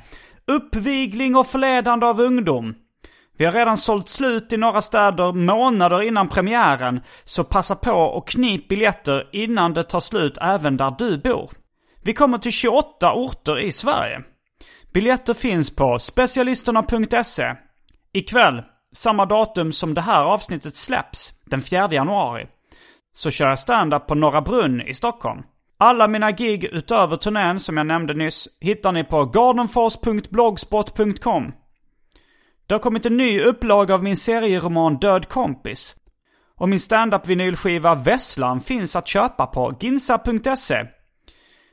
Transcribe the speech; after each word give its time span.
Uppvigling 0.52 1.35
och 1.35 1.47
förledande 1.47 2.05
av 2.05 2.21
ungdom. 2.21 2.75
Vi 3.39 3.45
har 3.45 3.51
redan 3.51 3.77
sålt 3.77 4.09
slut 4.09 4.53
i 4.53 4.57
några 4.57 4.81
städer 4.81 5.31
månader 5.31 6.01
innan 6.01 6.27
premiären, 6.27 7.01
så 7.23 7.43
passa 7.43 7.75
på 7.75 7.91
och 7.91 8.27
knip 8.27 8.67
biljetter 8.67 9.29
innan 9.31 9.73
det 9.73 9.83
tar 9.83 9.99
slut 9.99 10.37
även 10.41 10.77
där 10.77 10.95
du 10.97 11.17
bor. 11.17 11.51
Vi 12.03 12.13
kommer 12.13 12.37
till 12.37 12.51
28 12.51 13.13
orter 13.13 13.59
i 13.59 13.71
Sverige. 13.71 14.21
Biljetter 14.93 15.33
finns 15.33 15.75
på 15.75 15.99
specialisterna.se. 15.99 17.55
Ikväll, 18.13 18.63
samma 18.95 19.25
datum 19.25 19.71
som 19.71 19.93
det 19.93 20.01
här 20.01 20.23
avsnittet 20.23 20.75
släpps, 20.75 21.33
den 21.45 21.61
4 21.61 21.89
januari, 21.91 22.47
så 23.13 23.31
kör 23.31 23.49
jag 23.49 23.59
stand-up 23.59 24.07
på 24.07 24.15
Norra 24.15 24.41
Brunn 24.41 24.81
i 24.81 24.93
Stockholm. 24.93 25.41
Alla 25.77 26.07
mina 26.07 26.31
gig 26.31 26.63
utöver 26.63 27.15
turnén 27.15 27.59
som 27.59 27.77
jag 27.77 27.87
nämnde 27.87 28.13
nyss 28.13 28.47
hittar 28.59 28.91
ni 28.91 29.03
på 29.03 29.25
gardenfors.blogspot.com. 29.25 31.51
Det 32.69 32.75
har 32.75 32.79
kommit 32.79 33.05
en 33.05 33.17
ny 33.17 33.41
upplaga 33.41 33.93
av 33.93 34.03
min 34.03 34.17
serieroman 34.17 34.97
Död 34.97 35.29
kompis. 35.29 35.95
Och 36.55 36.69
min 36.69 36.79
standup-vinylskiva 36.79 37.95
Vesslan 37.95 38.61
finns 38.61 38.95
att 38.95 39.07
köpa 39.07 39.47
på 39.47 39.77
ginsa.se. 39.79 40.85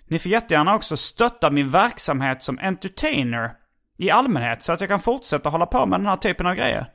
Ni 0.09 0.19
får 0.19 0.33
jättegärna 0.33 0.75
också 0.75 0.97
stötta 0.97 1.51
min 1.51 1.71
verksamhet 1.71 2.43
som 2.43 2.59
entertainer 2.59 3.53
i 3.99 4.11
allmänhet 4.11 4.63
så 4.63 4.73
att 4.73 4.81
jag 4.81 4.89
kan 4.89 5.01
fortsätta 5.01 5.49
hålla 5.49 5.67
på 5.67 5.87
med 5.87 6.01
den 6.01 6.07
här 6.07 6.17
typen 6.17 6.47
av 6.47 6.55
grejer. 6.55 6.87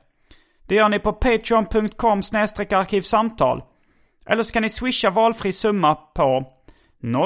Det 0.68 0.74
gör 0.74 0.88
ni 0.88 0.98
på 0.98 1.12
patreon.com 1.12 2.18
arkivsamtal. 2.18 3.62
Eller 4.26 4.42
så 4.42 4.52
kan 4.52 4.62
ni 4.62 4.68
swisha 4.68 5.10
valfri 5.10 5.52
summa 5.52 5.94
på 5.94 6.46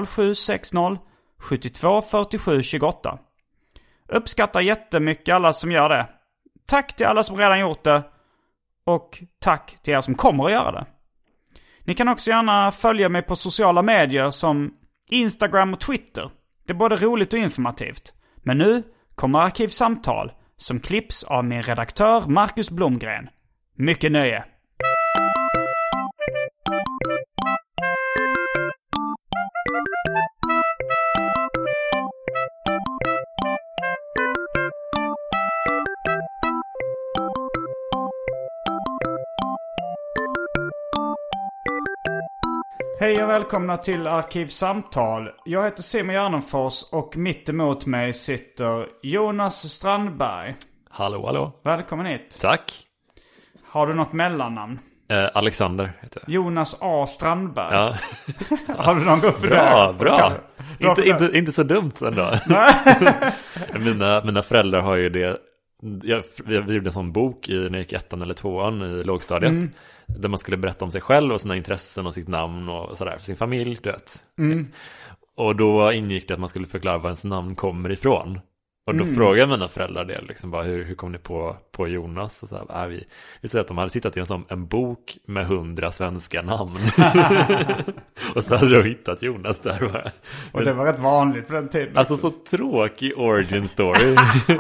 0760 0.07 0.99
72 1.39 2.03
47 2.03 2.63
28. 2.63 3.19
Uppskattar 4.09 4.61
jättemycket 4.61 5.35
alla 5.35 5.53
som 5.53 5.73
gör 5.73 5.89
det. 5.89 6.07
Tack 6.67 6.97
till 6.97 7.07
alla 7.07 7.23
som 7.23 7.37
redan 7.37 7.61
gjort 7.61 7.85
det. 7.85 8.03
Och 8.85 9.23
tack 9.41 9.79
till 9.83 9.95
er 9.95 10.01
som 10.01 10.15
kommer 10.15 10.45
att 10.45 10.51
göra 10.51 10.73
det. 10.73 10.87
Ni 11.85 11.95
kan 11.95 12.09
också 12.09 12.31
gärna 12.31 12.73
följa 12.73 13.09
mig 13.09 13.23
på 13.23 13.37
sociala 13.37 13.83
medier 13.83 14.31
som 14.31 14.75
Instagram 15.09 15.73
och 15.75 15.81
Twitter. 15.81 16.31
Det 16.67 16.73
är 16.73 16.77
både 16.77 16.97
roligt 16.97 17.33
och 17.33 17.39
informativt. 17.39 18.13
Men 18.37 18.59
nu 18.59 18.83
kommer 19.15 19.39
Arkivsamtal 19.39 20.33
som 20.57 20.81
klipps 20.81 21.25
av 21.25 21.45
min 21.45 21.63
redaktör 21.63 22.21
Marcus 22.27 22.71
Blomgren. 22.71 23.29
Mycket 23.77 24.13
nöje! 24.13 24.45
Hej 43.07 43.23
och 43.23 43.31
välkomna 43.31 43.77
till 43.77 44.07
Arkivsamtal. 44.07 45.31
Jag 45.45 45.65
heter 45.65 45.83
Simon 45.83 46.15
Gärdenfors 46.15 46.83
och 46.93 47.17
mitt 47.17 47.49
emot 47.49 47.87
mig 47.87 48.15
sitter 48.15 48.87
Jonas 49.03 49.73
Strandberg. 49.73 50.55
Hallå, 50.91 51.27
hallå. 51.27 51.53
Välkommen 51.65 52.07
hit. 52.07 52.39
Tack. 52.41 52.87
Har 53.65 53.87
du 53.87 53.95
något 53.95 54.13
mellannamn? 54.13 54.79
Eh, 55.09 55.29
Alexander 55.35 55.93
heter 56.01 56.23
jag. 56.27 56.35
Jonas 56.35 56.77
A. 56.81 57.07
Strandberg. 57.07 57.75
Ja. 57.75 57.97
Har 58.77 58.95
du 58.95 59.05
någon 59.05 59.21
för 59.21 59.49
Bra, 59.49 59.87
det? 59.93 59.99
bra. 59.99 60.33
Bra 60.79 60.91
Inte, 60.91 61.09
inte, 61.09 61.39
inte 61.39 61.53
så 61.53 61.63
dumt 61.63 61.93
ändå. 62.03 62.31
mina, 63.85 64.23
mina 64.25 64.43
föräldrar 64.43 64.81
har 64.81 64.97
ju 64.97 65.09
det. 65.09 65.39
Jag, 66.03 66.23
vi 66.45 66.55
gjorde 66.75 66.89
en 66.89 66.93
sån 66.93 67.13
bok 67.13 67.49
i, 67.49 67.55
när 67.57 67.71
jag 67.71 67.79
gick 67.79 67.93
ettan 67.93 68.23
eller 68.23 68.35
tvåan 68.35 68.83
i 68.83 69.03
lågstadiet. 69.05 69.71
Där 70.07 70.29
man 70.29 70.39
skulle 70.39 70.57
berätta 70.57 70.85
om 70.85 70.91
sig 70.91 71.01
själv 71.01 71.33
och 71.33 71.41
sina 71.41 71.57
intressen 71.57 72.07
och 72.07 72.15
sitt 72.15 72.29
namn 72.29 72.69
och 72.69 72.99
sådär 72.99 73.17
för 73.19 73.25
sin 73.27 73.37
familj, 73.37 73.79
du 73.83 73.91
vet. 73.91 74.25
Mm. 74.39 74.67
Och 75.37 75.57
då 75.57 75.93
ingick 75.93 76.29
det 76.29 76.35
att 76.35 76.41
man 76.41 76.49
skulle 76.49 76.67
förklara 76.67 76.99
var 76.99 77.05
ens 77.09 77.25
namn 77.25 77.55
kommer 77.55 77.93
ifrån. 77.93 78.41
Och 78.87 78.95
då 78.95 79.05
Mm. 79.05 79.17
frågade 79.17 79.47
mina 79.51 79.69
föräldrar 79.69 80.05
det, 80.05 80.21
liksom 80.29 80.51
bara, 80.51 80.63
hur, 80.63 80.85
hur 80.85 80.95
kom 80.95 81.13
ni 81.13 81.19
på, 81.19 81.57
på 81.73 81.89
Jonas? 81.89 82.43
Och 82.43 82.49
så 82.49 82.57
här, 82.69 82.83
äh, 82.83 82.89
vi, 82.89 83.05
vi 83.41 83.49
säger 83.49 83.61
att 83.61 83.69
de 83.69 83.79
hade 83.79 83.91
tittat 83.91 84.17
i 84.17 84.21
en, 84.21 84.27
sån, 84.27 84.45
en 84.49 84.67
bok 84.67 85.17
med 85.27 85.47
hundra 85.47 85.93
svenska 85.93 86.43
namn. 86.43 86.77
och 88.35 88.45
så 88.45 88.57
hade 88.57 88.83
de 88.83 88.89
hittat 88.89 89.23
Jonas 89.23 89.59
där 89.61 89.89
bara. 89.93 90.11
Och 90.53 90.65
det 90.65 90.73
var 90.73 90.85
rätt 90.85 90.99
vanligt 90.99 91.47
på 91.47 91.53
den 91.55 91.69
tiden. 91.69 91.97
Alltså 91.97 92.17
så 92.17 92.31
tråkig 92.31 93.19
origin 93.19 93.69
story. 93.69 94.17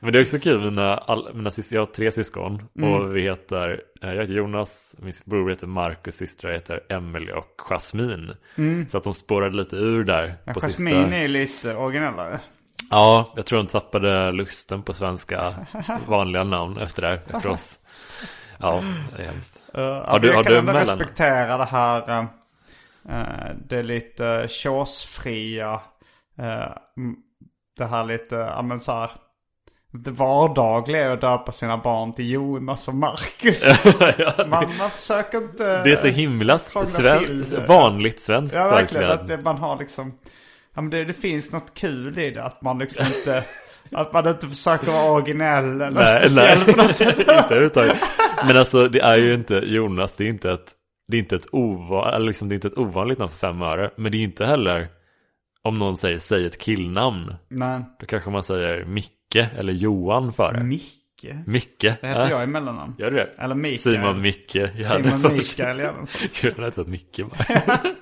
Men 0.00 0.12
det 0.12 0.18
är 0.18 0.22
också 0.22 0.38
kul, 0.38 0.60
mina, 0.60 0.96
all, 0.98 1.34
mina 1.34 1.50
sys- 1.50 1.74
jag 1.74 1.80
har 1.80 1.86
tre 1.86 2.10
syskon 2.12 2.62
Mm. 2.78 2.92
och 2.92 3.16
vi 3.16 3.20
heter, 3.22 3.80
eh, 4.02 4.12
jag 4.12 4.20
heter 4.20 4.34
Jonas, 4.34 4.96
min 4.98 5.12
bror 5.24 5.50
heter 5.50 5.66
Marcus, 5.66 6.14
systrar 6.16 6.52
heter 6.52 6.80
Emily 6.88 7.32
och 7.32 7.54
Jasmine. 7.58 8.36
Så 8.88 8.98
att 8.98 9.04
de 9.04 9.12
spårade 9.12 9.56
lite 9.56 9.76
ur 9.76 10.04
där 10.04 10.22
Mm. 10.24 10.36
Ja, 10.44 10.52
på 10.52 10.60
Jasmine 10.60 11.02
sista. 11.02 11.16
är 11.16 11.28
lite 11.28 11.74
originellare. 11.76 12.40
Ja, 12.90 13.32
jag 13.36 13.46
tror 13.46 13.58
de 13.58 13.66
tappade 13.66 14.32
lusten 14.32 14.82
på 14.82 14.92
svenska 14.92 15.54
vanliga 16.08 16.44
namn 16.44 16.78
efter 16.78 17.02
det 17.02 17.20
efter 17.26 17.48
oss. 17.48 17.78
Ja, 18.58 18.82
det 19.16 19.22
är 19.22 19.26
hemskt. 19.30 19.60
Uh, 19.78 19.82
Har 19.84 20.18
du- 20.18 20.28
jag 20.28 20.34
har 20.36 20.42
kan 20.44 20.52
du 20.52 20.58
ändå 20.58 20.72
mellan- 20.72 20.98
respektera 20.98 21.56
det 21.56 21.64
här. 21.64 22.18
eh, 23.08 23.54
det 23.68 23.82
lite 23.82 24.48
eh, 26.38 26.68
mm, 26.96 27.16
det 27.76 27.86
här 27.86 28.04
lite, 28.04 28.34
ja 28.34 28.62
men 28.62 28.80
så 28.80 28.92
här. 28.92 29.10
Det 30.04 30.10
vardagliga 30.10 31.04
är 31.04 31.10
att 31.10 31.20
döpa 31.20 31.52
sina 31.52 31.78
barn 31.78 32.12
till 32.14 32.30
Jonas 32.30 32.88
och 32.88 32.94
Marcus. 32.94 33.64
man, 34.48 34.64
man 34.78 34.90
försöker 34.90 35.38
inte... 35.38 35.82
Det 35.82 35.92
är 35.92 35.96
så 35.96 36.06
himla 36.06 36.58
sven- 36.58 37.44
det. 37.50 37.66
vanligt 37.68 38.20
svenskt 38.20 38.56
Ja 38.56 38.68
verkligen. 38.68 39.08
verkligen. 39.08 39.10
Att 39.10 39.28
det, 39.28 39.44
man 39.50 39.58
har 39.58 39.78
liksom... 39.78 40.12
Ja, 40.74 40.80
men 40.80 40.90
det, 40.90 41.04
det 41.04 41.12
finns 41.12 41.52
något 41.52 41.74
kul 41.74 42.18
i 42.18 42.30
det. 42.30 42.44
Att 42.44 42.62
man 42.62 42.78
liksom 42.78 43.06
inte... 43.16 43.44
att 43.92 44.12
man 44.12 44.28
inte 44.28 44.46
försöker 44.46 44.92
vara 44.92 45.10
originell 45.12 45.80
eller 45.80 45.90
Nej, 45.90 46.20
speciell 46.20 46.58
nej. 46.66 46.74
på 46.74 46.82
något 46.82 46.96
sätt. 46.96 47.18
inte 47.18 47.32
överhuvudtaget. 47.34 47.96
Men 48.46 48.56
alltså 48.56 48.88
det 48.88 49.00
är 49.00 49.16
ju 49.16 49.34
inte 49.34 49.54
Jonas, 49.54 50.16
det 50.16 50.24
är 50.24 50.28
inte 50.28 50.50
ett, 50.50 50.72
det 51.08 51.16
är 51.16 51.18
inte 51.18 51.36
ett, 51.36 51.46
ova, 51.52 52.18
liksom, 52.18 52.48
det 52.48 52.52
är 52.52 52.56
inte 52.56 52.68
ett 52.68 52.78
ovanligt 52.78 53.18
namn 53.18 53.30
för 53.30 53.38
fem 53.38 53.62
öre. 53.62 53.90
Men 53.96 54.12
det 54.12 54.18
är 54.18 54.22
inte 54.22 54.46
heller, 54.46 54.88
om 55.62 55.78
någon 55.78 55.96
säger 55.96 56.18
säg 56.18 56.46
ett 56.46 56.58
killnamn. 56.58 57.34
Nej. 57.48 57.80
Då 58.00 58.06
kanske 58.06 58.30
man 58.30 58.42
säger 58.42 58.84
Micke 58.84 59.12
eller 59.34 59.72
Johan 59.72 60.32
före. 60.32 60.62
Micke. 60.62 60.92
Micke. 61.46 61.80
Det 61.80 61.88
heter 61.90 62.20
ja. 62.20 62.30
jag 62.30 62.42
i 62.44 62.46
mellannamn. 62.46 62.94
Gör 62.98 63.10
du 63.10 63.16
det? 63.16 63.30
Eller 63.38 63.54
Mikael. 63.54 63.78
Simon 63.78 64.20
Micke 64.20 64.50
Simon 64.50 64.70
Gärdenfors. 64.76 65.32
Mikael. 65.32 65.90
Kul 66.34 66.64
att 66.64 66.78
heta 66.78 66.90
Micke 66.90 67.20
bara. 67.20 67.78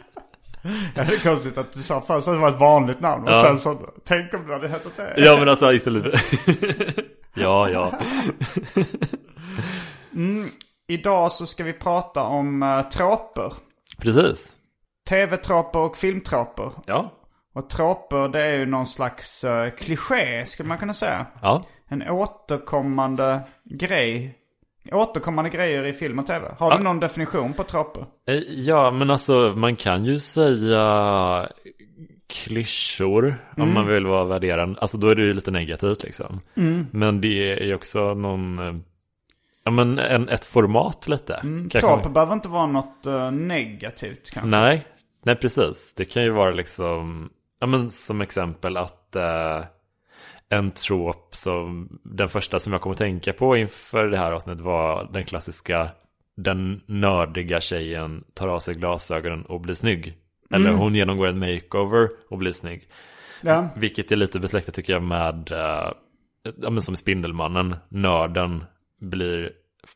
Ja, 0.94 1.04
det 1.04 1.14
är 1.14 1.24
konstigt 1.30 1.58
att 1.58 1.72
du 1.72 1.82
sa 1.82 2.00
först 2.00 2.28
att 2.28 2.34
det 2.34 2.38
var 2.40 2.48
ett 2.48 2.60
vanligt 2.60 3.00
namn. 3.00 3.24
Och 3.24 3.30
Ja. 3.30 3.42
sen 3.42 3.58
så, 3.58 3.78
tänk 4.04 4.34
om 4.34 4.46
du 4.46 4.52
hade 4.52 4.68
hetat 4.68 4.96
det. 4.96 5.14
Ja 5.16 5.36
men 5.38 5.48
alltså 5.48 5.72
istället 5.72 6.14
Ja, 7.34 7.68
ja. 7.70 7.92
Idag 10.88 11.32
så 11.32 11.46
ska 11.46 11.64
vi 11.64 11.72
prata 11.72 12.22
om 12.22 12.62
uh, 12.62 12.82
tråper. 12.82 13.52
Precis. 13.98 14.52
Tv-tråper 15.08 15.78
och 15.78 15.96
filmtråper. 15.96 16.70
Ja. 16.86 17.12
Och 17.54 17.70
tråper 17.70 18.28
det 18.28 18.42
är 18.42 18.52
ju 18.58 18.66
någon 18.66 18.86
slags 18.86 19.44
uh, 19.44 19.70
kliché 19.70 20.46
skulle 20.46 20.68
man 20.68 20.78
kunna 20.78 20.94
säga. 20.94 21.26
Ja. 21.42 21.64
En 21.88 22.02
återkommande 22.10 23.40
grej. 23.64 24.38
Återkommande 24.92 25.50
grejer 25.50 25.84
i 25.84 25.92
film 25.92 26.18
och 26.18 26.26
tv. 26.26 26.54
Har 26.58 26.70
du 26.70 26.76
Ja. 26.76 26.82
någon 26.82 27.00
definition 27.00 27.52
på 27.52 27.62
tråper? 27.64 28.06
Eh, 28.28 28.34
Ja, 28.48 28.90
men 28.90 29.10
alltså 29.10 29.52
man 29.56 29.76
kan 29.76 30.04
ju 30.04 30.18
säga 30.18 31.48
klyschor 32.26 33.36
om 33.56 33.74
man 33.74 33.86
vill 33.86 34.06
vara 34.06 34.24
värderande. 34.24 34.80
Alltså 34.80 34.98
då 34.98 35.08
är 35.08 35.14
det 35.14 35.22
ju 35.22 35.32
lite 35.34 35.50
negativt 35.50 36.02
liksom. 36.02 36.40
Men 36.90 37.20
det 37.20 37.52
är 37.60 37.64
ju 37.64 37.74
också 37.74 38.14
någon, 38.14 38.58
eh, 38.58 38.74
ja 39.64 39.70
men 39.70 39.98
en, 39.98 40.28
ett 40.28 40.44
format 40.44 41.08
lite. 41.08 41.38
Kanske- 41.42 41.80
Tråper 41.80 42.10
behöver 42.10 42.32
inte 42.32 42.48
vara 42.48 42.66
något 42.66 43.06
uh, 43.06 43.30
negativt 43.30 44.30
kanske. 44.30 44.50
Nej, 44.50 44.82
nej 45.24 45.36
precis. 45.36 45.94
Det 45.96 46.04
kan 46.04 46.22
ju 46.22 46.30
vara 46.30 46.50
liksom, 46.50 47.30
ja 47.64 47.68
men 47.68 47.90
som 47.90 48.20
exempel 48.20 48.76
att 48.76 49.16
eh, 49.16 49.64
en 50.48 50.70
trop 50.70 51.28
som, 51.32 51.98
den 52.02 52.28
första 52.28 52.60
som 52.60 52.72
jag 52.72 52.82
kommer 52.82 52.94
att 52.94 52.98
tänka 52.98 53.32
på 53.32 53.56
inför 53.56 54.06
det 54.06 54.18
här 54.18 54.32
avsnittet 54.32 54.60
var 54.60 55.08
den 55.12 55.24
klassiska, 55.24 55.88
den 56.36 56.80
nördiga 56.86 57.60
tjejen 57.60 58.24
tar 58.34 58.48
av 58.48 58.58
sig 58.58 58.74
glasögonen 58.74 59.42
och 59.42 59.60
blir 59.60 59.74
snygg. 59.74 60.14
Eller 60.50 60.72
hon 60.72 60.94
genomgår 60.94 61.26
en 61.26 61.38
makeover 61.38 62.08
och 62.30 62.38
blir 62.38 62.52
snygg. 62.52 62.88
Ja. 63.40 63.68
Vilket 63.76 64.12
är 64.12 64.16
lite 64.16 64.40
besläktat 64.40 64.74
tycker 64.74 64.92
jag 64.92 65.02
med, 65.02 65.52
eh, 65.52 65.92
ja 66.62 66.70
men 66.70 66.82
som 66.82 66.96
Spindelmannen, 66.96 67.76
nörden 67.88 68.64
blir 69.00 69.52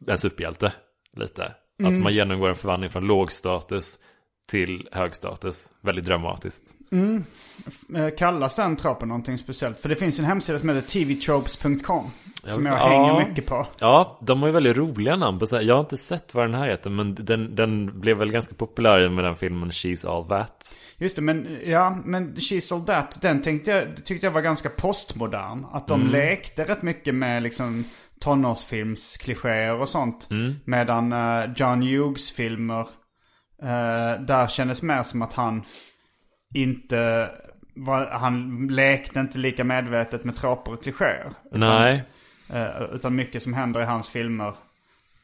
en 0.06 0.18
superhjälte. 0.18 0.72
Lite. 1.16 1.54
Att 1.84 1.98
man 1.98 2.14
genomgår 2.14 2.48
en 2.48 2.54
förvandling 2.54 2.90
från 2.90 3.06
låg 3.06 3.32
status 3.32 3.98
till 4.48 4.88
hög 4.92 5.14
status. 5.14 5.72
Väldigt 5.80 6.04
dramatiskt. 6.04 6.64
Eh, 7.96 8.08
Kallas 8.18 8.54
den 8.54 8.76
tropen 8.76 9.08
någonting 9.08 9.38
speciellt? 9.38 9.80
För 9.80 9.88
det 9.88 9.96
finns 9.96 10.18
en 10.18 10.24
hemsida 10.24 10.58
som 10.58 10.68
heter 10.68 10.88
tvtropes.com. 10.88 12.10
Som 12.44 12.66
jag 12.66 12.78
Ja. 12.78 12.88
hänger 12.88 13.28
mycket 13.28 13.46
på. 13.46 13.66
Ja, 13.80 14.18
de 14.22 14.40
har 14.40 14.46
ju 14.48 14.52
väldigt 14.52 14.76
roliga 14.76 15.16
namn 15.16 15.38
på. 15.38 15.46
Jag 15.62 15.74
har 15.74 15.80
inte 15.80 15.96
sett 15.96 16.34
vad 16.34 16.44
den 16.44 16.54
här 16.54 16.68
heter, 16.68 16.90
men 16.90 17.14
den, 17.14 17.54
den 17.54 18.00
blev 18.00 18.16
väl 18.16 18.30
ganska 18.32 18.54
populär 18.54 19.08
med 19.08 19.24
den 19.24 19.36
filmen 19.36 19.70
She's 19.70 20.08
All 20.10 20.24
That. 20.28 20.78
Just 20.98 21.16
det, 21.16 21.22
men 21.22 21.58
ja, 21.64 21.98
men 22.04 22.34
She's 22.34 22.74
All 22.74 22.84
That, 22.86 23.22
den 23.22 23.42
tänkte 23.42 23.70
jag, 23.70 24.04
tyckte 24.04 24.26
jag 24.26 24.32
var 24.32 24.40
ganska 24.40 24.68
postmodern. 24.68 25.66
Att 25.72 25.88
de 25.88 26.06
lekte 26.06 26.64
rätt 26.64 26.82
mycket 26.82 27.14
med 27.14 27.42
liksom 27.42 27.84
tonårsfilmsklichéer 28.20 29.80
och 29.80 29.88
sånt. 29.88 30.28
Medan 30.64 31.12
eh, 31.12 31.50
John 31.56 31.82
Hughes 31.82 32.30
filmer, 32.30 32.86
eh, 33.62 34.20
där 34.20 34.48
kändes 34.48 34.82
mer 34.82 35.02
som 35.02 35.22
att 35.22 35.32
han 35.32 35.62
inte, 36.54 37.30
var, 37.76 38.06
han 38.06 38.66
lekte 38.70 39.20
inte 39.20 39.38
lika 39.38 39.64
medvetet 39.64 40.24
med 40.24 40.36
tråper 40.36 40.72
och 40.72 40.82
klichéer. 40.82 41.32
Nej, 41.52 42.02
Eh, 42.52 42.82
utan 42.94 43.14
mycket 43.16 43.42
som 43.42 43.54
händer 43.54 43.80
i 43.80 43.84
hans 43.84 44.08
filmer 44.08 44.54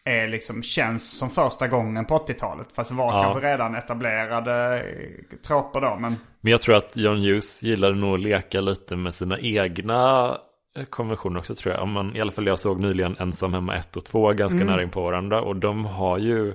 är 0.05 0.29
liksom, 0.29 0.63
känns 0.63 1.19
som 1.19 1.31
första 1.31 1.69
gången 1.69 2.05
på 2.05 2.19
80-talet. 2.19 2.67
Fast 2.75 2.91
det 2.91 2.97
var 2.97 3.13
Ja. 3.13 3.23
kanske 3.23 3.53
redan 3.53 3.75
etablerade 3.75 4.83
tråper 5.47 5.81
då. 5.81 5.97
Men 6.01 6.17
men 6.41 6.51
jag 6.51 6.63
tror 6.63 6.77
att 6.77 6.97
John 6.97 7.17
Hughes 7.19 7.63
gillade 7.63 7.95
nog 7.95 8.15
att 8.15 8.21
leka 8.21 8.61
lite 8.61 8.97
med 8.97 9.15
sina 9.15 9.39
egna 9.39 10.29
eh, 10.79 10.85
konventioner 10.85 11.39
också 11.39 11.55
tror 11.55 11.75
jag. 11.75 11.89
Man, 11.89 12.17
I 12.17 12.21
alla 12.21 12.33
fall 12.33 12.47
jag 12.47 12.59
såg 12.61 12.81
nyligen 12.81 13.17
Ensam 13.19 13.55
hemma 13.55 13.75
1 13.77 13.97
och 13.97 14.05
2 14.05 14.33
ganska 14.33 14.65
nära 14.65 14.83
in 14.83 14.91
på 14.91 15.03
varandra. 15.03 15.43
Och 15.43 15.57
de 15.57 15.85
har 15.85 16.19
ju 16.19 16.55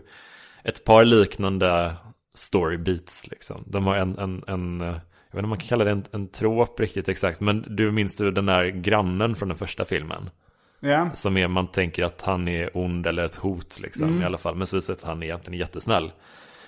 ett 0.69 0.85
par 0.85 1.05
liknande 1.05 1.95
story 2.33 2.77
beats 2.77 3.27
liksom. 3.27 3.63
De 3.67 3.85
har 3.85 3.95
en, 3.95 4.19
en, 4.19 4.43
en 4.47 4.81
eh, 4.81 4.87
jag 4.87 4.93
vet 5.31 5.33
inte 5.33 5.43
om 5.43 5.49
man 5.49 5.57
kan 5.57 5.67
kalla 5.67 5.83
det 5.83 5.91
en, 5.91 6.03
en 6.11 6.27
trop 6.27 6.79
riktigt 6.79 7.09
exakt. 7.09 7.39
Men 7.39 7.65
du 7.67 7.91
minns 7.91 8.15
du 8.15 8.31
den 8.31 8.45
där 8.45 8.65
grannen 8.65 9.35
från 9.35 9.49
den 9.49 9.57
första 9.57 9.85
filmen? 9.85 10.29
ja, 10.79 11.09
Som 11.13 11.37
är, 11.37 11.47
man 11.47 11.67
tänker 11.67 12.03
att 12.03 12.21
han 12.21 12.47
är 12.47 12.77
ond 12.77 13.07
eller 13.07 13.23
ett 13.23 13.35
hot 13.35 13.79
liksom 13.79 14.21
i 14.21 14.25
alla 14.25 14.37
fall. 14.37 14.55
Men 14.55 14.67
så 14.67 14.75
visar 14.75 14.93
det 14.93 14.97
att 14.97 15.07
han 15.07 15.23
egentligen 15.23 15.53
är 15.53 15.59
jättesnäll. 15.59 16.11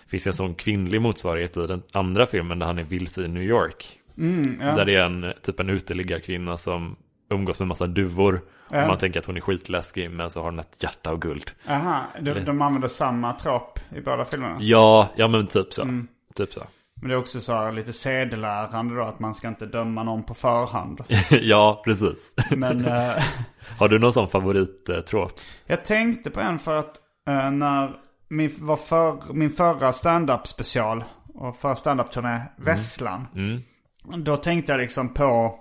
Det 0.03 0.09
finns 0.09 0.27
en 0.27 0.33
sån 0.33 0.56
kvinnlig 0.56 1.01
motsvarighet 1.01 1.57
i 1.57 1.68
den 1.68 1.83
andra 1.94 2.25
filmen 2.25 2.59
där 2.59 2.65
han 2.65 2.80
är 2.80 2.83
vilse 2.83 3.24
i 3.24 3.27
New 3.27 3.44
York. 3.44 4.00
Där 4.75 4.86
det 4.86 4.95
är 4.95 5.06
en 5.06 5.33
typ 5.42 5.59
en 5.59 5.69
uteliggarkvinna 5.69 6.57
som 6.57 6.95
umgås 7.30 7.59
med 7.59 7.68
massa 7.68 7.88
duvor. 7.88 8.42
Och 8.82 8.88
man 8.88 8.98
tänker 8.98 9.20
att 9.20 9.26
hon 9.26 9.38
är 9.38 9.42
skitläskig 9.42 10.12
men 10.12 10.30
så 10.30 10.40
har 10.40 10.46
hon 10.46 10.60
ett 10.60 10.84
hjärta 10.84 11.10
av 11.10 11.20
guld. 11.20 11.52
aha. 11.68 12.04
De, 12.22 12.34
de 12.34 12.62
använder 12.62 12.88
samma 12.88 13.34
trop 13.34 13.80
i 13.96 14.02
båda 14.02 14.26
filmerna. 14.26 14.58
Ja, 14.60 15.10
ja 15.16 15.28
men 15.28 15.48
typ 15.48 15.74
så. 15.74 15.88
Typ 16.36 16.54
så. 16.54 16.62
Men 17.02 17.10
det 17.10 17.16
är 17.16 17.20
också 17.20 17.40
så 17.40 17.54
här 17.54 17.72
lite 17.72 17.94
sedelärande 17.94 18.96
då 18.96 19.04
att 19.04 19.20
man 19.20 19.36
ska 19.36 19.48
inte 19.48 19.66
döma 19.66 20.04
någon 20.04 20.24
på 20.24 20.34
förhand. 20.34 21.04
ja, 21.42 21.82
precis. 21.86 22.32
Men 22.52 22.86
eh, 22.86 23.24
Har 23.80 23.90
du 23.90 24.00
någon 24.00 24.14
sån 24.14 24.28
favorittrop? 24.28 25.40
jag 25.66 25.86
tänkte 25.86 26.30
på 26.30 26.40
en 26.40 26.60
för 26.60 26.80
att 26.80 26.98
eh, 27.28 27.52
när 27.52 27.96
min, 28.30 28.54
var 28.58 28.78
för, 28.78 29.34
min 29.34 29.50
förra 29.50 29.92
stand-up 29.94 30.48
special 30.48 31.04
och 31.34 31.58
förra 31.58 31.76
stand-up-turné, 31.76 32.42
Vesslan. 32.58 33.28
Då 34.18 34.38
tänkte 34.38 34.72
jag 34.72 34.80
liksom 34.80 35.14
på 35.14 35.60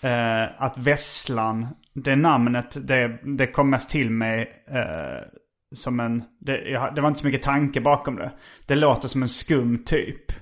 eh, 0.00 0.62
att 0.62 0.78
Vesslan, 0.78 1.66
det 2.04 2.16
namnet, 2.16 2.88
det, 2.88 3.18
det 3.22 3.46
kom 3.46 3.70
mest 3.70 3.90
till 3.90 4.10
mig 4.10 4.64
eh, 4.70 5.26
som 5.74 6.00
en, 6.00 6.22
det, 6.40 6.58
jag, 6.68 6.94
det 6.94 7.00
var 7.00 7.08
inte 7.08 7.20
så 7.20 7.26
mycket 7.26 7.42
tanke 7.42 7.80
bakom 7.80 8.16
det. 8.16 8.30
Det 8.66 8.74
låter 8.74 9.08
som 9.08 9.22
en 9.22 9.28
skum 9.28 9.84
typ. 9.84 10.32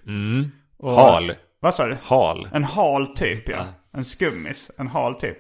Och- 0.79 0.93
Hal. 0.93 1.33
Vad 1.61 1.75
sa 1.75 1.87
du? 1.87 1.97
Hal. 2.03 2.49
En 2.53 2.65
hal 2.65 3.07
typ 3.07 3.49
ja. 3.49 3.65
En 3.93 4.05
skummis. 4.05 4.71
En 4.79 4.87
hal 4.89 5.15
typ. 5.15 5.37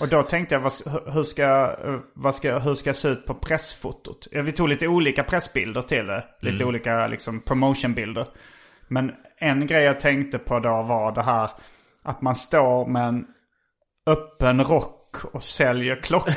Och 0.00 0.08
då 0.08 0.22
tänkte 0.22 0.54
jag, 0.54 0.60
vad, 0.60 0.72
hur, 1.14 1.22
ska, 1.22 1.76
eh, 1.84 1.98
vad 2.14 2.34
ska, 2.34 2.58
hur 2.58 2.74
ska 2.74 2.88
jag 2.88 2.96
se 2.96 3.08
ut 3.08 3.26
på 3.26 3.34
pressfotot? 3.34 4.28
Ja, 4.30 4.42
vi 4.42 4.52
tog 4.52 4.68
lite 4.68 4.88
olika 4.88 5.22
pressbilder 5.24 5.82
till 5.82 6.06
det. 6.06 6.24
Lite 6.40 6.64
olika 6.64 7.06
liksom, 7.06 7.40
promotionbilder. 7.40 8.26
Men 8.88 9.12
en 9.38 9.66
grej 9.66 9.84
jag 9.84 10.00
tänkte 10.00 10.38
på 10.38 10.58
då 10.60 10.82
var 10.82 11.12
det 11.12 11.22
här 11.22 11.50
att 12.02 12.22
man 12.22 12.34
står 12.34 12.86
med 12.86 13.08
en 13.08 13.26
öppen 14.06 14.64
rock 14.64 15.05
och 15.24 15.42
säljer 15.42 15.96
klockor. 15.96 16.32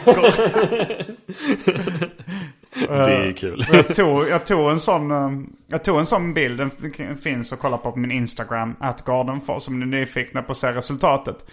Det 2.88 3.16
är 3.16 3.26
ju 3.26 3.34
kul. 3.34 3.66
Jag, 3.72 3.96
tog, 3.96 4.28
jag, 4.30 4.46
tog 4.46 4.72
en 4.72 4.80
sån, 4.80 5.12
eh, 5.12 5.32
jag 5.68 5.84
tog 5.84 6.00
en 6.00 6.06
sån 6.06 6.34
bild, 6.34 6.58
den 6.98 7.18
finns 7.18 7.54
att 7.54 7.60
kolla 7.60 7.78
på 7.78 7.92
på 7.92 8.00
min 8.00 8.12
Instagram, 8.12 8.76
att 8.80 9.06
Gardenfors, 9.06 9.68
om 9.68 9.80
ni 9.80 9.86
är 9.86 10.00
nyfikna 10.00 10.42
på 10.42 10.52
att 10.52 10.58
se 10.58 10.72
resultatet. 10.72 11.46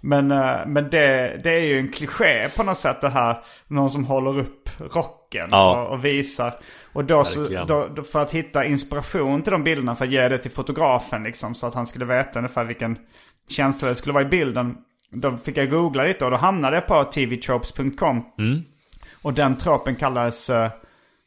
Men, 0.00 0.30
eh, 0.30 0.66
men 0.66 0.90
det, 0.90 1.40
det 1.44 1.50
är 1.50 1.60
ju 1.60 1.78
en 1.78 1.92
kliché 1.92 2.48
på 2.56 2.62
något 2.62 2.78
sätt 2.78 3.00
det 3.00 3.08
här, 3.08 3.42
någon 3.68 3.90
som 3.90 4.04
håller 4.04 4.38
upp 4.38 4.70
rocken 4.78 5.48
Ja. 5.50 5.82
och, 5.82 5.92
och 5.92 6.04
visar. 6.04 6.52
Och 6.92 7.04
då, 7.04 7.24
så, 7.24 7.64
då, 7.96 8.02
för 8.02 8.22
att 8.22 8.30
hitta 8.32 8.64
inspiration 8.64 9.42
till 9.42 9.52
de 9.52 9.64
bilderna, 9.64 9.96
för 9.96 10.04
att 10.04 10.10
ge 10.12 10.28
det 10.28 10.38
till 10.38 10.50
fotografen 10.50 11.22
liksom, 11.22 11.54
så 11.54 11.66
att 11.66 11.74
han 11.74 11.86
skulle 11.86 12.04
veta 12.04 12.38
ungefär 12.38 12.64
vilken 12.64 12.98
känsla 13.48 13.88
det 13.88 13.94
skulle 13.94 14.12
vara 14.12 14.24
i 14.24 14.28
bilden. 14.28 14.76
Då 15.10 15.36
fick 15.36 15.56
jag 15.56 15.70
googla 15.70 16.02
lite 16.02 16.24
och 16.24 16.30
då 16.30 16.36
hamnade 16.36 16.76
jag 16.76 16.86
på 16.86 17.04
tvtropes.com. 17.04 18.24
Och 19.22 19.32
den 19.32 19.56
tropen 19.56 19.96
kallades 19.96 20.50
uh, 20.50 20.66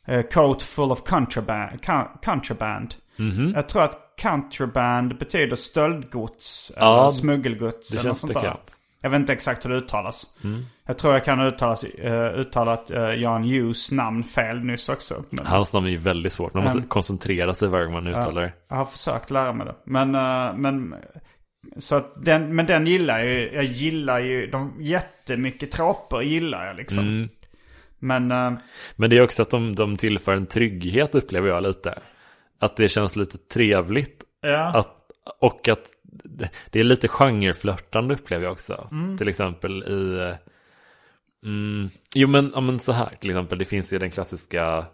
uh, 0.09 0.21
Coat 0.21 0.63
full 0.63 0.91
of 0.91 1.03
contraband. 1.03 1.79
Con- 1.81 2.07
contraband. 2.25 2.95
Mhm. 3.17 3.51
Jag 3.55 3.69
tror 3.69 3.83
att 3.83 3.97
contraband 4.21 5.17
betyder 5.17 5.55
stöldgods. 5.55 6.71
Ja, 6.77 7.01
eller 7.01 7.11
smuggelgods. 7.11 7.89
Det 7.89 7.97
eller 7.97 8.09
känns 8.09 8.25
bekant. 8.27 8.75
Jag 9.01 9.09
vet 9.09 9.19
inte 9.19 9.33
exakt 9.33 9.65
hur 9.65 9.69
det 9.69 9.75
uttalas. 9.77 10.25
Jag 10.87 10.97
tror 10.97 11.13
jag 11.13 11.25
kan 11.25 11.39
uttalas, 11.39 11.83
uh, 11.83 12.39
uttalat 12.39 12.91
uh, 12.91 13.15
Jan 13.15 13.43
Hughes 13.43 13.91
namn 13.91 14.23
fel 14.23 14.59
nyss 14.59 14.89
också. 14.89 15.23
Men 15.29 15.45
Hans 15.45 15.73
namn 15.73 15.87
är 15.87 15.91
ju 15.91 15.97
väldigt 15.97 16.31
svårt. 16.33 16.53
Man 16.53 16.63
måste 16.63 16.77
Mm. 16.79 16.89
koncentrera 16.89 17.53
sig 17.53 17.67
varje 17.67 17.85
gång 17.85 17.93
man 17.93 18.07
uttalar 18.07 18.41
det. 18.41 18.53
jag 18.69 18.75
har 18.75 18.85
försökt 18.85 19.31
lära 19.31 19.53
mig 19.53 19.65
det. 19.67 19.75
Men, 19.83 20.15
uh, 20.15 20.55
men, 20.57 20.95
så 21.77 21.95
att 21.95 22.25
den, 22.25 22.55
men 22.55 22.65
den 22.65 22.87
gillar 22.87 23.19
jag 23.19 23.27
ju. 23.27 23.51
Jag 23.53 23.63
gillar 23.63 24.19
ju, 24.19 24.47
de 24.47 24.77
jättemycket 24.79 25.71
tråper 25.71 26.21
gillar 26.21 26.65
jag 26.67 26.75
liksom. 26.75 26.99
Mm. 26.99 27.29
Men, 27.99 28.31
uh, 28.31 28.59
Men 28.95 29.09
det 29.09 29.17
är 29.17 29.21
också 29.21 29.41
att 29.41 29.49
de, 29.49 29.75
de 29.75 29.97
tillför 29.97 30.33
en 30.33 30.45
trygghet 30.45 31.15
upplever 31.15 31.49
jag 31.49 31.63
lite. 31.63 31.99
Att 32.59 32.75
det 32.77 32.89
känns 32.89 33.15
lite 33.15 33.37
trevligt. 33.37 34.23
ja. 34.41 34.77
Att, 34.77 34.95
och 35.39 35.67
att 35.67 35.85
det- 36.71 36.79
är 36.79 36.83
lite 36.83 37.07
genreflörtande 37.07 38.13
upplever 38.13 38.43
jag 38.43 38.51
också. 38.51 38.87
Till 39.17 39.27
exempel 39.27 39.83
i... 39.83 40.19
eh, 40.29 40.35
Mm, 41.43 41.89
jo 42.15 42.27
men, 42.27 42.51
ja, 42.55 42.61
men 42.61 42.79
så 42.79 42.91
här 42.91 43.09
till 43.19 43.29
exempel. 43.29 43.57
Det 43.57 43.65
finns 43.65 43.93
ju 43.93 43.99
den 43.99 44.11
klassiska 44.11 44.85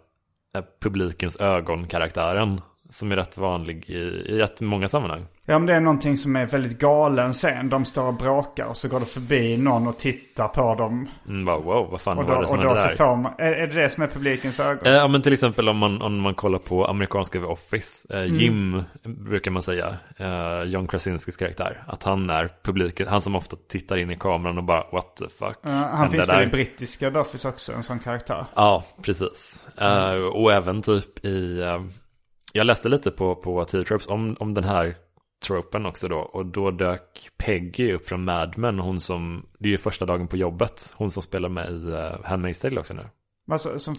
eh, 0.56 0.62
publikens 0.80 1.40
ögon-karaktären. 1.40 2.60
Som 2.90 3.12
är 3.12 3.16
rätt 3.16 3.38
vanlig 3.38 3.84
i, 3.90 3.98
i 3.98 4.38
rätt 4.38 4.60
många 4.60 4.88
sammanhang. 4.88 5.26
Ja 5.48 5.58
men 5.58 5.66
det 5.66 5.74
är 5.74 5.80
någonting 5.80 6.16
som 6.16 6.36
är 6.36 6.46
väldigt 6.46 6.78
galen 6.78 7.32
scen. 7.32 7.68
De 7.68 7.84
står 7.84 8.06
och 8.06 8.14
bråkar 8.14 8.64
och 8.64 8.76
så 8.76 8.88
går 8.88 9.00
det 9.00 9.06
förbi 9.06 9.56
någon 9.56 9.86
och 9.86 9.98
tittar 9.98 10.48
på 10.48 10.74
dem. 10.74 11.08
Mm, 11.28 11.44
bara, 11.44 11.58
wow, 11.58 11.88
vad 11.90 12.00
fan 12.00 12.18
Och 12.18 12.24
var 12.24 12.34
då, 12.34 12.40
det 12.40 12.48
som 12.48 12.58
och 12.58 12.64
då 12.64 12.68
hände 12.68 12.82
så 12.82 12.88
där? 12.88 12.94
får 12.96 13.16
man, 13.16 13.32
är, 13.38 13.52
är 13.52 13.66
det 13.66 13.82
det 13.82 13.88
som 13.88 14.02
är 14.02 14.06
publikens 14.06 14.60
ögon? 14.60 14.86
Eh, 14.86 14.92
Ja 14.92 15.08
men 15.08 15.22
till 15.22 15.32
exempel 15.32 15.68
om 15.68 15.76
man, 15.76 16.02
om 16.02 16.20
man 16.20 16.34
kollar 16.34 16.58
på 16.58 16.86
amerikanska 16.86 17.38
The 17.38 17.44
Office. 17.44 18.14
Eh, 18.14 18.20
Mm. 18.26 18.36
Jim 18.38 18.82
brukar 19.02 19.50
man 19.50 19.62
säga, 19.62 19.96
eh, 20.16 20.62
John 20.62 20.86
Krasinskis 20.88 21.36
karaktär. 21.36 21.82
Att 21.86 22.02
han 22.02 22.30
är 22.30 22.48
publiken, 22.62 23.06
han 23.08 23.20
som 23.20 23.36
ofta 23.36 23.56
tittar 23.68 23.96
in 23.96 24.10
i 24.10 24.16
kameran 24.16 24.58
och 24.58 24.64
bara 24.64 24.84
what 24.92 25.16
the 25.16 25.24
fuck. 25.38 25.56
Ja, 25.62 25.70
han 25.70 26.10
finns 26.10 26.28
väl 26.28 26.36
där?" 26.36 26.42
i 26.42 26.46
brittiska 26.46 27.10
The 27.10 27.18
Office 27.18 27.48
också, 27.48 27.72
en 27.72 27.82
sån 27.82 27.98
karaktär. 27.98 28.44
Ja, 28.54 28.84
precis. 29.02 29.68
Eh, 29.80 30.14
och 30.14 30.52
även 30.52 30.82
typ 30.82 31.24
i, 31.24 31.60
eh, 31.62 31.82
jag 32.56 32.66
läste 32.66 32.88
lite 32.88 33.10
på, 33.10 33.34
på 33.34 33.64
T-Tropes 33.64 34.06
om, 34.08 34.36
om 34.40 34.54
den 34.54 34.64
här 34.64 34.94
tropen 35.46 35.86
också 35.86 36.08
då. 36.08 36.16
Och 36.18 36.46
då 36.46 36.70
dök 36.70 37.28
Peggy 37.36 37.92
upp 37.92 38.08
från 38.08 38.24
Mad 38.24 38.58
Men, 38.58 38.78
hon 38.78 39.00
som, 39.00 39.46
det 39.58 39.68
är 39.68 39.70
ju 39.70 39.78
första 39.78 40.06
dagen 40.06 40.28
på 40.28 40.36
jobbet. 40.36 40.94
Hon 40.96 41.10
som 41.10 41.22
spelar 41.22 41.48
med 41.48 41.70
i 41.70 41.74
uh, 41.74 41.96
Handmaid's 42.24 42.62
Tale 42.62 42.80
också 42.80 42.94
nu. 42.94 43.02
Vad 43.48 43.60
så- 43.60 43.78
som 43.78 43.94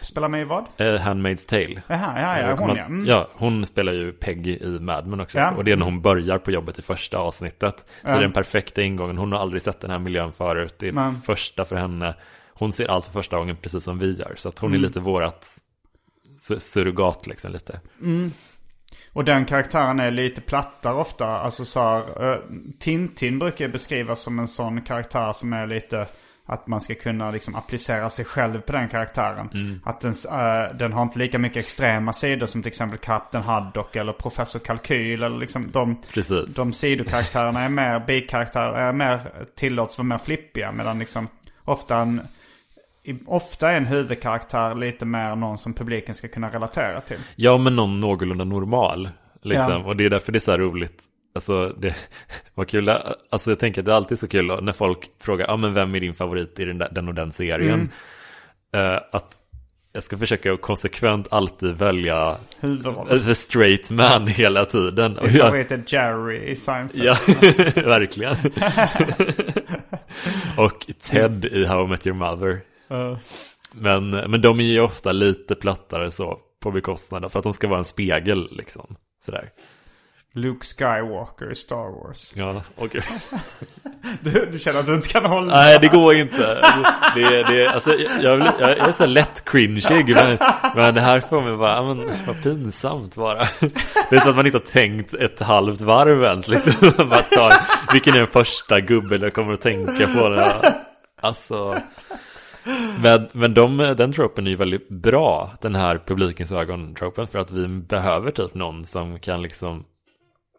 spelar 0.00 0.28
med 0.28 0.40
i 0.40 0.44
vad? 0.44 0.60
Uh, 0.62 0.86
Handmaid's 1.00 1.48
Tale. 1.48 1.82
Jaha, 1.88 2.20
ja, 2.20 2.48
ja, 2.50 2.56
kommer 2.56 2.68
hon 2.68 2.76
ja. 2.78 2.84
Mm. 2.84 3.06
ja. 3.06 3.28
Hon 3.34 3.66
spelar 3.66 3.92
ju 3.92 4.12
Peggy 4.12 4.56
i 4.56 4.78
Mad 4.80 5.06
Men 5.06 5.20
också. 5.20 5.38
Ja. 5.38 5.50
Och 5.50 5.64
det 5.64 5.72
är 5.72 5.76
när 5.76 5.84
hon 5.84 6.00
börjar 6.02 6.38
på 6.38 6.50
jobbet 6.50 6.78
i 6.78 6.82
första 6.82 7.18
avsnittet. 7.18 7.78
Så 7.78 7.84
Ja. 8.02 8.10
det 8.12 8.16
är 8.18 8.22
den 8.22 8.32
perfekta 8.32 8.82
ingången. 8.82 9.18
Hon 9.18 9.32
har 9.32 9.38
aldrig 9.38 9.62
sett 9.62 9.80
den 9.80 9.90
här 9.90 9.98
miljön 9.98 10.32
förut. 10.32 10.74
Det 10.78 10.88
är 10.88 10.92
Men- 10.92 11.16
första 11.20 11.64
för 11.64 11.76
henne. 11.76 12.14
Hon 12.58 12.72
ser 12.72 12.90
allt 12.90 13.04
för 13.04 13.12
första 13.12 13.38
gången 13.38 13.56
precis 13.56 13.84
som 13.84 13.98
vi 13.98 14.12
gör. 14.12 14.34
Så 14.36 14.48
att 14.48 14.58
hon 14.58 14.70
Mm. 14.70 14.80
är 14.84 14.88
lite 14.88 15.00
vårat 15.00 15.48
surrogat 16.36 17.26
liksom 17.26 17.52
lite. 17.52 17.80
Och 19.12 19.24
den 19.24 19.44
karaktären 19.44 20.00
är 20.00 20.10
lite 20.10 20.40
plattare 20.40 20.94
ofta. 20.94 21.26
Alltså 21.26 21.64
så 21.64 21.80
här, 21.80 22.32
eh, 22.32 22.40
Tintin 22.78 23.38
brukar 23.38 23.68
beskrivas 23.68 24.20
som 24.20 24.38
en 24.38 24.48
sån 24.48 24.82
karaktär 24.82 25.32
som 25.32 25.52
är 25.52 25.66
lite 25.66 26.06
att 26.46 26.66
man 26.66 26.80
ska 26.80 26.94
kunna 26.94 27.30
liksom 27.30 27.54
applicera 27.54 28.10
sig 28.10 28.24
själv 28.24 28.60
på 28.60 28.72
den 28.72 28.88
karaktären. 28.88 29.50
Mm. 29.54 29.80
Att 29.84 30.00
den, 30.00 30.14
eh, 30.30 30.76
den 30.76 30.92
har 30.92 31.02
inte 31.02 31.18
lika 31.18 31.38
mycket 31.38 31.64
extrema 31.64 32.12
sidor 32.12 32.46
som 32.46 32.62
till 32.62 32.68
exempel 32.68 32.98
Kapten 32.98 33.42
Haddock 33.42 33.96
eller 33.96 34.12
Professor 34.12 34.58
Kalkyl. 34.58 35.22
Eller 35.22 35.38
liksom 35.38 35.70
de, 35.72 36.02
Precis. 36.12 36.54
de 36.54 36.72
sidokaraktärerna 36.72 37.60
är 37.60 37.68
mer, 37.68 38.00
bikaraktärer 38.06 38.72
är 38.72 38.92
mer, 38.92 39.32
tillåts 39.56 39.98
vara 39.98 40.08
mer 40.08 40.18
flippiga. 40.18 40.72
Medan 40.72 40.98
liksom 40.98 41.28
ofta 41.64 41.96
en, 41.96 42.20
ofta 43.26 43.70
är 43.70 43.76
en 43.76 43.86
huvudkaraktär 43.86 44.74
lite 44.74 45.04
mer 45.06 45.36
någon 45.36 45.58
som 45.58 45.74
publiken 45.74 46.14
ska 46.14 46.28
kunna 46.28 46.50
relatera 46.50 47.00
till. 47.00 47.18
Ja, 47.36 47.58
men 47.58 47.76
någon 47.76 48.00
någorlunda 48.00 48.44
normal. 48.44 49.08
Liksom. 49.42 49.72
Ja. 49.72 49.78
Och 49.78 49.96
det 49.96 50.04
är 50.04 50.10
därför 50.10 50.32
det 50.32 50.38
är 50.38 50.40
så 50.40 50.50
här 50.50 50.58
roligt. 50.58 51.02
Alltså, 51.34 51.68
det 51.78 51.94
var 52.54 52.64
kul. 52.64 52.88
Alltså, 53.30 53.50
jag 53.50 53.58
tänker 53.58 53.80
att 53.80 53.84
det 53.84 53.92
är 53.92 53.96
alltid 53.96 54.18
så 54.18 54.28
kul 54.28 54.58
när 54.62 54.72
folk 54.72 55.10
frågar, 55.20 55.46
ja 55.48 55.56
men 55.56 55.74
vem 55.74 55.94
är 55.94 56.00
din 56.00 56.14
favorit 56.14 56.60
i 56.60 56.64
den, 56.64 56.78
där, 56.78 56.88
den 56.92 57.08
och 57.08 57.14
den 57.14 57.32
serien? 57.32 57.90
Mm. 58.72 58.94
Eh, 58.94 59.00
att 59.12 59.36
jag 59.92 60.02
ska 60.02 60.16
försöka 60.16 60.52
att 60.52 60.60
konsekvent 60.60 61.26
alltid 61.30 61.76
välja 61.76 62.36
Huvudrollen. 62.60 63.22
the 63.22 63.34
straight 63.34 63.90
man 63.90 64.26
hela 64.26 64.64
tiden. 64.64 65.18
Och 65.18 65.28
jag, 65.28 65.60
är 65.60 65.82
Jerry 65.86 66.50
i 66.50 66.56
Seinfeld. 66.56 67.04
ja, 67.04 67.16
verkligen. 67.84 68.36
och 70.56 70.86
Ted 70.98 71.44
i 71.44 71.64
How 71.64 71.84
I 71.84 71.88
Met 71.88 72.06
Your 72.06 72.16
Mother. 72.16 72.60
Uh, 72.90 73.18
Men, 73.72 74.10
men 74.10 74.40
de 74.40 74.60
är 74.60 74.64
ju 74.64 74.80
ofta 74.80 75.12
lite 75.12 75.54
plattare 75.54 76.10
så 76.10 76.38
på 76.62 76.70
bekostnad 76.70 77.32
för 77.32 77.38
att 77.38 77.42
de 77.42 77.52
ska 77.52 77.68
vara 77.68 77.78
en 77.78 77.84
spegel 77.84 78.48
liksom. 78.52 78.96
Sådär. 79.24 79.50
Luke 80.34 80.66
Skywalker 80.66 81.52
i 81.52 81.54
Star 81.54 82.06
Wars. 82.06 82.32
Ja, 82.34 82.62
okej. 82.76 83.02
Du, 84.20 84.48
du 84.52 84.58
känner 84.58 84.80
att 84.80 84.86
du 84.86 84.94
inte 84.94 85.08
kan 85.08 85.24
hålla 85.24 85.54
Nej, 85.54 85.78
det 85.80 85.88
går 85.88 86.14
inte. 86.14 86.62
Det, 87.14 87.42
det, 87.42 87.68
alltså, 87.68 87.94
jag, 87.94 88.40
jag, 88.40 88.52
jag 88.60 88.88
är 88.88 88.92
så 88.92 89.06
lätt 89.06 89.44
cringeig, 89.44 90.14
men, 90.14 90.38
men 90.76 90.94
det 90.94 91.00
här 91.00 91.20
får 91.20 91.42
mig 91.42 91.56
bara, 91.56 91.82
men 91.82 92.10
vad 92.26 92.42
pinsamt 92.42 93.16
bara. 93.16 93.46
Det 94.10 94.16
är 94.16 94.20
så 94.20 94.30
att 94.30 94.36
man 94.36 94.46
inte 94.46 94.58
har 94.58 94.64
tänkt 94.64 95.14
ett 95.14 95.40
halvt 95.40 95.80
varv 95.80 96.24
ens, 96.24 96.48
liksom. 96.48 96.72
Tar, 97.30 97.52
vilken 97.92 98.14
är 98.14 98.18
den 98.18 98.26
första 98.26 98.80
gubben 98.80 99.22
jag 99.22 99.34
kommer 99.34 99.52
att 99.52 99.60
tänka 99.60 100.06
på? 100.06 100.28
Det 100.28 100.40
här? 100.40 100.74
Alltså, 101.20 101.80
men, 103.02 103.28
men 103.32 103.54
de, 103.54 103.76
den 103.76 104.12
tropen 104.12 104.46
är 104.46 104.50
ju 104.50 104.56
väldigt 104.56 104.88
bra, 104.88 105.52
den 105.60 105.74
här 105.74 106.00
publikens 106.06 106.52
ögon-tropen, 106.52 107.26
för 107.26 107.38
att 107.38 107.52
vi 107.52 107.68
behöver 107.68 108.30
typ 108.30 108.54
någon 108.54 108.84
som 108.84 109.18
kan 109.18 109.42
liksom 109.42 109.84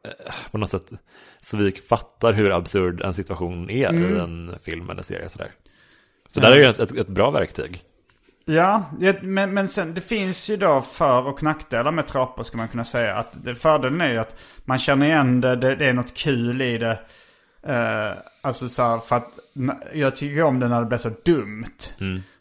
eh, 0.05 0.51
på 0.51 0.57
något 0.57 0.69
sätt 0.69 0.91
så 1.39 1.57
vi 1.57 1.71
fattar 1.71 2.33
hur 2.33 2.51
absurd 2.51 3.01
en 3.01 3.13
situation 3.13 3.69
är 3.69 3.93
i 3.93 4.19
en 4.19 4.55
film 4.59 4.89
eller 4.89 5.03
serie 5.03 5.29
sådär. 5.29 5.51
Så 6.27 6.39
där 6.39 6.51
är 6.51 6.57
ju 6.57 6.65
ett, 6.65 6.79
ett, 6.79 6.97
ett 6.97 7.07
bra 7.07 7.31
verktyg. 7.31 7.81
Ja, 8.45 8.83
men, 9.21 9.53
men 9.53 9.67
sen 9.67 9.93
det 9.93 10.01
finns 10.01 10.49
ju 10.49 10.57
då 10.57 10.81
för 10.81 11.27
och 11.27 11.43
nackdelar 11.43 11.91
med 11.91 12.07
troper 12.07 12.43
ska 12.43 12.57
man 12.57 12.67
kunna 12.67 12.83
säga. 12.83 13.15
Att 13.15 13.43
det, 13.43 13.55
fördelen 13.55 14.01
är 14.01 14.11
ju 14.11 14.17
att 14.17 14.35
man 14.65 14.79
känner 14.79 15.05
igen 15.05 15.41
det, 15.41 15.55
det, 15.55 15.75
det 15.75 15.85
är 15.85 15.93
något 15.93 16.13
kul 16.17 16.61
i 16.61 16.77
det. 16.77 16.99
Eh, 17.67 18.11
alltså 18.41 18.69
så 18.69 18.83
här, 18.83 18.99
för 18.99 19.15
att 19.15 19.39
jag 19.93 20.15
tycker 20.15 20.43
om 20.43 20.59
det 20.59 20.67
när 20.67 20.79
det 20.79 20.85
blir 20.85 20.97
så 20.97 21.11
dumt. 21.25 21.65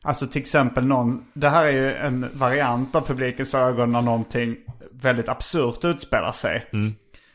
Alltså 0.03 0.27
till 0.27 0.41
exempel 0.43 0.87
någon, 0.87 1.25
det 1.33 1.49
här 1.49 1.65
är 1.65 1.71
ju 1.71 1.95
en 1.95 2.29
variant 2.33 2.95
av 2.95 3.01
publikens 3.01 3.55
ögon 3.55 3.93
när 3.93 4.03
någonting 4.03 4.57
väldigt 4.91 5.29
absurt 5.29 5.85
utspelar 5.85 6.33
sig. 6.33 6.69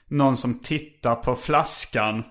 Någon 0.08 0.38
som 0.38 0.60
tittar 0.60 1.16
på 1.16 1.36
flaskan 1.36 2.24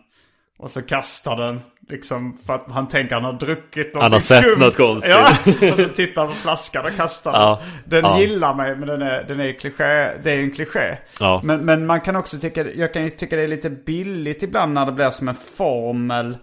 och 0.59 0.71
så 0.71 0.83
kastar 0.83 1.37
den. 1.37 1.61
Liksom 1.91 2.39
för 2.47 2.55
att 2.55 2.65
han 2.71 2.89
tänker 2.89 3.17
att 3.17 3.23
han 3.23 3.33
har 3.33 3.41
druckit 3.41 3.95
något 3.95 4.03
Han 4.03 4.13
har 4.13 4.21
sett 4.21 4.43
skumt. 4.43 4.59
något 4.65 4.77
konstigt. 4.77 5.11
Ja, 5.11 5.31
och 5.73 5.79
så 5.79 5.89
tittar 5.89 6.23
han 6.23 6.31
på 6.31 6.37
flaskan 6.37 6.85
och 6.85 6.97
kastar 6.97 7.33
den. 7.33 7.41
Ja, 7.41 7.61
Den 7.85 8.05
ja. 8.05 8.21
gillar 8.21 8.55
mig 8.55 8.77
men 8.77 8.89
den 8.89 9.03
är, 9.03 9.25
den 9.25 9.41
är 9.41 9.53
kliché. 9.53 10.11
Det 10.23 10.31
är 10.33 10.39
en 10.39 10.51
kliché. 10.51 10.97
Ja. 11.21 11.41
Men, 11.45 11.65
men 11.65 11.87
man 11.87 12.01
kan 12.01 12.17
också 12.17 12.39
tycka, 12.39 12.71
jag 12.71 12.93
kan 12.93 13.05
ju 13.05 13.11
tycka 13.11 13.37
det 13.37 13.43
är 13.43 13.49
lite 13.49 13.71
billigt 13.71 14.43
ibland 14.43 14.73
när 14.73 14.87
det 14.87 14.93
blir 14.93 15.11
som 15.11 15.29
en 15.29 15.35
formel. 15.57 16.37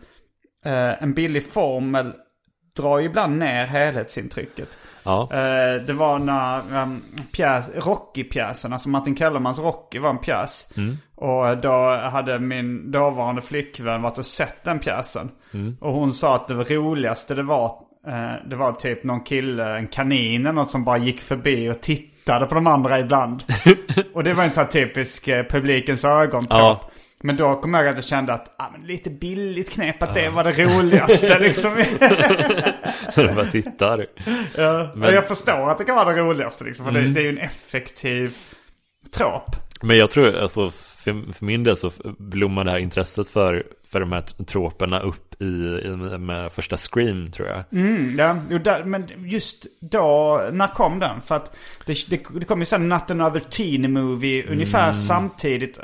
Eh, 0.66 1.04
en 1.04 1.14
billig 1.14 1.52
formel 1.52 2.14
drar 2.78 3.00
ju 3.00 3.06
ibland 3.06 3.38
ner 3.38 3.66
helhetsintrycket. 3.66 4.78
Ja, 5.08 5.28
Eh, 5.32 5.82
det 5.82 5.94
var 5.94 6.20
när 6.20 6.82
um, 6.84 7.04
pjäs, 7.32 7.70
Rocky-pjäsen, 7.76 8.74
alltså 8.74 8.90
Martin 8.90 9.16
Kellermans 9.16 9.60
Rocky 9.60 10.00
var 10.00 10.10
en 10.10 10.18
pjäs. 10.18 10.70
Och 11.16 11.58
då 11.58 11.94
hade 12.12 12.40
min 12.40 12.92
dåvarande 12.92 13.42
flickvän 13.42 14.02
varit 14.02 14.18
och 14.18 14.26
sett 14.26 14.64
den 14.64 14.80
pjäsen. 14.80 15.32
Och 15.80 15.94
hon 15.94 16.14
sa 16.14 16.36
att 16.36 16.48
det 16.48 16.54
roligaste 16.54 17.36
det 17.36 17.44
var, 17.44 17.66
eh, 18.08 18.50
det 18.50 18.56
var 18.56 18.72
typ 18.72 19.04
någon 19.04 19.24
kille, 19.24 19.78
en 19.78 19.88
kanin 19.88 20.42
eller 20.42 20.54
något 20.54 20.70
som 20.70 20.84
bara 20.84 20.98
gick 20.98 21.22
förbi 21.22 21.70
och 21.70 21.82
tittade 21.82 22.46
på 22.46 22.56
de 22.56 22.68
andra 22.68 23.00
ibland. 23.00 23.44
och 24.14 24.24
det 24.24 24.34
var 24.34 24.44
en 24.44 24.50
sån 24.50 24.64
här 24.64 24.72
typisk 24.72 25.28
eh, 25.28 25.44
publikens 25.44 26.06
ögon 26.06 26.48
Ja. 26.50 26.82
Men 27.24 27.38
då 27.38 27.56
kom 27.56 27.74
jag 27.74 27.84
ihåg 27.84 27.90
att 27.90 27.96
jag 27.98 28.06
kände 28.06 28.34
att 28.34 28.56
ah, 28.58 28.70
men 28.72 28.88
lite 28.88 29.10
billigt 29.10 29.70
knep 29.72 30.04
att 30.04 30.14
det 30.14 30.30
var 30.30 30.44
det 30.44 30.52
roligaste 30.64 31.40
liksom. 31.40 31.72
så 33.12 33.24
de 33.24 33.36
bara 33.36 33.46
tittar. 33.46 34.06
Ja, 34.58 34.92
Men- 34.96 35.14
Jag 35.14 35.28
förstår 35.28 35.72
att 35.72 35.78
det 35.78 35.84
kan 35.84 35.96
vara 35.96 36.14
det 36.14 36.22
roligaste 36.22 36.64
liksom. 36.64 36.86
För 36.86 36.92
det, 36.92 37.08
det 37.10 37.20
är 37.20 37.24
ju 37.24 37.30
en 37.30 37.38
effektiv 37.38 38.36
trop. 39.12 39.56
Men 39.82 39.98
jag 39.98 40.12
tror, 40.12 40.36
alltså 40.36 40.70
för, 40.70 41.34
för 41.34 41.46
min 41.46 41.64
del 41.64 41.78
så 41.78 41.92
blommar 42.20 42.64
det 42.64 42.72
här 42.72 42.78
intresset 42.80 43.28
för, 43.30 43.64
för 43.92 44.00
de 44.00 44.12
här 44.12 44.22
troperna 44.22 45.00
upp 45.00 45.42
i, 45.42 45.46
i 45.86 45.90
med 46.18 46.52
första 46.52 46.78
Scream 46.78 47.32
tror 47.32 47.48
jag. 47.48 47.64
Mm, 47.72 48.16
ja, 48.20 48.38
jo, 48.50 48.58
där, 48.58 48.84
men 48.84 49.08
just 49.18 49.66
då, 49.82 50.42
när 50.52 50.68
kom 50.68 51.00
den? 51.00 51.22
För 51.22 51.36
att 51.36 51.56
det, 51.86 52.10
det, 52.10 52.22
det 52.40 52.46
kom 52.46 52.60
ju 52.60 52.66
sen 52.66 52.90
Not 52.90 53.12
Another 53.12 53.40
Teen 53.40 53.94
Movie 53.94 54.46
ungefär 54.52 54.94
samtidigt. 54.94 55.80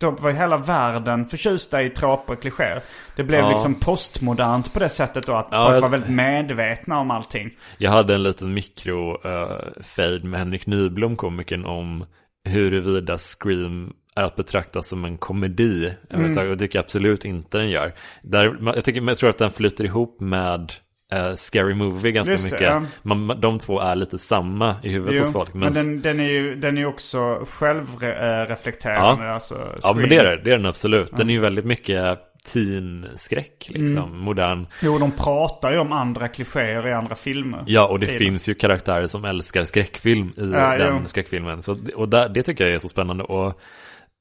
Då, 0.00 0.10
var 0.10 0.30
hela 0.30 0.56
världen 0.56 1.26
förtjusta 1.26 1.82
i 1.82 1.90
troper 1.90 2.32
och 2.34 2.42
klichéer. 2.42 2.82
Det 3.16 3.22
blev 3.24 3.40
Ja. 3.40 3.50
liksom 3.50 3.74
postmodernt 3.74 4.72
på 4.72 4.78
det 4.78 4.88
sättet 4.88 5.26
då 5.26 5.32
att 5.34 5.48
Ja, 5.50 5.64
folk 5.64 5.76
jag- 5.76 5.80
var 5.80 5.88
väldigt 5.88 6.10
medvetna 6.10 6.98
om 6.98 7.10
allting. 7.10 7.50
Jag 7.78 7.90
hade 7.90 8.14
en 8.14 8.22
liten 8.22 8.54
mikro-fade 8.54 10.24
med 10.24 10.38
Henrik 10.40 10.66
Nyblom, 10.66 11.16
komikern, 11.16 11.64
om 11.64 12.04
huruvida 12.48 13.18
Scream 13.18 13.92
är 14.16 14.22
att 14.22 14.36
betrakta 14.36 14.82
som 14.82 15.04
en 15.04 15.18
komedi. 15.18 15.94
Jag 16.10 16.20
och 16.20 16.28
det 16.34 16.56
tycker 16.56 16.78
jag 16.78 16.82
absolut 16.84 17.24
inte 17.24 17.58
den 17.58 17.70
gör. 17.70 17.92
Där, 18.22 18.56
jag, 18.74 18.84
tycker, 18.84 19.02
jag 19.02 19.16
tror 19.18 19.30
att 19.30 19.38
den 19.38 19.50
flyter 19.50 19.84
ihop 19.84 20.20
med 20.20 20.72
eh, 21.12 21.34
Scary 21.34 21.74
Movie 21.74 22.12
ganska 22.12 22.32
Just 22.32 22.44
det, 22.44 22.50
mycket. 22.50 22.66
ja. 22.68 22.82
Man, 23.02 23.40
de 23.40 23.58
två 23.58 23.80
är 23.80 23.96
lite 23.96 24.18
samma 24.18 24.76
i 24.82 24.88
huvudet 24.88 25.14
Jo, 25.16 25.20
hos 25.20 25.32
folk. 25.32 25.54
men 25.54 25.72
den, 25.72 26.00
den 26.00 26.20
är 26.20 26.28
ju 26.30 26.54
den 26.54 26.78
är 26.78 26.86
också 26.86 27.44
självreflekterande. 27.48 29.24
Ja. 29.24 29.32
Alltså, 29.32 29.78
Ja 29.82 29.92
men 29.92 30.08
det 30.08 30.16
är 30.16 30.24
det, 30.24 30.36
det 30.44 30.50
är 30.52 30.56
den 30.56 30.66
absolut. 30.66 31.16
Den 31.16 31.28
är 31.30 31.34
ju 31.34 31.40
väldigt 31.40 31.64
mycket 31.64 32.18
teen-skräck, 32.52 33.66
liksom. 33.70 34.04
Mm. 34.08 34.18
Modern. 34.18 34.66
Jo, 34.82 34.98
de 34.98 35.10
pratar 35.10 35.72
ju 35.72 35.78
om 35.78 35.92
andra 35.92 36.28
klichéer 36.28 36.88
i 36.88 36.92
andra 36.92 37.16
filmer. 37.16 37.64
Ja, 37.66 37.86
och 37.88 38.00
det 38.00 38.06
Film. 38.06 38.18
finns 38.18 38.48
ju 38.48 38.54
karaktärer 38.54 39.06
som 39.06 39.24
älskar 39.24 39.64
skräckfilm 39.64 40.32
i 40.36 40.50
Ja, 40.52 40.76
den 40.78 40.96
jo. 41.02 41.08
skräckfilmen. 41.08 41.62
Så, 41.62 41.76
och 41.94 42.08
där, 42.08 42.28
det 42.28 42.42
tycker 42.42 42.64
jag 42.66 42.74
är 42.74 42.78
så 42.78 42.88
spännande. 42.88 43.24
Och 43.24 43.60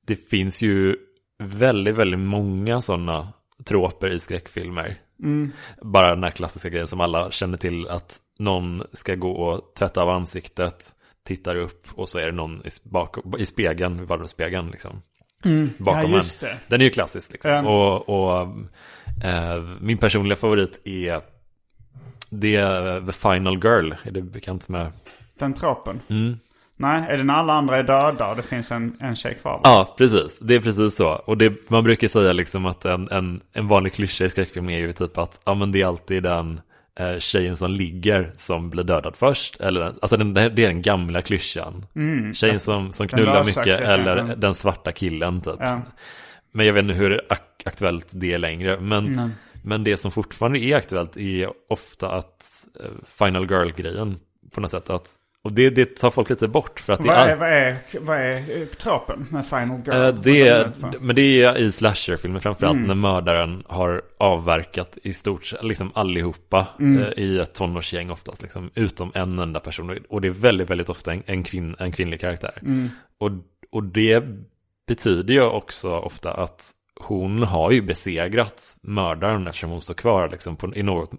det 0.07 0.15
finns 0.29 0.61
ju 0.61 0.95
väldigt, 1.43 1.95
väldigt 1.95 2.19
många 2.19 2.81
sådana 2.81 3.27
troper 3.65 4.09
i 4.09 4.19
skräckfilmer. 4.19 4.95
Mm. 5.23 5.51
Bara 5.81 6.09
den 6.09 6.23
här 6.23 6.31
klassiska 6.31 6.69
grejen 6.69 6.87
som 6.87 7.01
alla 7.01 7.31
känner 7.31 7.57
till 7.57 7.87
att 7.87 8.19
någon 8.39 8.83
ska 8.93 9.15
gå 9.15 9.31
och 9.31 9.73
tvätta 9.75 10.01
av 10.01 10.09
ansiktet, 10.09 10.93
tittar 11.25 11.55
upp 11.55 11.87
och 11.95 12.09
så 12.09 12.19
är 12.19 12.25
det 12.25 12.31
någon 12.31 12.61
i, 12.65 12.69
bak, 12.83 13.17
i 13.37 13.45
spegeln, 13.45 13.99
vid 13.99 14.07
badrumsspegeln 14.07 14.71
liksom. 14.71 15.01
Bakom 15.77 16.13
Ja, 16.13 16.21
en. 16.41 16.57
Den 16.67 16.81
är 16.81 16.85
ju 16.85 16.91
klassisk 16.91 17.31
liksom. 17.31 17.51
Ja. 17.51 17.61
Och, 17.61 18.09
och 18.09 18.41
eh, 19.23 19.63
min 19.81 19.97
personliga 19.97 20.35
favorit 20.35 20.81
är 20.83 21.21
det 22.29 22.55
är 22.55 23.05
The 23.05 23.11
Final 23.11 23.63
Girl. 23.63 23.93
Är 24.03 24.11
det 24.11 24.21
bekant 24.21 24.69
med? 24.69 24.91
Den 25.39 25.53
tropen. 25.53 25.99
Mm. 26.07 26.39
Nej, 26.79 27.03
är 27.09 27.17
det 27.17 27.23
när 27.23 27.33
alla 27.33 27.53
andra 27.53 27.77
är 27.77 27.83
döda 27.83 28.27
och 28.29 28.35
det 28.35 28.41
finns 28.41 28.71
en, 28.71 28.97
en 28.99 29.15
tjej 29.15 29.35
kvar? 29.35 29.51
va? 29.53 29.59
Ja, 29.63 29.95
precis. 29.97 30.39
Det 30.39 30.55
är 30.55 30.59
precis 30.59 30.95
så. 30.95 31.09
Och 31.09 31.37
det, 31.37 31.69
man 31.69 31.83
brukar 31.83 32.07
säga 32.07 32.33
liksom 32.33 32.65
att 32.65 32.85
en, 32.85 33.07
en, 33.11 33.41
en 33.53 33.67
vanlig 33.67 33.93
klyscha 33.93 34.25
i 34.25 34.29
skräckfilm 34.29 34.69
är 34.69 34.79
ju 34.79 34.91
typ 34.93 35.17
att 35.17 35.39
ja, 35.45 35.53
men 35.53 35.71
det 35.71 35.81
är 35.81 35.85
alltid 35.85 36.23
den 36.23 36.61
eh, 36.99 37.17
tjejen 37.17 37.55
som 37.57 37.71
ligger 37.71 38.31
som 38.35 38.69
blir 38.69 38.83
dödad 38.83 39.15
först. 39.15 39.61
Eller, 39.61 39.81
alltså 40.01 40.17
den, 40.17 40.33
det 40.33 40.41
är 40.41 40.49
den 40.49 40.81
gamla 40.81 41.21
klyschan. 41.21 41.85
Tjejen 42.33 42.59
som, 42.59 42.93
som 42.93 43.07
knullar 43.07 43.39
mycket 43.45 43.63
klyschan, 43.63 43.83
eller 43.85 44.35
den 44.35 44.53
svarta 44.53 44.91
killen 44.91 45.41
typ. 45.41 45.55
Ja. 45.59 45.81
Men 46.51 46.65
jag 46.65 46.73
vet 46.73 46.83
inte 46.83 46.95
hur 46.95 47.21
ak- 47.29 47.65
aktuellt 47.65 48.11
det 48.15 48.33
är 48.33 48.37
längre. 48.37 48.79
Men, 48.79 49.31
men 49.63 49.83
det 49.83 49.97
som 49.97 50.11
fortfarande 50.11 50.59
är 50.59 50.75
aktuellt 50.75 51.17
är 51.17 51.49
ofta 51.69 52.11
att 52.11 52.45
eh, 52.79 52.89
Final 53.05 53.49
Girl-grejen 53.51 54.19
på 54.51 54.61
något 54.61 54.71
sätt. 54.71 54.89
Att, 54.89 55.09
och 55.47 55.53
det, 55.53 55.69
det 55.69 55.95
tar 55.95 56.11
folk 56.11 56.29
lite 56.29 56.47
bort 56.47 56.79
för 56.79 56.93
att 56.93 57.01
det 57.01 57.07
Vad 57.07 57.17
är... 57.17 57.27
är, 57.29 57.35
vad, 57.35 57.49
är, 57.49 57.77
vad 57.99 58.17
är 58.17 58.61
eh, 58.61 58.65
tropen 58.67 59.27
med 59.29 59.45
Final 59.45 59.81
Girl? 59.85 59.95
Eh, 59.95 60.21
det 60.21 60.47
är 60.47 60.71
det 60.91 60.99
men 60.99 61.15
det 61.15 61.21
är 61.21 61.57
i 61.57 61.71
slasherfilmer 61.71 62.39
framförallt 62.39 62.79
när 62.79 62.95
mördaren 62.95 63.63
har 63.67 64.01
avverkat 64.17 64.97
i 65.03 65.13
stort 65.13 65.45
sett 65.45 65.63
liksom 65.63 65.91
allihopa 65.93 66.67
eh, 66.79 67.23
i 67.23 67.39
ett 67.39 67.53
tonårsgäng 67.53 68.09
oftast. 68.09 68.41
Liksom, 68.41 68.69
utom 68.75 69.11
en 69.15 69.39
enda 69.39 69.59
person. 69.59 69.97
Och 70.09 70.21
det 70.21 70.27
är 70.27 70.31
väldigt, 70.31 70.69
väldigt 70.69 70.89
ofta 70.89 71.13
en, 71.13 71.23
en, 71.25 71.43
kvinn, 71.43 71.75
en 71.79 71.91
kvinnlig 71.91 72.21
karaktär. 72.21 72.61
Och, 73.17 73.31
och 73.71 73.83
det 73.83 74.23
betyder 74.87 75.33
ju 75.33 75.41
också 75.41 75.89
ofta 75.89 76.33
att 76.33 76.71
hon 76.99 77.43
har 77.43 77.71
ju 77.71 77.81
besegrat 77.81 78.77
mördaren 78.81 79.47
eftersom 79.47 79.69
hon 79.69 79.81
står 79.81 79.93
kvar 79.93 80.29
liksom, 80.29 80.55
på, 80.55 80.75
i 80.75 80.83
något 80.83 81.11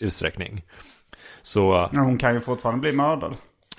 utsträckning. 0.00 0.62
Så 1.42 1.88
Ja, 1.92 2.00
hon 2.00 2.18
kan 2.18 2.34
ju 2.34 2.40
fortfarande 2.40 2.80
bli 2.80 2.92
mördad. 2.92 3.34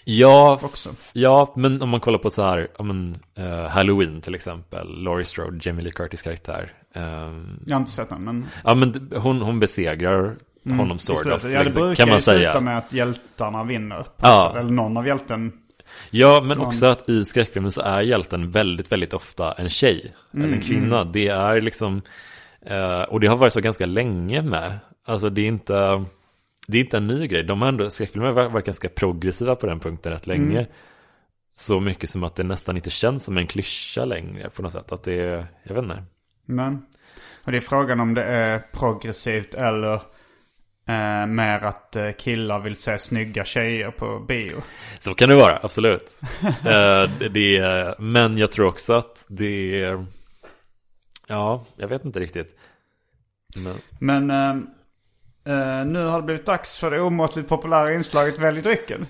Ja, 0.06 0.60
Också. 0.64 0.90
Ja, 1.14 1.54
men 1.56 1.82
om 1.82 1.90
man 1.90 2.00
kollar 2.00 2.20
på 2.20 2.30
så 2.32 2.42
här, 2.44 2.68
men, 2.84 3.18
eh, 3.38 3.68
Halloween 3.68 4.22
till 4.22 4.36
exempel, 4.36 5.04
Laurie 5.04 5.26
Strode, 5.26 5.60
Jamie 5.62 5.84
Lee 5.84 5.92
Curtis 5.92 6.22
karaktär. 6.22 6.74
ehm, 6.94 7.60
Jag 7.66 7.76
har 7.76 7.80
inte 7.80 7.92
sett 7.92 8.10
den, 8.10 8.24
men... 8.24 8.46
ja, 8.64 8.76
men 8.76 9.12
hon, 9.16 9.42
hon 9.42 9.60
besegrar 9.60 10.36
honom 10.70 10.96
i 10.98 11.00
sort 11.00 11.26
of, 11.26 11.44
Ja, 11.44 11.50
det 11.60 11.64
liksom, 11.64 11.82
brukar 11.82 11.96
kan 11.96 12.10
man 12.10 12.18
ju 12.18 12.22
sluta 12.22 12.40
säga. 12.52 12.60
med 12.62 12.78
att 12.78 12.94
hjältarna 12.94 13.64
vinner. 13.64 14.06
Ja. 14.18 14.50
sätt. 14.54 14.60
Eller 14.60 14.72
någon 14.72 14.98
av 14.98 15.08
hjälten. 15.08 15.52
Ja, 16.12 16.42
men 16.44 16.60
också 16.60 16.86
att 16.86 17.10
i 17.10 17.26
skräckfilmen 17.26 17.72
så 17.72 17.82
är 17.82 18.02
hjälten 18.02 18.52
väldigt, 18.52 18.92
väldigt 18.92 19.14
ofta 19.14 19.52
en 19.52 19.70
tjej. 19.70 20.14
eller 20.34 20.48
en 20.54 20.62
kvinna. 20.62 21.04
Det 21.04 21.28
är 21.28 21.62
liksom, 21.62 22.02
eh, 22.66 23.02
och 23.02 23.20
det 23.20 23.28
har 23.28 23.38
varit 23.38 23.54
så 23.54 23.62
ganska 23.62 23.86
länge 23.86 24.42
med. 24.42 24.80
Alltså 25.08 25.30
det 25.30 25.42
är 25.42 25.46
inte, 25.48 26.04
det 26.68 26.78
är 26.78 26.82
inte 26.82 26.98
en 26.98 27.08
ny 27.08 27.28
grej. 27.28 27.44
De 27.44 27.62
har 27.62 27.70
ändå, 27.70 27.90
skräckfilmer 27.90 28.32
har 28.32 28.50
varit 28.50 28.66
ganska 28.66 28.90
progressiva 28.90 29.56
på 29.56 29.66
den 29.68 29.80
punkten 29.80 30.12
rätt 30.12 30.28
länge. 30.28 30.68
Så 31.56 31.80
mycket 31.80 32.10
som 32.10 32.24
att 32.24 32.36
det 32.36 32.44
nästan 32.44 32.76
inte 32.76 32.90
känns 32.90 33.24
som 33.26 33.38
en 33.38 33.48
klyscha 33.48 34.06
längre 34.06 34.50
på 34.50 34.62
något 34.62 34.72
sätt. 34.72 34.92
Att 34.92 35.04
det 35.04 35.14
är, 35.14 35.46
jag 35.64 35.76
vet 35.76 35.84
inte. 35.84 36.04
Men. 36.46 36.86
Och 37.44 37.52
det 37.52 37.58
är 37.58 37.62
frågan 37.62 38.00
om 38.00 38.14
det 38.14 38.24
är 38.24 38.60
progressivt 38.60 39.54
eller 39.54 39.94
eh, 40.88 41.26
mer 41.28 41.64
att 41.64 41.96
eh, 41.96 42.12
killar 42.12 42.60
vill 42.60 42.76
se 42.76 42.98
snygga 42.98 43.46
tjejer 43.46 43.92
på 43.92 44.20
bio. 44.20 44.62
Så 45.00 45.14
kan 45.14 45.30
det 45.30 45.36
vara, 45.36 45.60
absolut. 45.64 46.20
Eh, 46.44 47.10
det- 47.20 47.30
det 47.30 47.58
är, 47.58 48.02
men 48.02 48.38
jag 48.38 48.52
tror 48.52 48.68
också 48.68 48.94
att 48.94 49.26
det 49.30 49.82
är... 49.84 50.06
Ja, 51.28 51.66
jag 51.76 51.88
vet 51.88 52.06
inte 52.06 52.20
riktigt. 52.20 52.56
Men, 53.56 53.76
Men 54.00 54.68
eh, 55.46 55.86
nu 55.86 56.06
har 56.06 56.18
det 56.18 56.26
blivit 56.26 56.46
dags 56.46 56.80
för 56.80 56.92
det 56.92 57.02
omåttligt 57.02 57.50
populära 57.50 57.94
inslaget 57.94 58.40
Välj 58.40 58.62
drycken. 58.62 59.06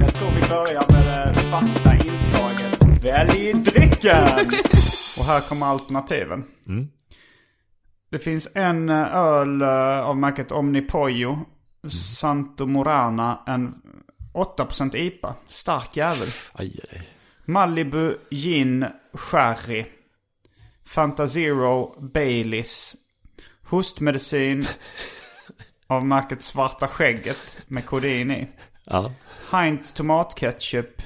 Jag 0.00 0.14
tror 0.14 0.30
vi 0.30 0.48
börjar 0.48 0.92
med 0.92 1.34
det 1.34 1.40
fasta 1.40 1.94
inslaget 1.94 3.04
Välj 3.04 3.52
drycken! 3.52 4.48
Och 5.18 5.24
här 5.24 5.40
kommer 5.40 5.66
alternativen. 5.66 6.44
Mm. 6.68 6.88
Det 8.10 8.18
finns 8.18 8.56
en 8.56 8.88
eh, 8.88 9.16
öl 9.16 9.62
eh, 9.62 10.00
av 10.00 10.16
märket 10.16 10.52
Omnipollo. 10.52 11.38
Santo 11.88 12.66
Morana. 12.66 13.42
En 13.46 13.74
8% 14.34 14.96
IPA. 14.96 15.34
Stark 15.48 15.96
jävel. 15.96 16.28
aj, 16.52 16.80
aj. 16.92 17.08
Malibu 17.44 18.14
Gin 18.30 18.86
Sherry. 19.14 19.86
Fanta 20.90 21.26
Zero 21.26 21.94
Baileys. 22.00 22.94
Hostmedicin 23.64 24.64
av 25.86 26.06
märket 26.06 26.42
Svarta 26.42 26.88
Skägget 26.88 27.62
med 27.66 27.86
kodein 27.86 28.30
i. 28.30 28.48
Ja, 28.84 29.10
Heinz 29.50 29.92
tomatketchup. 29.92 31.02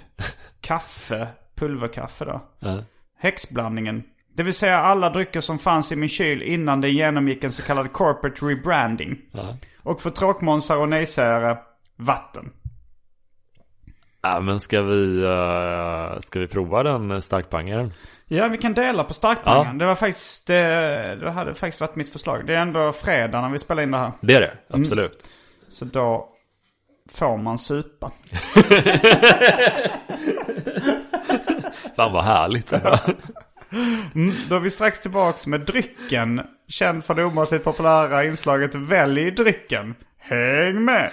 Kaffe. 0.61 1.29
Pulverkaffe 1.55 2.25
då. 2.25 2.43
ja. 2.59 2.83
Häxblandningen. 3.19 4.03
Det 4.35 4.43
vill 4.43 4.55
säga 4.55 4.79
alla 4.79 5.11
drycker 5.11 5.41
som 5.41 5.59
fanns 5.59 5.93
i 5.93 5.97
min 5.97 6.09
kyl 6.09 6.43
innan 6.43 6.81
den 6.81 6.93
genomgick 6.93 7.45
en 7.45 7.53
så 7.53 7.63
kallad 7.63 7.93
corporate 7.93 8.47
rebranding. 8.47 9.19
ja. 9.33 9.57
Och 9.83 10.01
för 10.01 10.11
tråkmånsar 10.11 10.77
och 10.77 10.89
nejsägare, 10.89 11.57
vatten. 11.97 12.53
Ja, 14.23 14.41
men 14.41 14.61
ska 14.61 14.83
vi, 14.83 15.23
eh, 15.25 16.19
ska 16.21 16.41
vi 16.41 16.47
prova 16.49 16.83
den 16.83 17.23
starkpangaren? 17.23 17.93
Ja, 18.35 18.49
vi 18.49 18.59
kan 18.59 18.75
dela 18.75 19.05
på 19.05 19.15
starkpangan. 19.15 19.79
Det 19.79 19.87
var 19.87 19.95
faktiskt, 19.95 20.47
det, 20.47 21.17
det 21.21 21.31
hade 21.31 21.55
faktiskt 21.55 21.81
varit 21.81 21.97
mitt 21.97 22.13
förslag. 22.13 22.47
Det 22.47 22.55
är 22.55 22.59
ändå 22.59 22.93
fredag 22.93 23.41
när 23.41 23.49
vi 23.49 23.59
spelar 23.59 23.83
in 23.83 23.91
det 23.91 23.99
här. 23.99 24.13
Det 24.21 24.35
är 24.35 24.41
det, 24.41 24.53
absolut. 24.69 25.31
Så 25.69 25.85
då 25.85 26.29
får 27.11 27.37
man 27.37 27.59
supa. 27.59 28.13
Fan 31.97 32.13
vad 32.13 32.25
härligt. 32.25 32.71
Då 34.49 34.57
är 34.57 34.61
vi 34.61 34.71
strax 34.71 35.01
tillbaks 35.01 35.47
med 35.47 35.61
drycken. 35.61 36.41
Känd 36.69 37.05
för 37.05 37.15
det 37.15 37.25
omåttligt 37.25 37.65
populära 37.65 38.25
inslaget 38.25 38.75
Välj 38.75 39.31
drycken. 39.31 39.95
Häng 40.19 40.85
med! 40.85 41.11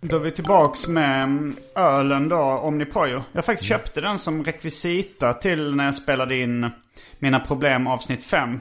Då 0.00 0.16
är 0.16 0.20
vi 0.20 0.30
tillbaks 0.30 0.88
med 0.88 1.22
mm, 1.22 1.56
ölen 1.76 2.28
då, 2.28 2.36
Omnipollo. 2.42 3.22
Jag 3.32 3.44
faktiskt 3.44 3.68
köpte 3.68 4.00
den 4.00 4.18
som 4.18 4.44
rekvisita 4.44 5.32
till 5.32 5.74
när 5.76 5.84
jag 5.84 5.94
spelade 5.94 6.36
in 6.36 6.70
Mina 7.18 7.40
Problem 7.40 7.86
avsnitt 7.86 8.24
5. 8.24 8.60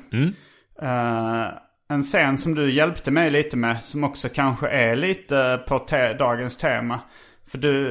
Eh, 0.81 1.45
en 1.89 2.01
scen 2.01 2.37
som 2.37 2.55
du 2.55 2.73
hjälpte 2.73 3.11
mig 3.11 3.31
lite 3.31 3.57
med, 3.57 3.83
som 3.83 4.03
också 4.03 4.29
kanske 4.29 4.67
är 4.67 4.95
lite 4.95 5.63
på 5.67 5.79
te- 5.79 6.13
dagens 6.13 6.57
tema. 6.57 6.99
För 7.47 7.57
du, 7.57 7.89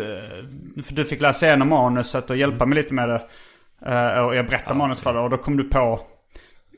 för 0.86 0.94
du 0.94 1.04
fick 1.04 1.20
läsa 1.20 1.46
igenom 1.46 1.68
manuset 1.68 2.30
och 2.30 2.36
hjälpa 2.36 2.66
mig 2.66 2.76
lite 2.76 2.94
med 2.94 3.08
det. 3.08 3.22
Eh, 3.86 4.26
och 4.26 4.36
jag 4.36 4.46
berättade 4.46 4.78
manus 4.78 5.00
för 5.00 5.12
dig 5.12 5.22
och 5.22 5.30
då 5.30 5.36
kom 5.36 5.56
du 5.56 5.64
på 5.64 6.00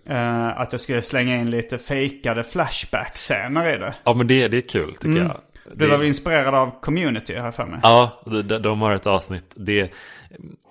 eh, 0.09 0.61
att 0.61 0.73
jag 0.73 0.81
skulle 0.81 1.03
slänga 1.03 1.37
in 1.37 1.51
lite 1.51 1.79
fejkade 1.79 2.45
flashback-scener 2.45 3.75
i 3.75 3.79
det. 3.79 3.95
Ja, 4.05 4.15
men 4.15 4.27
det, 4.27 4.49
det 4.49 4.57
är 4.57 4.61
kul 4.69 4.95
tycker 4.97 5.19
jag. 5.19 5.41
Du 5.73 5.85
Det- 5.85 5.91
var 5.91 5.99
väl 5.99 6.07
inspirerad 6.07 6.55
av 6.55 6.81
community 6.81 7.33
jag 7.33 7.55
för 7.55 7.67
mig. 7.67 7.81
Ja, 7.83 8.23
de, 8.27 8.43
de- 8.43 8.81
har 8.81 8.93
ett 8.95 9.07
avsnitt. 9.07 9.45
Det, 9.55 9.91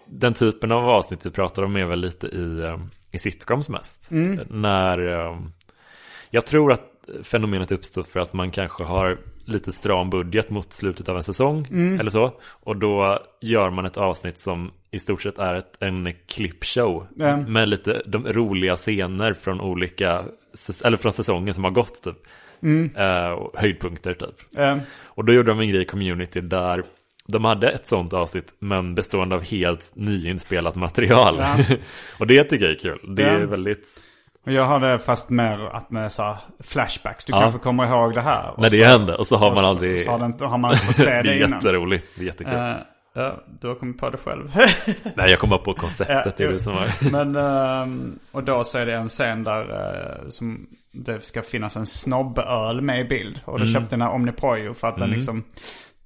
den 0.07 0.33
typen 0.33 0.71
av 0.71 0.89
avsnitt 0.89 1.25
vi 1.25 1.31
pratar 1.31 1.63
om 1.63 1.75
är 1.75 1.85
väl 1.85 1.99
lite 1.99 2.27
i, 2.27 2.59
eh, 2.63 2.77
i 3.11 3.17
sitcoms 3.17 3.69
mest. 3.69 4.09
När, 4.49 5.07
eh, 5.29 5.37
jag 6.29 6.45
tror 6.45 6.71
att 6.71 6.81
fenomenet 7.23 7.71
uppstår 7.71 8.03
för 8.03 8.19
att 8.19 8.33
man 8.33 8.51
kanske 8.51 8.83
har 8.83 9.17
lite 9.45 9.71
stram 9.71 10.09
budget 10.09 10.49
mot 10.49 10.73
slutet 10.73 11.09
av 11.09 11.17
en 11.17 11.23
säsong 11.23 11.67
Mm. 11.71 11.99
eller 11.99 12.11
så. 12.11 12.31
Och 12.45 12.77
då 12.77 13.19
gör 13.41 13.69
man 13.69 13.85
ett 13.85 13.97
avsnitt 13.97 14.39
som 14.39 14.71
i 14.91 14.99
stort 14.99 15.21
sett 15.21 15.37
är 15.39 15.53
ett, 15.55 15.77
en 15.79 16.13
klippshow. 16.27 17.07
Ja. 17.15 17.37
Med 17.37 17.69
lite 17.69 18.01
de 18.05 18.33
roliga 18.33 18.75
scener 18.75 19.33
från 19.33 19.61
olika, 19.61 20.23
eller 20.83 20.97
från 20.97 21.13
säsongen 21.13 21.53
som 21.53 21.63
har 21.63 21.71
gått 21.71 22.03
typ. 22.03 22.15
Mm. 22.63 22.91
Och 23.35 23.57
höjdpunkter 23.57 24.13
typ. 24.13 24.57
Eh, 24.57 24.77
Och 25.05 25.25
då 25.25 25.33
gjorde 25.33 25.51
de 25.51 25.59
en 25.59 25.69
grej 25.69 25.81
i 25.81 25.85
community 25.85 26.41
där 26.41 26.83
de 27.27 27.45
hade 27.45 27.69
ett 27.69 27.87
sånt 27.87 28.13
avsnitt 28.13 28.55
men 28.59 28.95
bestående 28.95 29.35
av 29.35 29.43
helt 29.43 29.91
nyinspelat 29.95 30.75
material. 30.75 31.41
Och 32.19 32.27
det 32.27 32.43
tycker 32.43 32.65
jag 32.65 32.73
är 32.73 32.79
kul. 32.79 33.15
Det 33.15 33.23
är 33.23 33.45
väldigt... 33.45 34.09
jag 34.53 34.63
har 34.65 34.79
det 34.79 34.99
fast 34.99 35.29
mer 35.29 35.69
att 35.73 35.91
med 35.91 36.11
så 36.11 36.37
flashbacks. 36.63 37.25
Du 37.25 37.33
Ja. 37.33 37.39
kanske 37.41 37.59
kommer 37.59 37.85
ihåg 37.87 38.13
det 38.13 38.21
här. 38.21 38.53
När 38.57 38.69
det 38.69 38.77
så- 38.83 38.89
hände 38.89 39.15
och 39.15 39.27
så 39.27 39.37
har 39.37 39.55
man 39.55 39.65
aldrig... 39.65 40.01
Så 40.05 40.11
har, 40.11 40.19
det 40.19 40.25
inte, 40.25 40.45
har 40.45 40.57
man 40.57 40.71
inte 40.71 40.85
fått 40.85 40.95
se 40.95 41.03
det 41.09 41.21
det, 41.21 41.29
är 41.33 41.37
innan. 41.37 41.51
jätteroligt. 41.51 42.05
Det 42.15 42.21
är 42.21 42.25
jättekul. 42.25 42.53
Eh, 42.53 42.73
ja, 43.13 43.33
du 43.61 43.67
har 43.67 43.75
kommit 43.75 43.97
på 43.97 44.09
det 44.09 44.17
själv. 44.17 44.51
Nej, 45.15 45.29
jag 45.29 45.39
kom 45.39 45.49
bara 45.49 45.59
på 45.59 45.73
konceptet. 45.73 46.21
Ja, 46.25 46.31
det 46.37 46.43
är 46.43 46.51
det 46.51 46.59
som 46.59 46.73
var... 46.75 47.11
Men, 47.11 47.35
ehm, 47.35 48.19
och 48.31 48.43
då 48.43 48.63
så 48.63 48.77
är 48.77 48.85
det 48.85 48.93
en 48.93 49.09
scen 49.09 49.43
där 49.43 49.61
eh, 50.23 50.29
som 50.29 50.67
det 50.93 51.25
ska 51.25 51.41
finnas 51.41 51.75
en 51.75 51.85
snobböl 51.85 52.81
med 52.81 52.99
i 53.01 53.03
bild. 53.03 53.39
Och 53.45 53.55
Mm. 53.55 53.67
då 53.67 53.73
köpte 53.79 53.95
den 53.95 54.01
här 54.01 54.11
Omniprojo 54.11 54.73
för 54.73 54.87
att 54.87 54.97
den 54.97 55.09
liksom, 55.09 55.43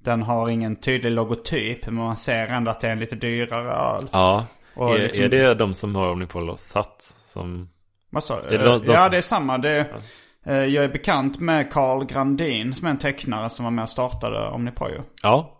den 0.04 0.22
har 0.22 0.48
ingen 0.48 0.76
tydlig 0.76 1.10
logotyp. 1.12 1.86
Men 1.86 1.94
man 1.94 2.16
ser 2.16 2.46
ändå 2.46 2.70
att 2.70 2.80
det 2.80 2.88
är 2.88 2.92
en 2.92 2.98
lite 3.00 3.16
dyrare 3.16 3.70
öl. 3.96 4.08
Ja. 4.12 4.44
Och 4.74 4.94
är, 4.94 4.98
liksom- 4.98 5.24
är 5.24 5.28
det 5.28 5.54
de 5.54 5.74
som 5.74 5.96
har 5.96 6.08
Omnipolos 6.10 6.74
hatt? 6.74 6.96
Som... 7.26 7.68
Vad 8.10 8.24
sa 8.24 8.40
det 8.40 8.58
de- 8.58 8.84
de 8.84 8.92
Ja, 8.92 9.08
det 9.08 9.16
är 9.16 9.20
samma. 9.22 9.58
Det, 9.58 9.86
eh, 10.46 10.54
jag 10.64 10.84
är 10.84 10.88
bekant 10.88 11.40
med 11.40 11.72
Carl 11.72 12.04
Grandin 12.04 12.74
som 12.74 12.86
är 12.86 12.90
en 12.90 12.98
tecknare 12.98 13.50
som 13.50 13.64
var 13.64 13.70
med 13.72 13.82
och 13.82 13.88
startade 13.88 14.48
Omniprojo. 14.48 15.02
Ja. 15.22 15.56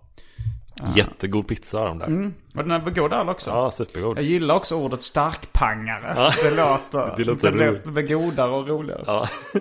Jättegod 0.95 1.49
pizza 1.49 1.85
de 1.85 1.99
där. 1.99 2.07
Mm. 2.07 2.35
Och 2.55 2.63
den 2.63 2.71
är 2.71 2.79
väl 2.81 2.95
god 2.95 3.13
öl 3.13 3.29
också. 3.29 3.51
Ja, 3.51 3.71
supergod. 3.71 4.17
Jag 4.19 4.25
gillar 4.25 4.55
också 4.55 4.75
ordet 4.77 5.03
starkpangare. 5.03 6.13
Ja. 6.17 6.33
Det 6.43 6.51
låter, 6.51 7.15
Det 7.17 7.25
låter 7.25 7.53
det 7.53 7.91
blir 7.93 8.03
godare 8.09 8.51
och 8.51 8.69
roligare. 8.69 9.03
Ja. 9.07 9.29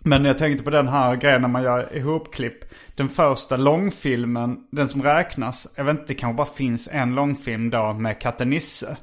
Men 0.00 0.24
jag 0.24 0.38
tänkte 0.38 0.64
på 0.64 0.70
den 0.70 0.88
här 0.88 1.16
grejen 1.16 1.42
när 1.42 1.48
man 1.48 1.62
gör 1.62 1.96
ihopklipp. 1.96 2.64
Den 2.96 3.08
första 3.08 3.56
långfilmen, 3.56 4.56
den 4.70 4.88
som 4.88 5.02
räknas, 5.02 5.72
jag 5.76 5.84
vet 5.84 5.90
inte, 5.92 6.04
det 6.06 6.14
kanske 6.14 6.36
bara 6.36 6.46
finns 6.56 6.88
en 6.92 7.14
långfilm 7.14 7.70
då 7.70 7.92
med 7.92 8.20
katten 8.20 8.50
Nisse. 8.50 8.96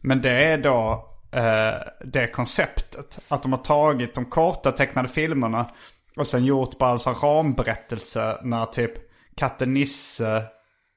Men 0.00 0.22
det 0.22 0.30
är 0.44 0.58
då 0.58 1.08
Eh, 1.34 1.74
det 2.04 2.26
konceptet. 2.26 3.18
Att 3.28 3.42
de 3.42 3.52
har 3.52 3.58
tagit 3.58 4.14
de 4.14 4.24
korta 4.24 4.72
tecknade 4.72 5.08
filmerna 5.08 5.70
och 6.16 6.26
sen 6.26 6.44
gjort 6.44 6.78
bara 6.78 6.90
en 6.92 6.98
sån 6.98 7.14
ramberättelse 7.14 8.38
när 8.42 8.66
typ 8.66 8.92
katten 9.36 9.74
Nisse, 9.74 10.42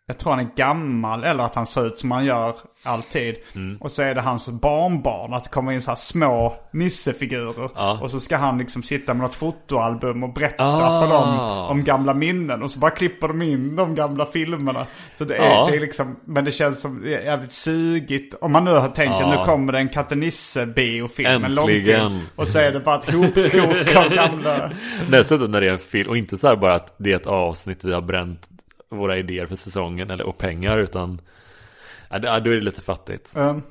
jag 0.10 0.18
tror 0.18 0.32
han 0.32 0.40
är 0.40 0.50
gammal 0.56 1.24
eller 1.24 1.44
att 1.44 1.56
han 1.56 1.68
ser 1.68 1.88
ut 1.88 2.00
som 2.00 2.12
han 2.12 2.26
gör 2.26 2.56
alltid. 2.84 3.36
Och 3.80 3.92
så 3.92 4.02
är 4.02 4.16
det 4.16 4.22
hans 4.22 4.50
barnbarn, 4.50 5.34
att 5.34 5.44
det 5.44 5.50
kommer 5.50 5.72
in 5.72 5.82
så 5.82 5.92
här 5.92 5.96
små 5.96 6.56
Nissefigurer. 6.74 7.70
Ja. 7.76 8.00
Och 8.02 8.12
så 8.12 8.20
ska 8.20 8.38
han 8.38 8.58
liksom 8.58 8.84
sitta 8.84 9.14
med 9.14 9.22
något 9.24 9.36
fotoalbum 9.36 10.24
och 10.24 10.34
berätta 10.34 10.64
Ah. 10.66 11.02
för 11.02 11.14
dem 11.14 11.40
om 11.70 11.84
gamla 11.84 12.14
minnen. 12.14 12.64
Och 12.64 12.72
så 12.72 12.80
bara 12.80 12.92
klipper 12.92 13.28
de 13.28 13.42
in 13.42 13.76
de 13.76 13.96
gamla 13.96 14.26
filmerna. 14.26 14.86
Så 15.16 15.24
det 15.26 15.36
är, 15.38 15.50
Ja. 15.50 15.68
det 15.72 15.76
är 15.78 15.80
liksom, 15.80 16.16
men 16.26 16.46
det 16.46 16.52
känns 16.52 16.82
som 16.82 17.08
jävligt 17.08 17.52
sugigt. 17.52 18.36
Om 18.42 18.52
man 18.52 18.66
nu 18.66 18.72
har 18.72 18.90
tänkt 18.90 19.14
att 19.14 19.22
Ja. 19.22 19.40
nu 19.40 19.46
kommer 19.46 19.74
det 19.74 19.80
en 19.80 19.90
Katte 19.90 20.16
Nisse-biofilm, 20.16 21.28
en 21.30 21.44
Äntligen. 21.46 21.56
långfilm. 22.04 22.22
Och 22.36 22.48
så 22.48 22.60
är 22.60 22.72
det 22.72 22.80
bara 22.80 22.98
ett 23.00 23.14
hopkok 23.14 23.96
av 23.96 24.10
gamla... 24.10 24.72
Dessutom 25.10 25.52
när 25.52 25.62
det 25.62 25.68
är 25.68 25.72
en 25.74 25.80
film, 25.80 26.10
och 26.10 26.18
inte 26.18 26.38
så 26.38 26.48
här 26.48 26.56
bara 26.56 26.76
att 26.76 26.96
det 26.98 27.12
är 27.12 27.16
ett 27.16 27.28
avsnitt 27.28 27.84
vi 27.84 27.94
har 27.94 28.02
bränt 28.02 28.48
våra 28.90 29.18
idéer 29.18 29.46
för 29.46 29.56
säsongen 29.56 30.10
eller, 30.12 30.26
och 30.26 30.38
pengar, 30.38 30.78
utan 30.78 31.22
ja, 32.10 32.20
då 32.20 32.52
är 32.52 32.56
det 32.56 32.62
lite 32.62 32.82
fattigt. 32.82 33.32
Um, 33.36 33.64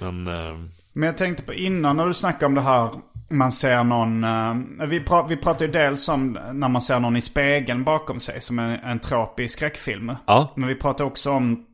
Men 0.00 0.26
eh, 0.26 0.58
Men 0.92 1.06
jag 1.06 1.16
tänkte 1.16 1.42
på 1.42 1.54
innan 1.54 1.96
när 1.96 2.06
du 2.06 2.14
snackade 2.14 2.46
om 2.46 2.54
det 2.54 2.60
här. 2.60 2.90
Man 3.30 3.52
ser 3.52 3.84
någon, 3.84 4.24
eh, 4.24 4.86
vi, 4.88 5.00
pra, 5.00 5.26
vi 5.26 5.36
pratar 5.36 5.66
ju 5.66 5.72
dels 5.72 6.08
om 6.08 6.38
när 6.52 6.68
man 6.68 6.82
ser 6.82 7.00
någon 7.00 7.16
i 7.16 7.22
spegeln 7.22 7.84
bakom 7.84 8.20
sig 8.20 8.40
som 8.40 8.58
en, 8.58 8.70
en 8.70 8.98
trop 9.00 9.40
i 9.40 9.48
skräckfilmer. 9.48 10.16
ja, 10.26 10.52
Men 10.56 10.68
vi 10.68 10.74
pratar 10.74 11.04
också 11.04 11.30
om 11.30 11.66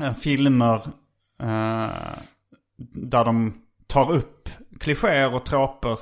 eh, 0.00 0.12
filmer 0.14 0.74
eh, 1.42 1.90
där 2.94 3.24
de 3.24 3.54
tar 3.86 4.12
upp 4.12 4.48
klichéer 4.80 5.34
och 5.34 5.44
troper 5.44 5.98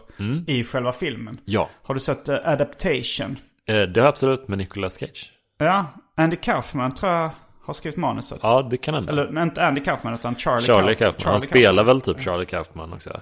i 0.47 0.65
själva 0.65 0.93
filmen. 0.93 1.35
ja. 1.45 1.71
Har 1.83 1.95
du 1.95 2.01
sett 2.01 2.29
eh, 2.29 2.39
Adaptation? 2.45 3.39
Eh, 3.67 3.75
det 3.75 4.01
har 4.01 4.07
jag 4.07 4.07
absolut 4.07 4.49
med 4.49 4.59
Nicolas 4.59 4.99
Cage. 4.99 5.33
Ja, 5.61 5.87
Andy 6.17 6.37
Kaufman 6.37 6.95
tror 6.95 7.13
jag 7.13 7.31
har 7.65 7.75
skrivit 7.75 7.97
manuset. 7.99 8.39
Ja, 8.43 8.63
det 8.63 8.77
kan 8.77 8.95
hända. 8.95 9.13
Eller 9.13 9.43
inte 9.43 9.67
Andy 9.67 9.81
Kaufman 9.81 10.15
utan 10.15 10.35
Charlie, 10.35 10.67
Charlie 10.67 10.95
Kauf- 10.95 10.99
Kaufman. 10.99 11.33
Han 11.33 11.41
spelar 11.41 11.85
väl 11.85 12.01
typ 12.01 12.21
Charlie 12.21 12.47
Kaufman 12.47 12.93
också. 12.93 13.21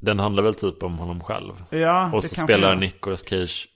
Den 0.00 0.18
handlar 0.20 0.42
väl 0.42 0.54
typ 0.54 0.82
om 0.82 0.98
honom 0.98 1.20
själv. 1.20 1.52
Ja, 1.70 2.10
Och 2.12 2.24
så 2.24 2.34
spelar 2.34 2.68
gör. 2.68 2.74
Nicolas 2.76 3.28
Cage 3.28 3.68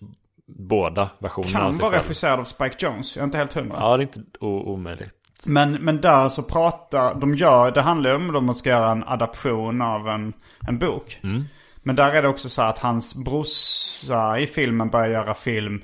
båda 0.47 1.09
versionerna 1.19 1.59
av 1.59 1.63
Kan 1.63 1.75
sig 1.75 1.83
vara 1.83 1.93
själv. 1.93 2.03
regisserad 2.05 2.41
av 2.41 2.45
Spike 2.45 2.77
Jones. 2.87 3.17
Jag 3.17 3.23
är 3.23 3.25
inte 3.25 3.39
helt 3.39 3.53
hundra. 3.53 3.77
Ja, 3.81 3.97
det 3.97 4.03
är 4.03 4.05
inte 4.17 4.21
omöjligt. 4.41 5.15
Men, 5.49 5.73
men 5.73 6.01
där 6.01 6.29
så 6.29 6.43
pratar, 6.43 7.15
de 7.15 7.35
gör, 7.35 7.71
det 7.71 7.83
handlar 7.83 8.11
ju 8.11 8.17
om 8.17 8.27
att 8.29 8.35
de 8.47 8.55
ska 8.55 8.71
göra 8.71 8.91
en 8.91 9.05
adaption 9.05 9.83
av 9.83 10.09
en, 10.09 10.33
en 10.69 10.79
bok. 10.79 11.19
Mm. 11.23 11.45
Men 11.83 11.97
där 11.97 12.13
är 12.13 12.23
det 12.23 12.29
också 12.29 12.49
så 12.49 12.63
att 12.63 12.79
hans 12.79 13.25
brorsa 13.25 14.39
i 14.39 14.47
filmen 14.47 14.91
börjar 14.91 15.09
göra 15.09 15.35
film. 15.35 15.83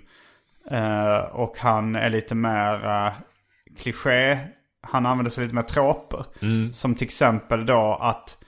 Eh, 0.70 1.18
och 1.18 1.58
han 1.58 1.96
är 1.96 2.10
lite 2.10 2.34
mer 2.34 2.74
uh, 2.74 3.12
kliché. 3.78 4.38
Han 4.80 5.06
använder 5.06 5.30
sig 5.30 5.44
lite 5.44 5.54
mer 5.54 5.62
troper. 5.62 6.24
Mm. 6.42 6.72
Som 6.72 6.94
till 6.94 7.04
exempel 7.04 7.66
då 7.66 7.98
att 8.00 8.44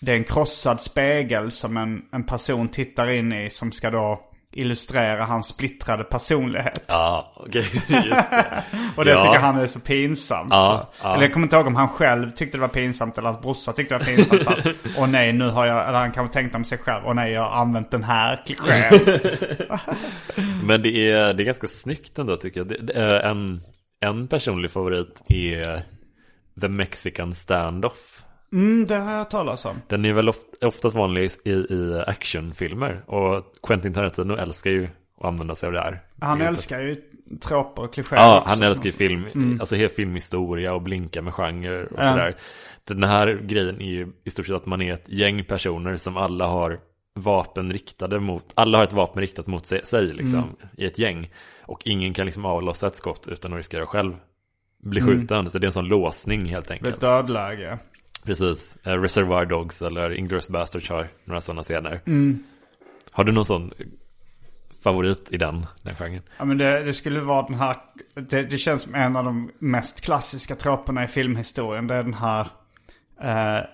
det 0.00 0.12
är 0.12 0.16
en 0.16 0.24
krossad 0.24 0.80
spegel 0.80 1.52
som 1.52 1.76
en, 1.76 2.02
en 2.12 2.24
person 2.24 2.68
tittar 2.68 3.10
in 3.10 3.32
i 3.32 3.50
som 3.50 3.72
ska 3.72 3.90
då 3.90 4.27
illustrera 4.58 5.24
hans 5.24 5.46
splittrade 5.46 6.04
personlighet. 6.04 6.84
Ja, 6.88 7.32
okej. 7.36 7.66
Just 7.88 8.30
det. 8.30 8.64
Och 8.96 9.04
det 9.04 9.10
Ja. 9.10 9.22
tycker 9.22 9.38
han 9.38 9.58
är 9.58 9.66
så 9.66 9.80
pinsamt. 9.80 10.48
Ja, 10.52 10.88
så. 10.92 11.04
ja. 11.06 11.12
Eller 11.14 11.22
jag 11.24 11.32
kommer 11.32 11.46
inte 11.46 11.56
ihåg 11.56 11.66
om 11.66 11.76
han 11.76 11.88
själv 11.88 12.30
tyckte 12.30 12.58
det 12.58 12.60
var 12.62 12.68
pinsamt 12.68 13.18
eller 13.18 13.28
hans 13.28 13.42
brorsa 13.42 13.72
tyckte 13.72 13.94
det 13.94 13.98
var 13.98 14.04
pinsamt. 14.16 14.42
Så 14.44 14.70
Åh 14.98 15.06
nej, 15.08 15.32
nu 15.32 15.50
har 15.50 15.66
jag, 15.66 15.88
eller 15.88 15.98
han 15.98 16.12
kanske 16.12 16.32
tänkte 16.34 16.56
om 16.56 16.64
sig 16.64 16.78
själv. 16.78 17.02
Åh 17.06 17.14
nej, 17.14 17.32
jag 17.32 17.42
har 17.42 17.60
använt 17.60 17.90
den 17.90 18.04
här 18.04 18.42
klichén. 18.46 19.20
Men 20.64 20.82
det 20.82 21.10
är, 21.10 21.34
det 21.34 21.42
är 21.42 21.44
ganska 21.44 21.66
snyggt 21.66 22.18
ändå 22.18 22.36
tycker 22.36 22.60
jag. 22.60 22.68
Det, 22.68 22.92
är 22.96 23.20
en, 23.20 23.60
en 24.00 24.28
personlig 24.28 24.70
favorit 24.70 25.22
är 25.28 25.82
The 26.60 26.68
Mexican 26.68 27.32
Standoff. 27.32 28.17
Mm, 28.52 28.86
det 28.86 28.94
har 28.94 29.12
jag 29.12 29.30
talas 29.30 29.64
om. 29.64 29.76
Den 29.86 30.04
är 30.04 30.12
väl 30.12 30.28
of, 30.28 30.36
oftast 30.60 30.96
vanlig 30.96 31.30
i, 31.44 31.50
i 31.50 32.02
actionfilmer. 32.06 33.02
Och 33.06 33.44
Quentin 33.62 33.92
Tarantino 33.94 34.36
älskar 34.36 34.70
ju 34.70 34.88
att 35.18 35.24
använda 35.24 35.54
sig 35.54 35.66
av 35.66 35.72
det 35.72 35.80
här. 35.80 36.02
Han 36.20 36.40
älskar 36.40 36.80
ju 36.80 36.96
troper 37.40 37.82
och 37.82 37.94
klichéer 37.94 38.20
Ja, 38.22 38.38
också. 38.38 38.48
han 38.48 38.62
älskar 38.62 38.86
ju 38.86 38.92
film, 38.92 39.56
alltså 39.60 39.76
hela 39.76 39.88
filmhistoria 39.88 40.74
och 40.74 40.82
blinka 40.82 41.22
med 41.22 41.34
genre 41.34 41.84
och 41.84 42.04
sådär. 42.04 42.34
Den 42.84 43.04
här 43.04 43.40
grejen 43.42 43.80
är 43.80 43.86
ju 43.90 44.08
i 44.24 44.30
stort 44.30 44.46
sett 44.46 44.54
att 44.56 44.66
man 44.66 44.82
är 44.82 44.92
ett 44.92 45.08
gäng 45.08 45.44
personer 45.44 45.96
som 45.96 46.16
alla 46.16 46.46
har 46.46 46.78
vapen 47.14 47.72
riktade 47.72 48.20
mot, 48.20 48.44
alla 48.54 48.78
har 48.78 48.84
ett 48.84 48.92
vapen 48.92 49.20
riktat 49.20 49.46
mot 49.46 49.66
sig, 49.66 50.02
liksom, 50.12 50.56
i 50.76 50.86
ett 50.86 50.98
gäng. 50.98 51.30
Och 51.62 51.82
ingen 51.84 52.14
kan 52.14 52.26
liksom 52.26 52.44
avlossa 52.44 52.86
ett 52.86 52.96
skott 52.96 53.28
utan 53.30 53.52
att 53.52 53.56
riskera 53.56 53.86
själv 53.86 54.12
bli 54.82 55.00
skjuten. 55.00 55.50
Så 55.50 55.58
det 55.58 55.64
är 55.64 55.66
en 55.68 55.72
sån 55.72 55.88
låsning 55.88 56.44
helt 56.44 56.70
enkelt. 56.70 56.94
ett 56.94 57.00
dödläge. 57.00 57.78
Precis. 58.24 58.78
Eh, 58.86 59.00
Reservoir 59.00 59.46
Dogs 59.46 59.82
eller 59.82 60.14
Inglourious 60.14 60.48
Basterds 60.48 60.88
har 60.88 61.08
några 61.24 61.40
sådana 61.40 61.62
scener. 61.62 62.00
Har 63.12 63.24
du 63.24 63.32
någon 63.32 63.44
sån 63.44 63.70
favorit 64.82 65.32
i 65.32 65.36
den, 65.36 65.66
den 65.82 65.94
genren? 65.94 66.22
Ja 66.38 66.44
men 66.44 66.58
det, 66.58 66.84
det 66.84 66.94
skulle 66.94 67.20
vara 67.20 67.46
den 67.46 67.54
här, 67.54 67.76
det, 68.14 68.42
det 68.42 68.58
känns 68.58 68.82
som 68.82 68.94
en 68.94 69.16
av 69.16 69.24
de 69.24 69.50
mest 69.58 70.00
klassiska 70.00 70.54
troperna 70.54 71.04
i 71.04 71.08
filmhistorien. 71.08 71.86
Det 71.86 71.94
är 71.94 72.02
den 72.02 72.14
här 72.14 72.48
eh, 73.20 73.64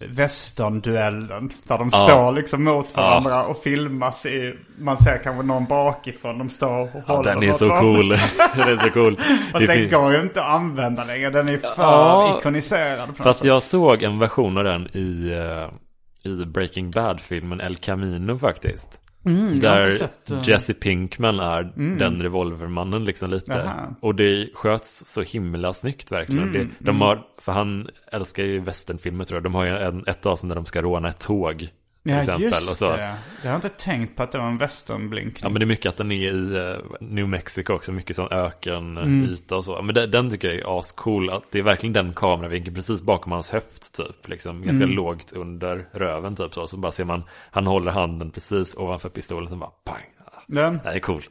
västernduellen. 0.00 1.50
Där 1.68 1.78
de 1.78 1.88
Ja. 1.92 1.98
står 1.98 2.32
liksom 2.32 2.64
mot 2.64 2.96
varandra 2.96 3.44
och 3.44 3.62
filmas 3.62 4.26
i, 4.26 4.54
man 4.78 4.96
ser 4.98 5.18
kanske 5.24 5.42
någon 5.42 5.64
bakifrån. 5.64 6.38
De 6.38 6.50
står 6.50 6.80
och 6.82 6.88
Ja, 7.06 7.14
håller 7.16 7.34
den 7.34 7.42
är 7.42 7.52
så 7.52 7.68
cool. 7.68 8.08
den 8.56 8.68
är 8.68 8.76
så 8.84 8.90
cool. 8.90 9.16
Fast 9.52 9.66
den 9.66 9.90
går 9.90 10.12
ju 10.12 10.20
inte 10.20 10.40
att 10.42 10.48
använda 10.54 11.04
längre. 11.04 11.30
Den 11.30 11.44
är 11.50 11.56
för 11.56 11.82
Ja. 11.82 12.36
ikoniserad. 12.40 13.16
Fast 13.16 13.40
sätt. 13.40 13.48
jag 13.48 13.62
såg 13.62 14.02
en 14.02 14.18
version 14.18 14.58
av 14.58 14.64
den 14.64 14.88
i, 14.92 15.32
eh, 15.32 16.30
i 16.32 16.46
Breaking 16.46 16.90
Bad-filmen 16.90 17.60
El 17.60 17.76
Camino 17.76 18.38
faktiskt. 18.38 19.00
Mm, 19.26 19.60
Där 19.60 19.90
sett, 19.90 20.30
eh, 20.30 20.40
Jesse 20.44 20.74
Pinkman 20.74 21.40
är 21.40 21.72
den 21.98 22.22
revolvermannen 22.22 23.04
liksom 23.04 23.30
lite. 23.30 23.52
Jaha. 23.52 23.94
Och 24.00 24.14
det 24.14 24.50
sköts 24.54 25.12
så 25.12 25.22
himla 25.22 25.72
snyggt 25.72 26.12
verkligen. 26.12 26.48
Mm, 26.48 26.70
de 26.78 27.00
har, 27.00 27.22
för 27.40 27.52
han 27.52 27.86
älskar 28.12 28.42
ju 28.44 28.60
westernfilmer 28.60 29.24
tror 29.24 29.36
jag. 29.36 29.44
De 29.44 29.54
har 29.54 29.66
ju 29.66 29.76
en, 29.76 30.04
ett 30.06 30.26
avsnitt 30.26 30.48
där 30.50 30.56
de 30.56 30.64
ska 30.66 30.82
råna 30.82 31.08
ett 31.08 31.20
tåg. 31.20 31.68
Ja, 32.06 32.20
exempel. 32.20 32.42
just 32.42 32.80
det. 32.80 33.14
Jag 33.42 33.50
har 33.50 33.56
inte 33.56 33.68
tänkt 33.68 34.16
på 34.16 34.22
att 34.22 34.32
det 34.32 34.38
var 34.38 34.46
en 34.46 34.58
westernblinkning. 34.58 35.40
Ja 35.42 35.48
men 35.48 35.60
det 35.60 35.64
är 35.64 35.66
mycket 35.66 35.86
att 35.88 35.96
den 35.96 36.12
är 36.12 36.32
i 36.32 36.56
eh, 36.70 36.76
New 37.00 37.28
Mexico 37.28 37.72
också, 37.72 37.92
mycket 37.92 38.16
sån 38.16 38.28
öken 38.32 38.98
Mm. 38.98 39.34
och 39.50 39.64
så. 39.64 39.82
Men 39.82 39.94
den, 39.94 40.10
den 40.10 40.30
tycker 40.30 40.48
jag 40.48 40.56
är 40.58 40.78
ascool, 40.78 41.30
att 41.30 41.42
det 41.50 41.58
är 41.58 41.62
verkligen 41.62 41.92
den 41.92 42.12
kameravinkeln 42.14 42.74
precis 42.76 43.02
bakom 43.02 43.32
hans 43.32 43.50
höft 43.50 43.94
typ. 43.96 44.28
Liksom, 44.28 44.62
ganska 44.62 44.84
Mm. 44.84 44.96
lågt 44.96 45.32
under 45.32 45.88
röven 45.92 46.36
typ 46.36 46.54
så. 46.54 46.66
Så 46.66 46.76
bara 46.76 46.92
ser 46.92 47.04
man, 47.04 47.22
han 47.50 47.66
håller 47.66 47.92
handen 47.92 48.30
precis 48.30 48.76
ovanför 48.76 49.08
pistolen, 49.08 49.48
så 49.48 49.56
bara 49.56 49.70
pang. 49.84 50.02
Den, 50.46 50.80
Det 50.84 50.88
är 50.90 50.98
cool. 50.98 51.22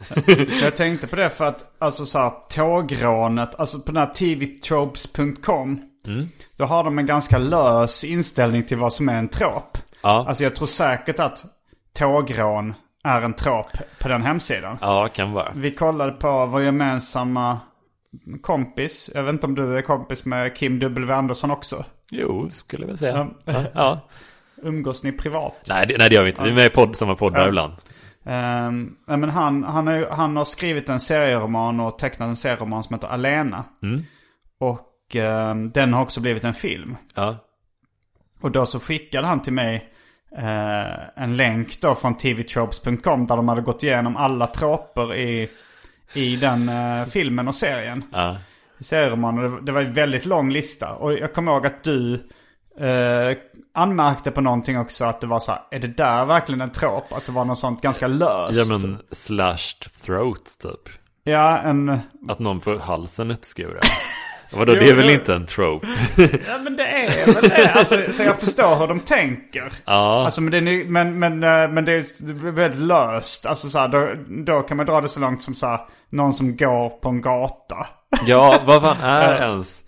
jag 0.62 0.76
tänkte 0.76 1.06
på 1.06 1.16
det 1.16 1.30
för 1.30 1.44
att, 1.44 1.74
alltså 1.78 2.06
så 2.06 2.18
här, 2.18 2.32
tågrånet, 2.48 3.54
alltså 3.60 3.80
på 3.80 3.92
den 3.92 3.96
här 4.06 4.14
tvtropes.com. 4.14 5.80
Mm. 6.06 6.28
Då 6.56 6.64
har 6.64 6.84
de 6.84 6.98
en 6.98 7.06
ganska 7.06 7.38
lös 7.38 8.04
inställning 8.04 8.62
till 8.62 8.76
vad 8.78 8.92
som 8.92 9.08
är 9.08 9.14
en 9.18 9.28
trop. 9.28 9.78
Ja, 10.02 10.24
Alltså 10.28 10.44
jag 10.44 10.56
tror 10.56 10.66
säkert 10.66 11.20
att 11.20 11.44
tågrån 11.98 12.74
är 13.04 13.22
en 13.22 13.32
trop 13.34 13.66
på 14.00 14.08
den 14.08 14.22
hemsidan. 14.22 14.78
ja 14.80 15.08
kan 15.12 15.32
vara. 15.32 15.48
Vi 15.54 15.74
kollade 15.74 16.12
på 16.12 16.46
vår 16.46 16.62
gemensamma 16.62 17.60
kompis. 18.42 19.10
Jag 19.14 19.22
vet 19.22 19.32
inte 19.32 19.46
om 19.46 19.54
du 19.54 19.78
är 19.78 19.82
kompis 19.82 20.24
med 20.24 20.56
Kim 20.56 20.78
W. 20.78 21.12
Andersson 21.14 21.50
också. 21.50 21.84
Jo, 22.10 22.50
skulle 22.50 22.82
jag 22.82 22.88
väl 22.88 22.98
säga. 22.98 23.28
Ja. 23.44 23.52
Ja. 23.52 23.64
ja. 23.74 24.00
Umgås 24.62 25.02
ni 25.04 25.12
privat? 25.12 25.54
Nej, 25.68 25.86
det, 25.86 25.98
nej, 25.98 26.08
det 26.08 26.14
gör 26.14 26.22
vi 26.24 26.30
inte. 26.30 26.42
Vi 26.42 26.50
är 26.50 26.54
med 26.54 26.66
i 26.66 26.70
podd, 26.70 26.96
samma 26.96 27.14
poddar 27.14 27.40
Ja. 27.40 27.48
ibland. 27.48 27.72
Um, 28.22 28.96
men 29.06 29.30
han, 29.30 29.64
han, 29.64 29.88
är, 29.88 30.10
han 30.10 30.36
har 30.36 30.44
skrivit 30.44 30.88
en 30.88 31.00
serieroman 31.00 31.80
och 31.80 31.98
tecknat 31.98 32.28
en 32.28 32.36
serieroman 32.36 32.82
som 32.82 32.94
heter 32.94 33.08
Alena. 33.08 33.64
Mm. 33.82 34.02
Och 34.58 35.16
ehm, 35.16 35.70
den 35.70 35.92
har 35.92 36.02
också 36.02 36.20
blivit 36.20 36.44
en 36.44 36.54
film. 36.54 36.96
Ja, 37.14 37.36
Och 38.40 38.50
då 38.50 38.66
så 38.66 38.80
skickade 38.80 39.26
han 39.26 39.42
till 39.42 39.52
mig 39.52 39.92
eh, 40.36 41.22
en 41.22 41.36
länk 41.36 41.80
då 41.80 41.94
från 41.94 42.16
tvtropes.com 42.16 43.26
där 43.26 43.36
de 43.36 43.48
hade 43.48 43.62
gått 43.62 43.82
igenom 43.82 44.16
alla 44.16 44.46
troper 44.46 45.14
i, 45.14 45.48
i 46.14 46.36
den 46.36 46.68
eh, 46.68 47.06
filmen 47.06 47.48
och 47.48 47.54
serien. 47.54 48.04
ja. 48.12 48.36
Serieromanen. 48.80 49.50
Det, 49.50 49.60
det 49.62 49.72
var 49.72 49.80
en 49.80 49.92
väldigt 49.92 50.26
lång 50.26 50.50
lista. 50.50 50.94
Och 50.94 51.12
jag 51.12 51.34
kommer 51.34 51.52
ihåg 51.52 51.66
att 51.66 51.84
du 51.84 52.14
eh, 52.80 53.36
anmärkte 53.74 54.30
på 54.30 54.40
någonting 54.40 54.78
också. 54.78 55.04
Att 55.04 55.20
det 55.20 55.26
var 55.26 55.40
så 55.40 55.52
här, 55.52 55.60
är 55.70 55.78
det 55.78 55.88
där 55.88 56.26
verkligen 56.26 56.60
en 56.60 56.72
trop? 56.72 57.12
Att 57.12 57.26
det 57.26 57.32
var 57.32 57.44
något 57.44 57.58
sånt 57.58 57.80
ganska 57.80 58.06
löst. 58.06 58.58
ja 58.58 58.78
men 58.78 58.98
slashed 59.12 59.92
throat 60.04 60.56
typ. 60.62 60.94
Ja, 61.24 61.58
en... 61.58 62.00
Att 62.28 62.38
någon 62.38 62.60
får 62.60 62.78
halsen 62.78 63.30
uppskuren. 63.30 63.82
Vadå, 64.50 64.72
Jo, 64.72 64.78
det 64.80 64.88
är 64.90 64.94
väl 64.94 65.10
inte 65.10 65.34
en 65.34 65.46
trope? 65.46 65.86
Ja 66.46 66.58
men 66.64 66.76
det 66.76 66.86
är 66.86 67.34
väl 67.34 67.48
det. 67.48 67.70
Alltså, 67.72 68.12
så 68.12 68.22
jag 68.22 68.38
förstår 68.40 68.78
hur 68.78 68.86
de 68.86 69.00
tänker. 69.00 69.72
Ja, 69.84 70.24
Alltså 70.24 70.40
men 70.40 70.50
det 70.50 70.58
är, 70.58 70.84
men, 70.84 71.18
men, 71.18 71.32
eh, 71.42 71.70
men 71.70 71.84
det 71.84 71.92
är 71.92 72.50
väldigt 72.52 72.80
löst. 72.80 73.46
Alltså 73.46 73.68
så 73.68 73.78
här, 73.78 73.88
då, 73.88 74.12
då 74.44 74.62
kan 74.62 74.76
man 74.76 74.86
dra 74.86 75.00
det 75.00 75.08
så 75.08 75.20
långt 75.20 75.42
som 75.42 75.54
så 75.54 75.66
här, 75.66 75.80
någon 76.10 76.32
som 76.32 76.56
går 76.56 76.88
på 76.88 77.08
en 77.08 77.20
gata. 77.20 77.86
ja 78.26 78.60
vad 78.64 78.82
fan 78.82 78.96
är 79.02 79.42
ens? 79.48 79.82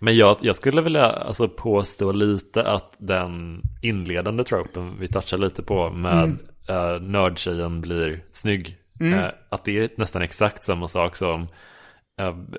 Men 0.00 0.16
jag, 0.16 0.36
jag 0.40 0.56
skulle 0.56 0.80
vilja 0.82 1.06
alltså, 1.06 1.48
påstå 1.48 2.12
lite 2.12 2.64
att 2.64 2.92
den 2.98 3.62
inledande 3.82 4.44
tropen 4.44 4.96
vi 5.00 5.08
touchar 5.08 5.38
lite 5.38 5.62
på 5.62 5.90
med 5.90 6.12
Mm. 6.12 6.38
mm. 6.68 7.12
nördtjejen 7.12 7.80
blir 7.80 8.20
snygg. 8.32 8.76
Eh, 9.00 9.24
att 9.48 9.64
det 9.64 9.78
är 9.78 9.88
nästan 9.96 10.22
exakt 10.22 10.62
samma 10.64 10.88
sak 10.88 11.16
som 11.16 11.48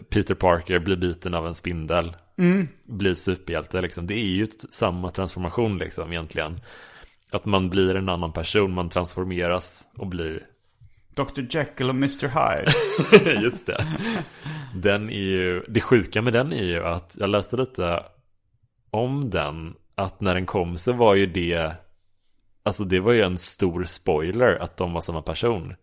Peter 0.10 0.36
Parker 0.36 0.80
blir 0.80 0.96
biten 0.96 1.34
av 1.34 1.48
en 1.48 1.54
spindel. 1.54 2.16
Mm. 2.38 2.68
Blir 2.86 3.14
superhjälte 3.14 3.82
liksom. 3.82 4.08
Det 4.08 4.14
är 4.14 4.26
ju 4.26 4.48
samma 4.70 5.12
transformation 5.12 5.78
liksom 5.78 6.12
egentligen. 6.12 6.60
Att 7.32 7.46
man 7.46 7.70
blir 7.70 7.96
en 7.96 8.10
annan 8.10 8.34
person, 8.34 8.74
man 8.74 8.90
transformeras 8.90 9.88
och 9.98 10.08
blir 10.08 10.44
Dr 11.16 11.42
Jekyll 11.50 11.90
och 11.90 11.96
Mr 11.96 12.28
Hyde. 12.28 13.42
Just 13.42 13.68
det. 13.68 13.86
Den 14.76 15.10
är 15.10 15.24
ju, 15.24 15.64
det 15.68 15.82
sjuka 15.82 16.22
med 16.22 16.34
den 16.34 16.54
är 16.54 16.64
ju 16.64 16.84
att 16.86 17.16
jag 17.20 17.30
läste 17.30 17.58
lite 17.58 18.04
om 18.92 19.30
den. 19.30 19.74
Att 19.96 20.22
när 20.22 20.36
den 20.36 20.46
kom 20.46 20.78
så 20.78 20.94
var 20.94 21.16
ju 21.16 21.26
det, 21.26 21.72
alltså 22.64 22.84
det 22.84 23.00
var 23.00 23.12
ju 23.14 23.22
en 23.22 23.38
stor 23.38 23.84
spoiler 23.84 24.56
att 24.62 24.78
de 24.78 24.94
var 24.94 25.02
samma 25.02 25.22
person. 25.22 25.76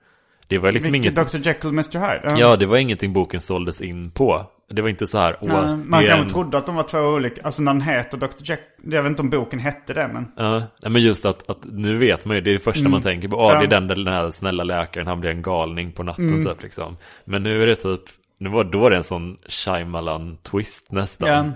Det 0.49 0.59
var 0.59 0.73
liksom 0.73 0.93
Vilken 0.93 1.13
inget, 1.19 1.33
Dr 1.33 1.39
Jekyll 1.49 1.69
och 1.69 1.73
Mr 1.75 1.99
Hyde? 1.99 2.41
ja 2.41 2.57
det 2.57 2.67
var 2.67 2.77
ingenting 2.77 3.13
boken 3.13 3.41
såldes 3.41 3.81
in 3.81 4.11
på. 4.11 4.47
Det 4.71 4.83
var 4.83 4.89
inte 4.89 5.07
så 5.07 5.19
här, 5.19 5.37
åh, 5.41 5.49
Nej, 5.49 5.77
man 5.77 6.07
kanske 6.07 6.23
en, 6.23 6.29
trodde 6.29 6.59
att 6.59 6.67
de 6.67 6.75
var 6.75 6.83
två 6.83 6.99
olika. 6.99 7.43
Alltså 7.43 7.63
när 7.63 7.73
den 7.73 7.83
heter 7.83 8.19
Dr 8.19 8.27
Jekyll. 8.39 8.65
Jag 8.85 9.03
vet 9.03 9.11
inte 9.11 9.23
om 9.23 9.31
boken 9.31 9.59
hette 9.59 9.95
det 9.95 10.09
men. 10.13 10.29
Ja, 10.37 10.59
nej, 10.83 10.91
men 10.93 11.03
just 11.03 11.25
att, 11.25 11.51
att 11.51 11.59
nu 11.63 11.99
vet 11.99 12.27
man 12.27 12.37
ju, 12.37 12.41
det 12.41 12.51
är 12.51 12.53
det 12.53 12.59
första 12.59 12.89
man 12.89 13.03
tänker 13.03 13.29
på. 13.29 13.37
Mm. 13.41 13.53
Ja. 13.53 13.59
det 13.59 13.65
är 13.77 13.81
den, 13.81 13.87
den 14.05 14.07
här 14.07 14.31
snälla 14.31 14.65
läkaren, 14.65 15.07
han 15.07 15.21
blir 15.21 15.31
en 15.31 15.43
galning 15.43 15.93
på 15.93 16.03
natten 16.03 16.29
Mm. 16.29 16.45
typ 16.45 16.63
liksom. 16.63 16.97
Men 17.25 17.43
nu 17.43 17.63
är 17.63 17.67
det 17.67 17.75
typ, 17.77 18.01
nu 18.39 18.49
var 18.49 18.65
då 18.65 18.89
det 18.89 18.97
en 18.97 19.05
sån 19.05 19.37
Shyamalan-twist 19.49 20.87
nästan. 20.93 21.29
Ja. 21.29 21.53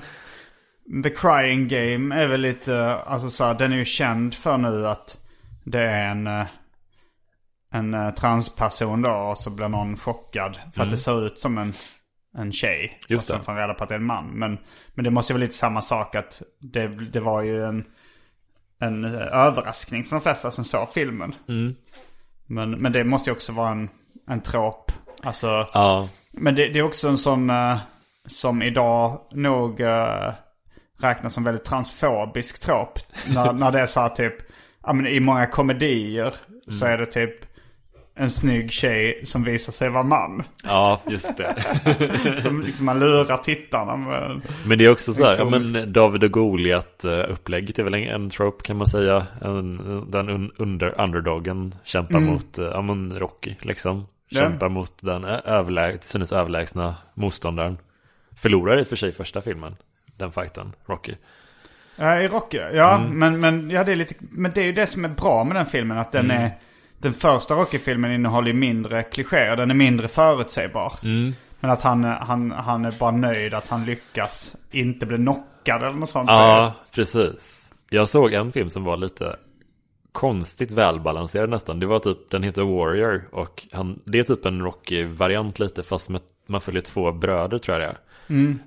The 1.02 1.10
Crying 1.10 1.68
Game 1.68 2.14
är 2.22 2.26
väl 2.26 2.40
lite, 2.40 2.94
alltså 2.94 3.30
så 3.30 3.44
här, 3.44 3.54
den 3.54 3.72
är 3.72 3.76
ju 3.76 3.84
känd 3.84 4.34
för 4.34 4.58
nu 4.58 4.88
att 4.88 5.16
det 5.64 5.80
är 5.82 6.10
en, 6.10 6.26
eh, 6.26 6.46
en 7.70 7.94
eh, 7.94 8.10
transperson 8.10 9.02
då 9.02 9.10
och 9.10 9.38
så 9.38 9.50
blir 9.50 9.68
någon 9.68 9.96
chockad 9.96 10.58
för 10.74 10.82
att 10.82 10.90
det 10.90 10.98
ser 10.98 11.26
ut 11.26 11.38
som 11.38 11.58
en, 11.58 11.72
en 12.36 12.52
tjej. 12.52 12.80
Mm. 12.80 12.98
Just 13.08 13.24
och 13.24 13.28
sen 13.28 13.38
det. 13.38 13.44
får 13.44 13.52
han 13.52 13.60
reda 13.60 13.74
på 13.74 13.82
att 13.82 13.88
det 13.88 13.94
är 13.94 13.98
en 13.98 14.06
man. 14.06 14.26
Men, 14.26 14.58
men 14.94 15.04
det 15.04 15.10
måste 15.10 15.32
ju 15.32 15.34
vara 15.34 15.44
lite 15.44 15.56
samma 15.56 15.82
sak 15.82 16.14
att 16.14 16.42
det, 16.58 16.88
det 16.88 17.20
var 17.20 17.42
ju 17.42 17.64
en, 17.64 17.84
en 18.80 19.04
eh, 19.04 19.20
överraskning 19.20 20.04
för 20.04 20.16
de 20.16 20.22
flesta 20.22 20.50
som 20.50 20.64
såg 20.64 20.92
filmen. 20.92 21.34
Mm. 21.48 21.74
Men, 22.46 22.70
men 22.70 22.92
det 22.92 23.04
måste 23.04 23.30
ju 23.30 23.34
också 23.34 23.52
vara 23.52 23.70
en, 23.70 23.88
en 24.26 24.40
trop. 24.40 24.92
Alltså, 25.22 25.68
Ja, 25.72 26.08
men 26.32 26.54
det, 26.54 26.68
det 26.68 26.78
är 26.78 26.82
också 26.82 27.08
en 27.08 27.18
sån 27.18 27.50
eh, 27.50 27.78
som 28.26 28.62
idag 28.62 29.20
nog 29.32 29.80
uh, 29.80 30.32
räknas 31.00 31.34
som 31.34 31.44
väldigt 31.44 31.64
transfobisk 31.64 32.62
trop. 32.62 32.98
när, 33.28 33.52
när 33.62 33.72
det 33.72 33.80
är 33.80 33.86
så 33.86 34.00
här 34.00 34.08
typ, 34.08 34.34
ja 34.82 34.92
men 34.92 35.06
i 35.06 35.20
många 35.20 35.46
komedier 35.46 36.34
så 36.68 36.86
är 36.86 36.98
det 36.98 37.06
typ 37.06 37.49
en 38.14 38.30
snygg 38.30 38.72
tjej 38.72 39.20
som 39.24 39.44
visar 39.44 39.72
sig 39.72 39.88
vara 39.88 40.02
man. 40.02 40.42
ja, 40.64 41.00
just 41.08 41.36
det. 41.36 41.54
Som 42.42 42.62
liksom 42.62 42.86
man 42.86 42.98
lurar 43.00 43.36
tittarna 43.36 43.96
med. 43.96 44.40
Men 44.66 44.78
det 44.78 44.84
är 44.84 44.90
också 44.90 45.12
så 45.12 45.24
här, 45.24 45.36
ja, 45.38 45.44
men 45.44 45.92
David 45.92 46.24
och 46.24 46.30
Goliat 46.30 47.04
eh, 47.04 47.10
är 47.12 47.82
väl 47.82 47.94
en, 47.94 48.02
en 48.08 48.30
trope 48.30 48.64
kan 48.64 48.76
man 48.76 48.86
säga. 48.86 49.26
En, 49.42 49.76
den 50.10 50.28
un, 50.28 50.50
under 50.56 51.00
underdogen 51.00 51.74
kämpar 51.84 52.20
mot, 52.20 52.58
eh, 52.58 52.64
ja 52.72 52.82
men 52.82 53.18
Rocky 53.18 53.54
liksom. 53.60 53.92
Mm. 53.96 54.06
Kämpar 54.44 54.68
mot 54.68 54.92
den 55.02 55.24
ö- 55.24 55.40
överläg, 55.44 56.00
till 56.00 56.08
synes 56.08 56.32
överlägsna 56.32 56.94
motståndaren. 57.14 57.78
Förlorar 58.36 58.78
i 58.78 58.82
och 58.82 58.86
för 58.86 58.96
sig 58.96 59.12
första 59.12 59.40
filmen, 59.42 59.76
den 60.16 60.32
fighten, 60.32 60.72
Rocky. 60.86 61.14
Ja, 61.96 62.20
i 62.20 62.28
Rocky. 62.28 62.56
Ja, 62.58 62.96
Mm. 62.98 63.18
men, 63.18 63.40
men, 63.40 63.70
ja, 63.70 63.84
det 63.84 63.92
är 63.92 63.96
lite, 63.96 64.14
men 64.18 64.50
det 64.54 64.60
är 64.60 64.64
ju 64.64 64.72
det 64.72 64.86
som 64.86 65.04
är 65.04 65.08
bra 65.08 65.44
med 65.44 65.56
den 65.56 65.66
filmen. 65.66 65.98
Att 65.98 66.12
den 66.12 66.24
Mm. 66.30 66.42
är, 66.42 66.50
den 67.00 67.12
första 67.12 67.54
Rocky-filmen 67.54 68.12
innehåller 68.12 68.48
ju 68.48 68.54
mindre 68.54 69.02
klichéer. 69.02 69.56
Den 69.56 69.70
är 69.70 69.74
mindre 69.74 70.08
förutsägbar. 70.08 70.92
Mm. 71.02 71.34
Men 71.60 71.70
att 71.70 71.82
han, 71.82 72.04
han, 72.04 72.50
han 72.50 72.84
är 72.84 72.92
bara 72.92 73.10
nöjd 73.10 73.54
att 73.54 73.68
han 73.68 73.84
lyckas 73.84 74.56
inte 74.70 75.06
bli 75.06 75.16
knockad 75.16 75.82
eller 75.82 75.96
något 75.96 76.10
sånt. 76.10 76.30
Ja, 76.30 76.74
precis. 76.94 77.72
Jag 77.90 78.08
såg 78.08 78.32
en 78.32 78.52
film 78.52 78.70
som 78.70 78.84
var 78.84 78.96
lite 78.96 79.36
konstigt 80.12 80.70
välbalanserad 80.70 81.50
nästan. 81.50 81.80
Det 81.80 81.86
var 81.86 81.98
typ, 81.98 82.30
den 82.30 82.42
heter 82.42 82.62
Warrior 82.62 83.24
och 83.32 83.66
han, 83.72 84.02
det 84.04 84.18
är 84.18 84.22
typ 84.22 84.46
en 84.46 84.62
Rocky-variant 84.62 85.58
lite 85.58 85.82
fast 85.82 86.10
med, 86.10 86.20
man 86.46 86.60
följer 86.60 86.82
två 86.82 87.12
bröder 87.12 87.58
tror 87.58 87.78
jag 87.78 87.88
det 87.88 87.92
är. 87.92 87.98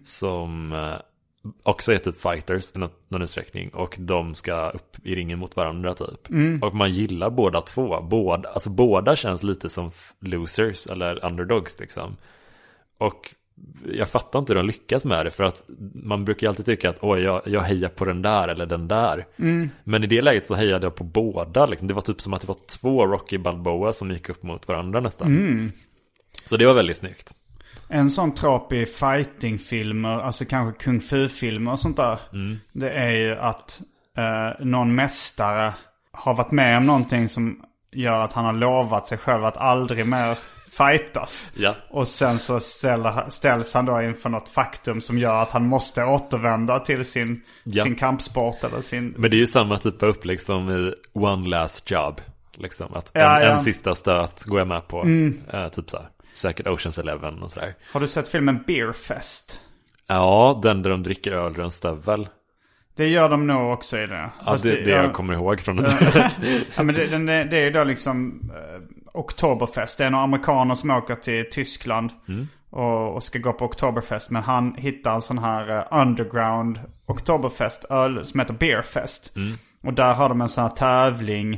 Som 0.04 0.72
eh, 0.72 0.96
också 1.63 1.93
är 1.93 1.97
typ 1.97 2.21
fighters 2.21 2.75
i 2.75 2.79
någon, 2.79 3.21
utsträckning 3.21 3.69
och 3.69 3.95
de 3.99 4.36
ska 4.36 4.69
upp 4.69 4.97
i 5.03 5.15
ringen 5.15 5.39
mot 5.39 5.56
varandra 5.56 5.93
typ. 5.93 6.29
Och 6.63 6.75
man 6.75 6.91
gillar 6.93 7.29
båda 7.29 7.62
två. 7.62 8.01
Båda, 8.01 8.49
alltså 8.49 8.69
båda 8.69 9.15
känns 9.15 9.43
lite 9.43 9.69
som 9.69 9.91
losers 10.19 10.88
eller 10.88 11.25
underdogs 11.25 11.79
liksom. 11.79 12.17
Och 12.97 13.36
jag 13.93 14.10
fattar 14.10 14.39
inte 14.39 14.53
hur 14.53 14.58
de 14.58 14.65
lyckas 14.67 15.06
med 15.06 15.25
det 15.25 15.32
för 15.32 15.43
att 15.43 15.63
man 15.93 16.25
brukar 16.25 16.47
ju 16.47 16.49
alltid 16.49 16.65
tycka 16.65 16.89
att 16.89 16.99
oj, 17.01 17.21
jag, 17.21 17.41
jag 17.45 17.62
hejar 17.62 17.89
på 17.89 18.06
den 18.06 18.21
där 18.21 18.47
eller 18.47 18.65
den 18.65 18.88
där. 18.88 19.25
Men 19.84 20.03
i 20.03 20.08
det 20.08 20.21
läget 20.21 20.45
så 20.45 20.56
hejade 20.56 20.86
jag 20.86 20.95
på 20.95 21.03
båda. 21.03 21.65
Liksom. 21.65 21.88
Det 21.88 21.93
var 21.93 22.01
typ 22.01 22.21
som 22.21 22.34
att 22.34 22.41
det 22.41 22.47
var 22.47 22.58
två 22.82 23.08
Rocky 23.08 23.38
Balboa 23.38 23.93
som 23.93 24.12
gick 24.12 24.29
upp 24.29 24.43
mot 24.43 24.67
varandra 24.67 24.99
nästan. 24.99 25.27
Så 26.45 26.58
det 26.58 26.65
var 26.65 26.73
väldigt 26.73 26.97
snyggt. 26.97 27.32
En 27.89 28.12
sån 28.12 28.34
trop 28.36 28.74
i 28.74 28.86
fightingfilmer, 28.86 30.19
alltså 30.19 30.46
kanske 30.46 30.84
kung 30.84 31.02
fu-filmer 31.02 31.72
och 31.72 31.80
sånt 31.80 31.98
där. 31.98 32.19
Det 32.72 32.89
är 32.89 33.12
ju 33.12 33.36
att 33.36 33.82
eh, 34.17 34.65
någon 34.65 34.96
mästare 34.96 35.74
har 36.12 36.34
varit 36.34 36.52
med 36.52 36.78
om 36.78 36.86
någonting 36.86 37.30
som 37.30 37.62
gör 37.91 38.19
att 38.19 38.34
han 38.34 38.46
har 38.46 38.54
lovat 38.54 39.08
sig 39.08 39.17
själv 39.17 39.46
att 39.46 39.58
aldrig 39.58 40.08
mer 40.08 40.38
fightas. 40.78 41.52
Ja. 41.56 41.76
Och 41.89 42.08
sen 42.08 42.39
så 42.39 42.60
ställer, 42.60 43.30
ställs 43.30 43.74
han 43.74 43.86
då 43.86 44.02
inför 44.02 44.30
något 44.30 44.50
faktum 44.50 45.02
som 45.02 45.17
gör 45.17 45.41
att 45.41 45.52
han 45.52 45.67
måste 45.67 46.04
återvända 46.04 46.80
till 46.80 47.06
sin, 47.06 47.41
Ja. 47.63 47.84
sin 47.84 47.96
kampsport 47.96 48.63
eller 48.63 48.82
sin... 48.82 49.13
Men 49.17 49.32
det 49.32 49.36
är 49.38 49.39
ju 49.39 49.48
samma 49.48 49.78
typ 49.78 50.04
av 50.04 50.10
upplägg 50.10 50.41
som 50.41 50.69
i 50.69 50.93
One 51.13 51.50
Last 51.50 51.91
Job. 51.91 52.22
Liksom 52.56 52.93
att 52.93 53.12
Ja, 53.13 53.36
en. 53.36 53.41
Mm. 53.41 53.52
en 53.54 53.60
sista 53.60 53.96
stöt 53.96 54.43
går 54.43 54.60
jag 54.60 54.67
med 54.67 54.88
på. 54.88 55.08
Eh, 55.54 55.67
typ 55.67 55.89
så 55.89 55.98
här. 55.98 56.08
Säkert 56.34 56.67
Oceans 56.67 56.98
Eleven 56.98 57.43
och 57.43 57.52
sådär. 57.52 57.74
Har 57.91 58.00
du 58.00 58.08
sett 58.08 58.28
filmen 58.30 58.63
Beer 58.67 58.93
Fest? 58.93 59.62
Ja, 60.08 60.60
den 60.63 60.82
där 60.82 60.89
de 60.89 61.04
dricker 61.04 61.32
öl 61.32 61.52
ur 61.52 61.60
en 61.60 61.72
stövel. 61.72 62.28
Det 62.96 63.08
gör 63.08 63.30
de 63.30 63.48
nog 63.48 63.74
också 63.74 64.00
i 64.00 64.08
det. 64.08 64.30
Ja, 64.46 64.58
det, 64.63 64.84
det 64.84 64.89
ja, 64.89 65.04
jag 65.04 65.13
kommer 65.13 65.34
ihåg 65.34 65.60
från 65.60 65.76
det. 65.76 66.32
ja, 66.78 66.84
men 66.84 66.96
det, 66.96 67.08
det, 67.08 67.43
det 67.43 67.58
är 67.58 67.63
ju 67.63 67.72
då 67.72 67.84
liksom 67.84 68.50
eh, 68.56 68.82
Oktoberfest. 69.13 69.98
Det 69.98 70.06
är 70.06 70.10
några 70.10 70.24
amerikaner 70.24 70.76
som 70.76 70.89
åker 70.89 71.15
till 71.15 71.46
Tyskland 71.52 72.12
och, 72.69 73.15
och 73.15 73.24
ska 73.24 73.39
gå 73.39 73.54
på 73.54 73.65
Oktoberfest. 73.65 74.30
Men 74.30 74.43
han 74.43 74.76
hittar 74.78 75.13
en 75.13 75.22
sån 75.22 75.38
här 75.38 75.78
eh, 75.78 76.02
underground 76.02 76.80
Oktoberfest 77.06 77.86
öl 77.89 78.26
som 78.26 78.39
heter 78.39 78.54
Beerfest. 78.54 79.34
Och 79.84 79.93
där 79.93 80.13
har 80.13 80.30
de 80.30 80.41
en 80.41 80.50
sån 80.50 80.63
här 80.63 80.72
tävling, 80.72 81.54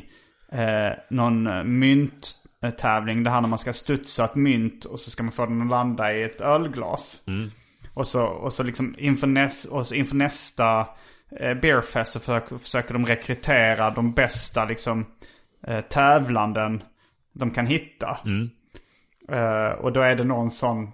eh, 0.52 0.92
någon 1.10 1.48
eh, 1.48 1.64
mynttävling. 2.66 3.24
Det 3.24 3.30
här 3.30 3.42
när 3.42 3.50
man 3.50 3.60
ska 3.60 3.74
studsa 3.74 4.26
ett 4.26 4.36
mynt 4.36 4.86
och 4.86 5.00
så 5.00 5.12
ska 5.12 5.24
man 5.24 5.32
få 5.32 5.46
den 5.46 5.62
att 5.62 5.70
landa 5.70 6.14
i 6.14 6.24
ett 6.24 6.42
ölglas. 6.42 7.22
Och 7.94 8.08
så, 8.08 8.26
och 8.26 8.54
så 8.54 8.64
liksom 8.64 8.96
inför, 8.98 9.28
näs, 9.28 9.66
och 9.66 9.88
så 9.88 9.96
inför 9.96 10.16
nästa 10.16 10.88
eh, 11.40 11.54
Beerfest 11.54 12.12
så 12.14 12.20
försöker, 12.20 12.58
försöker 12.58 12.94
de 12.94 13.06
rekrytera 13.06 13.90
de 13.90 14.14
bästa 14.14 14.66
liksom 14.66 15.06
eh, 15.68 15.82
tävlanden 15.82 16.84
de 17.34 17.52
kan 17.52 17.66
hitta. 17.66 18.18
Eh, 19.30 19.80
och 19.80 19.94
då 19.94 20.02
är 20.02 20.16
det 20.16 20.24
någon 20.24 20.52
sån 20.52 20.92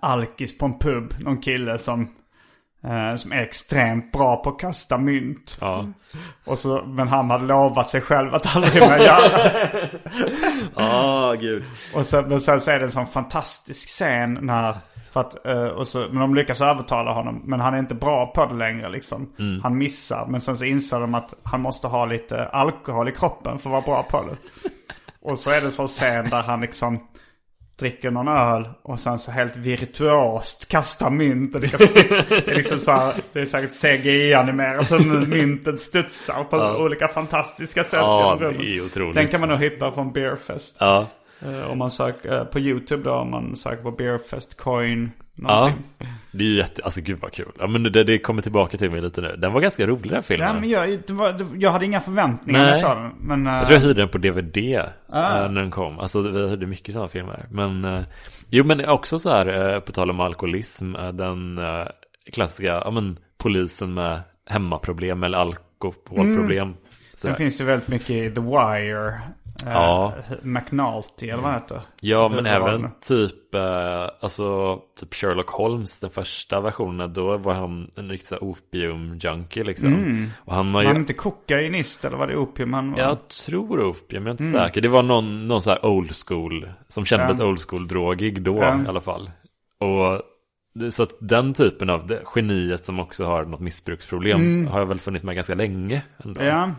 alkis 0.00 0.58
på 0.58 0.66
en 0.66 0.78
pub, 0.78 1.14
någon 1.18 1.40
kille 1.40 1.78
som, 1.78 2.00
eh, 2.02 2.08
som 3.16 3.32
är 3.32 3.42
extremt 3.42 4.12
bra 4.12 4.36
på 4.36 4.50
att 4.50 4.58
kasta 4.58 4.98
mynt. 4.98 5.58
Ja. 5.60 5.86
Och 6.44 6.58
så, 6.58 6.82
men 6.86 7.08
han 7.08 7.30
hade 7.30 7.44
lovat 7.44 7.90
sig 7.90 8.00
själv 8.00 8.34
att 8.34 8.56
aldrig 8.56 8.82
mer 8.82 8.98
göra 8.98 9.28
det. 9.28 9.90
Ah, 10.74 11.32
gud. 11.32 11.64
Och 11.94 12.06
sen, 12.06 12.28
men 12.28 12.40
sen 12.40 12.60
så 12.60 12.70
är 12.70 12.78
det 12.78 12.84
en 12.84 12.90
sån 12.90 13.06
fantastisk 13.06 13.88
scen 13.88 14.38
när... 14.42 14.74
För 15.12 15.20
att, 15.20 15.46
eh, 15.46 15.66
och 15.66 15.88
så, 15.88 15.98
men 15.98 16.20
de 16.20 16.34
lyckas 16.34 16.60
övertala 16.60 17.12
honom. 17.12 17.42
Men 17.44 17.60
han 17.60 17.74
är 17.74 17.78
inte 17.78 17.94
bra 17.94 18.26
på 18.26 18.46
det 18.46 18.54
längre 18.54 18.88
liksom. 18.88 19.32
Han 19.62 19.78
missar. 19.78 20.26
Men 20.28 20.40
sen 20.40 20.56
så 20.56 20.64
inser 20.64 21.00
de 21.00 21.14
att 21.14 21.34
han 21.42 21.60
måste 21.60 21.88
ha 21.88 22.06
lite 22.06 22.46
alkohol 22.46 23.08
i 23.08 23.12
kroppen 23.12 23.58
för 23.58 23.70
att 23.70 23.86
vara 23.86 24.02
bra 24.02 24.02
på 24.02 24.26
det. 24.26 24.36
och 25.22 25.38
så 25.38 25.50
är 25.50 25.60
det 25.60 25.66
en 25.66 25.72
sån 25.72 25.86
scen 25.86 26.30
där 26.30 26.42
han 26.42 26.60
liksom 26.60 27.00
dricker 27.78 28.10
någon 28.10 28.28
öl 28.28 28.68
och 28.82 29.00
sen 29.00 29.18
så 29.18 29.30
helt 29.30 29.56
virtuost 29.56 30.68
kastar 30.68 31.10
mynt. 31.10 31.54
Och 31.54 31.60
det, 31.60 31.66
det 32.28 32.48
är 32.48 32.56
liksom 32.56 32.78
så 32.78 32.92
här, 32.92 33.14
det 33.32 33.40
är 33.40 33.46
säkert 33.46 33.72
CGI-animerat 33.72 34.90
hur 34.90 35.26
myntet 35.26 35.80
studsar 35.80 36.44
på 36.44 36.56
olika 36.56 37.08
fantastiska 37.08 37.84
sätt 37.84 37.92
Ja, 38.00 38.36
det 38.40 38.46
är 38.46 38.84
otroligt. 38.84 39.14
Den 39.14 39.28
kan 39.28 39.40
man 39.40 39.48
nog 39.48 39.58
hitta 39.58 39.92
från 39.92 40.12
Beerfest. 40.12 40.76
Ja. 40.80 41.06
Eh, 41.40 41.70
om 41.70 41.78
man 41.78 41.90
söker 41.90 42.38
eh, 42.38 42.44
på 42.44 42.60
YouTube 42.60 43.02
då, 43.02 43.14
om 43.14 43.30
man 43.30 43.56
söker 43.56 43.82
på 43.82 43.90
Beerfest 43.90 44.56
coin. 44.56 45.10
Ja, 45.36 45.54
Någonting. 45.54 45.82
det 46.32 46.44
är 46.44 46.48
ju 46.48 46.56
jätte, 46.56 46.82
alltså 46.84 47.00
gud 47.00 47.18
vad 47.22 47.32
kul. 47.32 47.46
Ja 47.58 47.66
men 47.66 47.82
det, 47.82 48.04
det 48.04 48.18
kommer 48.18 48.42
tillbaka 48.42 48.78
till 48.78 48.90
mig 48.90 49.00
lite 49.00 49.20
nu. 49.20 49.34
Den 49.38 49.52
var 49.52 49.60
ganska 49.60 49.86
rolig 49.86 50.10
den 50.12 50.22
filmen. 50.22 50.48
Ja, 50.48 50.60
men 50.60 50.70
jag, 50.70 51.00
var, 51.10 51.46
jag 51.58 51.70
hade 51.72 51.84
inga 51.84 52.00
förväntningar 52.00 52.58
när 52.60 52.66
jag 52.66 52.72
Nej. 52.72 52.82
sa 52.82 52.94
den. 52.94 53.10
Men, 53.20 53.46
eh, 53.46 53.52
Jag 53.54 53.66
tror 53.66 53.78
jag 53.78 53.86
hyrde 53.86 54.00
den 54.02 54.08
på 54.08 54.18
DVD 54.18 54.56
Ah. 55.08 55.44
eh, 55.44 55.50
när 55.50 55.60
den 55.60 55.70
kom. 55.70 55.98
Alltså 55.98 56.20
vi 56.20 56.48
hyrde 56.48 56.66
mycket 56.66 56.92
sådana 56.94 57.08
filmer. 57.08 57.46
Men 57.50 57.84
eh, 57.84 58.02
jo 58.50 58.64
men 58.64 58.88
också 58.88 59.18
så 59.18 59.30
här 59.30 59.72
eh, 59.74 59.80
på 59.80 59.92
tal 59.92 60.10
om 60.10 60.20
alkoholism. 60.20 60.96
eh, 60.96 61.12
Den 61.12 61.58
eh, 61.58 61.86
klassiska, 62.32 62.66
ja 62.84 62.90
men 62.90 63.18
polisen 63.38 63.94
med 63.94 64.20
hemmaproblem 64.46 65.22
eller 65.22 65.38
alkoholproblem. 65.38 66.74
Det 67.22 67.28
där. 67.28 67.34
finns 67.34 67.60
ju 67.60 67.64
väldigt 67.64 67.88
mycket 67.88 68.10
i 68.10 68.30
The 68.30 68.40
Wire. 68.40 69.20
Eh, 69.66 69.72
Ja. 69.72 70.12
McNulty 70.42 71.28
eller 71.28 71.42
vad 71.42 71.52
han 71.52 71.60
heter. 71.60 71.80
Ja, 72.00 72.28
men 72.28 72.46
även 72.46 72.90
typ, 73.00 73.54
eh, 73.54 74.06
alltså, 74.20 74.78
typ 75.00 75.14
Sherlock 75.14 75.48
Holmes, 75.50 76.00
den 76.00 76.10
första 76.10 76.60
versionen, 76.60 77.12
då 77.12 77.36
var 77.36 77.54
han 77.54 77.90
en 77.96 78.08
riktig 78.08 78.36
opium-junkie 78.40 79.64
liksom. 79.64 80.26
Och 80.44 80.54
han 80.54 80.74
har 80.74 80.82
ju, 80.82 80.86
han 80.88 80.96
inte 80.96 81.12
kokainist 81.12 82.04
eller 82.04 82.16
var 82.16 82.26
det 82.26 82.36
opium 82.36 82.72
han 82.72 82.92
var? 82.92 82.98
jag 82.98 83.28
tror 83.28 83.80
opium, 83.90 84.26
jag 84.26 84.26
är 84.26 84.30
inte 84.30 84.44
säker. 84.44 84.80
Det 84.80 84.88
var 84.88 85.02
någon, 85.02 85.46
någon 85.46 85.62
så 85.62 85.70
här 85.70 85.86
old 85.86 86.10
school, 86.28 86.68
som 86.88 87.04
kändes 87.04 87.40
Ja. 87.40 87.46
old 87.46 87.58
school-drogig 87.58 88.42
då 88.42 88.56
Ja. 88.58 88.82
i 88.84 88.88
alla 88.88 89.00
fall. 89.00 89.30
Och 89.78 90.22
så 90.92 91.02
att 91.02 91.10
den 91.20 91.52
typen 91.52 91.90
av 91.90 92.06
det, 92.06 92.22
geniet 92.34 92.84
som 92.86 93.00
också 93.00 93.24
har 93.24 93.44
något 93.44 93.60
missbruksproblem 93.60 94.66
har 94.66 94.78
jag 94.78 94.86
väl 94.86 94.98
funnits 95.00 95.24
med 95.24 95.34
ganska 95.34 95.54
länge 95.54 96.02
ändå. 96.24 96.42
Ja. 96.42 96.70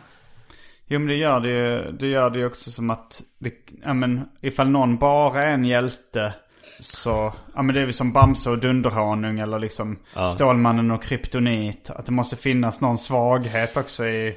Jo 0.88 1.00
men 1.00 1.08
det 1.08 1.16
gör 1.16 1.40
det 1.40 1.50
ju, 1.50 1.92
det 1.92 2.08
gör 2.08 2.30
det 2.30 2.40
ju 2.40 2.46
också 2.46 2.72
som 2.72 2.90
att, 2.90 3.22
det, 3.40 3.54
ja 3.84 3.94
men 3.94 4.26
ifall 4.42 4.70
någon 4.70 4.98
bara 4.98 5.44
är 5.44 5.50
en 5.50 5.66
hjälte 5.66 6.34
så, 6.80 7.34
ja 7.56 7.62
men 7.62 7.76
det 7.76 7.82
är 7.82 7.86
väl 7.86 7.94
som 7.94 8.14
Bamse 8.14 8.50
och 8.50 8.58
Dunderhonung 8.58 9.40
eller 9.40 9.60
liksom 9.60 10.00
Stålmannen 10.34 10.92
och 10.92 11.04
Kryptonit. 11.04 11.90
Att 11.90 12.06
det 12.06 12.12
måste 12.12 12.36
finnas 12.36 12.82
någon 12.82 12.98
svaghet 12.98 13.78
också 13.78 14.06
i, 14.06 14.28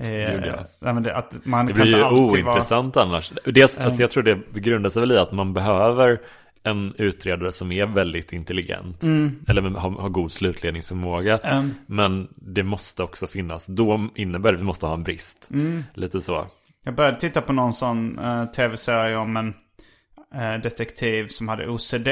i 0.00 0.06
Gud, 0.06 0.44
ja. 0.46 0.54
ja, 0.80 0.92
men 0.92 1.02
det, 1.02 1.16
att 1.16 1.36
man 1.44 1.66
Det 1.66 1.72
blir 1.72 1.86
ju 1.86 2.02
alltid 2.02 2.18
vara... 2.18 2.32
ointressant 2.32 2.96
annars. 2.96 3.32
Dels, 3.44 3.78
alltså 3.78 4.00
jag 4.00 4.10
tror 4.10 4.22
det 4.22 4.60
grundar 4.60 4.90
sig 4.90 5.00
väl 5.00 5.12
i 5.12 5.18
att 5.18 5.32
man 5.32 5.52
behöver 5.52 6.20
en 6.64 6.94
utredare 6.98 7.52
som 7.52 7.72
är 7.72 7.86
väldigt 7.86 8.32
intelligent. 8.32 9.04
Eller 9.48 9.62
har, 9.62 9.90
har 9.90 10.08
god 10.08 10.32
slutledningsförmåga. 10.32 11.38
Mm. 11.38 11.74
Men 11.86 12.28
det 12.34 12.62
måste 12.62 13.02
också 13.02 13.26
finnas, 13.26 13.66
då 13.66 14.08
innebär 14.14 14.52
det 14.52 14.56
att 14.56 14.60
vi 14.60 14.66
måste 14.66 14.86
ha 14.86 14.94
en 14.94 15.02
brist. 15.02 15.48
Mm. 15.50 15.84
Lite 15.94 16.20
så. 16.20 16.46
Jag 16.84 16.94
började 16.94 17.20
titta 17.20 17.40
på 17.40 17.52
någon 17.52 17.72
sån 17.72 18.18
eh, 18.18 18.44
tv-serie 18.44 19.16
om 19.16 19.36
en 19.36 19.54
eh, 20.34 20.62
detektiv 20.62 21.28
som 21.28 21.48
hade 21.48 21.68
OCD. 21.68 22.08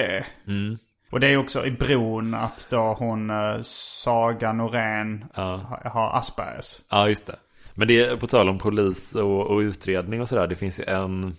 Mm. 0.46 0.78
Och 1.10 1.20
det 1.20 1.26
är 1.26 1.36
också 1.36 1.66
i 1.66 1.70
bron 1.70 2.34
att 2.34 2.66
då 2.70 2.96
hon, 2.98 3.30
uh, 3.30 3.62
Saga 3.62 4.52
Norén, 4.52 5.24
ha, 5.34 5.80
har 5.84 6.18
Aspergers. 6.18 6.78
Ja, 6.90 7.08
just 7.08 7.26
det. 7.26 7.36
Men 7.74 7.88
det 7.88 8.00
är 8.00 8.16
på 8.16 8.26
tal 8.26 8.48
om 8.48 8.58
polis 8.58 9.14
och, 9.14 9.46
och 9.46 9.58
utredning 9.58 10.20
och 10.20 10.28
sådär. 10.28 10.46
Det 10.46 10.56
finns 10.56 10.80
ju 10.80 10.84
en, 10.84 11.36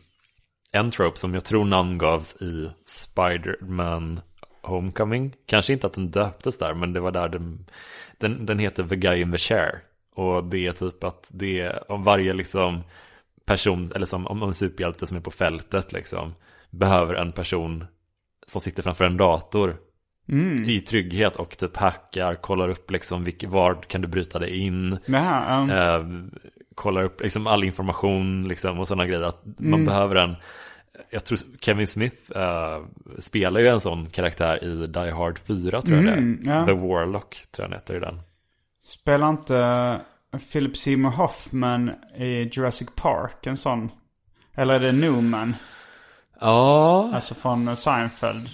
en 0.72 0.92
trope 0.92 1.20
som 1.20 1.34
jag 1.34 1.46
tror 1.46 1.66
namngavs 1.66 2.42
i 2.42 2.72
Spider-Man 2.86 4.22
Homecoming. 4.62 5.36
Kanske 5.46 5.74
inte 5.74 5.88
att 5.88 5.94
den 5.94 6.12
döptes 6.12 6.58
där, 6.58 6.74
men 6.74 6.94
det 6.94 7.00
var 7.00 7.12
där 7.12 7.30
den, 7.30 7.70
den, 8.18 8.46
den 8.46 8.60
heter 8.60 8.88
The 8.88 8.96
Guy 8.96 9.22
in 9.22 9.32
the 9.32 9.38
Chair. 9.38 9.84
Och 10.16 10.44
det 10.44 10.68
är 10.68 10.72
typ 10.72 11.04
att 11.04 11.32
det 11.34 11.60
är 11.60 11.92
om 11.92 12.04
varje 12.04 12.34
liksom 12.34 12.84
person, 13.46 13.90
eller 13.96 14.06
som 14.06 14.28
om 14.28 14.44
en 14.44 14.54
superhjälte 14.54 15.08
som 15.08 15.18
är 15.18 15.22
på 15.22 15.32
fältet 15.32 15.94
liksom, 15.94 16.36
behöver 16.70 17.16
en 17.16 17.32
person 17.32 17.86
som 18.48 18.62
sitter 18.62 18.84
framför 18.84 19.06
en 19.06 19.18
dator 19.18 19.78
i 20.66 20.80
trygghet 20.80 21.36
och 21.36 21.58
typ 21.58 21.78
hackar, 21.78 22.36
kollar 22.36 22.70
upp 22.70 22.92
liksom 22.92 23.24
vilk, 23.24 23.44
var 23.44 23.76
kan 23.76 24.02
du 24.02 24.08
bryta 24.08 24.40
dig 24.40 24.58
in. 24.58 24.98
Jaha, 25.06 25.62
um, 25.62 25.70
Eh, 25.70 26.06
kollar 26.76 27.04
upp 27.04 27.22
liksom 27.22 27.48
all 27.48 27.64
information 27.64 28.48
liksom, 28.48 28.80
och 28.80 28.88
sådana 28.88 29.06
grejer. 29.06 29.24
Att 29.24 29.42
man 29.58 29.86
behöver 29.86 30.16
en... 30.16 30.36
Jag 31.10 31.26
tror 31.26 31.40
Kevin 31.62 31.88
Smith 31.88 32.32
eh, 32.38 32.80
spelar 33.20 33.60
ju 33.60 33.68
en 33.68 33.80
sån 33.80 34.06
karaktär 34.06 34.64
i 34.64 34.88
Die 34.88 35.12
Hard 35.12 35.40
4 35.40 35.82
tror 35.82 35.98
jag 35.98 36.06
det 36.06 36.12
är. 36.12 36.38
ja. 36.60 36.66
The 36.66 36.74
Warlock 36.74 37.30
tror 37.52 37.64
jag 37.64 37.70
han 37.70 37.74
heter 37.74 37.96
i 37.96 38.00
den. 38.00 38.20
Spelar 38.86 39.30
inte 39.30 39.58
eh, 40.34 40.40
Philip 40.52 40.78
Seymour 40.78 41.12
Hoffman 41.12 41.90
i 42.18 42.50
Jurassic 42.52 42.90
Park 42.96 43.46
en 43.48 43.58
sån? 43.58 43.90
Eller 44.56 44.74
är 44.74 44.80
det 44.80 44.92
Newman? 44.92 45.56
Ja, 46.40 47.12
Alltså 47.14 47.36
från 47.36 47.76
Seinfeld. 47.78 48.50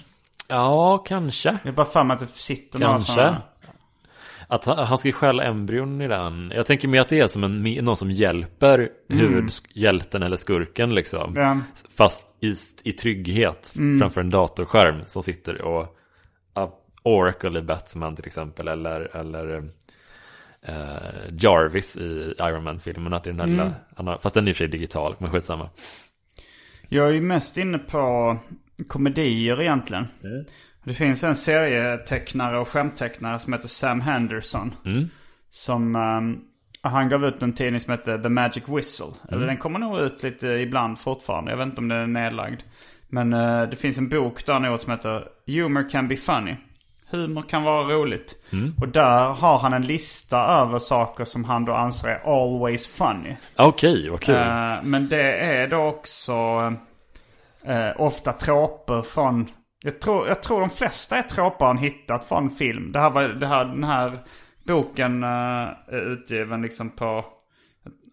ja 0.48 0.98
kanske. 0.98 1.48
Jag 1.48 1.66
är 1.66 1.72
bara 1.72 1.86
för 1.86 2.04
mig 2.04 2.14
att 2.14 2.20
det 2.20 2.28
sitter 2.28 2.78
några 2.78 2.92
Kanske. 2.92 3.12
sådana. 3.12 3.42
Att 4.48 4.64
han, 4.64 4.78
han 4.78 4.98
ska 4.98 5.12
stjäla 5.12 5.44
embryon 5.44 6.00
i 6.00 6.08
den. 6.08 6.52
Jag 6.54 6.66
tänker 6.66 6.88
mer 6.88 7.00
att 7.00 7.08
det 7.08 7.20
är 7.20 7.26
som 7.26 7.44
en, 7.44 7.62
någon 7.62 7.96
som 7.96 8.10
hjälper 8.10 8.88
huvudhjälten 9.08 10.22
eller 10.22 10.36
skurken 10.36 10.94
liksom. 10.94 11.34
Ja. 11.36 11.60
Fast 11.96 12.26
i, 12.40 12.54
i 12.84 12.92
trygghet 12.92 13.72
framför 14.00 14.20
en 14.20 14.30
datorskärm 14.30 14.96
som 15.06 15.22
sitter 15.22 15.62
och... 15.62 15.94
Oracle 17.02 17.58
i 17.58 17.62
Batman 17.62 18.16
till 18.16 18.26
exempel. 18.26 18.68
Eller, 18.68 19.16
eller 19.16 19.56
eh, 20.62 21.34
Jarvis 21.40 21.96
i 21.96 22.34
Iron 22.40 22.64
Man-filmerna. 22.64 23.20
Det 23.24 23.30
är 23.30 23.32
den 23.32 23.40
här 23.40 23.46
lilla, 23.46 23.72
han 23.96 24.06
har, 24.06 24.18
fast 24.18 24.34
den 24.34 24.44
är 24.44 24.48
i 24.48 24.52
och 24.52 24.56
för 24.56 24.64
sig 24.64 24.68
digital, 24.68 25.14
men 25.18 25.30
skitsamma. 25.30 25.70
Jag 26.88 27.08
är 27.08 27.12
ju 27.12 27.20
mest 27.20 27.56
inne 27.56 27.78
på 27.78 28.36
komedier 28.86 29.62
egentligen. 29.62 30.06
Det 30.88 30.94
finns 30.94 31.24
en 31.24 31.36
serietecknare 31.36 32.58
och 32.58 32.68
skämttecknare 32.68 33.38
som 33.38 33.52
heter 33.52 33.68
Sam 33.68 34.00
Henderson. 34.00 34.74
Som, 35.50 35.96
ehm, 35.96 36.40
han 36.80 37.08
gav 37.08 37.24
ut 37.24 37.42
en 37.42 37.52
tidning 37.52 37.80
som 37.80 37.90
heter 37.90 38.18
The 38.18 38.28
Magic 38.28 38.64
Whistle. 38.66 39.06
Eller 39.28 39.46
den 39.46 39.56
kommer 39.56 39.78
nog 39.78 39.98
ut 39.98 40.22
lite 40.22 40.46
ibland 40.46 40.98
fortfarande. 40.98 41.50
Jag 41.50 41.58
vet 41.58 41.66
inte 41.66 41.80
om 41.80 41.88
den 41.88 41.98
är 41.98 42.22
nedlagd. 42.22 42.60
Men 43.08 43.32
eh, 43.32 43.62
det 43.62 43.76
finns 43.76 43.98
en 43.98 44.08
bok 44.08 44.46
där 44.46 44.58
nu 44.58 44.78
som 44.78 44.92
heter 44.92 45.28
Humor 45.46 45.90
can 45.90 46.08
be 46.08 46.16
funny. 46.16 46.56
Humor 47.10 47.42
kan 47.42 47.62
vara 47.62 47.82
roligt. 47.94 48.34
Och 48.80 48.88
där 48.88 49.32
har 49.32 49.58
han 49.58 49.72
en 49.72 49.86
lista 49.86 50.38
över 50.38 50.78
saker 50.78 51.24
som 51.24 51.44
han 51.44 51.64
då 51.64 51.72
anser 51.72 52.08
är 52.08 52.42
always 52.42 52.88
funny. 52.88 53.36
Okej, 53.56 54.10
vad 54.10 54.20
kul. 54.20 54.34
Eh, 54.34 54.76
men 54.82 55.08
det 55.08 55.32
är 55.38 55.68
då 55.68 55.78
också 55.78 56.32
eh, 57.64 57.90
ofta 57.96 58.32
tråper 58.32 59.02
från... 59.02 59.50
Jag 59.82 60.00
tror, 60.00 60.28
jag 60.28 60.42
tror 60.42 60.60
de 60.60 60.70
flesta 60.70 61.18
är 61.18 61.22
tråpar 61.22 61.66
han 61.66 61.78
hittat 61.78 62.24
från 62.28 62.50
film. 62.50 62.92
Det 62.92 63.00
här 63.00 63.10
var, 63.10 63.22
det 63.22 63.46
här, 63.46 63.64
den 63.64 63.84
här 63.84 64.18
boken 64.66 65.22
eh, 65.22 65.28
är 65.88 66.12
utgiven 66.12 66.62
liksom 66.62 66.90
på, 66.90 67.24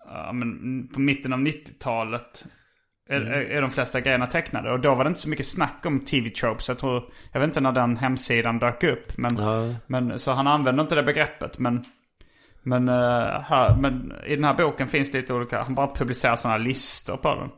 ja, 0.06 0.32
men, 0.34 0.88
på 0.88 1.00
mitten 1.00 1.34
av 1.34 1.40
90-talet. 1.40 2.46
Är, 3.10 3.22
är, 3.22 3.42
är 3.42 3.62
de 3.62 3.72
flesta 3.72 4.02
grejerna 4.02 4.28
tecknade. 4.28 4.72
Och 4.72 4.80
då 4.80 4.96
var 4.96 5.04
det 5.04 5.08
inte 5.08 5.20
så 5.20 5.30
mycket 5.30 5.46
snack 5.46 5.86
om 5.86 6.00
TV-tropes. 6.00 6.68
Jag 6.68 6.80
tror, 6.80 7.04
jag 7.32 7.40
vet 7.40 7.48
inte 7.48 7.62
när 7.62 7.72
den 7.72 7.98
hemsidan 7.98 8.60
dök 8.60 8.84
upp. 8.84 9.18
Men, 9.18 9.38
Ja. 9.38 9.76
men, 9.88 10.20
så 10.20 10.32
han 10.32 10.48
använde 10.48 10.82
inte 10.82 10.96
det 10.96 11.04
begreppet. 11.04 11.60
Men 11.60 11.84
men, 12.68 12.90
eh, 12.90 13.42
här, 13.42 13.76
men 13.80 14.14
i 14.26 14.36
den 14.36 14.44
här 14.44 14.54
boken 14.54 14.88
finns 14.88 15.14
lite 15.14 15.34
olika, 15.34 15.64
han 15.64 15.76
bara 15.76 15.96
publicerar 15.96 16.36
sådana 16.36 16.58
listor 16.58 17.18
på 17.18 17.36
den. 17.36 17.50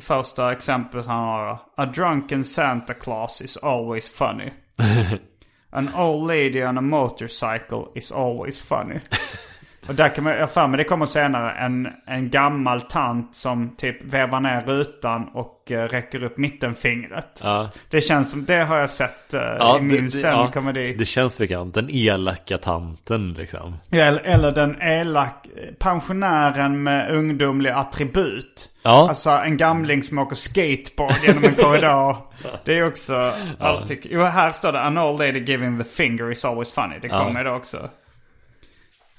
Första 0.00 0.52
exemplet 0.52 1.06
han 1.06 1.24
har, 1.24 1.60
A 1.74 1.86
drunken 1.86 2.44
Santa 2.44 2.94
Claus 2.94 3.40
is 3.40 3.56
always 3.56 4.08
funny. 4.08 4.52
An 5.70 5.94
old 5.94 6.28
lady 6.28 6.64
on 6.64 6.78
a 6.78 6.80
motorcycle 6.80 7.92
is 7.94 8.12
always 8.12 8.62
funny. 8.62 9.00
Och 9.88 9.94
där 9.94 10.08
kan 10.08 10.24
man, 10.24 10.32
jag 10.32 10.50
för 10.50 10.66
mig 10.66 10.78
det 10.78 10.84
kommer 10.84 11.06
senare, 11.06 11.50
en, 11.52 11.88
en 12.06 12.30
gammal 12.30 12.80
tant 12.80 13.36
som 13.36 13.76
typ 13.76 14.04
vevar 14.04 14.40
ner 14.40 14.62
rutan 14.66 15.28
och 15.34 15.70
eh, 15.70 15.82
räcker 15.88 16.22
upp 16.24 16.38
mittenfingret. 16.38 17.40
Ja. 17.42 17.70
Det 17.90 18.00
känns 18.00 18.30
som, 18.30 18.44
det 18.44 18.56
har 18.56 18.78
jag 18.78 18.90
sett 18.90 19.34
uh, 19.34 19.40
Ja, 19.40 19.78
i 19.78 19.82
min 19.82 20.10
stand-komedi. 20.10 20.94
det 20.94 21.04
känns 21.04 21.38
bekant. 21.38 21.74
Den 21.74 21.90
elaka 21.90 22.58
tanten 22.58 23.32
liksom. 23.32 23.76
Eller, 23.90 24.20
eller 24.20 24.50
den 24.50 24.82
elak 24.82 25.46
pensionären 25.78 26.82
med 26.82 27.14
ungdomlig 27.14 27.70
attribut. 27.70 28.68
Ja. 28.82 29.08
Alltså 29.08 29.30
en 29.30 29.56
gamling 29.56 30.02
som 30.02 30.18
åker 30.18 30.36
skateboard 30.36 31.14
genom 31.22 31.44
en 31.44 31.54
korridor. 31.54 32.16
Det 32.64 32.78
är 32.78 32.86
också 32.86 33.32
alltid... 33.58 33.98
Jo, 34.10 34.22
här 34.22 34.52
står 34.52 34.72
det 34.72 34.80
An 34.80 34.98
old 34.98 35.18
lady 35.18 35.38
giving 35.44 35.78
the 35.78 35.84
finger 35.84 36.32
is 36.32 36.44
always 36.44 36.72
funny. 36.72 36.98
Det 37.02 37.08
kommer 37.08 37.44
då 37.44 37.50
också. 37.50 37.90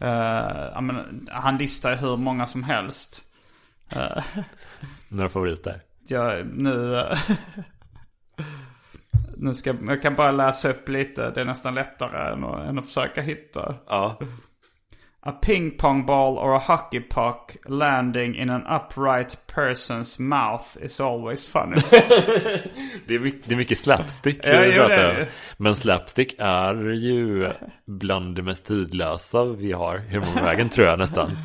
Uh, 0.01 0.71
ja, 0.73 0.81
men, 0.81 1.27
han 1.31 1.57
listar 1.57 1.95
hur 1.95 2.17
många 2.17 2.45
som 2.45 2.63
helst. 2.63 3.23
Några 5.07 5.29
favoriter. 5.29 5.81
Jag, 6.07 6.47
nu... 6.47 6.97
eh, 6.99 7.17
nu 9.37 9.53
ska 9.53 9.75
jag 9.87 10.01
kan 10.01 10.15
bara 10.15 10.31
läsa 10.31 10.69
upp 10.69 10.89
lite. 10.89 11.31
Det 11.31 11.41
är 11.41 11.45
nästan 11.45 11.75
lättare 11.75 12.33
än 12.33 12.43
att, 12.43 12.67
än 12.67 12.79
att 12.79 12.85
försöka 12.85 13.21
hitta. 13.21 13.75
Ja. 13.87 14.19
A 15.21 15.31
ping 15.33 15.71
pong 15.71 16.05
ball 16.05 16.37
or 16.37 16.53
a 16.55 16.59
hockey 16.59 16.99
puck 17.01 17.57
landing 17.65 18.35
in 18.35 18.49
an 18.49 18.63
upright 18.67 19.35
person's 19.47 20.17
mouth 20.19 20.77
is 20.81 20.99
always 20.99 21.45
funny. 21.45 21.75
Det 23.07 23.15
är 23.15 23.19
mycket, 23.19 23.41
det 23.49 23.53
är 23.53 23.57
mycket 23.57 23.79
slapstick 23.79 24.39
Ja, 24.43 24.59
vi 24.61 24.65
jo, 24.65 24.71
det 24.71 24.77
pratar 24.87 24.95
är 25.03 25.09
om. 25.09 25.15
det. 25.15 25.27
Men 25.57 25.75
slapstick 25.75 26.35
är 26.39 26.75
ju 26.93 27.49
bland 27.87 28.35
det 28.35 28.41
mest 28.41 28.65
tidlösa 28.67 29.43
vi 29.45 29.71
har 29.71 29.97
i 29.97 30.13
humorvägen 30.15 30.69
tror 30.69 30.87
jag 30.87 30.99
nästan. 30.99 31.37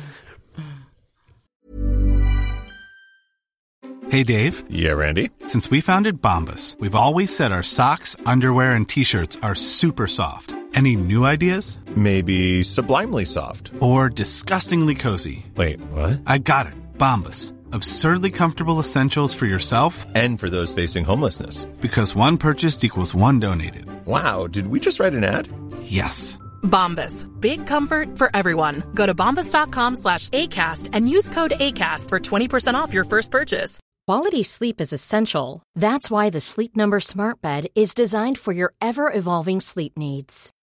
Hey, 4.11 4.23
Dave. 4.23 4.53
Yeah, 4.69 4.97
Randy. 4.97 5.29
Since 5.47 5.71
we 5.71 5.81
founded 5.81 6.21
Bombus, 6.21 6.77
we've 6.79 6.95
always 6.95 7.35
said 7.35 7.51
our 7.51 7.63
socks, 7.63 8.15
underwear, 8.25 8.75
and 8.75 8.87
t 8.87 9.03
shirts 9.03 9.37
are 9.41 9.55
super 9.55 10.07
soft. 10.07 10.55
Any 10.75 10.95
new 10.97 11.23
ideas? 11.25 11.79
Maybe 11.95 12.61
sublimely 12.63 13.23
soft. 13.25 13.71
Or 13.79 14.09
disgustingly 14.09 14.93
cozy? 14.95 15.45
Wait, 15.55 15.79
what? 15.91 16.21
I 16.27 16.39
got 16.39 16.67
it. 16.67 16.73
Bombas. 16.97 17.53
Absurdly 17.71 18.31
comfortable 18.31 18.79
essentials 18.79 19.33
for 19.33 19.45
yourself 19.45 20.05
And 20.15 20.37
for 20.39 20.49
those 20.49 20.73
facing 20.73 21.05
homelessness. 21.05 21.63
because 21.79 22.13
one 22.15 22.37
purchased 22.37 22.83
equals 22.83 23.15
one 23.15 23.39
donated. 23.39 23.85
Wow, 24.05 24.47
did 24.47 24.67
we 24.67 24.79
just 24.81 24.99
write 24.99 25.13
an 25.13 25.23
ad? 25.23 25.47
Yes. 25.83 26.37
Bombas. 26.63 27.25
Big 27.39 27.65
comfort 27.67 28.17
for 28.17 28.29
everyone. 28.33 28.83
Go 28.93 29.05
to 29.05 29.15
bombas.com 29.15 29.95
slash 29.95 30.27
ACAST 30.29 30.89
and 30.93 31.09
use 31.09 31.29
code 31.29 31.51
ACAST 31.59 32.09
for 32.09 32.19
20% 32.19 32.73
off 32.75 32.93
your 32.93 33.05
first 33.05 33.31
purchase. 33.31 33.79
Quality 34.07 34.43
sleep 34.43 34.81
is 34.81 34.91
essential. 34.93 35.63
That's 35.75 36.11
why 36.11 36.29
the 36.29 36.41
Sleep 36.41 36.75
Number 36.75 36.99
Smart 36.99 37.41
Bed 37.41 37.67
is 37.75 37.93
designed 37.95 38.37
for 38.37 38.51
your 38.53 38.73
ever 38.81 39.11
evolving 39.11 39.59
sleep 39.61 39.97
needs. 39.97 40.51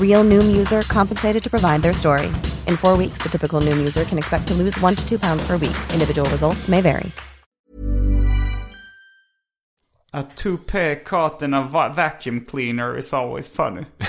Real 0.00 0.24
Noom 0.24 0.56
user 0.56 0.80
compensated 0.82 1.42
to 1.42 1.50
provide 1.50 1.82
their 1.82 1.92
story. 1.92 2.28
In 2.66 2.76
four 2.78 2.96
weeks, 2.96 3.18
the 3.22 3.28
typical 3.28 3.60
Noom 3.60 3.76
user 3.76 4.04
can 4.04 4.16
expect 4.16 4.48
to 4.48 4.54
lose 4.54 4.80
one 4.80 4.94
to 4.94 5.06
two 5.06 5.18
pounds 5.18 5.46
per 5.46 5.58
week. 5.58 5.76
Individual 5.92 6.30
results 6.30 6.66
may 6.68 6.80
vary. 6.80 7.12
A 10.12 10.22
toupee 10.22 10.94
caught 11.04 11.42
in 11.42 11.52
a 11.52 11.62
va- 11.62 11.92
vacuum 11.94 12.40
cleaner 12.46 12.96
is 12.96 13.12
always 13.12 13.50
funny. 13.50 13.84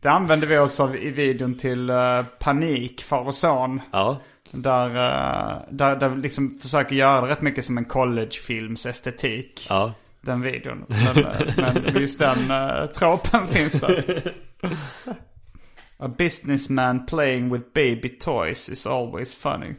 Det 0.00 0.08
använder 0.08 0.46
vi 0.46 0.58
oss 0.58 0.80
av 0.80 0.96
i 0.96 1.10
videon 1.10 1.54
till 1.54 1.90
uh, 1.90 2.24
Panik, 2.38 3.02
far 3.02 3.26
och 3.26 3.34
son. 3.34 3.80
Ja. 3.90 4.16
Där, 4.50 4.88
uh, 4.88 5.62
där, 5.70 5.96
där 5.96 6.08
vi 6.08 6.20
liksom 6.22 6.58
försöker 6.62 6.96
göra 6.96 7.20
det 7.20 7.32
rätt 7.32 7.40
mycket 7.40 7.64
som 7.64 7.78
en 7.78 7.84
collegefilms 7.84 8.86
estetik. 8.86 9.66
Ja. 9.68 9.92
Den 10.28 10.40
videon. 10.40 10.84
Men, 10.88 11.24
eh, 11.24 11.40
men 11.56 12.00
just 12.00 12.18
den 12.18 12.50
uh, 12.50 12.86
tropen 12.86 13.46
finns 13.46 13.72
där. 13.72 14.32
A 15.98 16.08
businessman 16.08 17.06
playing 17.06 17.52
with 17.52 17.64
baby 17.74 18.08
toys 18.08 18.68
is 18.68 18.86
always 18.86 19.34
funny. 19.34 19.74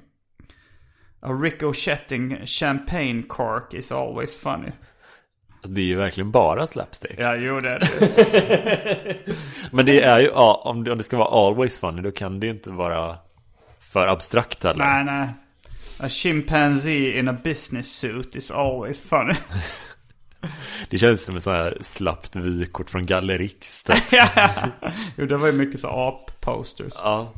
A 1.22 1.34
ricochetting 1.34 2.46
champagne 2.46 3.24
cork 3.24 3.74
is 3.74 3.92
always 3.92 4.36
funny. 4.36 4.72
Det 5.64 5.82
är 5.82 5.86
ju 5.86 5.96
verkligen 5.96 6.32
bara 6.32 6.68
slapstick. 6.68 7.16
Ja, 7.18 7.36
jo 7.36 7.62
det 7.62 7.70
är 7.70 7.80
det. 7.80 9.16
Men 9.72 9.86
det 9.86 10.02
är 10.02 10.20
ju, 10.20 10.26
ja, 10.26 10.62
om 10.66 10.84
det, 10.84 10.92
om 10.92 10.98
det 10.98 11.04
ska 11.04 11.18
vara 11.18 11.48
always 11.48 11.80
funny 11.80 12.02
då 12.02 12.12
kan 12.12 12.40
det 12.40 12.46
ju 12.46 12.52
inte 12.52 12.72
vara 12.72 13.18
för 13.80 14.08
abstrakt 14.08 14.64
heller. 14.64 14.86
nej, 14.86 15.04
nej. 15.04 15.30
A 16.00 16.10
chimpanzee 16.10 17.20
in 17.20 17.28
a 17.28 17.38
business 17.44 17.92
suit 17.92 18.36
is 18.36 18.52
always 18.52 19.00
funny. 19.00 19.36
Det 20.90 20.98
känns 20.98 21.24
som 21.24 21.36
ett 21.36 21.44
sånt 21.44 21.58
här 21.58 21.78
slappt 21.82 22.36
vykort 22.36 22.90
från 22.90 23.06
Gallerix. 23.06 23.84
typ. 23.84 24.04
jo, 25.16 25.26
det 25.26 25.38
var 25.38 25.48
ju 25.48 25.54
mycket 25.54 25.80
så 25.80 25.88
ap-posters. 25.88 26.94
Ja. 27.04 27.34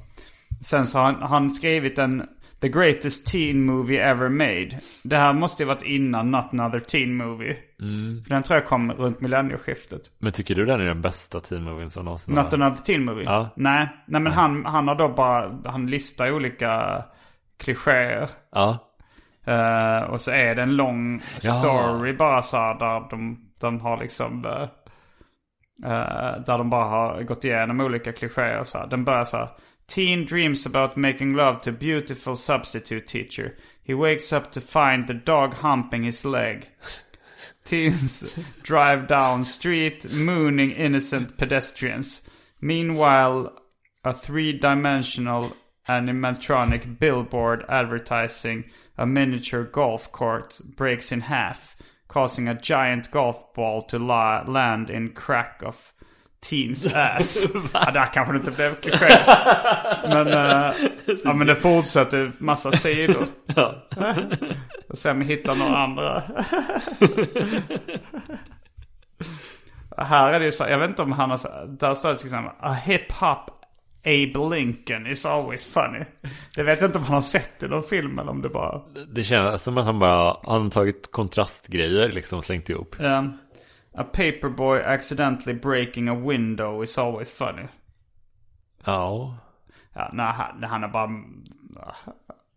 Sen 0.62 0.88
så 0.88 0.97
har 0.97 1.06
han, 1.06 1.22
han 1.22 1.54
skrivit 1.54 1.99
en 1.99 2.28
The 2.62 2.70
greatest 2.70 3.28
teen 3.28 3.66
movie 3.66 4.04
ever 4.04 4.30
made. 4.30 4.80
Det 5.04 5.18
här 5.18 5.34
måste 5.34 5.64
ju 5.64 5.68
varit 5.68 5.84
innan 5.84 6.32
Not 6.32 6.45
Another 6.54 6.80
Teen 6.80 7.16
Movie. 7.16 7.58
För 8.24 8.30
den 8.30 8.43
tror 8.43 8.60
jag 8.60 8.68
kom 8.68 8.91
runt 8.91 9.22
millennieskiftet. 9.22 10.02
Men 10.20 10.32
tycker 10.32 10.56
du 10.56 10.66
den 10.66 10.82
är 10.82 10.86
den 10.86 11.02
bästa 11.02 11.39
teammovien 11.39 11.89
som 11.89 12.06
någonsin 12.06 12.36
Not 12.36 12.52
har? 12.52 12.54
Another 12.54 12.84
Teen 12.84 13.06
Movie? 13.06 13.26
Ja. 13.26 13.49
Nej, 13.56 13.89
nej 14.06 14.22
men 14.22 14.34
Han, 14.34 14.66
han 14.66 14.88
har 14.88 14.95
då 14.95 15.10
bara, 15.10 15.62
han 15.66 15.88
listar 15.88 16.32
olika 16.32 17.04
klichéer. 17.58 18.30
Ja. 18.52 18.90
Eh, 19.45 20.01
och 20.03 20.21
så 20.21 20.31
är 20.31 20.55
det 20.55 20.61
en 20.61 20.75
lång 20.75 21.21
Ja. 21.41 21.59
story 21.59 22.13
bara 22.13 22.41
så 22.41 22.57
här 22.57 22.79
där 22.79 23.09
de, 23.09 23.39
de 23.59 23.79
har 23.79 23.97
liksom... 23.97 24.45
Eh, 24.45 24.67
där 26.45 26.57
de 26.57 26.69
bara 26.69 26.83
har 26.85 27.23
gått 27.23 27.45
igenom 27.45 27.81
olika 27.81 28.11
klichéer 28.13 28.63
så 28.63 28.77
här. 28.77 28.87
Den 28.87 29.03
börjar 29.03 29.23
så 29.25 29.37
här. 29.37 29.49
Teen 29.95 30.25
dreams 30.25 30.67
about 30.67 30.95
making 30.95 31.35
love 31.35 31.59
to 31.63 31.71
beautiful 31.71 32.37
substitute 32.37 33.07
teacher. 33.07 33.51
He 33.85 33.93
wakes 33.93 34.33
up 34.33 34.51
to 34.51 34.61
find 34.61 35.07
the 35.07 35.13
dog 35.13 35.53
humping 35.53 36.03
his 36.03 36.25
leg. 36.25 36.69
Teens 37.69 38.35
drive 38.67 39.07
down 39.07 39.45
street 39.45 40.05
mooning 40.13 40.75
innocent 40.75 41.37
pedestrians. 41.37 42.21
Meanwhile, 42.59 43.49
a 44.03 44.13
three-dimensional 44.13 45.45
animatronic 45.88 46.99
billboard 46.99 47.65
advertising 47.69 48.63
a 48.97 49.05
miniature 49.05 49.63
golf 49.63 50.11
court 50.11 50.59
breaks 50.77 51.11
in 51.11 51.21
half, 51.21 51.75
causing 52.07 52.47
a 52.47 52.53
giant 52.61 53.11
golf 53.11 53.53
ball 53.55 53.82
to 53.82 53.97
la- 53.99 54.43
land 54.47 54.89
in 54.89 55.09
crack 55.09 55.61
of 55.65 55.93
teens 56.41 56.86
ass. 56.95 57.45
ja, 57.73 57.91
där 57.91 58.05
kanske 58.13 58.34
det 58.34 58.38
inte 58.39 58.51
blev 58.51 58.75
kliché. 58.75 59.19
Men, 60.03 60.27
uh, 60.27 60.73
ja, 61.23 61.34
men 61.34 61.47
det 61.47 61.55
fortsätter 61.55 62.32
massa 62.38 62.71
sidor. 62.71 63.27
Ja. 63.55 63.75
Och 64.89 64.97
se 64.97 65.11
om 65.11 65.21
jag 65.21 65.27
hittar 65.27 65.55
några 65.55 65.77
andra. 65.77 66.23
Här 69.97 70.34
är 70.34 70.39
det 70.39 70.45
ju 70.45 70.51
så, 70.51 70.63
jag 70.69 70.79
vet 70.79 70.89
inte 70.89 71.01
om 71.01 71.11
han 71.11 71.32
har, 71.32 71.67
där 71.79 71.93
står 71.93 72.09
det 72.09 72.17
till 72.17 72.27
exempel 72.27 72.53
A 72.59 72.73
hip 72.73 73.11
hop 73.11 73.49
Abe 74.04 74.56
Lincoln 74.56 75.08
is 75.08 75.26
always 75.26 75.66
funny. 75.66 76.06
Jag 76.56 76.64
vet 76.64 76.82
inte 76.82 76.97
om 76.97 77.04
han 77.04 77.14
har 77.14 77.22
sett 77.22 77.60
det 77.60 77.66
i 77.66 77.70
någon 77.70 77.84
film 77.84 78.20
eller 78.20 78.32
om 78.32 78.41
det 78.41 78.49
bara... 78.49 78.82
Det 79.08 79.24
känns 79.24 79.64
som 79.64 79.78
att 79.78 79.86
han 79.86 79.99
bara 79.99 80.38
han 80.43 80.62
har 80.62 80.70
tagit 80.70 81.12
kontrastgrejer 81.12 82.12
liksom 82.12 82.41
slängt 82.41 82.70
ihop. 82.70 82.95
Um, 82.99 83.38
a 83.97 84.04
paperboy 84.04 84.82
accidentally 84.82 85.60
breaking 85.60 86.10
a 86.10 86.16
window 86.16 86.84
is 86.84 86.97
always 86.97 87.32
funny. 87.32 87.68
Ja. 88.86 89.38
Ja, 89.93 90.10
nej, 90.14 90.26
han, 90.26 90.64
han 90.64 90.84
är 90.84 90.88
bara... 90.88 91.10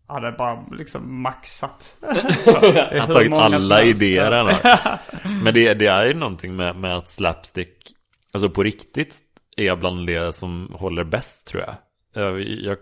Han 0.07 0.23
är 0.23 0.31
bara 0.31 0.65
liksom 0.71 1.21
maxat. 1.21 1.95
Han 2.01 2.99
har 2.99 3.13
tagit 3.13 3.33
alla 3.33 3.83
idéer 3.83 4.31
han 4.31 4.45
har. 4.45 4.99
Men 5.43 5.53
det, 5.53 5.73
det 5.73 5.85
är 5.85 6.05
ju 6.05 6.13
någonting 6.13 6.55
med, 6.55 6.75
med 6.75 6.97
att 6.97 7.09
slapstick, 7.09 7.93
alltså 8.33 8.49
på 8.49 8.63
riktigt, 8.63 9.19
är 9.55 9.75
bland 9.75 10.07
det 10.07 10.35
som 10.35 10.71
håller 10.73 11.03
bäst 11.03 11.47
tror 11.47 11.63
jag. 11.63 11.75
Jag, 12.23 12.41
jag 12.41 12.77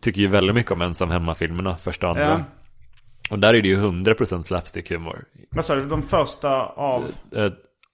tycker 0.00 0.20
ju 0.20 0.26
väldigt 0.26 0.54
mycket 0.54 0.72
om 0.72 0.82
ensam 0.82 1.10
hemma-filmerna, 1.10 1.76
första 1.76 2.06
och 2.06 2.10
andra. 2.10 2.28
Ja. 2.28 2.44
Och 3.30 3.38
där 3.38 3.54
är 3.54 3.62
det 3.62 3.68
ju 3.68 3.76
100% 3.76 4.42
slapstick-humor. 4.42 5.24
Vad 5.50 5.64
sa 5.64 5.74
du, 5.74 5.86
de 5.86 6.02
första 6.02 6.66
av... 6.66 7.04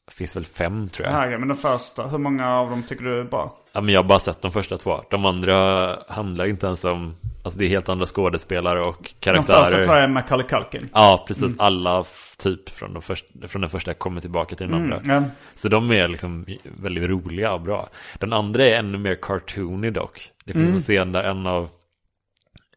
Det 0.09 0.15
finns 0.15 0.37
väl 0.37 0.45
fem 0.45 0.89
tror 0.89 1.07
jag. 1.09 1.15
Här, 1.15 1.39
men 1.39 1.49
de 1.49 1.57
första, 1.57 2.07
hur 2.07 2.19
många 2.19 2.51
av 2.55 2.71
dem 2.71 2.83
tycker 2.83 3.05
du 3.05 3.21
är 3.21 3.25
bra? 3.25 3.57
Ja, 3.73 3.81
men 3.81 3.95
jag 3.95 4.03
har 4.03 4.09
bara 4.09 4.19
sett 4.19 4.43
de 4.43 4.51
första 4.51 4.77
två. 4.77 5.01
De 5.11 5.25
andra 5.27 5.97
handlar 6.09 6.47
inte 6.47 6.67
ens 6.67 6.85
om... 6.85 7.15
Alltså 7.43 7.59
det 7.59 7.65
är 7.65 7.69
helt 7.69 7.89
andra 7.89 8.07
skådespelare 8.07 8.81
och 8.81 8.97
De 9.03 9.09
karaktärer. 9.21 9.65
första 9.65 9.71
tror 9.85 9.95
jag 9.95 10.05
är 10.05 10.09
Macaulay 10.09 10.47
Culkin. 10.47 10.89
Ja, 10.95 11.25
precis. 11.29 11.59
Alla 11.59 12.01
f- 12.01 12.35
typ 12.39 12.69
från, 12.69 12.93
de 12.93 13.03
första, 13.03 13.49
från 13.49 13.61
den 13.61 13.71
första 13.71 13.95
kommer 13.95 14.21
tillbaka 14.21 14.55
till 14.57 14.67
den 14.67 14.83
andra. 14.83 14.97
Mm, 14.97 15.11
ja. 15.11 15.31
Så 15.55 15.69
de 15.69 15.93
är 15.93 16.09
liksom 16.09 16.47
väldigt 16.83 17.09
roliga 17.09 17.53
och 17.53 17.61
bra. 17.61 17.89
Den 18.19 18.33
andra 18.33 18.67
är 18.67 18.79
ännu 18.79 18.99
mer 18.99 19.19
cartoony 19.23 19.91
dock. 19.91 20.31
Det 20.45 20.53
finns 20.53 20.65
Mm. 20.65 20.75
en 20.75 20.81
scen 20.81 21.13
där 21.13 21.25
en 21.25 21.47
av, 21.47 21.69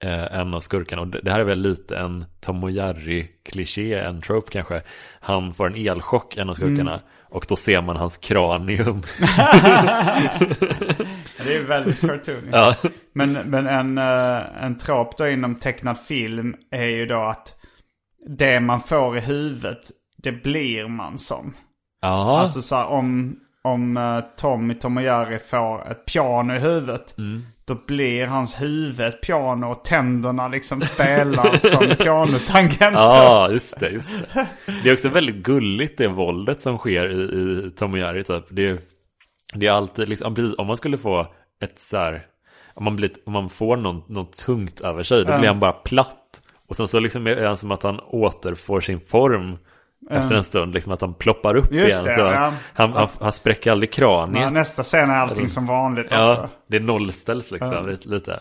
eh, 0.01 0.39
en 0.39 0.53
av 0.53 0.59
skurkarna, 0.59 1.01
och 1.01 1.07
det, 1.07 1.31
här 1.31 1.39
är 1.39 1.43
väl 1.43 1.61
lite 1.61 1.97
en 1.97 2.25
Tom 2.39 2.63
och 2.63 2.71
Jerry-kliché, 2.71 3.93
en 3.93 4.21
trope 4.21 4.51
kanske. 4.51 4.81
Han 5.19 5.53
får 5.53 5.67
en 5.67 5.87
elchock, 5.87 6.37
en 6.37 6.49
av 6.49 6.53
skurkarna. 6.53 6.91
Mm. 6.91 7.05
Och 7.29 7.45
då 7.49 7.55
ser 7.55 7.81
man 7.81 7.95
hans 7.97 8.17
kranium. 8.17 9.01
Det 11.43 11.55
är 11.55 11.67
väldigt 11.67 12.01
cartoony. 12.01 12.49
ja. 12.51 12.75
Men, 13.13 13.31
men 13.33 13.67
en, 13.67 13.97
eh, 13.97 14.63
en 14.63 14.77
trop 14.77 15.17
då 15.17 15.27
inom 15.27 15.55
tecknad 15.55 15.99
film 15.99 16.55
är 16.71 16.85
ju 16.85 17.05
då 17.05 17.21
att 17.21 17.55
det 18.37 18.59
man 18.59 18.81
får 18.81 19.17
i 19.17 19.21
huvudet, 19.21 19.81
det 20.17 20.31
blir 20.31 20.87
man 20.87 21.17
som. 21.17 21.53
Ja. 22.01 22.39
Alltså 22.39 22.61
så 22.61 22.75
här, 22.75 22.85
om, 22.85 23.39
om 23.61 23.97
eh, 23.97 24.19
Tom 24.37 24.71
i 24.71 24.75
Tom 24.75 24.97
och 24.97 25.03
Jerry 25.03 25.39
får 25.39 25.91
ett 25.91 26.05
piano 26.05 26.55
i 26.55 26.59
huvudet. 26.59 27.17
Mm. 27.17 27.45
Då 27.71 27.77
blir 27.87 28.27
hans 28.27 28.61
huvud 28.61 29.21
piano 29.21 29.71
och 29.71 29.83
tänderna 29.83 30.47
liksom 30.47 30.81
spelar 30.81 31.69
som 31.69 31.95
pianotangenter. 32.05 32.91
Ja, 32.91 33.49
just 33.51 33.79
det, 33.79 33.89
just 33.89 34.09
det. 34.33 34.47
Det 34.83 34.89
är 34.89 34.93
också 34.93 35.09
väldigt 35.09 35.35
gulligt 35.35 35.97
det 35.97 36.07
våldet 36.07 36.61
som 36.61 36.77
sker 36.77 37.09
i, 37.09 37.21
i 37.23 37.71
Tom 37.71 37.93
och 37.93 37.99
Jerry 37.99 38.23
typ. 38.23 38.43
Det 38.49 38.67
är, 38.67 38.79
det 39.53 39.67
är 39.67 39.71
alltid 39.71 40.09
liksom, 40.09 40.55
om 40.57 40.67
man 40.67 40.77
skulle 40.77 40.97
få 40.97 41.27
ett 41.63 41.79
så 41.79 41.97
här, 41.97 42.25
om 42.73 42.83
man, 42.83 42.95
blir, 42.95 43.11
om 43.25 43.33
man 43.33 43.49
får 43.49 43.77
något, 43.77 44.09
något 44.09 44.33
tungt 44.33 44.81
över 44.81 45.03
sig, 45.03 45.25
då 45.25 45.37
blir 45.37 45.47
han 45.47 45.59
bara 45.59 45.71
platt. 45.71 46.41
Och 46.67 46.75
sen 46.75 46.87
så 46.87 46.99
liksom 46.99 47.27
är 47.27 47.43
han 47.43 47.57
som 47.57 47.71
att 47.71 47.83
han 47.83 47.99
återfår 47.99 48.81
sin 48.81 48.99
form 48.99 49.57
efter 50.09 50.35
en 50.35 50.43
stund, 50.43 50.73
liksom 50.73 50.93
att 50.93 51.01
han 51.01 51.13
ploppar 51.13 51.55
upp 51.55 51.71
Just 51.71 51.89
igen. 51.89 52.03
det, 52.03 52.15
så 52.15 52.21
ja. 52.21 52.53
han, 52.73 52.93
han, 52.93 53.07
han 53.21 53.31
spräcker 53.31 53.71
aldrig 53.71 53.91
kraniet. 53.93 54.43
Men 54.43 54.53
nästa 54.53 54.83
scen 54.83 55.09
är 55.09 55.15
allting 55.15 55.47
som 55.49 55.65
vanligt. 55.65 56.07
Ja, 56.09 56.49
det 56.67 56.79
nollställs 56.79 57.51
liksom 57.51 57.87
lite- 57.87 58.09
lite. 58.09 58.39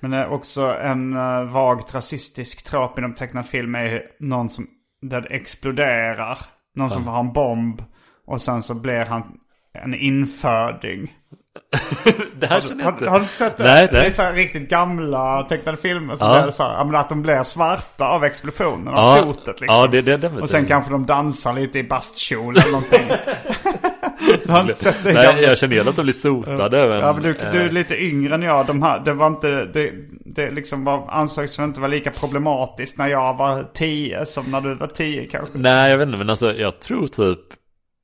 Men 0.00 0.10
det 0.10 0.18
är 0.18 0.32
också 0.32 0.62
en 0.62 1.16
uh, 1.16 1.52
vagt 1.52 1.94
rasistisk 1.94 2.64
trop 2.64 2.98
inom 2.98 3.14
tecknad 3.14 3.46
film 3.46 3.74
är 3.74 4.02
någon 4.20 4.48
som, 4.48 4.66
där 5.02 5.20
det 5.20 5.28
exploderar. 5.28 6.38
Någon 6.74 6.90
som 6.90 7.06
har 7.06 7.20
en 7.20 7.32
bomb. 7.32 7.82
Och 8.26 8.40
sen 8.40 8.62
så 8.62 8.74
blir 8.74 9.04
han 9.04 9.38
en 9.72 9.94
inföding. 9.94 11.12
Det 12.38 12.46
här 12.46 12.60
känner 12.60 12.84
jag 12.84 12.90
Har, 12.90 12.92
inte. 12.92 13.08
har 13.08 13.18
du 13.18 13.22
inte 13.22 13.34
sett 13.34 13.56
det? 13.56 13.64
Nej, 13.64 13.88
Det 13.92 14.06
är 14.06 14.10
så 14.10 14.22
här 14.22 14.32
riktigt 14.32 14.68
gamla 14.68 15.42
tecknade 15.42 15.78
filmer. 15.78 16.16
Som 16.16 16.28
Ja. 16.28 16.50
så 16.50 16.62
här, 16.62 16.84
men 16.84 16.94
att 16.94 17.08
de 17.08 17.22
blir 17.22 17.42
svarta 17.42 18.04
av 18.08 18.24
explosionen, 18.24 18.88
av 18.88 18.94
Ja, 19.18 19.22
sotet 19.22 19.60
liksom. 19.60 19.78
ja, 19.78 19.86
det- 19.86 20.02
det- 20.02 20.16
det 20.16 20.28
och 20.40 20.50
sen 20.50 20.60
jag. 20.60 20.68
kanske 20.68 20.90
de 20.92 21.06
dansar 21.06 21.52
lite 21.52 21.78
i 21.78 21.82
bastkjol 21.84 22.56
eller 22.58 22.70
någonting. 22.72 23.08
du 24.46 24.52
har 24.52 24.60
inte 24.60 24.74
sett 24.74 24.96
det 25.04 25.12
Nej, 25.12 25.26
gamla- 25.26 25.40
jag 25.42 25.58
känner 25.58 25.74
igen 25.74 25.88
att 25.88 25.96
de 25.96 26.02
blir 26.02 26.12
sotade. 26.12 26.78
Ja, 26.78 27.12
men 27.12 27.22
du, 27.22 27.30
eh, 27.30 27.52
du 27.52 27.60
är 27.62 27.70
lite 27.70 28.02
yngre 28.02 28.34
än 28.34 28.42
jag. 28.42 28.66
De 28.66 28.82
här, 28.82 29.00
det 29.04 29.12
var 29.12 29.26
inte, 29.26 29.48
det, 29.64 29.90
det 30.24 30.50
liksom 30.50 30.84
var, 30.84 31.06
ansågs 31.10 31.58
inte 31.58 31.80
vara 31.80 31.90
lika 31.90 32.10
problematiskt 32.10 32.98
när 32.98 33.06
jag 33.08 33.36
var 33.36 33.66
tio 33.74 34.26
som 34.26 34.44
när 34.50 34.60
du 34.60 34.74
var 34.74 34.86
tio 34.86 35.26
kanske. 35.26 35.58
Nej, 35.58 35.90
jag 35.90 35.98
vet 35.98 36.06
inte, 36.06 36.18
men 36.18 36.30
alltså 36.30 36.54
jag 36.54 36.78
tror 36.80 37.06
typ 37.06 37.38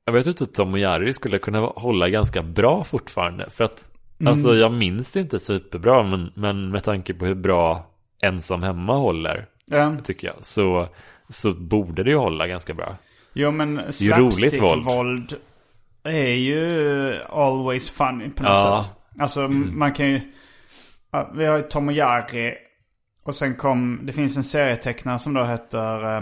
Jag 0.09 0.13
vet 0.13 0.27
ju 0.27 0.33
typ 0.33 0.53
Tom 0.53 0.73
och 0.73 0.79
Jerry 0.79 1.13
skulle 1.13 1.37
kunna 1.37 1.59
hålla 1.59 2.09
ganska 2.09 2.43
bra 2.43 2.83
fortfarande 2.83 3.49
För 3.49 3.63
att 3.63 3.91
Mm. 4.21 4.31
Alltså 4.31 4.55
jag 4.55 4.71
minns 4.73 5.11
det 5.11 5.19
inte 5.19 5.39
superbra 5.39 6.03
men, 6.03 6.31
men 6.35 6.71
med 6.71 6.83
tanke 6.83 7.13
på 7.13 7.25
hur 7.25 7.35
bra 7.35 7.87
Ensam 8.23 8.63
hemma 8.63 8.95
håller 8.97 9.45
Ja. 9.65 9.95
Tycker 10.03 10.27
jag 10.27 10.35
Så, 10.41 10.87
så 11.29 11.53
borde 11.53 12.03
det 12.03 12.09
ju 12.09 12.15
hålla 12.17 12.47
ganska 12.47 12.73
bra 12.73 12.95
Jo 13.33 13.51
men 13.51 13.81
slapstick-våld 13.93 15.33
är 16.03 16.33
ju 16.33 17.21
always 17.29 17.89
funny 17.89 18.29
på 18.29 18.43
något 18.43 18.51
Ja. 18.51 18.83
sätt. 18.83 19.21
Alltså 19.21 19.47
man 19.47 19.93
kan 19.93 20.09
ju, 20.09 20.21
vi 21.35 21.45
har 21.45 21.57
ju 21.57 21.63
Tom 21.63 21.87
och 21.87 21.93
Jerry. 21.93 22.53
Och 23.23 23.35
sen 23.35 23.55
kom, 23.55 23.99
det 24.03 24.13
finns 24.13 24.37
en 24.37 24.43
serietecknare 24.43 25.19
som 25.19 25.33
då 25.33 25.43
heter 25.45 26.17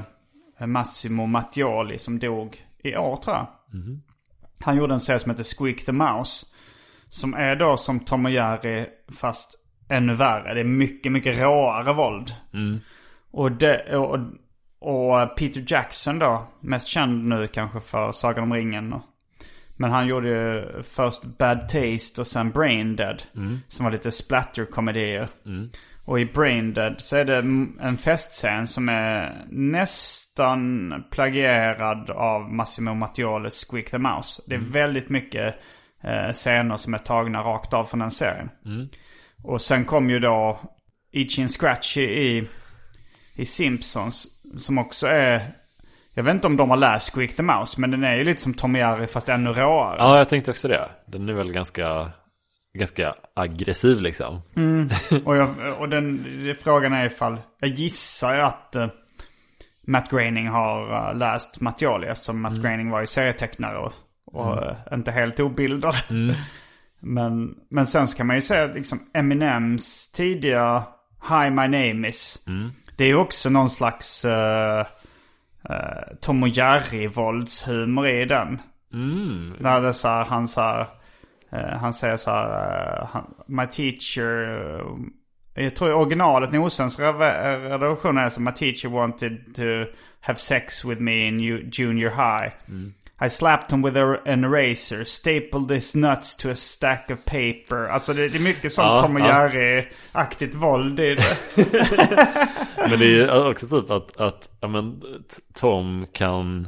eh, 0.60 0.68
Massimo 0.68 1.26
Mattioli 1.26 2.00
som 2.00 2.20
dog 2.20 2.66
i 2.84 2.96
år 2.96 3.16
tror 3.16 3.36
jag. 3.36 3.48
Han 4.60 4.78
gjorde 4.78 4.94
en 4.94 5.00
serie 5.00 5.20
som 5.20 5.32
heter 5.32 5.58
Squeak 5.58 5.86
the 5.86 5.92
Mouse. 5.92 6.46
Som 7.10 7.34
är 7.34 7.56
då 7.56 7.78
som 7.78 8.00
Tom 8.00 8.26
och 8.26 8.32
Jerry 8.32 8.86
fast 9.08 9.56
ännu 9.90 10.16
värre. 10.16 10.54
Det 10.54 10.60
är 10.60 10.64
mycket, 10.64 11.12
mycket 11.12 11.38
råare 11.38 11.94
våld. 11.94 12.34
Och, 13.32 13.52
det, 13.52 13.96
och, 13.96 14.20
och 14.80 15.38
Peter 15.38 15.64
Jackson 15.68 16.20
då, 16.20 16.48
mest 16.62 16.88
känd 16.88 17.26
nu 17.26 17.48
kanske 17.48 17.80
för 17.80 18.12
Sagan 18.12 18.44
om 18.44 18.54
ringen. 18.54 18.94
Och, 18.94 19.02
men 19.76 19.92
han 19.92 20.08
gjorde 20.08 20.30
ju 20.30 20.84
först 20.84 21.24
Bad 21.24 21.70
Taste 21.70 22.22
och 22.22 22.28
sen 22.28 22.52
Brain 22.52 22.96
Dead. 22.96 23.24
Som 23.68 23.84
var 23.84 23.92
lite 23.92 24.12
splatter-komedier. 24.12 25.28
Och 26.08 26.20
i 26.20 26.26
Brain 26.26 26.74
Dead 26.74 26.96
så 26.98 27.18
är 27.18 27.26
det 27.26 27.38
en 27.88 27.98
festscen 27.98 28.68
som 28.68 28.90
är 28.90 29.46
nästan 29.50 30.94
plagierad 31.12 32.10
av 32.10 32.54
Massimo 32.54 32.94
Mattioles 32.94 33.66
Squeak 33.70 33.90
the 33.92 33.98
Mouse. 33.98 34.42
Det 34.46 34.56
är 34.56 34.60
väldigt 34.60 35.10
mycket 35.10 35.56
eh, 36.04 36.34
scener 36.34 36.78
som 36.78 36.94
är 36.94 36.98
tagna 36.98 37.42
rakt 37.42 37.74
av 37.74 37.86
från 37.86 38.00
den 38.00 38.12
serien. 38.12 38.50
Och 39.44 39.62
sen 39.62 39.86
kom 39.86 40.10
ju 40.10 40.20
då 40.20 40.60
Itchy 41.12 41.48
Scratchy 41.48 42.02
i, 42.02 42.48
i 43.36 43.46
Simpsons. 43.46 44.28
Som 44.58 44.78
också 44.78 45.08
är... 45.08 45.54
Jag 46.14 46.24
vet 46.24 46.36
inte 46.36 46.48
om 46.48 46.58
de 46.58 46.70
har 46.70 46.78
läst 46.78 47.14
Squeak 47.16 47.36
the 47.36 47.44
Mouse. 47.44 47.82
Men 47.82 47.92
den 47.92 48.04
är 48.04 48.16
ju 48.16 48.24
lite 48.24 48.42
som 48.42 48.54
Tom 48.54 48.76
och 48.76 48.80
Jerry 48.80 49.08
fast 49.08 49.30
ännu 49.30 49.50
råare. 49.50 49.96
Ja, 50.00 50.18
jag 50.18 50.30
tänkte 50.30 50.52
också 50.52 50.68
det 50.68 50.90
Den 51.06 51.30
är 51.30 51.34
väl 51.34 51.52
ganska 51.52 52.12
Ganska 52.74 53.16
aggressiv 53.34 54.02
liksom 54.02 54.42
Och, 55.26 55.36
jag, 55.36 55.50
och 55.80 55.90
den, 55.90 56.26
frågan 56.64 56.94
är 56.94 57.06
ifall... 57.06 57.38
Jag 57.60 57.70
gissar 57.70 58.36
ju 58.36 58.42
att 58.42 58.76
eh, 58.76 58.88
Matt 59.88 60.10
Groening 60.10 60.48
har 60.48 61.10
eh, 61.10 61.18
läst 61.18 61.60
Mattioli. 61.60 62.08
Eftersom 62.08 62.42
Matt 62.42 62.62
Groening 62.62 62.90
var 62.90 63.00
ju 63.00 63.06
serietecknare 63.06 63.78
och 63.78 63.94
Och 64.26 64.64
eh, 64.64 64.76
inte 64.94 65.12
helt 65.12 65.40
obildade. 65.40 65.98
Men, 67.00 67.56
men 67.70 67.88
sen 67.88 68.08
så 68.08 68.18
kan 68.18 68.28
man 68.28 68.36
ju 68.36 68.42
säga 68.42 68.66
liksom 68.74 69.00
Eminems 69.14 70.12
tidiga 70.12 70.84
Hi 71.30 71.50
My 71.50 71.68
Name 71.68 72.08
Is. 72.08 72.46
Det 72.98 73.04
är 73.04 73.08
ju 73.08 73.16
också 73.16 73.50
någon 73.50 73.70
slags 73.70 74.26
uh, 74.26 74.86
uh, 75.70 76.16
Tom 76.22 76.44
och 76.44 76.50
Jerry-våldshumor 76.50 78.08
i 78.08 78.26
den. 78.26 78.62
När 79.60 79.82
det 79.82 79.94
så 79.94 80.08
här, 80.08 80.26
han 80.26 80.48
så 80.48 80.62
här, 80.62 80.88
han 81.52 81.94
säger 81.94 82.18
så 82.18 82.32
här, 82.32 83.02
eh, 83.02 83.22
My 83.48 83.66
teacher, 83.68 84.50
eh, 85.56 85.64
jag 85.64 85.76
tror 85.76 85.94
originalet, 85.94 86.52
Nosens 86.52 87.00
redaktion 87.00 88.18
är 88.18 88.30
så 88.30 88.42
My 88.42 88.52
teacher 88.52 88.90
wanted 88.90 89.56
to 89.56 89.62
have 90.22 90.40
sex 90.40 90.86
with 90.86 91.02
me 91.02 91.28
in 91.28 91.40
ju- 91.40 91.70
junior 91.72 92.10
high. 92.10 92.52
I 93.26 93.30
slapped 93.30 93.72
him 93.72 93.82
with 93.82 93.98
an 94.26 94.44
eraser, 94.44 95.04
stapled 95.04 95.72
his 95.72 95.96
nuts 95.96 96.36
to 96.36 96.50
a 96.50 96.56
stack 96.56 97.12
of 97.12 97.26
paper. 97.26 97.88
Alltså 97.88 98.14
det, 98.14 98.28
det 98.28 98.38
är 98.38 98.44
mycket 98.44 98.72
sånt 98.74 98.88
Ja, 98.88 99.02
Tom 99.02 99.16
och 99.16 99.22
ja. 99.22 99.50
Jerry-aktigt 99.50 100.56
våld 100.56 101.00
i 101.00 101.16
det. 101.16 101.38
Men 102.90 103.00
det 103.00 103.20
är 103.22 103.50
också 103.50 103.82
typ 103.82 103.92
att, 103.92 104.18
att 104.18 104.50
ja, 104.62 104.68
men, 104.68 105.02
Tom 105.60 106.08
kan 106.14 106.68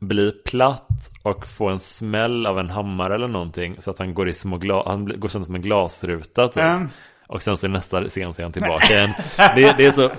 bli 0.00 0.32
platt 0.44 1.10
och 1.22 1.46
få 1.46 1.68
en 1.68 1.78
smäll 1.78 2.46
av 2.46 2.58
en 2.58 2.70
hammare 2.70 3.14
eller 3.14 3.28
någonting. 3.28 3.76
Så 3.78 3.90
att 3.90 3.98
han 3.98 4.14
går 4.14 4.28
i 4.28 4.32
små 4.32 4.56
glas, 4.58 4.86
han 4.86 5.20
går 5.20 5.28
sönder 5.28 5.46
som 5.46 5.54
en 5.54 5.62
glasruta 5.62 6.48
typ. 6.48 6.62
Mm. 6.62 6.88
Och 7.26 7.42
sen 7.42 7.56
så 7.56 7.66
i 7.66 7.70
nästa 7.70 8.04
scen 8.04 8.34
så 8.34 8.42
är 8.42 8.44
han 8.44 8.52
tillbaka 8.52 8.94
igen. 8.94 9.10
Det, 9.36 9.74
det 9.76 9.84
är 9.86 9.90
så 9.90 10.10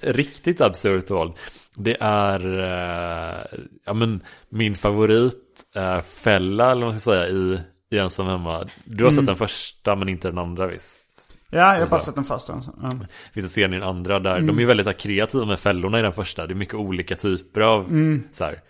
riktigt 0.00 0.60
absurt 0.60 1.10
våld. 1.10 1.32
Det 1.76 1.96
är, 2.00 2.58
eh, 2.58 3.58
ja 3.86 3.92
men 3.94 4.22
min 4.48 4.74
favorit 4.74 5.36
eh, 5.74 6.00
fälla 6.00 6.70
eller 6.72 6.84
vad 6.84 6.92
man 6.92 7.00
ska 7.00 7.10
säga 7.10 7.28
i, 7.28 7.60
i 7.90 7.98
Ensam 7.98 8.26
Hemma. 8.26 8.68
Du 8.84 9.04
har 9.04 9.10
sett 9.10 9.26
den 9.26 9.36
första 9.36 9.96
men 9.96 10.08
inte 10.08 10.28
den 10.28 10.38
andra 10.38 10.66
visst? 10.66 11.36
Ja, 11.50 11.58
jag 11.58 11.66
har 11.66 11.74
Alltså. 11.80 11.90
bara 11.94 12.00
sett 12.00 12.14
den 12.14 12.24
första. 12.24 12.62
Ja. 12.82 12.90
finns 13.34 13.44
en 13.44 13.48
scen 13.48 13.72
i 13.72 13.76
den 13.78 13.88
andra 13.88 14.18
där 14.18 14.40
de 14.40 14.58
är 14.58 14.64
väldigt 14.64 14.84
så 14.84 14.90
här, 14.90 14.98
kreativa 14.98 15.44
med 15.44 15.60
fällorna 15.60 15.98
i 15.98 16.02
den 16.02 16.12
första. 16.12 16.46
Det 16.46 16.52
är 16.52 16.56
mycket 16.56 16.74
olika 16.74 17.16
typer 17.16 17.60
av 17.60 17.86
så 18.32 18.44
här, 18.44 18.60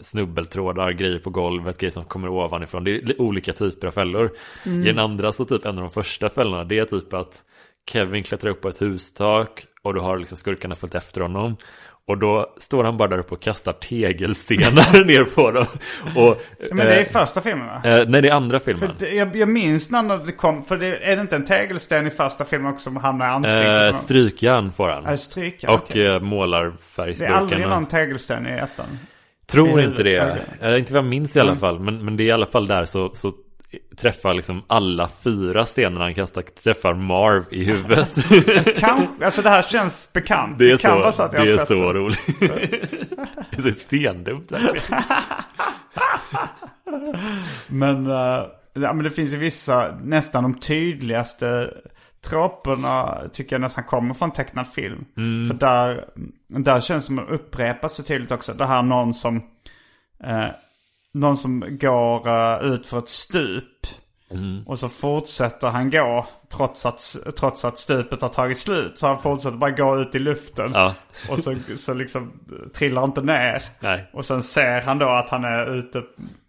snubbeltrådar, 0.00 0.90
grejer 0.92 1.18
på 1.18 1.30
golvet, 1.30 1.78
grejer 1.80 1.92
som 1.92 2.04
kommer 2.04 2.28
ovanifrån. 2.28 2.84
Det 2.84 2.90
är 2.90 3.02
li- 3.02 3.16
olika 3.18 3.52
typer 3.52 3.86
av 3.86 3.92
fällor. 3.92 4.30
I 4.64 4.68
den 4.70 4.98
andra 4.98 5.32
så 5.32 5.44
typ 5.44 5.64
en 5.64 5.70
av 5.76 5.80
de 5.82 5.90
första 5.90 6.28
fällorna 6.28 6.64
det 6.64 6.78
är 6.78 6.84
typ 6.84 7.14
att 7.14 7.42
Kevin 7.90 8.22
klättrar 8.22 8.50
upp 8.50 8.60
på 8.60 8.68
ett 8.68 8.82
hustak 8.82 9.64
och 9.82 9.94
då 9.94 10.00
har 10.00 10.18
liksom 10.18 10.36
skurkarna 10.38 10.74
följt 10.74 10.94
efter 10.94 11.20
honom. 11.20 11.56
Och 12.06 12.18
då 12.18 12.54
står 12.58 12.84
han 12.84 12.96
bara 12.96 13.08
där 13.08 13.18
uppe 13.18 13.34
och 13.34 13.40
kastar 13.42 13.72
tegelstenar 13.72 15.04
ner 15.06 15.24
på 15.24 15.50
dem. 15.50 15.66
Och, 16.16 16.38
Men 16.72 16.76
det 16.86 16.94
är 16.94 17.00
eh, 17.00 17.06
första 17.06 17.40
filmen 17.40 17.66
va? 17.66 17.80
eh, 17.84 18.04
nej, 18.08 18.22
det 18.22 18.28
är 18.28 18.32
andra 18.32 18.60
filmen. 18.60 18.90
Det, 18.98 19.08
jag, 19.08 19.36
jag 19.36 19.48
minns 19.48 19.90
när 19.90 20.26
det 20.26 20.32
kom, 20.32 20.64
för 20.64 20.76
det, 20.76 20.96
är 20.98 21.16
det 21.16 21.22
inte 21.22 21.36
en 21.36 21.44
tegelsten 21.44 22.06
i 22.06 22.10
första 22.10 22.44
filmen 22.44 22.72
också 22.72 22.84
som 22.84 22.96
hamnar 22.96 23.26
i 23.26 23.28
ansiktet? 23.28 23.94
Eh, 23.94 23.98
strykjärn 24.00 24.72
får 24.72 24.88
han. 24.88 25.04
Ja, 25.06 25.16
stryka, 25.16 25.70
Och 25.72 25.80
okej. 25.82 26.06
eh, 26.06 26.12
Det 26.14 26.20
målarfärgsburken. 26.20 27.34
är 27.34 27.38
aldrig 27.38 27.60
någon 27.68 27.86
tegelsten 27.86 28.46
i 28.46 28.50
ettan. 28.50 28.86
Tror 29.52 29.80
inte 29.80 30.02
det. 30.02 30.38
Eh, 30.60 30.78
inte 30.78 30.92
vad 30.92 31.02
jag 31.02 31.08
minns 31.08 31.36
i 31.36 31.40
alla 31.40 31.56
fall. 31.56 31.80
Men, 31.80 32.04
men 32.04 32.16
det 32.16 32.22
är 32.22 32.26
i 32.26 32.32
alla 32.32 32.46
fall 32.46 32.66
där 32.66 32.84
så, 32.84 33.10
så 33.14 33.32
träffar 33.96 34.34
liksom 34.34 34.62
alla 34.66 35.08
fyra 35.08 35.66
stenar 35.66 36.00
han 36.00 36.14
kastar 36.14 36.42
träffar 36.42 36.94
Marv 36.94 37.44
i 37.50 37.64
huvudet. 37.64 38.14
Kanske, 38.78 39.24
alltså 39.24 39.42
det 39.42 39.48
här 39.48 39.62
känns 39.62 40.12
bekant. 40.12 40.58
Det 40.58 40.70
är 40.70 40.78
kan 40.78 41.00
vara 41.00 41.12
så, 41.12 41.22
att 41.22 41.32
jag 41.32 41.46
det 41.46 41.52
är 41.52 41.58
så 41.58 41.92
det. 41.92 41.98
roligt. 41.98 42.40
det 43.50 43.58
är 43.58 43.62
så 43.62 43.72
stendumt 43.72 44.52
verkligen. 44.52 45.02
Men, 47.68 48.06
eh, 48.06 48.46
ja, 48.72 48.92
men 48.92 49.02
det 49.02 49.10
finns 49.10 49.32
ju 49.32 49.36
vissa, 49.36 49.98
nästan 50.02 50.42
de 50.42 50.60
tydligaste 50.60 51.70
troperna 52.28 53.20
tycker 53.32 53.54
jag 53.54 53.60
nästan 53.60 53.84
kommer 53.84 54.14
från 54.14 54.30
tecknad 54.30 54.66
film. 54.68 55.04
För 55.48 55.54
där, 55.54 56.04
där 56.46 56.80
känns 56.80 57.04
det 57.04 57.06
som 57.06 57.18
att 57.18 57.30
upprepas 57.30 57.94
så 57.94 58.02
tydligt 58.02 58.32
också. 58.32 58.52
Det 58.52 58.66
här 58.66 58.82
någon 58.82 59.14
som, 59.14 59.36
eh, 60.24 60.46
någon 61.14 61.36
som 61.36 61.78
går 61.80 62.28
eh, 62.28 62.72
ut 62.72 62.86
för 62.86 62.98
ett 62.98 63.08
stup. 63.08 63.86
Och 64.66 64.78
så 64.78 64.88
fortsätter 64.88 65.68
han 65.68 65.90
gå 65.90 66.26
trots 66.52 66.86
att, 66.86 67.16
trots 67.36 67.64
att 67.64 67.78
stupet 67.78 68.22
har 68.22 68.28
tagit 68.28 68.58
slut. 68.58 68.98
Så 68.98 69.06
han 69.06 69.22
fortsätter 69.22 69.56
bara 69.56 69.70
gå 69.70 70.00
ut 70.00 70.14
i 70.14 70.18
luften. 70.18 70.70
Ja. 70.74 70.94
Och 71.30 71.38
så, 71.38 71.54
så 71.76 71.94
liksom 71.94 72.32
trillar 72.74 73.04
inte 73.04 73.22
ner. 73.22 73.64
Nej. 73.80 74.10
Och 74.12 74.24
sen 74.24 74.42
ser 74.42 74.80
han 74.80 74.98
då 74.98 75.08
att 75.08 75.30
han 75.30 75.44
är 75.44 75.74
ute, 75.74 76.02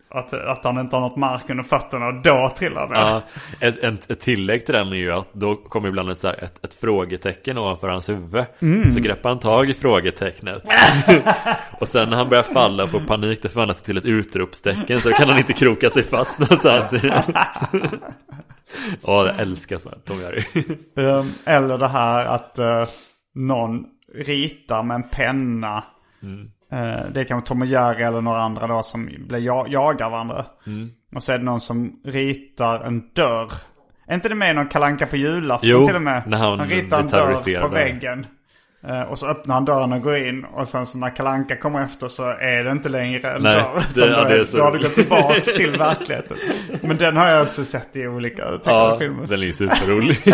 att, 0.10 0.34
att 0.34 0.64
han 0.64 0.80
inte 0.80 0.95
har 0.95 1.01
något 1.01 1.16
mark 1.16 1.49
under 1.49 1.64
fötterna 1.64 2.07
och 2.07 2.22
då 2.22 2.51
trillar 2.57 2.88
ner. 2.88 2.95
Ja, 2.95 3.22
ett, 3.60 3.84
ett, 3.84 4.12
ett 4.12 4.20
tillägg 4.20 4.66
till 4.66 4.74
den 4.76 4.88
är 4.88 4.95
ju 4.95 5.12
att 5.12 5.34
då 5.34 5.55
kommer 5.55 5.89
ibland 5.89 6.10
ett, 6.10 6.24
här, 6.24 6.43
ett, 6.43 6.66
ett 6.66 6.74
frågetecken 6.74 7.57
ovanför 7.57 7.88
hans 7.88 8.10
huvud. 8.10 8.45
Så 8.93 8.99
greppar 8.99 9.30
han 9.30 9.39
tag 9.39 9.70
i 9.70 9.74
frågetecknet. 9.74 10.64
och 11.80 11.88
sen 11.88 12.10
när 12.10 12.18
han 12.18 12.30
börjar 12.30 12.43
falla 12.43 12.84
och 12.84 12.89
får 12.91 12.99
panik 12.99 13.41
det 13.41 13.49
förvandlas 13.49 13.82
till 13.82 13.97
ett 13.97 14.05
utropstecken 14.05 15.01
så 15.01 15.12
kan 15.12 15.30
han 15.30 15.38
inte 15.38 15.53
kroka 15.53 15.89
sig 15.89 16.03
fast 16.03 16.39
någonstans. 16.39 16.93
Ja, 19.01 19.26
jag 19.26 19.39
älskar 19.39 19.78
sånt. 19.78 20.05
Tom 20.05 20.20
Jerry. 20.20 20.43
Eh, 20.97 21.26
Eller 21.45 21.78
det 21.78 21.88
här 21.88 22.26
att 22.26 22.60
eh, 22.60 22.88
någon 23.36 23.86
ritar 24.16 24.84
med 24.84 24.95
en 24.95 25.10
penna. 25.10 25.84
Eh, 26.24 26.30
det 27.13 27.22
är 27.22 27.24
kanske 27.24 27.47
Tom 27.47 27.61
och 27.61 27.67
Jerry 27.67 28.03
eller 28.03 28.22
några 28.22 28.41
andra 28.41 28.67
då 28.67 28.84
som 28.84 29.09
blir 29.28 29.39
ja- 29.39 29.65
jagar 29.70 30.09
varandra. 30.09 30.45
Och 31.15 31.24
så 31.24 31.32
är 31.32 31.38
det 31.38 31.43
någon 31.43 31.59
som 31.61 31.99
ritar 32.05 32.80
en 32.84 33.03
dörr. 33.13 33.51
Är 34.07 34.15
inte 34.15 34.30
det 34.30 34.36
med 34.36 34.55
någon 34.55 34.67
kalanka 34.67 35.05
på 35.05 35.15
julafton 35.15 35.70
Jo, 35.70 35.86
till 35.86 35.95
och 35.95 36.01
med? 36.01 36.22
när 36.28 36.38
han 36.38 36.70
ritar 36.70 36.99
en 36.99 37.07
dörr 37.07 37.59
på 37.61 37.67
väggen. 37.67 38.26
Eh, 38.88 39.01
och 39.01 39.20
så 39.20 39.28
öppnar 39.28 39.55
han 39.55 39.65
dörren 39.65 39.93
och 39.93 40.01
går 40.01 40.17
in. 40.17 40.45
Och 40.45 40.67
sen 40.67 40.86
så 40.86 40.97
när 40.97 41.15
kalanka 41.15 41.55
kommer 41.55 41.84
efter 41.84 42.07
så 42.07 42.24
är 42.24 42.63
det 42.63 42.72
inte 42.72 42.89
längre 42.89 43.32
en 43.32 43.41
Nej, 43.41 43.55
dörr. 43.55 43.84
det- 43.95 44.15
då, 44.15 44.24
det 44.24 44.41
är 44.41 44.45
så 44.45 44.57
då 44.57 44.63
har 44.63 44.72
du 44.72 44.80
gått 44.80 44.95
tillbaka 44.95 45.39
till 45.39 45.72
verkligheten. 45.72 46.38
Men 46.82 46.97
den 46.97 47.17
har 47.17 47.28
jag 47.28 47.41
också 47.47 47.63
sett 47.63 47.95
i 47.95 48.07
olika 48.07 48.43
Ja, 48.65 48.95
filmer. 48.99 49.28
den 49.28 49.39
är 49.41 49.45
ju 49.45 49.53
superrolig. 49.53 50.17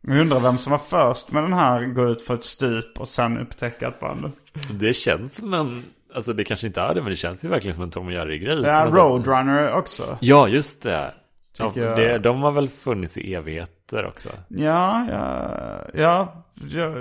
Jag 0.00 0.18
undrar 0.18 0.40
vem 0.40 0.58
som 0.58 0.70
var 0.70 0.78
först 0.78 1.32
med 1.32 1.42
den 1.42 1.52
här 1.52 1.84
gå 1.86 2.08
ut 2.08 2.22
för 2.22 2.34
ett 2.34 2.44
stup 2.44 3.00
och 3.00 3.08
sen 3.08 3.38
upptäcka 3.38 3.88
ett 3.88 4.00
band. 4.00 4.32
Det 4.70 4.92
känns 4.94 5.36
som 5.36 5.54
en... 5.54 5.84
Alltså 6.14 6.32
det 6.32 6.44
kanske 6.44 6.66
inte 6.66 6.80
är 6.80 6.94
det, 6.94 7.02
men 7.02 7.10
det 7.10 7.16
känns 7.16 7.44
ju 7.44 7.48
verkligen 7.48 7.74
som 7.74 7.82
en 7.82 7.90
Tom 7.90 8.06
och 8.06 8.12
Jerry-grej. 8.12 8.62
Ja, 8.62 8.84
sätt. 8.84 8.94
Roadrunner 8.94 9.72
också. 9.72 10.16
Ja, 10.20 10.48
just 10.48 10.82
det. 10.82 11.14
Ja, 11.58 11.72
jag- 11.74 11.96
det. 11.96 12.18
De 12.18 12.42
har 12.42 12.52
väl 12.52 12.68
funnits 12.68 13.18
i 13.18 13.34
evigheter 13.34 14.06
också. 14.06 14.28
Ja, 14.48 15.06
ja, 15.10 15.80
ja. 15.94 16.42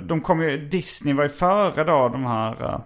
De 0.02 0.22
kom 0.22 0.42
ju, 0.42 0.70
Disney 0.70 1.14
var 1.14 1.24
ju 1.24 1.30
före 1.30 1.84
då 1.84 2.10
de 2.10 2.26
här. 2.26 2.64
eh, 2.66 2.80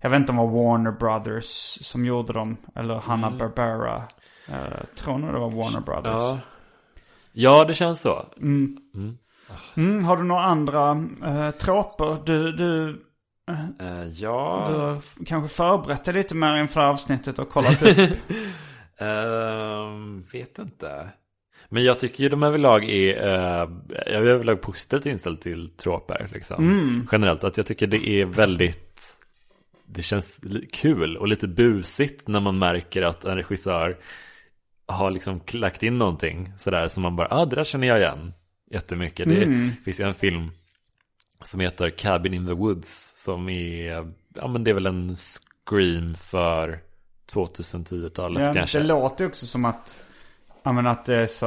jag 0.00 0.10
vet 0.10 0.16
inte 0.20 0.32
om 0.32 0.36
det 0.38 0.42
var 0.44 0.64
Warner 0.64 0.92
Brothers 0.92 1.78
som 1.86 2.04
gjorde 2.04 2.32
dem. 2.32 2.56
Eller 2.74 2.94
Hanna-Barbera. 2.94 3.96
Uh, 4.48 4.54
tror 4.96 5.18
nog 5.18 5.32
det 5.32 5.38
var 5.38 5.50
Warner 5.50 5.80
Brothers. 5.80 6.12
Ja. 6.12 6.38
Ja, 7.32 7.64
det 7.64 7.74
känns 7.74 8.00
så. 8.00 8.24
Mm, 8.40 8.76
har 10.04 10.16
du 10.16 10.22
några 10.22 10.42
andra 10.42 10.94
uh, 10.94 11.50
tråper? 11.50 12.22
Du, 12.24 12.52
du, 12.52 13.04
Eh, 13.80 14.08
ja. 14.08 14.66
du 14.68 14.74
har 14.74 15.02
kanske 15.26 15.56
förberett 15.56 16.04
dig 16.04 16.14
lite 16.14 16.34
mer 16.34 16.56
inför 16.56 16.80
avsnittet 16.80 17.38
och 17.38 17.48
kollat 17.48 17.82
upp. 17.82 17.98
Ehm, 19.00 20.24
vet 20.32 20.58
inte. 20.58 21.08
Men 21.68 21.84
jag 21.84 21.98
tycker 21.98 22.22
ju 22.22 22.28
de 22.28 22.42
överlag 22.42 22.84
är, 22.84 23.26
uh, 23.26 23.70
jag 23.88 24.14
är 24.14 24.26
överlag 24.26 24.60
positivt 24.60 25.06
inställd 25.06 25.40
till 25.40 25.68
troper 25.68 26.26
liksom. 26.32 27.08
Generellt, 27.12 27.44
att 27.44 27.56
jag 27.56 27.66
tycker 27.66 27.86
det 27.86 28.08
är 28.08 28.24
väldigt, 28.24 29.14
det 29.86 30.02
känns 30.02 30.40
kul 30.72 31.16
och 31.16 31.28
lite 31.28 31.48
busigt 31.48 32.28
när 32.28 32.40
man 32.40 32.58
märker 32.58 33.02
att 33.02 33.24
en 33.24 33.36
regissör 33.36 33.96
har 34.86 35.10
liksom 35.10 35.40
lagt 35.52 35.82
in 35.82 35.98
någonting 35.98 36.52
sådär 36.56 36.88
som 36.88 37.02
man 37.02 37.16
bara, 37.16 37.28
ah 37.30 37.44
det 37.44 37.56
där 37.56 37.64
känner 37.64 37.86
jag 37.86 37.98
igen 37.98 38.32
jättemycket. 38.70 39.28
Det 39.28 39.70
finns 39.84 40.00
ju 40.00 40.04
en 40.04 40.14
film 40.14 40.50
som 41.44 41.60
heter 41.60 41.90
Cabin 41.90 42.34
in 42.34 42.46
the 42.46 42.52
Woods 42.52 43.12
som 43.24 43.48
är, 43.48 44.12
ja 44.34 44.48
men 44.48 44.64
det 44.64 44.70
är 44.70 44.74
väl 44.74 44.86
en 44.86 45.16
scream 45.16 46.14
för 46.14 46.78
2010-talet 47.32 48.46
Ja, 48.46 48.54
kanske. 48.54 48.78
det 48.78 48.84
låter 48.84 49.26
också 49.26 49.46
som 49.46 49.64
att, 49.64 49.96
ja 50.62 50.72
men 50.72 50.86
att 50.86 51.04
det 51.04 51.14
är 51.14 51.26
så, 51.26 51.46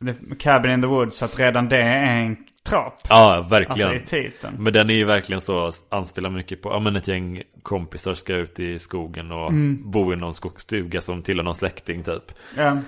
det, 0.00 0.38
Cabin 0.38 0.72
in 0.72 0.80
the 0.82 0.86
Woods, 0.88 1.22
att 1.22 1.38
redan 1.38 1.68
det 1.68 1.82
är 1.82 2.16
en 2.16 2.36
trop. 2.68 2.94
Ja, 3.08 3.46
verkligen. 3.50 3.88
Alltså 3.88 4.16
i 4.18 4.22
titeln. 4.22 4.56
Men 4.58 4.72
den 4.72 4.90
är 4.90 4.94
ju 4.94 5.04
verkligen 5.04 5.40
så, 5.40 5.70
anspelar 5.88 6.30
mycket 6.30 6.62
på, 6.62 6.68
ja 6.70 6.78
men 6.78 6.96
ett 6.96 7.08
gäng 7.08 7.42
kompisar 7.62 8.14
ska 8.14 8.34
ut 8.34 8.60
i 8.60 8.78
skogen 8.78 9.32
och 9.32 9.50
Mm. 9.50 9.90
bo 9.90 10.12
i 10.12 10.16
någon 10.16 10.34
skogsstuga 10.34 11.00
som 11.00 11.22
tillhör 11.22 11.44
någon 11.44 11.54
släkting 11.54 12.02
typ. 12.02 12.32
Ja. 12.56 12.78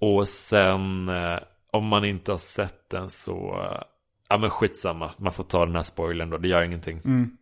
Och 0.00 0.28
sen, 0.28 1.08
eh, 1.08 1.38
om 1.72 1.86
man 1.86 2.04
inte 2.04 2.30
har 2.30 2.38
sett 2.38 2.90
den 2.90 3.10
så, 3.10 3.60
eh, 3.60 3.82
ja 4.28 4.38
men 4.38 4.50
skitsamma, 4.50 5.10
man 5.16 5.32
får 5.32 5.44
ta 5.44 5.66
den 5.66 5.76
här 5.76 5.82
spoilern 5.82 6.30
då, 6.30 6.38
det 6.38 6.48
gör 6.48 6.62
ingenting. 6.62 7.00
Mm. 7.04 7.36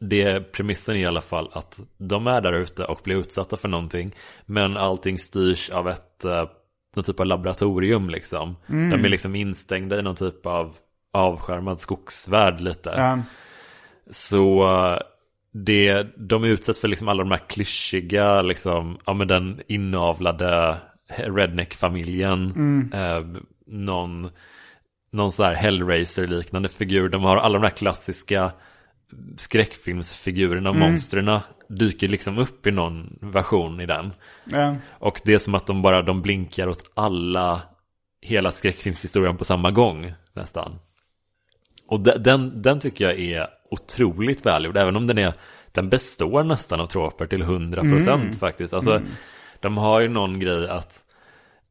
det 0.00 0.52
premissen 0.52 0.96
är 0.96 1.00
i 1.00 1.06
alla 1.06 1.20
fall 1.20 1.50
att 1.52 1.80
de 1.98 2.26
är 2.26 2.40
där 2.40 2.52
ute 2.52 2.84
och 2.84 3.00
blir 3.04 3.16
utsatta 3.16 3.56
för 3.56 3.68
någonting. 3.68 4.14
Men 4.46 4.76
allting 4.76 5.18
styrs 5.18 5.70
av 5.70 5.88
ett, 5.88 6.24
eh, 6.24 6.48
någon 6.96 7.04
typ 7.04 7.20
av 7.20 7.26
laboratorium 7.26 8.10
liksom. 8.10 8.56
De 8.90 9.04
är 9.04 9.08
liksom 9.08 9.34
instängda 9.34 9.98
i 9.98 10.02
någon 10.02 10.14
typ 10.14 10.46
av 10.46 10.76
avskärmad 11.12 11.80
skogsvärld 11.80 12.60
lite. 12.60 12.94
Ja. 12.96 13.18
Så 14.10 14.62
eh, 14.64 14.98
det, 15.52 16.06
de 16.16 16.44
utsätts 16.44 16.78
för 16.78 16.88
liksom 16.88 17.08
alla 17.08 17.22
de 17.22 17.30
här 17.30 17.48
klyschiga, 17.48 18.42
liksom, 18.42 18.98
ja 19.06 19.14
men 19.14 19.28
den 19.28 19.60
inavlade 19.68 20.76
redneck-familjen. 21.08 22.52
Eh, 22.94 23.42
någon, 23.72 24.30
någon 25.12 25.32
sån 25.32 25.46
här 25.46 25.54
Hellraiser-liknande 25.54 26.68
figur. 26.68 27.08
De 27.08 27.24
har 27.24 27.36
alla 27.36 27.58
de 27.58 27.64
här 27.64 27.70
klassiska 27.76 28.52
skräckfilmsfigurerna, 29.36 30.72
monstren 30.72 31.38
dyker 31.68 32.08
liksom 32.08 32.38
upp 32.38 32.66
i 32.66 32.70
någon 32.70 33.18
version 33.20 33.80
i 33.80 33.86
den. 33.86 34.12
Ja. 34.44 34.76
Och 34.90 35.20
det 35.24 35.34
är 35.34 35.38
som 35.38 35.54
att 35.54 35.66
de 35.66 35.82
bara 35.82 36.02
de 36.02 36.22
blinkar 36.22 36.68
åt 36.68 36.90
alla, 36.94 37.60
hela 38.20 38.52
skräckfilmshistorien 38.52 39.36
på 39.36 39.44
samma 39.44 39.70
gång 39.70 40.12
nästan. 40.32 40.78
Och 41.86 42.00
de- 42.00 42.18
den, 42.18 42.62
den 42.62 42.80
tycker 42.80 43.04
jag 43.04 43.20
är 43.20 43.46
otroligt 43.70 44.46
välgjord, 44.46 44.76
även 44.76 44.96
om 44.96 45.06
den 45.06 45.18
är, 45.18 45.34
den 45.72 45.88
består 45.88 46.44
nästan 46.44 46.80
av 46.80 46.86
troper 46.86 47.26
till 47.26 47.42
100% 47.42 48.38
faktiskt. 48.38 48.74
Alltså, 48.74 49.00
de 49.60 49.76
har 49.76 50.00
ju 50.00 50.08
någon 50.08 50.40
grej 50.40 50.68
att 50.68 51.04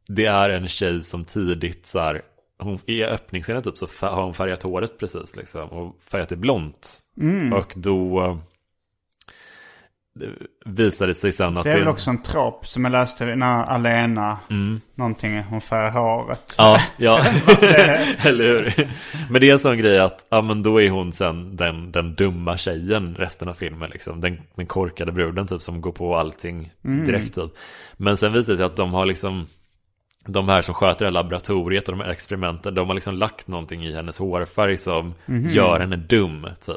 det 0.07 0.25
är 0.25 0.49
en 0.49 0.67
tjej 0.67 1.01
som 1.01 1.25
tidigt 1.25 1.85
så 1.85 1.99
här, 1.99 2.21
hon, 2.59 2.79
i 2.85 3.03
öppningsscenen 3.03 3.63
typ 3.63 3.77
så 3.77 3.87
har 4.01 4.23
hon 4.23 4.33
färgat 4.33 4.63
håret 4.63 4.99
precis 4.99 5.35
liksom 5.35 5.69
och 5.69 5.95
färgat 6.11 6.29
det 6.29 6.35
blont. 6.35 6.99
Och 7.53 7.73
då 7.75 8.21
eh, 8.21 8.37
det 10.15 10.29
visade 10.65 11.13
sig 11.13 11.31
sen 11.31 11.57
att 11.57 11.63
Det 11.63 11.71
är 11.71 11.79
väl 11.79 11.87
också 11.87 12.09
en 12.09 12.21
trop 12.23 12.67
som 12.67 12.85
jag 12.85 12.91
läste 12.91 13.35
när 13.35 13.63
Alena, 13.63 14.37
någonting, 14.95 15.43
hon 15.43 15.61
färgar 15.61 15.91
håret. 15.91 16.55
Ja, 16.57 16.81
ja. 16.97 17.23
eller 18.25 18.43
hur? 18.43 18.87
Men 19.29 19.41
det 19.41 19.49
är 19.49 19.53
en 19.53 19.59
sån 19.59 19.77
grej 19.77 19.99
att, 19.99 20.25
ja 20.29 20.41
men 20.41 20.63
då 20.63 20.81
är 20.81 20.89
hon 20.89 21.11
sen 21.11 21.55
den, 21.55 21.91
den 21.91 22.15
dumma 22.15 22.57
tjejen 22.57 23.15
resten 23.15 23.49
av 23.49 23.53
filmen 23.53 23.89
liksom. 23.89 24.21
Den, 24.21 24.41
den 24.55 24.65
korkade 24.65 25.11
bruden 25.11 25.47
typ 25.47 25.61
som 25.61 25.81
går 25.81 25.91
på 25.91 26.15
allting 26.15 26.71
direkt 26.81 27.35
typ. 27.35 27.51
Men 27.97 28.17
sen 28.17 28.33
visar 28.33 28.53
det 28.53 28.57
sig 28.57 28.65
att 28.65 28.75
de 28.75 28.93
har 28.93 29.05
liksom, 29.05 29.47
de 30.25 30.49
här 30.49 30.61
som 30.61 30.75
sköter 30.75 31.05
det 31.05 31.09
här 31.09 31.11
laboratoriet 31.13 31.89
och 31.89 31.97
de 31.97 32.03
här 32.03 32.11
experimenten, 32.11 32.75
de 32.75 32.87
har 32.87 32.95
liksom 32.95 33.15
lagt 33.15 33.47
någonting 33.47 33.83
i 33.85 33.95
hennes 33.95 34.19
hårfärg 34.19 34.77
som 34.77 35.13
gör 35.27 35.79
henne 35.79 35.95
dum 35.95 36.47
typ. 36.61 36.75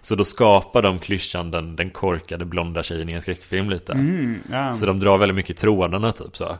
Så 0.00 0.14
då 0.14 0.24
skapar 0.24 0.82
de 0.82 0.98
klyschan 0.98 1.50
den, 1.50 1.76
den 1.76 1.90
korkade 1.90 2.44
blonda 2.44 2.82
tjejen 2.82 3.08
i 3.08 3.12
en 3.12 3.22
skräckfilm 3.22 3.70
lite. 3.70 3.92
Mm, 3.92 4.40
ja. 4.50 4.72
Så 4.72 4.86
de 4.86 5.00
drar 5.00 5.18
väldigt 5.18 5.36
mycket 5.36 5.50
i 5.50 5.54
trådarna 5.54 6.12
typ 6.12 6.36
så. 6.36 6.56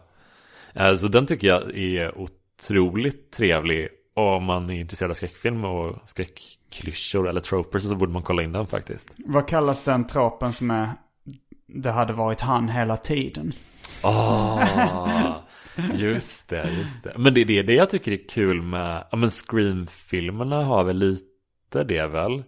Eh, 0.74 0.94
Så 0.94 1.08
den 1.08 1.26
tycker 1.26 1.48
jag 1.48 1.78
är 1.78 2.12
otroligt 2.18 3.32
trevlig. 3.32 3.88
Om 4.14 4.44
man 4.44 4.70
är 4.70 4.80
intresserad 4.80 5.10
av 5.10 5.14
skräckfilm 5.14 5.64
och 5.64 5.96
skräckklyschor 6.04 7.28
eller 7.28 7.40
tropers 7.40 7.82
så 7.82 7.94
borde 7.94 8.12
man 8.12 8.22
kolla 8.22 8.42
in 8.42 8.52
den 8.52 8.66
faktiskt. 8.66 9.08
Vad 9.16 9.48
kallas 9.48 9.84
den 9.84 10.06
tropen 10.06 10.52
som 10.52 10.70
är 10.70 10.90
det 11.66 11.90
hade 11.90 12.12
varit 12.12 12.40
han 12.40 12.68
hela 12.68 12.96
tiden? 12.96 13.52
Ah, 14.02 15.34
just 15.94 16.48
det, 16.48 16.70
just 16.78 17.02
det. 17.02 17.12
Men 17.18 17.34
det 17.34 17.40
är 17.40 17.44
det, 17.44 17.62
det 17.62 17.74
jag 17.74 17.90
tycker 17.90 18.12
är 18.12 18.28
kul 18.28 18.62
med, 18.62 19.04
ja 19.10 19.16
men 19.16 19.30
Scream-filmerna 19.30 20.64
har 20.64 20.84
väl 20.84 20.96
lite 20.98 21.84
det 21.84 22.06
väl? 22.06 22.44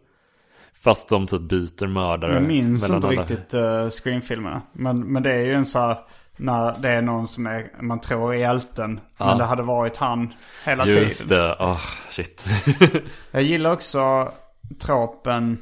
Fast 0.84 1.08
de 1.08 1.26
typ 1.26 1.40
byter 1.40 1.86
mördare. 1.86 2.34
Jag 2.34 2.42
minns 2.42 2.82
inte 2.90 3.06
alla. 3.08 3.22
riktigt 3.22 3.54
uh, 3.54 3.88
Scream-filmerna. 3.90 4.62
Men, 4.72 5.12
men 5.12 5.22
det 5.22 5.32
är 5.34 5.44
ju 5.44 5.52
en 5.52 5.66
så 5.66 5.78
här, 5.78 5.98
när 6.36 6.78
det 6.78 6.88
är 6.90 7.02
någon 7.02 7.26
som 7.26 7.46
är, 7.46 7.82
man 7.82 8.00
tror 8.00 8.34
är 8.34 8.38
hjälten. 8.38 9.00
Men 9.18 9.38
det 9.38 9.44
hade 9.44 9.62
varit 9.62 9.96
han 9.96 10.34
hela 10.64 10.86
Just 10.86 11.22
tiden. 11.28 11.38
det, 11.38 11.56
åh 11.60 11.80
shit. 12.10 12.46
Jag 13.30 13.42
gillar 13.42 13.72
också 13.72 14.32
tropen, 14.80 15.58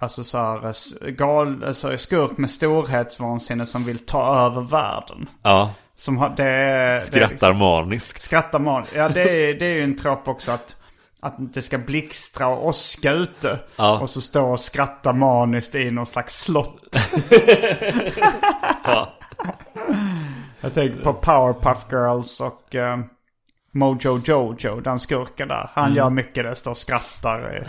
alltså 0.00 0.24
så 0.24 0.38
här, 0.38 0.70
s- 0.70 0.94
gal, 1.00 1.64
alltså 1.64 1.98
skurk 1.98 2.36
med 2.38 2.50
storhetsvansinne 2.50 3.66
som 3.66 3.84
vill 3.84 3.98
ta 3.98 4.46
över 4.46 4.60
världen. 4.60 5.28
ja, 5.42 5.74
Som 5.98 6.18
har, 6.18 6.28
det, 6.28 6.44
det 6.44 7.00
skrattar 7.00 7.52
maniskt. 7.52 8.22
Skrattar 8.22 8.58
man. 8.58 8.84
Ja 8.94 9.08
det 9.08 9.22
är, 9.22 9.54
det 9.54 9.66
är 9.66 9.74
ju 9.74 9.82
en 9.82 9.96
trop 9.96 10.28
också 10.28 10.52
att, 10.52 10.76
att 11.20 11.34
det 11.38 11.62
ska 11.62 11.78
blixtra 11.78 12.48
och 12.48 12.66
åska 12.66 13.12
ute. 13.12 13.58
Ja. 13.76 13.98
Och 13.98 14.10
så 14.10 14.20
står 14.20 14.42
och 14.42 14.60
skrattar 14.60 15.12
maniskt 15.12 15.74
i 15.74 15.90
någon 15.90 16.06
slags 16.06 16.40
slott. 16.40 16.96
Ja. 18.84 19.14
Jag 20.60 20.74
tänker 20.74 21.02
på 21.02 21.12
Powerpuff 21.12 21.78
Girls 21.90 22.40
och 22.40 22.74
eh, 22.74 22.98
Mojo 23.72 24.20
Jojo, 24.24 24.80
den 24.80 24.98
skurken 24.98 25.48
där. 25.48 25.70
Han 25.74 25.94
gör 25.94 26.10
mycket 26.10 26.44
det, 26.44 26.54
står 26.54 26.70
och 26.70 26.78
skrattar. 26.78 27.66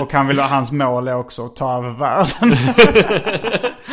och 0.00 0.12
han 0.12 0.26
vill, 0.26 0.38
hans 0.38 0.72
mål 0.72 1.08
är 1.08 1.16
också 1.16 1.46
att 1.46 1.56
ta 1.56 1.78
över 1.78 1.90
världen. 1.90 2.56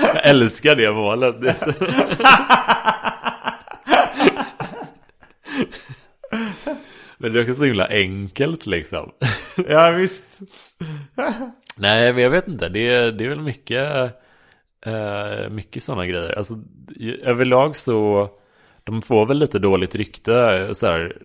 Jag 0.13 0.25
älskar 0.25 0.75
det 0.75 0.91
målet. 0.91 1.41
Det 1.41 1.49
är 1.49 1.53
så... 1.53 1.71
Men 7.21 7.33
det 7.33 7.39
är 7.39 7.41
också 7.41 7.55
så 7.55 7.63
himla 7.63 7.87
enkelt 7.87 8.65
liksom. 8.65 9.11
ja 9.67 9.91
visst. 9.91 10.39
Nej, 11.77 12.13
men 12.13 12.23
jag 12.23 12.29
vet 12.29 12.47
inte. 12.47 12.69
Det 12.69 12.79
är, 12.87 13.11
det 13.11 13.25
är 13.25 13.29
väl 13.29 13.39
mycket, 13.41 13.87
eh, 14.85 15.49
mycket 15.49 15.83
sådana 15.83 16.05
grejer. 16.05 16.37
Alltså, 16.37 16.53
överlag 17.23 17.75
så, 17.75 18.29
de 18.83 19.01
får 19.01 19.25
väl 19.25 19.39
lite 19.39 19.59
dåligt 19.59 19.95
rykte. 19.95 20.69
Så 20.75 20.87
här. 20.87 21.17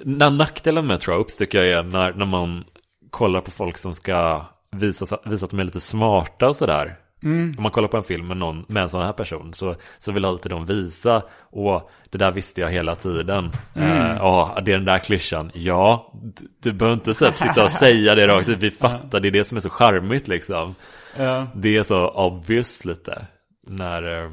Na- 0.00 0.30
Nackdelen 0.36 0.86
med 0.86 1.00
tropes 1.00 1.36
tycker 1.36 1.62
jag 1.62 1.78
är 1.78 1.82
när, 1.82 2.12
när 2.12 2.26
man 2.26 2.64
kollar 3.10 3.40
på 3.40 3.50
folk 3.50 3.78
som 3.78 3.94
ska 3.94 4.44
visa, 4.70 5.18
visa 5.24 5.44
att 5.44 5.50
de 5.50 5.60
är 5.60 5.64
lite 5.64 5.80
smarta 5.80 6.48
och 6.48 6.56
sådär. 6.56 6.98
Om 7.22 7.62
man 7.62 7.70
kollar 7.70 7.88
på 7.88 7.96
en 7.96 8.02
film 8.02 8.26
med, 8.26 8.36
någon, 8.36 8.64
med 8.68 8.82
en 8.82 8.88
sån 8.88 9.02
här 9.02 9.12
person 9.12 9.54
så, 9.54 9.74
så 9.98 10.12
vill 10.12 10.24
alltid 10.24 10.52
de 10.52 10.66
visa 10.66 11.22
och 11.50 11.90
det 12.10 12.18
där 12.18 12.30
visste 12.32 12.60
jag 12.60 12.70
hela 12.70 12.94
tiden. 12.94 13.50
Eh, 13.74 14.16
Ja, 14.16 14.58
det 14.64 14.72
är 14.72 14.76
den 14.76 14.84
där 14.84 14.98
klyschan. 14.98 15.50
Ja, 15.54 16.12
du, 16.22 16.48
du 16.62 16.72
behöver 16.72 16.94
inte 16.94 17.14
så 17.14 17.32
sitta 17.34 17.64
och 17.64 17.70
säga 17.70 18.14
det 18.14 18.26
rakt 18.28 18.48
ut. 18.48 18.58
Vi 18.58 18.70
fattar, 18.80 19.20
det 19.20 19.28
är 19.28 19.32
det 19.32 19.44
som 19.44 19.56
är 19.56 19.60
så 19.60 19.70
charmigt 19.70 20.28
liksom. 20.28 20.74
Ja. 21.18 21.46
Det 21.54 21.76
är 21.76 21.82
så 21.82 22.08
obvious 22.08 22.84
lite. 22.84 23.26
När, 23.66 24.02
eh, 24.24 24.30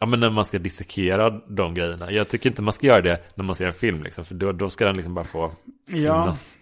ja, 0.00 0.06
men 0.06 0.20
när 0.20 0.30
man 0.30 0.44
ska 0.44 0.58
dissekera 0.58 1.30
de 1.30 1.74
grejerna. 1.74 2.10
Jag 2.12 2.28
tycker 2.28 2.50
inte 2.50 2.62
man 2.62 2.72
ska 2.72 2.86
göra 2.86 3.00
det 3.00 3.22
när 3.34 3.44
man 3.44 3.54
ser 3.56 3.66
en 3.66 3.72
film 3.72 4.02
liksom. 4.02 4.24
För 4.24 4.34
då, 4.34 4.52
då 4.52 4.70
ska 4.70 4.84
den 4.84 4.96
liksom 4.96 5.14
bara 5.14 5.24
få 5.24 5.52
Ja. 5.86 5.92
finnas. 6.22 6.58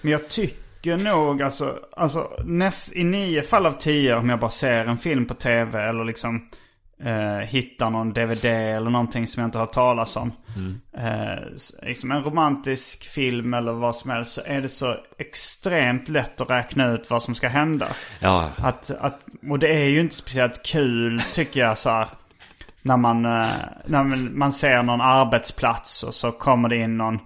Men 0.00 0.12
jag 0.12 0.28
tycker 0.28 0.56
nog 0.86 1.42
alltså, 1.42 1.78
alltså 1.96 2.30
näst, 2.44 2.92
i 2.96 3.04
nio 3.04 3.42
fall 3.42 3.66
av 3.66 3.72
tio 3.72 4.16
om 4.16 4.28
jag 4.30 4.40
bara 4.40 4.50
ser 4.50 4.86
en 4.86 4.98
film 4.98 5.26
på 5.26 5.34
tv 5.34 5.82
eller 5.88 6.04
liksom 6.04 6.48
eh, 7.04 7.38
hittar 7.46 7.90
någon 7.90 8.12
DVD 8.12 8.44
eller 8.44 8.90
någonting 8.90 9.26
som 9.26 9.40
jag 9.40 9.48
inte 9.48 9.58
har 9.58 9.66
hört 9.66 9.74
talas 9.74 10.16
om. 10.16 10.32
Eh, 10.96 11.54
s- 11.54 11.72
liksom 11.82 12.10
en 12.12 12.22
romantisk 12.22 13.04
film 13.04 13.54
eller 13.54 13.72
vad 13.72 13.96
som 13.96 14.10
helst 14.10 14.32
så 14.32 14.40
är 14.46 14.60
det 14.60 14.68
så 14.68 14.96
extremt 15.18 16.08
lätt 16.08 16.40
att 16.40 16.50
räkna 16.50 16.88
ut 16.92 17.10
vad 17.10 17.22
som 17.22 17.34
ska 17.34 17.48
hända. 17.48 17.86
Ja, 18.20 18.48
Att, 18.56 18.90
att, 18.90 19.20
och 19.50 19.58
det 19.58 19.68
är 19.74 19.84
ju 19.88 20.00
inte 20.00 20.14
speciellt 20.14 20.62
kul 20.66 21.20
tycker 21.20 21.60
jag 21.60 21.78
så 21.78 21.90
här. 21.90 22.08
När 22.82 22.96
man, 22.96 23.24
eh, 23.24 23.46
när 23.86 24.04
man- 24.04 24.38
man 24.38 24.52
ser 24.52 24.82
någon 24.82 25.00
arbetsplats 25.00 26.02
och 26.02 26.14
så 26.14 26.32
kommer 26.32 26.68
det 26.68 26.76
in 26.76 26.96
någon. 26.98 27.18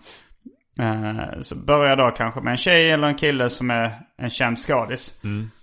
Eh, 0.79 1.41
Så 1.41 1.57
börjar 1.57 1.97
då 1.97 2.11
kanske 2.11 2.41
med 2.41 2.51
en 2.51 2.57
tjej 2.57 2.91
eller 2.91 3.09
en 3.09 3.15
kille 3.15 3.51
som 3.51 3.71
är 3.71 3.99
en 4.19 4.31
känd 4.31 4.59
skådis. 4.59 5.15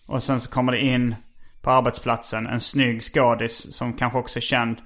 Och 0.07 0.24
sen 0.24 0.39
så 0.39 0.51
kommer 0.51 0.72
det 0.72 0.80
in 0.80 1.16
på 1.61 1.72
arbetsplatsen 1.72 2.47
en 2.47 2.59
snygg 2.59 3.03
skådis 3.03 3.76
som 3.76 3.93
kanske 3.93 4.20
också 4.20 4.39
är 4.39 4.41
känd. 4.41 4.78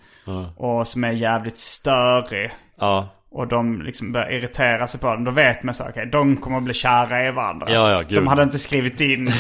Och 0.57 0.88
som 0.88 1.03
är 1.03 1.11
jävligt 1.11 1.57
störig. 1.57 2.51
ja, 2.80 3.09
Och 3.32 3.47
de 3.47 3.82
liksom 3.82 4.11
börjar 4.11 4.30
irritera 4.32 4.88
sig 4.88 4.99
på 4.99 5.07
den. 5.15 5.23
Då 5.23 5.32
vet 5.32 5.63
man 5.63 5.73
så 5.73 5.84
okej, 5.89 6.05
de 6.11 6.38
kommer 6.38 6.57
att 6.57 6.63
bli 6.63 6.73
kära 6.73 7.27
i 7.27 7.32
varandra. 7.32 7.67
Ja, 7.69 7.91
ja, 7.91 8.03
de 8.03 8.27
hade 8.27 8.43
inte 8.43 8.59
skrivit 8.59 9.01
in 9.01 9.32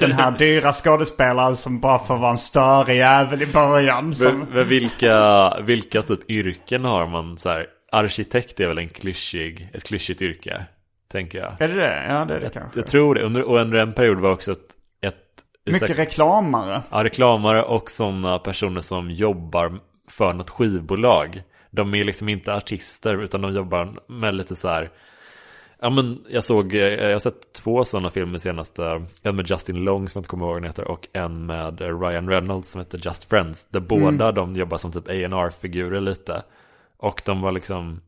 den 0.00 0.12
här 0.12 0.30
dyra 0.38 0.72
skådespelaren 0.72 1.56
som 1.56 1.80
bara 1.80 1.98
får 1.98 2.16
vara 2.16 2.30
en 2.30 2.38
störig 2.38 2.96
jävel 2.96 3.42
i 3.42 3.46
början. 3.46 4.14
Som, 4.14 4.38
Men, 4.38 4.48
men 4.48 4.68
vilka, 4.68 5.50
vilka 5.60 6.02
typ 6.02 6.30
yrken 6.30 6.84
har 6.84 7.06
man 7.06 7.36
så 7.36 7.48
här? 7.48 7.66
Arkitekt 7.92 8.60
är 8.60 8.68
väl 8.68 8.78
en 8.78 8.88
klyschig, 8.88 9.68
ett 9.72 9.84
klyschigt 9.84 10.22
yrke, 10.22 10.66
tänker 11.08 11.38
jag. 11.38 11.60
är 11.60 11.68
det 11.68 11.74
det? 11.74 12.06
Ja, 12.08 12.24
det 12.24 12.34
är 12.34 12.40
det 12.40 12.50
kanske. 12.50 12.80
Jag 12.80 12.86
tror 12.86 13.14
det, 13.14 13.22
under, 13.22 13.42
och 13.42 13.58
under 13.58 13.78
en 13.78 13.92
period 13.92 14.18
var 14.18 14.30
också 14.30 14.52
ett, 14.52 14.76
ett 15.00 15.44
Mycket 15.64 15.98
reklamare. 15.98 16.82
ja, 16.90 17.04
reklamare 17.04 17.62
och 17.62 17.90
sådana 17.90 18.38
personer 18.38 18.80
som 18.80 19.10
jobbar 19.10 19.78
för 20.08 20.32
något 20.32 20.50
skivbolag. 20.50 21.42
De 21.70 21.94
är 21.94 22.04
liksom 22.04 22.28
inte 22.28 22.54
artister 22.54 23.22
utan 23.22 23.40
de 23.40 23.54
jobbar 23.54 24.00
med 24.08 24.34
lite 24.34 24.56
så 24.56 24.68
här 24.68 24.90
Ja 25.80 25.90
men 25.90 26.24
jag 26.28 26.44
såg, 26.44 26.74
eh, 26.74 26.80
jag 26.80 27.12
har 27.12 27.18
sett 27.18 27.52
två 27.52 27.84
sådana 27.84 28.10
filmer 28.10 28.38
senaste. 28.38 29.04
En 29.22 29.36
med 29.36 29.50
Justin 29.50 29.84
Long 29.84 30.08
som 30.08 30.18
jag 30.18 30.20
inte 30.20 30.28
kommer 30.28 30.44
ihåg 30.44 30.52
vad 30.52 30.62
den 30.62 30.70
heter. 30.70 30.88
Och 30.88 31.08
en 31.12 31.46
med 31.46 31.80
Ryan 31.80 32.28
Reynolds 32.28 32.70
som 32.70 32.80
heter 32.80 33.00
Just 33.02 33.24
Friends. 33.24 33.68
Där 33.68 33.80
båda 33.80 34.32
de 34.32 34.56
jobbar 34.56 34.78
som 34.78 34.92
typ 34.92 35.08
ar 35.08 35.50
figurer 35.50 36.00
lite. 36.00 36.42
Och 36.98 37.22
de 37.24 37.40
var 37.40 37.52
liksom, 37.52 38.00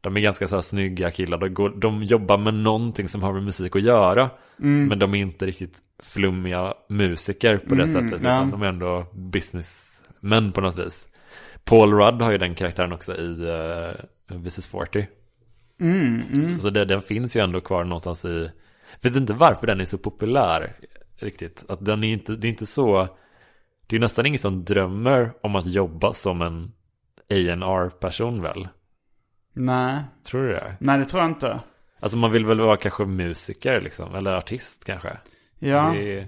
de 0.00 0.16
är 0.16 0.20
ganska 0.20 0.48
så 0.48 0.54
här 0.54 0.62
snygga 0.62 1.10
killar. 1.10 1.38
De, 1.38 1.54
går, 1.54 1.70
de 1.70 2.02
jobbar 2.02 2.38
med 2.38 2.54
någonting 2.54 3.08
som 3.08 3.22
har 3.22 3.32
med 3.32 3.42
musik 3.42 3.76
att 3.76 3.82
göra. 3.82 4.30
Men 4.88 4.98
de 4.98 5.14
är 5.14 5.18
inte 5.18 5.46
riktigt 5.46 5.78
flummiga 6.02 6.74
musiker 6.88 7.56
på 7.56 7.74
det 7.74 7.88
sättet. 7.88 8.22
ja. 8.22 8.32
Utan 8.32 8.50
de 8.50 8.62
är 8.62 8.66
ändå 8.66 9.06
businessmän 9.12 10.52
på 10.52 10.60
något 10.60 10.78
vis. 10.78 11.08
Paul 11.64 11.92
Rudd 11.92 12.22
har 12.22 12.32
ju 12.32 12.38
den 12.38 12.54
karaktären 12.54 12.92
också 12.92 13.16
i 13.16 13.50
uh, 14.30 14.42
This 14.44 14.58
is 14.58 14.68
40. 14.68 15.06
Så, 16.42 16.58
så 16.58 16.70
det, 16.70 16.84
den 16.84 17.02
finns 17.02 17.36
ju 17.36 17.40
ändå 17.40 17.60
kvar 17.60 17.84
någonstans 17.84 18.24
i... 18.24 18.50
Vet 19.02 19.16
inte 19.16 19.32
varför 19.32 19.66
den 19.66 19.80
är 19.80 19.84
så 19.84 19.98
populär 19.98 20.72
riktigt. 21.16 21.64
Att 21.68 21.84
den 21.84 22.04
är 22.04 22.12
inte, 22.12 22.32
det 22.32 22.46
är 22.46 22.50
inte 22.50 22.66
så... 22.66 23.08
Det 23.86 23.96
är 23.96 24.00
nästan 24.00 24.26
ingen 24.26 24.38
som 24.38 24.64
drömmer 24.64 25.32
om 25.42 25.56
att 25.56 25.66
jobba 25.66 26.12
som 26.12 26.42
en 26.42 26.72
ar 27.62 27.88
person 27.88 28.42
väl? 28.42 28.68
Nej. 29.54 30.02
Tror 30.30 30.42
du 30.42 30.48
det? 30.52 30.76
Nej, 30.80 30.98
det 30.98 31.04
tror 31.04 31.22
jag 31.22 31.30
inte. 31.30 31.60
Alltså 32.00 32.18
man 32.18 32.32
vill 32.32 32.46
väl 32.46 32.60
vara 32.60 32.76
kanske 32.76 33.04
musiker 33.04 33.80
liksom, 33.80 34.14
eller 34.14 34.32
artist 34.36 34.84
kanske. 34.84 35.18
Ja. 35.58 35.92
Det 35.96 36.26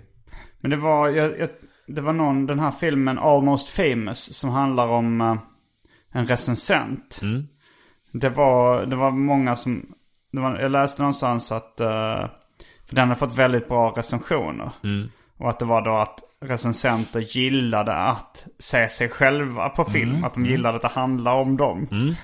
Men 0.61 0.71
det 0.71 0.77
var, 0.77 1.09
jag, 1.09 1.39
jag, 1.39 1.49
det 1.87 2.01
var 2.01 2.13
någon, 2.13 2.47
den 2.47 2.59
här 2.61 2.71
filmen 2.71 3.19
Almost 3.19 3.69
famous 3.69 4.39
som 4.39 4.51
handlar 4.51 4.87
om 4.87 5.21
eh, 5.21 5.37
en 6.13 6.27
recensent. 6.27 7.21
mm, 7.23 7.47
Det 8.13 8.29
var, 8.29 8.87
det 8.87 8.97
var 8.97 9.11
många 9.11 9.57
som, 9.57 9.95
var, 10.31 10.59
jag 10.59 10.71
läste 10.71 11.03
någonstans 11.03 11.53
att, 11.53 11.81
eh, 11.81 12.27
för 12.87 12.97
den 12.97 13.09
har 13.09 13.15
fått 13.15 13.39
väldigt 13.39 13.69
bra 13.69 13.91
recensioner. 13.97 14.71
mm, 14.85 15.09
Och 15.37 15.51
att 15.51 15.59
det 15.59 15.65
var 15.65 15.83
då 15.83 15.97
att 15.97 16.21
recensenter 16.45 17.21
gillade 17.21 17.95
att 17.95 18.47
se 18.59 18.89
sig 18.89 19.09
själva 19.09 19.69
på 19.69 19.85
film. 19.85 20.25
Att 20.25 20.35
de 20.35 20.47
gillade 20.47 20.77
att 20.77 20.83
det 20.83 20.89
handlar 20.89 21.35
om 21.35 21.57
dem. 21.57 21.89
mm, 21.91 22.15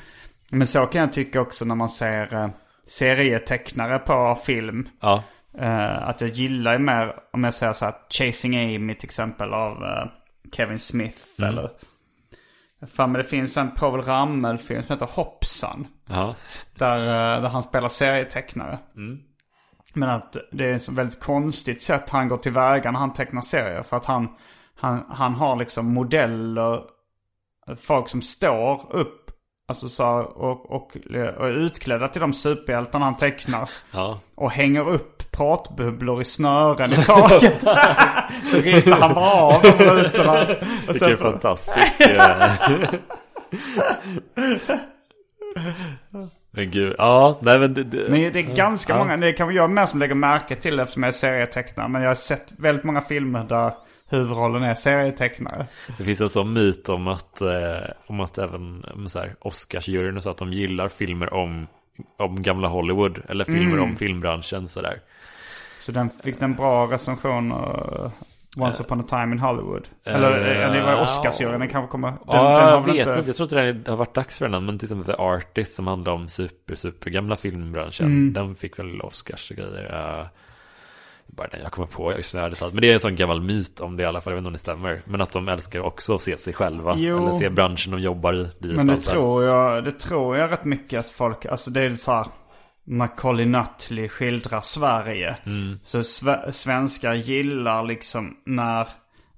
Men 0.50 0.66
så 0.66 0.86
kan 0.86 1.00
jag 1.00 1.12
tycka 1.12 1.40
också 1.40 1.64
när 1.64 1.74
man 1.74 1.88
ser 1.88 2.34
eh, 2.34 2.48
serietecknare 2.84 3.98
på 3.98 4.38
film. 4.44 4.88
ja, 5.00 5.22
Eh, 5.58 6.08
att 6.08 6.20
jag 6.20 6.30
gillar 6.30 6.72
ju 6.72 6.78
mer, 6.78 7.14
om 7.32 7.44
jag 7.44 7.54
säger 7.54 7.72
så 7.72 7.84
här, 7.84 7.94
Chasing 8.18 8.56
Amy 8.56 8.94
till 8.94 9.06
exempel 9.06 9.54
av 9.54 9.84
eh, 9.84 10.06
Kevin 10.52 10.78
Smith. 10.78 11.18
Eller, 11.42 11.70
fan 12.86 13.12
men 13.12 13.22
det 13.22 13.28
finns 13.28 13.56
en 13.56 13.70
Povel 13.70 14.02
Ramel-film 14.02 14.82
som 14.82 14.92
heter 14.94 15.06
Hoppsan. 15.06 15.86
ja, 16.08 16.34
Där, 16.74 17.00
där 17.40 17.48
han 17.48 17.62
spelar 17.62 17.88
serietecknare. 17.88 18.78
Men 19.96 20.08
att 20.08 20.36
det 20.52 20.64
är 20.64 20.72
ett 20.72 20.88
väldigt 20.88 21.20
konstigt 21.20 21.82
sätt 21.82 22.10
han 22.10 22.28
går 22.28 22.36
tillväga 22.36 22.90
när 22.90 22.98
han 22.98 23.12
tecknar 23.12 23.42
serier. 23.42 23.82
För 23.82 23.96
att 23.96 24.04
han, 24.04 24.28
han, 24.74 25.04
han 25.08 25.34
har 25.34 25.56
liksom 25.56 25.94
modeller, 25.94 26.82
folk 27.80 28.08
som 28.08 28.22
står 28.22 28.86
upp 28.90 29.22
Alltså 29.68 29.88
så 29.88 30.04
här, 30.04 30.38
och, 30.38 30.70
och, 30.70 30.96
och 31.36 31.44
utklädda 31.46 32.08
till 32.08 32.20
de 32.20 32.32
superhjältarna 32.32 33.04
han 33.04 33.16
tecknar. 33.16 33.70
ja. 33.90 34.20
Och 34.34 34.50
hänger 34.50 34.88
upp 34.88 35.30
pratbubblor 35.30 36.22
i 36.22 36.24
snören 36.24 36.92
i 36.92 36.96
taket. 36.96 37.60
så 38.50 38.60
ritar 38.60 39.00
han 39.00 39.14
bara 39.14 39.42
av 39.42 39.62
rutorna. 39.62 40.46
Vilken 40.88 41.18
fantastisk... 41.18 42.00
men 46.56 46.70
gud, 46.70 46.94
ja, 46.98 47.38
nej 47.40 47.58
men 47.58 47.74
det... 47.74 47.84
det 47.84 48.10
men 48.10 48.32
det 48.32 48.38
är 48.38 48.54
ganska 48.54 48.92
Ja. 48.92 48.98
många, 48.98 49.16
det 49.16 49.32
kan 49.32 49.46
vara 49.46 49.56
jag 49.56 49.70
med 49.70 49.88
som 49.88 50.00
lägger 50.00 50.14
märke 50.14 50.56
till 50.56 50.80
eftersom 50.80 51.02
jag 51.02 51.08
är 51.08 51.12
serietecknare. 51.12 51.88
Men 51.88 52.02
jag 52.02 52.10
har 52.10 52.14
sett 52.14 52.52
väldigt 52.56 52.84
många 52.84 53.00
filmer 53.00 53.44
där 53.44 53.72
huvudrollen 54.08 54.62
är 54.62 54.74
serietecknare. 54.74 55.66
Det 55.98 56.04
finns 56.04 56.20
en 56.20 56.28
sån 56.28 56.52
myt 56.52 56.88
om 56.88 57.08
att, 57.08 57.40
eh, 57.40 57.90
om 58.06 58.20
att 58.20 58.38
även 58.38 58.84
om 58.94 59.08
så 59.08 59.18
här, 59.18 59.34
Oscarsjuryn 59.40 60.16
och 60.16 60.22
så 60.22 60.30
att 60.30 60.38
de 60.38 60.52
gillar 60.52 60.88
filmer 60.88 61.34
om, 61.34 61.66
om 62.18 62.42
gamla 62.42 62.68
Hollywood. 62.68 63.22
Eller 63.28 63.44
filmer 63.44 63.78
om 63.78 63.96
filmbranschen 63.96 64.68
sådär. 64.68 65.00
Så 65.80 65.92
den 65.92 66.10
fick 66.24 66.42
en 66.42 66.54
bra 66.54 66.86
recension. 66.86 67.52
Uh, 67.52 68.10
Once 68.56 68.82
upon 68.82 69.00
a 69.00 69.04
time 69.08 69.32
in 69.32 69.38
Hollywood. 69.38 69.88
Eller, 70.04 70.30
eh, 70.30 70.66
eller 70.66 70.80
det 70.80 70.86
var 70.86 71.02
Oscarsjuryn, 71.02 71.68
kanske 71.68 71.90
kommer... 71.90 72.08
Den, 72.08 72.18
Ja, 72.26 72.60
den 72.60 72.68
jag 72.68 73.04
vet 73.04 73.16
inte. 73.16 73.28
Jag 73.28 73.36
tror 73.36 73.62
inte 73.62 73.72
det 73.72 73.90
har 73.90 73.96
varit 73.96 74.14
dags 74.14 74.38
för 74.38 74.48
den. 74.48 74.66
Men 74.66 74.78
till 74.78 74.86
exempel 74.86 75.14
The 75.14 75.22
Artist 75.22 75.74
som 75.74 75.86
handlar 75.86 76.12
om 76.12 76.28
super, 76.28 76.74
super 76.74 77.10
gamla 77.10 77.36
filmbranschen. 77.36 78.32
Den 78.32 78.54
fick 78.54 78.78
väl 78.78 79.00
Oscars 79.00 79.50
och 79.50 79.56
grejer. 79.56 80.18
Uh, 80.20 80.26
bara 81.26 81.48
den 81.48 81.60
jag 81.62 81.72
kommer 81.72 81.86
på 81.86 82.12
just 82.16 82.34
nu 82.34 82.40
ärligt. 82.40 82.60
Men 82.60 82.76
det 82.76 82.90
är 82.90 82.94
en 82.94 83.00
sån 83.00 83.16
gammal 83.16 83.40
myt 83.40 83.80
om 83.80 83.96
det 83.96 84.02
i 84.02 84.06
alla 84.06 84.20
fall. 84.20 84.32
Jag 84.32 84.36
vet 84.36 84.40
inte 84.40 84.48
om 84.48 84.52
det 84.52 84.58
stämmer. 84.58 85.02
Men 85.04 85.20
att 85.20 85.32
de 85.32 85.48
älskar 85.48 85.80
också 85.80 86.14
att 86.14 86.20
se 86.20 86.36
sig 86.36 86.54
själva. 86.54 86.94
Jo. 86.98 87.18
Eller 87.18 87.32
se 87.32 87.50
branschen 87.50 87.92
de 87.92 88.00
jobbar 88.00 88.34
i. 88.34 88.50
Men 88.60 88.86
det 88.86 88.96
tror, 88.96 89.44
jag, 89.44 89.84
det 89.84 89.92
tror 89.92 90.36
jag 90.36 90.52
rätt 90.52 90.64
mycket 90.64 91.00
att 91.00 91.10
folk, 91.10 91.46
alltså 91.46 91.70
det 91.70 91.80
är 91.80 91.90
så 91.90 92.12
här. 92.12 92.26
Colin 93.16 93.52
Nutley 93.52 94.08
skildrar 94.08 94.60
Sverige. 94.60 95.36
Så 95.82 96.02
sve, 96.02 96.52
svenskar 96.52 97.14
gillar 97.14 97.82
liksom 97.82 98.36
när 98.44 98.88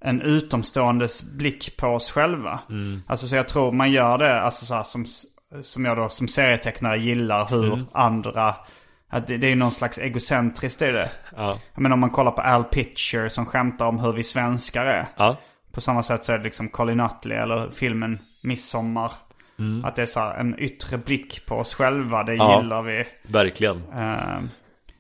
en 0.01 0.23
utomståendes 0.23 1.23
blick 1.23 1.77
på 1.77 1.87
oss 1.87 2.11
själva. 2.11 2.61
Alltså 3.07 3.27
så 3.27 3.37
jag 3.37 3.49
tror 3.49 3.73
man 3.73 3.91
gör 3.91 4.19
det, 4.19 4.41
alltså 4.41 4.67
så 4.67 4.75
här, 4.75 4.83
som, 4.83 5.07
som 5.63 5.85
jag 5.85 5.97
då 5.97 6.09
som 6.09 6.29
serietecknare 6.29 6.99
gillar 6.99 7.47
hur 7.47 7.85
andra, 7.93 8.55
att 9.09 9.27
det, 9.27 9.37
det 9.37 9.47
är 9.47 9.51
ju 9.51 9.57
någon 9.57 9.71
slags 9.71 9.99
egocentriskt 9.99 10.83
i 10.83 10.93
det. 10.93 11.11
Ja. 11.37 11.59
Menar 11.77 11.95
om 11.95 12.01
man 12.01 12.11
kollar 12.11 12.31
på 12.31 12.43
Al 12.43 12.65
Pitcher 12.65 13.29
som 13.29 13.47
skämtar 13.47 13.87
om 13.87 13.99
hur 13.99 14.13
vi 14.13 14.25
svenskar 14.25 14.87
är. 14.87 15.09
Ja. 15.17 15.37
På 15.73 15.81
samma 15.81 16.03
sätt 16.03 16.25
så 16.25 16.33
är 16.33 16.39
det 16.39 16.45
liksom 16.45 16.69
Colin 16.69 16.97
Nutley 16.97 17.39
eller 17.39 17.71
filmen 17.71 18.19
Midsommar. 18.43 19.13
Att 19.85 19.97
det 19.97 20.03
är 20.03 20.07
så 20.07 20.21
här 20.21 20.35
en 20.35 20.59
yttre 20.59 20.99
blick 20.99 21.47
på 21.47 21.55
oss 21.57 21.75
själva, 21.75 22.23
det 22.25 22.35
Ja. 22.35 22.61
gillar 22.63 22.83
vi. 22.83 23.05
Verkligen. 23.23 23.83
Eh, 23.97 24.41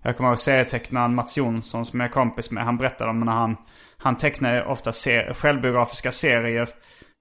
jag 0.02 0.16
kommer 0.16 0.30
ihåg 0.30 0.38
serietecknaren 0.38 1.14
Mats 1.14 1.36
Jonsson 1.36 1.86
som 1.86 2.00
jag 2.00 2.08
är 2.08 2.12
kompis 2.12 2.50
med. 2.50 2.64
Han 2.64 2.76
berättade 2.76 3.10
om 3.10 3.20
när 3.20 3.32
han, 3.32 3.56
han 3.96 4.16
tecknar 4.18 4.64
ofta 4.64 4.92
ser, 4.92 5.34
självbiografiska 5.34 6.12
serier 6.12 6.68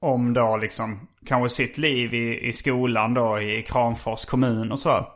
om 0.01 0.33
då 0.33 0.57
liksom 0.57 1.07
kanske 1.25 1.55
sitt 1.55 1.77
liv 1.77 2.13
i, 2.13 2.47
i 2.47 2.53
skolan 2.53 3.13
då 3.13 3.39
i 3.41 3.63
Kramfors 3.63 4.25
kommun 4.25 4.71
och 4.71 4.79
så. 4.79 5.07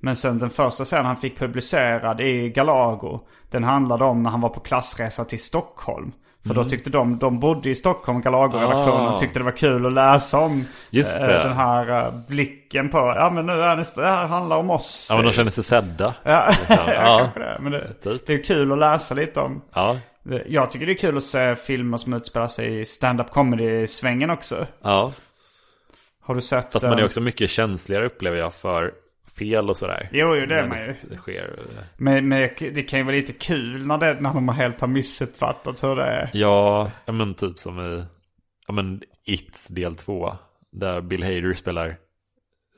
Men 0.00 0.16
sen 0.16 0.38
den 0.38 0.50
första 0.50 0.84
serien 0.84 1.06
han 1.06 1.16
fick 1.16 1.38
publicerad 1.38 2.20
i 2.20 2.48
Galago. 2.48 3.20
Den 3.50 3.64
handlade 3.64 4.04
om 4.04 4.22
när 4.22 4.30
han 4.30 4.40
var 4.40 4.48
på 4.48 4.60
klassresa 4.60 5.24
till 5.24 5.40
Stockholm. 5.42 6.12
För 6.46 6.54
då 6.54 6.64
tyckte 6.64 6.90
de, 6.90 7.18
de 7.18 7.40
bodde 7.40 7.70
i 7.70 7.74
Stockholm, 7.74 8.20
Galago-redaktionen, 8.22 9.06
Ah. 9.06 9.12
och 9.14 9.20
tyckte 9.20 9.38
det 9.38 9.44
var 9.44 9.56
kul 9.56 9.86
att 9.86 9.92
läsa 9.92 10.38
om 10.38 10.64
Just 10.90 11.20
eh, 11.20 11.26
det. 11.26 11.32
den 11.32 11.52
här 11.52 12.06
eh, 12.06 12.12
blicken 12.28 12.88
på, 12.88 12.98
ja 12.98 13.30
men 13.30 13.46
nu 13.46 13.52
är 13.52 13.76
det, 13.76 13.84
det 13.96 14.06
här 14.06 14.26
handlar 14.26 14.56
om 14.56 14.70
oss. 14.70 15.06
Ja, 15.10 15.16
men 15.16 15.24
de 15.24 15.32
känner 15.32 15.50
sig 15.50 15.64
sedda. 15.64 16.14
Ja, 16.24 16.52
Ja. 16.68 16.76
kanske 16.86 17.40
det. 17.40 17.56
Men 17.60 17.72
det, 17.72 17.92
Typ. 18.02 18.26
det 18.26 18.34
är 18.34 18.42
kul 18.44 18.72
att 18.72 18.78
läsa 18.78 19.14
lite 19.14 19.40
om. 19.40 19.62
Ja. 19.74 19.96
Jag 20.46 20.70
tycker 20.70 20.86
det 20.86 20.92
är 20.92 20.98
kul 20.98 21.16
att 21.16 21.22
se 21.22 21.56
filmer 21.56 21.96
som 21.98 22.14
utspelar 22.14 22.48
sig 22.48 22.80
i 22.80 22.84
stand-up 22.84 23.30
comedy-svängen 23.30 24.30
också. 24.30 24.66
Ja. 24.82 25.12
Har 26.22 26.34
du 26.34 26.40
sett... 26.40 26.72
Fast 26.72 26.84
man 26.84 26.94
är 26.94 26.98
eh, 26.98 27.04
också 27.04 27.20
mycket 27.20 27.50
känsligare 27.50 28.06
upplever 28.06 28.36
jag 28.38 28.54
för 28.54 28.92
fel 29.38 29.70
och 29.70 29.76
sådär. 29.76 30.08
Jo, 30.12 30.36
jo, 30.36 30.46
det 30.46 30.60
är 30.60 30.68
man 30.68 30.78
ju. 30.78 30.92
Det 31.08 31.16
sker. 31.16 31.58
Men, 31.96 32.28
men 32.28 32.50
det 32.58 32.82
kan 32.82 32.98
ju 32.98 33.04
vara 33.04 33.16
lite 33.16 33.32
kul 33.32 33.86
när, 33.86 33.98
det, 33.98 34.20
när 34.20 34.34
de 34.34 34.48
helt 34.48 34.80
har 34.80 34.88
missuppfattat 34.88 35.84
hur 35.84 35.96
det 35.96 36.04
är. 36.04 36.30
Ja, 36.32 36.90
men 37.06 37.34
typ 37.34 37.58
som 37.58 37.80
i 37.80 38.04
ja, 38.66 38.74
men 38.74 39.02
It 39.24 39.68
del 39.70 39.96
2. 39.96 40.32
Där 40.72 41.00
Bill 41.00 41.22
Hader 41.22 41.54
spelar 41.54 41.96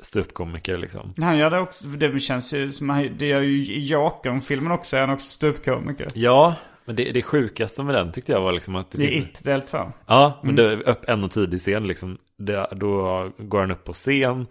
ståuppkomiker 0.01 0.79
liksom. 0.79 1.15
Han 1.17 1.39
gör 1.39 1.51
det 1.51 1.61
också. 1.61 1.89
Det 1.89 2.21
känns 2.21 2.53
ju 2.53 2.71
som... 2.71 3.09
Det 3.19 3.27
gör 3.27 3.41
ju 3.41 3.67
i 3.67 3.87
Jokern-filmen 3.87 4.73
också. 4.73 4.97
Är 4.97 5.01
han 5.01 5.11
också 5.11 5.29
ståuppkomiker. 5.29 6.07
Ja, 6.15 6.55
men 6.85 6.97
det, 6.97 7.13
det 7.13 7.23
sjukaste 7.23 7.83
med 7.83 7.95
den 7.95 8.13
tyckte 8.13 8.33
jag 8.33 8.41
var 8.41 8.53
liksom 8.53 8.77
att 8.77 8.91
det 8.91 8.99
Det 8.99 9.05
är. 9.05 9.19
It 9.19 9.45
del 9.45 9.63
2. 9.63 9.93
Ja, 10.07 10.41
men 10.43 10.57
det 10.57 10.73
är 10.73 10.89
upp 10.89 11.09
en 11.09 11.25
och 11.25 11.31
tidig 11.31 11.61
scen 11.61 11.89
liksom. 11.89 12.19
Det, 12.39 12.69
då 12.71 12.93
går 13.39 13.61
han 13.61 13.71
upp 13.71 13.85
på 13.85 13.93
scen. 13.93 14.47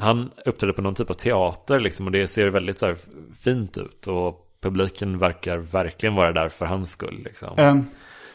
Han 0.00 0.30
uppträder 0.44 0.72
på 0.72 0.82
någon 0.82 0.94
typ 0.94 1.10
av 1.10 1.14
teater 1.14 1.80
liksom. 1.80 2.06
Och 2.06 2.12
det 2.12 2.28
ser 2.28 2.48
väldigt 2.48 2.78
så 2.78 2.94
fint 3.40 3.76
ut. 3.78 4.06
Och 4.06 4.40
publiken 4.60 5.18
verkar 5.18 5.56
verkligen 5.58 6.14
vara 6.14 6.32
där 6.32 6.48
för 6.48 6.66
hans 6.66 6.90
skull 6.90 7.20
liksom. 7.24 7.58
Um, 7.58 7.84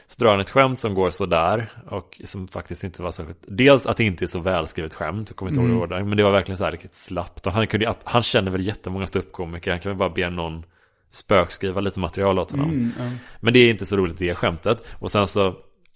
Så 0.07 0.23
drar 0.23 0.31
han 0.31 0.39
ett 0.39 0.49
skämt 0.49 0.79
som 0.79 0.93
går 0.93 1.09
sådär. 1.09 1.71
Och 1.89 2.21
som 2.23 2.47
faktiskt 2.47 2.83
inte 2.83 3.01
var 3.01 3.11
särskilt... 3.11 3.37
Dels 3.47 3.85
att 3.87 3.97
det 3.97 4.03
inte 4.03 4.25
är 4.25 4.27
så 4.27 4.39
välskrivet 4.39 4.93
skämt. 4.93 5.29
Jag 5.29 5.35
kommer 5.37 5.51
inte 5.51 5.61
ihåg 5.61 5.69
Mm. 5.85 5.89
det. 5.89 6.03
Men 6.05 6.17
det 6.17 6.23
var 6.23 6.31
verkligen 6.31 6.57
så 6.57 6.63
här 6.63 6.71
riktigt 6.71 6.93
slappt. 6.93 7.45
Han, 7.45 7.67
kunde, 7.67 7.95
han 8.03 8.23
känner 8.23 8.51
väl 8.51 8.65
jättemånga 8.67 9.07
ståuppkomiker. 9.07 9.71
Han 9.71 9.79
kan 9.79 9.89
väl 9.89 9.97
bara 9.99 10.09
be 10.09 10.29
någon 10.29 10.63
spökskriva 11.11 11.81
lite 11.81 11.99
material 11.99 12.39
åt 12.39 12.51
honom. 12.51 12.69
Mm, 12.69 12.91
Men 13.39 13.53
det 13.53 13.59
är 13.59 13.69
inte 13.69 13.85
så 13.85 13.97
roligt 13.97 14.17
det 14.17 14.35
skämtet. 14.35 14.87
Och 14.99 15.11
sen 15.11 15.27
så 15.27 15.55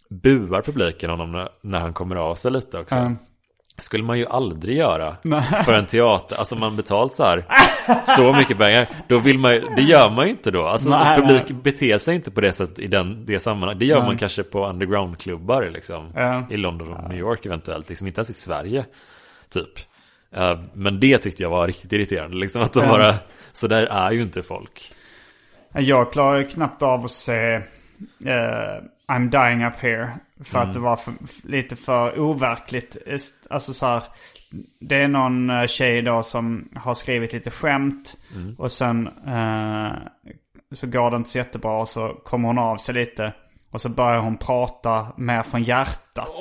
buar 0.09 0.61
publiken 0.61 1.09
honom 1.09 1.31
när, 1.31 1.49
när 1.61 1.79
han 1.79 1.93
kommer 1.93 2.15
av 2.15 2.36
sig 2.36 2.51
lite 2.51 2.79
också. 2.79 2.95
Skulle 3.78 4.03
man 4.03 4.17
ju 4.19 4.26
aldrig 4.28 4.78
göra 4.78 5.15
för 5.65 5.74
en 5.74 5.86
teater. 5.86 6.36
Alltså 6.36 6.55
man 6.55 6.76
betalt 6.76 7.15
så 7.15 7.24
här 7.24 7.45
så 8.03 8.34
mycket 8.34 8.57
pengar. 8.57 8.88
Då 9.07 9.17
vill 9.19 9.39
man 9.39 9.53
ju- 9.53 9.67
det 9.76 9.82
gör 9.82 10.09
man 10.09 10.26
ju 10.26 10.32
inte 10.32 10.51
då. 10.51 10.63
Alltså 10.67 10.89
Nej, 10.89 11.17
publik 11.17 11.43
nej. 11.49 11.53
beter 11.63 11.97
sig 11.97 12.15
inte 12.15 12.32
på 12.32 12.41
det 12.41 12.51
sättet 12.51 12.80
i 12.80 12.88
den, 12.88 13.26
det 13.26 13.39
sammanhanget. 13.39 13.80
Det 13.80 13.86
gör 13.86 13.97
Nej. 13.99 14.05
man 14.07 14.17
kanske 14.17 14.43
på 14.43 14.67
undergroundklubbar 14.67 15.69
liksom. 15.74 16.11
Ja. 16.15 16.43
I 16.49 16.57
London 16.57 16.93
och 16.93 17.09
New 17.09 17.17
York 17.19 17.45
eventuellt. 17.45 17.89
Liksom 17.89 18.07
inte 18.07 18.19
ens 18.19 18.30
i 18.30 18.34
Sverige. 18.34 18.86
Typ. 19.53 19.69
Eh, 20.36 20.59
men 20.74 20.99
det 20.99 21.17
tyckte 21.17 21.43
jag 21.43 21.49
var 21.49 21.67
riktigt 21.67 21.93
irriterande. 21.93 22.38
Liksom 22.38 22.61
att 22.61 22.74
de 22.74 22.88
bara, 22.88 23.13
så 23.53 23.67
där 23.67 23.84
är 23.84 24.11
ju 24.11 24.21
inte 24.21 24.43
folk. 24.43 24.82
Jag 25.74 26.11
klarar 26.11 26.43
knappt 26.43 26.84
av 26.84 27.05
att 27.05 27.11
se 27.11 27.53
eh, 27.55 27.61
I'm 29.07 29.30
dying 29.30 29.65
up 29.65 29.80
here. 29.80 30.11
För 30.46 30.58
Mm. 30.58 30.68
att 30.70 30.74
det 30.74 30.80
var 30.80 30.96
för, 30.96 31.14
lite 31.44 31.76
för 31.76 32.20
overkligt. 32.20 32.98
Alltså 33.50 33.74
så 33.74 33.86
här, 33.86 34.04
det 34.80 34.96
är 34.96 35.08
någon 35.08 35.50
eh, 35.50 35.66
tjej 35.68 36.02
då 36.02 36.24
som 36.24 36.70
har 36.76 36.94
skrivit 36.94 37.34
lite 37.34 37.52
skämt. 37.52 38.16
Mm. 38.36 38.56
Och 38.58 38.72
sen 38.72 39.08
eh, 39.28 39.91
så 40.72 40.88
går 40.88 41.12
det 41.12 41.18
inte 41.18 41.30
så 41.30 41.38
jättebra 41.38 41.72
och 41.72 41.89
så 41.89 42.08
kommer 42.24 42.48
hon 42.48 42.58
av 42.60 42.78
sig 42.78 42.96
lite. 42.96 43.34
Och 43.72 43.82
så 43.82 43.89
börjar 43.89 44.20
hon 44.20 44.38
prata 44.38 45.08
mer 45.18 45.44
från 45.44 45.64
hjärtat. 45.64 46.32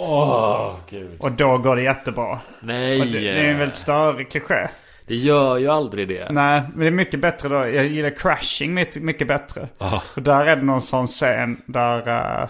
Gud. 0.90 1.20
Och 1.20 1.32
då 1.32 1.58
går 1.58 1.76
det 1.76 1.82
jättebra. 1.82 2.40
Nej. 2.60 2.98
Det, 3.00 3.20
det 3.20 3.30
är 3.30 3.44
en 3.44 3.58
väldigt 3.58 3.76
störig 3.78 4.30
kliché. 4.30 4.68
Det 5.06 5.14
gör 5.14 5.58
ju 5.58 5.68
aldrig 5.68 6.08
det. 6.08 6.32
Nej, 6.32 6.62
men 6.70 6.80
det 6.80 6.86
är 6.86 6.90
mycket 6.90 7.20
bättre 7.20 7.48
då. 7.48 7.54
Jag 7.54 7.86
gillar 7.86 8.10
Crashing 8.10 8.74
mycket, 8.74 9.02
mycket 9.02 9.28
bättre. 9.28 9.68
Ja. 9.78 10.02
Och 10.16 10.22
där 10.22 10.46
är 10.46 10.56
det 10.56 10.62
någon 10.62 10.80
sån 10.80 11.06
scen 11.06 11.62
där, 11.66 12.08
eh, 12.08 12.48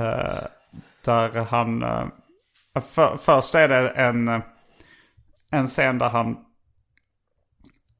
eh, 0.00 0.38
där 1.06 1.46
han... 1.50 1.82
Uh, 1.82 2.06
för, 2.80 3.16
först 3.16 3.54
är 3.54 3.68
det 3.68 3.88
en, 3.88 4.28
eh, 4.28 4.40
en 5.50 5.66
scen 5.66 5.98
där 5.98 6.08
han... 6.08 6.36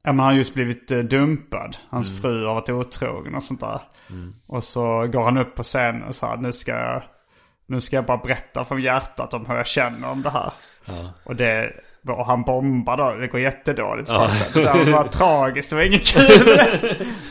Ja, 0.03 0.13
men 0.13 0.19
han 0.19 0.27
har 0.27 0.33
just 0.33 0.53
blivit 0.53 0.91
eh, 0.91 0.99
dumpad. 0.99 1.77
Hans 1.89 2.21
fru 2.21 2.45
har 2.45 2.53
varit 2.53 2.69
otrogen 2.69 3.35
och 3.35 3.43
sånt 3.43 3.59
där. 3.59 3.79
Och 4.47 4.63
så 4.63 5.07
går 5.07 5.23
han 5.23 5.37
upp 5.37 5.55
på 5.55 5.63
scenen 5.63 6.03
och 6.03 6.15
säger 6.15 6.37
nu 6.37 6.51
ska 6.51 6.71
jag... 6.71 7.03
Nu 7.69 7.81
ska 7.81 7.95
jag 7.95 8.05
bara 8.05 8.17
berätta 8.17 8.65
från 8.65 8.81
hjärtat 8.81 9.33
om 9.33 9.45
hur 9.45 9.55
jag 9.55 9.67
känner 9.67 10.09
om 10.09 10.21
det 10.21 10.29
här. 10.29 10.51
Och 11.23 11.35
det... 11.35 11.73
Och 12.07 12.25
han 12.25 12.43
bombar 12.43 12.97
då, 12.97 13.11
det 13.11 13.27
går 13.27 13.39
jättedåligt 13.39 14.07
sig. 14.07 14.29
Det 14.53 14.63
där 14.63 14.91
var 14.91 15.03
tragiskt, 15.03 15.69
det 15.69 15.75
var 15.75 15.83
inget 15.83 16.07
kul. 16.07 16.59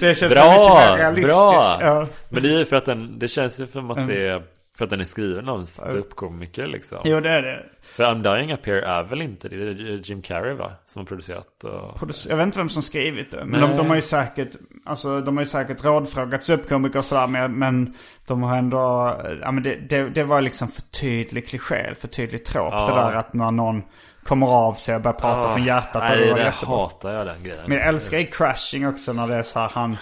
Det 0.01 0.14
känns 0.14 0.33
Bra, 0.33 0.74
mycket 0.74 0.89
mer 0.89 0.97
realistiskt. 0.97 1.35
bra. 1.35 1.79
Ja. 1.81 2.07
Men 2.29 2.43
det 2.43 2.49
är 2.49 2.59
ju 2.59 2.64
för 2.64 2.77
att 2.77 2.85
den, 2.85 3.18
det 3.18 3.29
känns 3.29 3.61
ju 3.61 3.66
som 3.66 3.91
att 3.91 4.07
det 4.07 4.29
är 4.29 4.43
för 4.77 4.85
att 4.85 4.91
den 4.91 5.01
är 5.01 5.05
skriven 5.05 5.49
av 5.49 5.59
en 5.59 5.66
ståuppkomiker 5.66 6.66
liksom. 6.66 6.99
Jo, 7.05 7.20
det 7.20 7.31
är 7.31 7.43
det. 7.43 7.66
För 7.83 8.05
I'm 8.05 8.22
Dying 8.22 8.53
Up 8.53 8.66
Here 8.66 8.83
är 8.83 9.03
väl 9.03 9.22
inte 9.22 9.49
det? 9.49 9.74
Det 9.74 9.83
är 9.93 10.11
Jim 10.11 10.22
Carrey 10.22 10.55
va? 10.55 10.72
Som 10.87 11.01
har 11.01 11.07
producerat 11.07 11.64
och... 11.64 12.11
Jag 12.29 12.37
vet 12.37 12.47
inte 12.47 12.59
vem 12.59 12.68
som 12.68 12.83
skrivit 12.83 13.31
det. 13.31 13.45
Men 13.45 13.61
de, 13.61 13.77
de 13.77 13.89
har 13.89 13.97
ju 13.97 14.03
säkert, 14.03 14.51
alltså 14.85 15.20
de 15.20 15.37
har 15.37 15.45
ju 15.45 15.49
säkert 15.49 15.85
rådfrågat 15.85 16.43
ståuppkomiker 16.43 16.99
och 16.99 17.05
sådär. 17.05 17.27
Men, 17.27 17.59
men 17.59 17.95
de 18.27 18.43
har 18.43 18.57
ändå, 18.57 19.16
ja 19.43 19.53
men 19.53 19.62
det, 19.62 19.74
det, 19.74 20.09
det 20.09 20.24
var 20.24 20.41
liksom 20.41 20.68
för 20.68 20.83
tydlig 20.83 21.49
kliché, 21.49 21.95
för 21.95 22.09
tydlig 22.09 22.45
tråp. 22.45 22.72
Ja. 22.72 22.87
Det 22.87 22.93
där 22.93 23.12
att 23.12 23.35
när 23.35 23.51
någon 23.51 23.83
kommer 24.24 24.47
av 24.47 24.74
sig 24.74 24.97
och 24.97 25.03
börjar 25.03 25.18
prata 25.18 25.53
från 25.53 25.64
hjärtat. 25.64 26.03
Nej, 26.09 26.18
det 26.18 26.35
det 26.35 26.41
jättebra. 26.45 26.77
hatar 26.77 27.14
jag 27.14 27.27
den 27.27 27.43
grejen. 27.43 27.62
Men 27.66 27.79
jag 27.79 27.87
älskar 27.87 28.18
i 28.18 28.27
Crashing 28.27 28.89
också 28.89 29.12
när 29.12 29.29
det 29.29 29.35
är 29.35 29.43
så 29.43 29.61
här 29.61 29.68
han, 29.68 29.97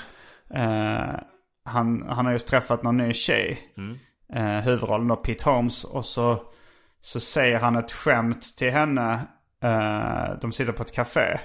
eh, 0.55 1.21
han, 1.65 2.05
han 2.09 2.27
har 2.27 2.33
just 2.33 2.49
träffat 2.49 2.83
någon 2.83 2.97
ny 2.97 3.15
tjej. 3.15 3.59
Eh, 4.33 4.61
huvudrollen 4.61 5.09
då 5.09 5.17
Pete 5.17 5.51
Holmes. 5.51 5.85
Och 5.85 6.05
så, 6.05 6.43
så 7.01 7.21
säger 7.21 7.59
han 7.59 7.77
ett 7.77 7.93
skämt 7.93 8.57
till 8.59 8.71
henne. 8.71 9.27
Eh, 9.63 10.39
de 10.41 10.53
sitter 10.53 10.73
på 10.73 10.83
ett 10.83 10.93
café. 10.93 11.39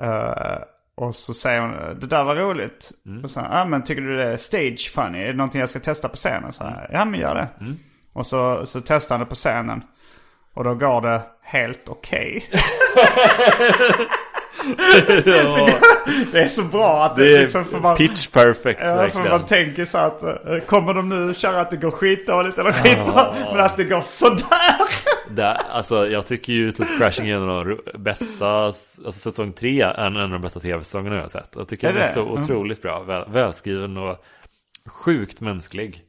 Eh, 0.00 0.58
och 0.94 1.14
så 1.14 1.34
säger 1.34 1.60
hon, 1.60 2.00
det 2.00 2.06
där 2.06 2.24
var 2.24 2.36
roligt. 2.36 2.90
Och 3.24 3.30
så, 3.30 3.40
ja 3.40 3.64
men 3.64 3.82
tycker 3.82 4.02
du 4.02 4.16
det 4.16 4.32
är 4.32 4.36
stage 4.36 4.92
funny? 4.94 5.18
Är 5.18 5.26
det 5.26 5.32
någonting 5.32 5.60
jag 5.60 5.68
ska 5.70 5.80
testa 5.80 6.08
på 6.08 6.16
scenen? 6.16 6.52
Så, 6.52 6.64
här, 6.64 6.90
ja 6.92 7.04
men 7.04 7.20
gör 7.20 7.34
det. 7.34 7.48
Och 8.12 8.26
så, 8.26 8.66
så 8.66 8.80
testar 8.80 9.14
han 9.14 9.20
det 9.20 9.28
på 9.28 9.34
scenen. 9.34 9.84
Och 10.54 10.64
då 10.64 10.74
går 10.74 11.00
det 11.00 11.22
helt 11.42 11.88
okej. 11.88 12.44
det 16.32 16.40
är 16.40 16.48
så 16.48 16.62
bra 16.62 17.04
att 17.04 17.16
det, 17.16 17.24
Det 17.28 17.36
är 17.36 17.40
liksom 17.40 17.64
för 17.64 17.80
man, 17.80 17.96
pitch 17.96 18.26
perfect 18.28 18.80
Ja, 18.82 18.86
för 18.86 18.96
verkligen. 18.96 19.28
man 19.28 19.46
tänker 19.46 19.84
så 19.84 19.98
att 19.98 20.22
eh, 20.22 20.58
kommer 20.66 20.94
de 20.94 21.08
nu 21.08 21.34
köra 21.34 21.60
att 21.60 21.70
det 21.70 21.76
går 21.76 21.90
skitdåligt 21.90 22.58
eller 22.58 22.72
skitbra? 22.72 23.34
Men 23.52 23.60
att 23.60 23.76
det 23.76 23.84
går 23.84 24.00
sådär. 24.00 24.76
Det, 25.30 25.46
alltså 25.52 26.08
jag 26.08 26.26
tycker 26.26 26.52
ju 26.52 26.72
typ 26.72 26.98
Crashing 26.98 27.28
är 27.28 27.36
en 27.36 27.48
av 27.48 27.64
de 27.66 27.78
bästa, 27.98 28.48
alltså 28.48 29.12
säsong 29.12 29.52
tre 29.52 29.80
är 29.80 30.06
en 30.06 30.16
av 30.16 30.30
de 30.30 30.40
bästa 30.42 30.60
tv-säsongerna 30.60 31.16
jag 31.16 31.22
har 31.22 31.28
sett. 31.28 31.50
Jag 31.56 31.68
tycker 31.68 31.88
Är 31.88 31.92
den 31.92 32.02
är 32.02 32.06
det? 32.06 32.12
så 32.12 32.20
Mm. 32.20 32.32
otroligt 32.32 32.82
bra, 32.82 33.02
väl, 33.02 33.24
välskriven 33.28 33.96
och 33.96 34.16
sjukt 34.86 35.40
mänsklig. 35.40 36.00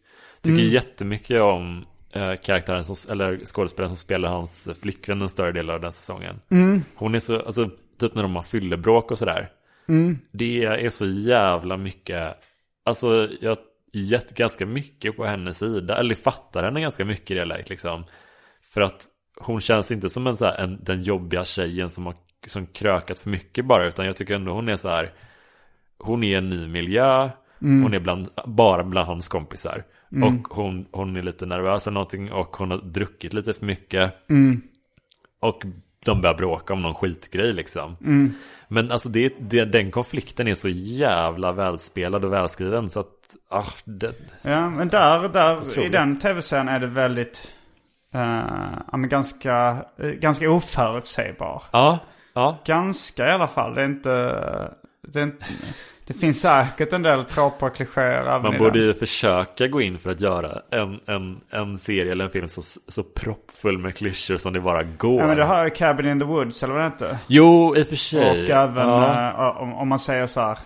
Tycker 0.42 0.60
Mm. 0.62 0.72
jättemycket 0.74 1.42
om 1.42 1.86
eh, 2.14 2.34
karaktären 2.46 2.86
som, 2.86 3.12
eller 3.12 3.40
skådespelaren 3.46 3.90
som 3.90 3.98
spelar 3.98 4.30
hans 4.30 4.70
flickvän 4.82 5.22
en 5.22 5.30
större 5.30 5.52
del 5.52 5.70
av 5.70 5.82
den 5.82 5.94
säsongen. 5.94 6.36
Mm. 6.52 6.84
Hon 6.96 7.16
är 7.16 7.20
så, 7.20 7.40
alltså 7.40 7.70
typ 8.08 8.16
när 8.16 8.24
de 8.24 8.36
har 8.36 8.44
fyllebråk 8.44 9.12
och 9.12 9.18
sådär. 9.18 9.50
Mm. 9.88 10.20
Det 10.32 10.64
är 10.66 10.90
så 10.90 11.06
jävla 11.06 11.78
mycket, 11.78 12.34
alltså 12.86 13.30
jag 13.42 13.58
gett 13.94 14.36
ganska 14.36 14.66
mycket 14.66 15.18
på 15.18 15.26
hennes 15.26 15.58
sida, 15.58 15.98
eller 15.98 16.16
fattar 16.16 16.64
henne 16.64 16.82
ganska 16.82 17.06
mycket 17.06 17.32
i 17.32 17.34
det 17.34 17.46
läget 17.46 17.70
liksom. 17.70 18.04
För 18.62 18.82
att 18.82 19.06
hon 19.38 19.62
känns 19.62 19.92
inte 19.92 20.10
som 20.10 20.28
en 20.28 20.38
så 20.38 20.46
här, 20.46 20.58
en, 20.58 20.80
den 20.84 21.04
jobbiga 21.04 21.46
tjejen 21.46 21.90
som 21.90 22.06
har 22.06 22.16
som 22.48 22.66
krökat 22.66 23.20
för 23.20 23.30
mycket 23.30 23.66
bara, 23.66 23.88
utan 23.88 24.06
jag 24.06 24.16
tycker 24.16 24.36
ändå 24.36 24.52
hon 24.52 24.70
är 24.70 24.78
så 24.78 24.90
här, 24.90 25.14
hon 25.98 26.24
är 26.24 26.38
en 26.38 26.50
ny 26.50 26.68
miljö, 26.68 27.30
hon 27.84 27.94
är 27.94 28.00
bland, 28.00 28.28
bara 28.46 28.84
bland 28.84 29.08
hans 29.08 29.28
kompisar. 29.28 29.84
Och 30.24 30.48
hon, 30.56 30.86
hon 30.92 31.16
är 31.16 31.24
lite 31.24 31.46
nervös 31.46 31.88
eller 31.88 31.94
någonting 31.94 32.32
och 32.32 32.56
hon 32.56 32.72
har 32.72 32.78
druckit 32.78 33.34
lite 33.34 33.54
för 33.54 33.66
mycket. 33.66 34.14
Och 35.40 35.64
de 36.06 36.22
börjar 36.22 36.36
bråka 36.36 36.74
om 36.74 36.82
någon 36.82 36.96
skitgrej 36.96 37.54
liksom. 37.54 37.98
Men 38.68 38.92
alltså 38.92 39.10
det, 39.10 39.34
det, 39.40 39.66
den 39.66 39.92
konflikten 39.92 40.48
är 40.48 40.54
så 40.54 40.70
jävla 40.70 41.52
välspelad 41.52 42.26
och 42.26 42.34
välskriven 42.34 42.90
så 42.90 43.00
att, 43.00 43.36
ah, 43.50 43.64
det, 43.86 44.14
Ja, 44.42 44.70
men 44.70 44.88
där, 44.88 45.30
där 45.30 45.80
i 45.80 45.90
den 45.90 46.20
tv-serien 46.20 46.68
är 46.68 46.80
det 46.80 46.88
väldigt, 46.88 47.48
eh, 48.14 48.98
ganska, 48.98 49.86
eh, 49.98 50.10
ganska 50.10 50.50
oförutsägbar. 50.50 51.64
ja, 51.72 52.00
ja. 52.34 52.58
Ganska 52.66 53.28
i 53.28 53.32
alla 53.32 53.48
fall. 53.48 53.76
Det 53.76 53.82
är 53.82 53.86
inte, 53.86 54.10
det 55.08 55.20
är 55.20 55.24
inte, 55.24 55.46
det 56.08 56.14
finns 56.14 56.42
säkert 56.42 56.94
en 56.94 57.02
del 57.02 57.24
tråpar 57.24 57.68
och 57.68 57.76
klichéer 57.76 58.40
Man 58.40 58.58
borde 58.58 58.72
den. 58.80 58.82
ju 58.88 58.94
försöka 58.94 59.68
gå 59.68 59.82
in 59.82 59.98
för 59.98 60.10
att 60.12 60.22
göra 60.22 60.50
en, 60.72 61.00
en, 61.06 61.38
en 61.50 61.78
serie 61.78 62.12
eller 62.12 62.26
en 62.26 62.32
film 62.32 62.48
så, 62.48 62.62
så 62.88 63.04
proppfull 63.04 63.78
med 63.78 63.96
klyschor 63.98 64.38
som 64.38 64.54
det 64.54 64.60
bara 64.60 64.84
går. 64.84 65.20
Ja 65.22 65.28
men 65.28 65.38
det 65.38 65.44
har 65.44 65.64
ju 65.64 65.70
Cabin 65.70 66.06
in 66.08 66.20
the 66.20 66.26
Woods 66.26 66.64
eller 66.64 66.74
vad 66.74 66.84
det 66.84 66.90
heter. 66.90 67.18
Jo, 67.28 67.76
i 67.76 67.84
och 67.84 67.88
för 67.88 67.96
sig. 67.96 68.44
Och 68.44 68.50
även 68.50 68.88
ja. 68.90 69.06
Mm. 69.20 69.36
eh, 69.36 69.62
om, 69.62 69.74
om 69.74 69.88
man 69.88 70.00
säger 70.00 70.28
så 70.28 70.42
här, 70.42 70.58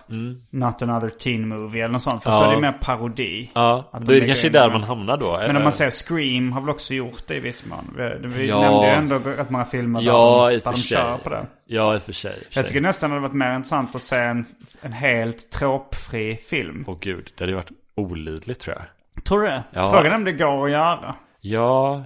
Not 0.50 0.82
another 0.82 1.08
teen 1.08 1.48
movie 1.48 1.82
eller 1.84 1.92
något 1.92 2.02
sånt. 2.02 2.22
Fast 2.22 2.34
Ja. 2.34 2.44
då 2.44 2.50
är 2.50 2.54
det 2.54 2.60
mer 2.60 2.78
parodi. 2.80 3.50
Ja, 3.54 3.88
Att 3.92 3.92
de 3.92 3.96
är 3.96 4.06
det 4.06 4.12
lägger 4.12 4.26
kanske 4.26 4.46
in 4.46 4.52
där 4.52 4.66
det. 4.66 4.72
man 4.72 4.82
hamnar 4.82 5.16
då. 5.16 5.38
Men 5.46 5.56
om 5.56 5.62
man 5.62 5.72
säger 5.72 5.90
Scream 5.90 6.52
har 6.52 6.60
väl 6.60 6.70
också 6.70 6.94
gjort 6.94 7.22
det 7.26 7.34
i 7.34 7.40
viss 7.40 7.66
mån. 7.66 7.94
Vi, 7.96 8.28
vi 8.28 8.48
Ja. 8.48 8.60
nämnde 8.60 8.86
ju 8.86 8.92
ändå 8.92 9.18
rätt 9.30 9.50
många 9.50 9.64
filmer 9.64 10.00
Ja, 10.02 10.44
där, 10.44 10.50
de, 10.50 10.58
där 10.58 10.72
de 10.72 10.78
kör 10.78 11.16
på 11.24 11.30
det. 11.30 11.46
Ja, 11.70 11.94
i 11.94 11.98
och 11.98 12.02
för 12.02 12.12
sig. 12.12 12.32
för. 12.50 12.60
Jag 12.60 12.66
tycker 12.68 12.80
nästan 12.80 13.10
det 13.10 13.16
hade 13.16 13.28
varit 13.28 13.36
mer 13.36 13.56
intressant 13.56 13.94
att 13.94 14.02
se 14.02 14.16
en, 14.16 14.46
en 14.80 14.92
helt 14.92 15.50
tråpfri 15.50 16.36
film. 16.36 16.84
Åh 16.86 16.96
gud, 17.00 17.32
det 17.36 17.42
hade 17.44 17.52
ju 17.52 17.56
varit 17.56 17.70
olidligt 17.94 18.60
tror 18.60 18.76
jag. 18.76 19.24
Tror 19.24 19.40
du 19.40 19.46
det? 19.46 19.64
Ja. 19.70 19.90
Frågan 19.92 20.12
är 20.12 20.16
om 20.16 20.24
det 20.24 20.32
går 20.32 20.64
att 20.64 20.70
göra. 20.70 21.14
Ja. 21.40 22.04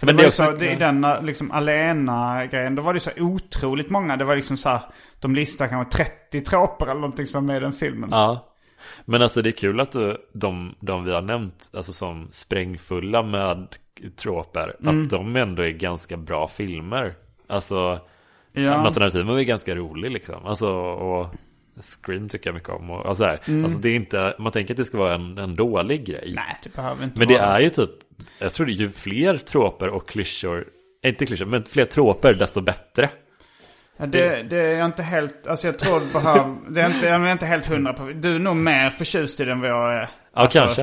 Men 0.00 0.06
Men 0.06 0.06
det 0.06 0.12
det 0.12 0.22
var 0.22 0.28
också... 0.28 0.44
så, 0.44 0.52
det, 0.52 0.72
i 0.72 0.76
den 0.76 1.04
eh, 1.04 1.22
liksom 1.22 1.50
Alena-grejen, 1.50 2.74
då 2.74 2.82
var 2.82 2.94
det 2.94 3.00
så 3.00 3.10
otroligt 3.18 3.90
många. 3.90 4.16
Det 4.16 4.24
var 4.24 4.36
liksom 4.36 4.56
så 4.56 4.68
här, 4.68 4.80
de 5.20 5.34
listar 5.34 5.68
kanske 5.68 6.04
30 6.04 6.40
tråpar 6.40 6.86
eller 6.86 7.00
någonting 7.00 7.26
som 7.26 7.44
är 7.44 7.46
med 7.52 7.56
i 7.56 7.60
den 7.60 7.72
filmen. 7.72 8.08
Ja. 8.12 8.46
Men 9.04 9.22
alltså 9.22 9.42
det 9.42 9.48
är 9.48 9.52
kul 9.52 9.80
att 9.80 9.92
du, 9.92 10.16
de, 10.32 10.74
de 10.80 11.04
vi 11.04 11.12
har 11.12 11.22
nämnt, 11.22 11.70
alltså 11.76 11.92
som 11.92 12.26
sprängfulla 12.30 13.22
med 13.22 13.66
tråper, 14.16 14.76
Mm. 14.80 15.02
att 15.04 15.10
de 15.10 15.36
ändå 15.36 15.62
är 15.62 15.70
ganska 15.70 16.16
bra 16.16 16.48
filmer. 16.48 17.14
Alltså, 17.46 18.00
Ja. 18.52 18.74
Another 18.74 19.10
Teen 19.10 19.28
är 19.28 19.42
ganska 19.42 19.74
rolig 19.76 20.10
liksom. 20.10 20.46
Alltså, 20.46 20.68
och 20.76 21.26
Scream 21.80 22.28
tycker 22.28 22.48
jag 22.50 22.54
mycket 22.54 22.68
om. 22.68 22.90
Och, 22.90 23.06
alltså, 23.08 23.24
här. 23.24 23.40
alltså 23.62 23.78
det 23.78 23.88
är 23.88 23.94
inte, 23.96 24.34
man 24.38 24.52
tänker 24.52 24.74
att 24.74 24.78
det 24.78 24.84
ska 24.84 24.98
vara 24.98 25.14
en, 25.14 25.38
en 25.38 25.54
dålig 25.54 26.06
grej. 26.06 26.22
Mm. 26.22 26.34
Nej, 26.34 26.56
det 26.62 26.74
behöver 26.76 27.04
inte 27.04 27.18
Men 27.18 27.28
det 27.28 27.34
vara. 27.34 27.46
är 27.46 27.60
ju 27.60 27.70
typ, 27.70 27.90
jag 28.38 28.54
tror 28.54 28.66
det 28.66 28.72
är 28.72 28.74
ju 28.74 28.90
fler 28.90 29.36
tråper 29.38 29.88
och 29.88 30.08
klyschor, 30.08 30.64
eh, 31.04 31.08
inte 31.10 31.26
klyschor, 31.26 31.46
men 31.46 31.64
fler 31.64 31.84
tråper 31.84 32.34
desto 32.34 32.60
bättre. 32.60 33.08
Ja, 33.96 34.06
det, 34.06 34.42
det 34.42 34.60
är 34.60 34.78
jag 34.78 34.86
inte 34.86 35.02
helt, 35.02 35.46
alltså 35.46 35.66
jag 35.66 35.78
tror 35.78 36.00
det 36.00 36.12
behöver, 36.12 36.56
det 36.70 36.80
är 36.80 36.86
inte, 36.86 37.06
jag 37.06 37.26
är 37.28 37.32
inte 37.32 37.46
helt 37.46 37.66
hundra 37.66 37.92
på. 37.92 38.10
Du 38.14 38.34
är 38.34 38.38
nog 38.38 38.56
mer 38.56 38.90
förtjust 38.90 39.40
i 39.40 39.44
den 39.44 39.60
vad 39.60 39.70
jag 39.70 39.94
är. 39.94 40.00
Ja, 40.34 40.40
Alltså, 40.40 40.58
kanske. 40.58 40.82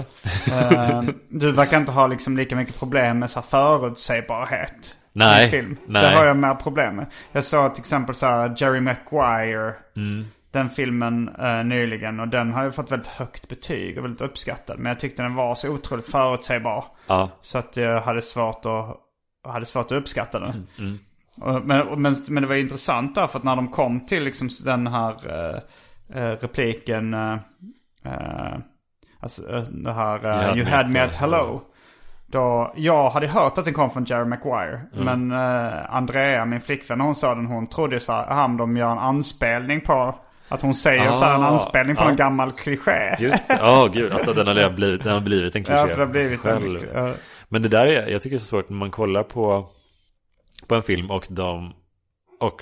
eh, 0.52 1.02
du 1.30 1.52
verkar 1.52 1.78
inte 1.78 1.92
ha 1.92 2.08
liksom 2.08 2.38
lika 2.38 2.56
mycket 2.56 2.80
problem 2.80 3.20
med 3.20 3.30
så 3.30 3.40
här 3.40 3.48
förutsägbarhet. 3.48 4.96
Nej, 5.18 5.50
film. 5.50 5.78
nej. 5.88 6.04
Det 6.04 6.18
har 6.18 6.26
jag 6.26 6.38
med 6.38 6.60
problem 6.60 6.96
med. 6.96 7.06
Jag 7.32 7.44
såg 7.44 7.76
till 7.76 7.82
exempel 7.82 8.16
så 8.16 8.26
här 8.26 8.56
Jerry 8.58 8.82
Maguire. 8.82 9.74
Mm. 9.96 10.26
Den 10.52 10.70
filmen 10.70 11.30
eh, 11.40 11.64
nyligen. 11.64 12.20
Och 12.20 12.28
den 12.28 12.54
har 12.54 12.64
ju 12.64 12.72
fått 12.72 12.92
väldigt 12.92 13.08
högt 13.08 13.48
betyg 13.48 13.98
och 13.98 14.04
väldigt 14.04 14.22
uppskattad. 14.22 14.80
Men 14.80 14.90
jag 14.90 15.00
tyckte 15.00 15.24
den 15.24 15.36
var 15.36 15.56
så 15.56 15.70
otroligt 15.70 16.12
förutsägbar. 16.12 16.86
Ja. 17.08 17.30
Så 17.42 17.58
att 17.58 17.78
jag 17.78 18.02
hade 18.02 18.22
svårt 18.22 18.66
att, 18.66 18.98
hade 19.54 19.66
svårt 19.66 19.86
att 19.86 19.98
uppskatta 19.98 20.40
den. 20.40 20.68
Mm. 20.80 21.00
Och, 21.42 21.66
men, 21.66 22.02
men, 22.02 22.16
men 22.28 22.44
det 22.44 22.50
var 22.50 22.56
intressant 22.56 23.16
där 23.16 23.28
för 23.28 23.40
att 23.40 23.46
när 23.46 23.56
de 23.56 23.68
kom 23.68 24.06
till 24.06 24.24
liksom 24.24 24.50
den 24.66 24.88
här 24.88 25.14
eh, 25.30 25.60
eh, 26.24 26.32
repliken. 26.32 27.14
alltså 29.20 29.42
det 29.70 29.94
här 29.94 30.50
eh, 30.50 30.58
You 30.58 30.66
had, 30.66 30.90
me 30.90 31.00
at 31.00 31.16
hello. 31.16 31.62
Då, 32.32 32.74
jag 32.76 33.10
hade 33.10 33.28
hört 33.28 33.58
att 33.58 33.66
den 33.66 33.74
kom 33.74 33.90
från 33.90 34.06
Jerry 34.06 34.26
Maguire. 34.26 34.82
Mm. 34.96 35.06
Men 35.28 35.32
eh, 35.32 35.96
Andrea, 35.96 36.46
min 36.46 36.62
flickvän, 36.62 37.02
hon 37.02 37.16
sa 37.16 37.36
den, 37.36 37.46
hon 37.46 37.68
trodde 37.70 38.00
så 38.00 38.12
här, 38.12 38.32
"Aha, 38.32 38.48
men 38.48 38.58
de 38.58 38.78
gör 38.78 38.92
en 38.92 38.98
anspelning 38.98 39.82
på, 39.82 40.16
att 40.50 40.62
hon 40.62 40.76
säger 40.76 41.12
så 41.12 41.26
här, 41.26 41.36
en 41.36 41.44
Ah, 41.44 41.48
anspelning 41.48 41.96
på 41.96 42.04
ja. 42.04 42.10
en 42.10 42.16
gammal 42.16 42.52
kliché. 42.52 43.16
Just 43.20 43.48
det, 43.48 43.60
åh 43.64 43.88
gud, 43.94 44.14
alltså 44.14 44.34
den 44.34 44.48
har 44.48 44.70
blivit, 44.70 45.04
den 45.04 45.14
har 45.14 45.22
blivit 45.22 45.56
en 45.56 45.64
kliché 45.64 45.80
Ja, 45.80 45.88
för 45.88 45.96
det 45.98 46.02
har 46.06 46.12
blivit 46.12 46.42
sig 46.42 46.52
en, 46.52 46.62
själv. 46.62 46.88
ja. 46.94 47.14
Men 47.50 47.62
det 47.62 47.70
där 47.70 47.88
är, 47.88 48.08
jag 48.08 48.22
tycker 48.22 48.36
det 48.36 48.38
är 48.38 48.40
så 48.40 48.46
svårt 48.46 48.70
när 48.70 48.78
man 48.78 48.92
kollar 48.92 49.24
på, 49.24 49.68
på 50.68 50.76
en 50.76 50.82
film 50.82 51.12
och 51.12 51.28
de, 51.30 51.74
och 52.40 52.62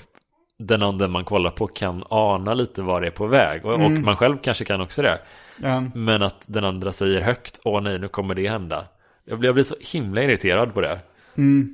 den 0.58 0.82
andra 0.82 1.08
man 1.08 1.24
kollar 1.24 1.50
på 1.50 1.66
kan 1.66 2.04
ana 2.10 2.54
lite 2.54 2.82
vad 2.82 3.02
det 3.02 3.06
är 3.06 3.10
på 3.10 3.26
väg. 3.26 3.64
Och, 3.66 3.72
och 3.74 3.90
man 3.90 4.16
själv 4.16 4.36
kanske 4.42 4.64
kan 4.64 4.80
också 4.80 5.02
det. 5.02 5.18
Ja. 5.62 5.82
Men 5.94 6.22
att 6.22 6.44
den 6.46 6.64
andra 6.64 6.92
säger 6.92 7.20
högt, 7.22 7.60
åh 7.64 7.80
nej, 7.82 7.98
nu 7.98 8.08
kommer 8.08 8.34
det 8.34 8.48
hända. 8.48 8.84
Jag 9.26 9.38
blir, 9.38 9.48
jag 9.48 9.54
blir 9.54 9.64
så 9.64 9.74
himla 9.80 10.22
irriterad 10.22 10.74
på 10.74 10.80
det. 10.80 11.00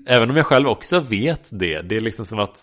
Även 0.07 0.31
om 0.31 0.37
jag 0.37 0.47
själv 0.47 0.69
också 0.69 1.01
vet 1.01 1.49
det. 1.53 1.83
Det 1.83 1.97
är 1.97 2.01
liksom 2.01 2.25
som 2.25 2.39
att 2.39 2.59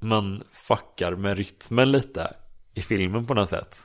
man 0.00 0.42
fuckar 0.52 1.16
med 1.16 1.38
rytmen 1.38 1.92
lite 1.92 2.30
i 2.74 2.82
filmen 2.82 3.26
på 3.26 3.34
något 3.34 3.48
sätt. 3.48 3.78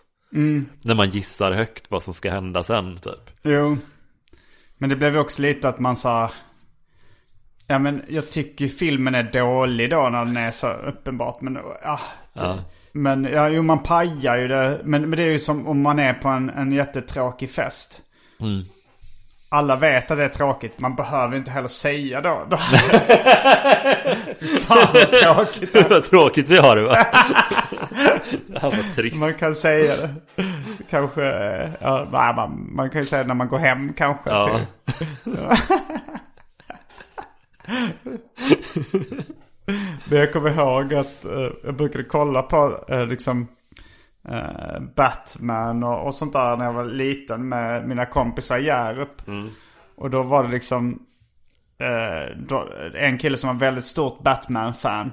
När 0.81 0.95
man 0.95 1.09
gissar 1.09 1.51
högt 1.51 1.91
vad 1.91 2.03
som 2.03 2.13
ska 2.13 2.31
hända 2.31 2.63
sen, 2.63 2.97
typ. 2.97 3.31
Jo. 3.43 3.77
Men 4.77 4.89
det 4.89 4.95
blev 4.95 5.13
ju 5.13 5.19
också 5.19 5.41
lite 5.41 5.67
att 5.67 5.79
man 5.79 5.95
sa... 5.95 6.31
Ja 7.67 7.79
men 7.79 8.01
jag 8.07 8.29
tycker 8.29 8.67
filmen 8.67 9.15
är 9.15 9.23
dålig 9.23 9.89
då 9.89 10.09
när 10.09 10.25
den 10.25 10.37
är 10.37 10.51
så 10.51 10.73
uppenbart. 10.73 11.41
Men 11.41 11.55
ja. 11.81 11.99
Ja. 12.33 12.59
Men 12.91 13.23
ja, 13.23 13.49
jo 13.49 13.61
man 13.61 13.83
pajar 13.83 14.37
ju 14.37 14.47
det. 14.47 14.81
Men, 14.83 15.09
men 15.09 15.17
det 15.17 15.23
är 15.23 15.31
ju 15.31 15.39
som 15.39 15.67
om 15.67 15.81
man 15.81 15.99
är 15.99 16.13
på 16.13 16.27
en, 16.27 16.49
en 16.49 16.71
jättetråkig 16.71 17.51
fest. 17.51 18.01
Mm. 18.39 18.61
Alla 19.54 19.76
vet 19.76 20.12
att 20.12 20.18
det 20.18 20.24
är 20.24 20.30
tråkigt. 20.30 20.80
Man 20.80 20.95
behöver 20.95 21.38
inte 21.38 21.51
heller 21.51 21.68
säga 21.68 22.22
då. 22.22 22.41
då. 22.49 22.58
Fan 24.58 24.88
vad 24.93 25.12
tråkigt. 25.12 25.89
Vad 25.89 26.04
tråkigt 26.04 26.49
vi 26.49 26.58
har 26.58 26.76
det 26.76 26.82
va? 26.82 27.06
Ja, 28.47 28.60
vad 28.62 28.95
trist. 28.95 29.20
Man 29.20 29.34
kan 29.34 29.56
säga 29.56 29.93
det. 29.95 30.16
Kanske, 30.89 31.24
eh, 31.24 31.70
ja, 31.82 32.08
man, 32.36 32.70
man 32.76 32.89
kan 32.89 33.01
ju 33.01 33.06
säga 33.06 33.22
det 33.22 33.28
när 33.28 33.36
man 33.36 33.47
går 33.47 33.58
hem 33.58 33.93
kanske. 33.93 34.30
Ja. 34.30 34.60
Men 40.06 40.20
jag 40.20 40.34
kommer 40.34 40.49
ihåg 40.49 40.93
att 40.93 41.26
eh, 41.26 41.49
jag 41.64 41.76
brukade 41.76 42.04
kolla 42.04 42.41
på 42.41 42.86
eh, 42.88 43.08
liksom 43.08 43.47
Batman 44.95 45.84
och, 45.84 46.07
och 46.07 46.15
sånt 46.15 46.34
där 46.34 46.57
när 46.57 46.65
jag 46.65 46.74
var 46.74 46.86
liten 46.86 47.49
med 47.49 47.88
mina 47.88 48.05
kompisar 48.05 48.57
i 48.57 48.65
Hjärup. 48.65 49.21
Och 49.95 50.09
då 50.09 50.24
var 50.24 50.43
det 50.43 50.49
liksom 50.49 51.05
eh, 51.78 52.38
då, 52.38 52.69
en 52.95 53.17
kille 53.17 53.38
som 53.38 53.47
var 53.47 53.55
väldigt 53.55 53.86
stort 53.86 54.19
Batman-fan. 54.19 55.11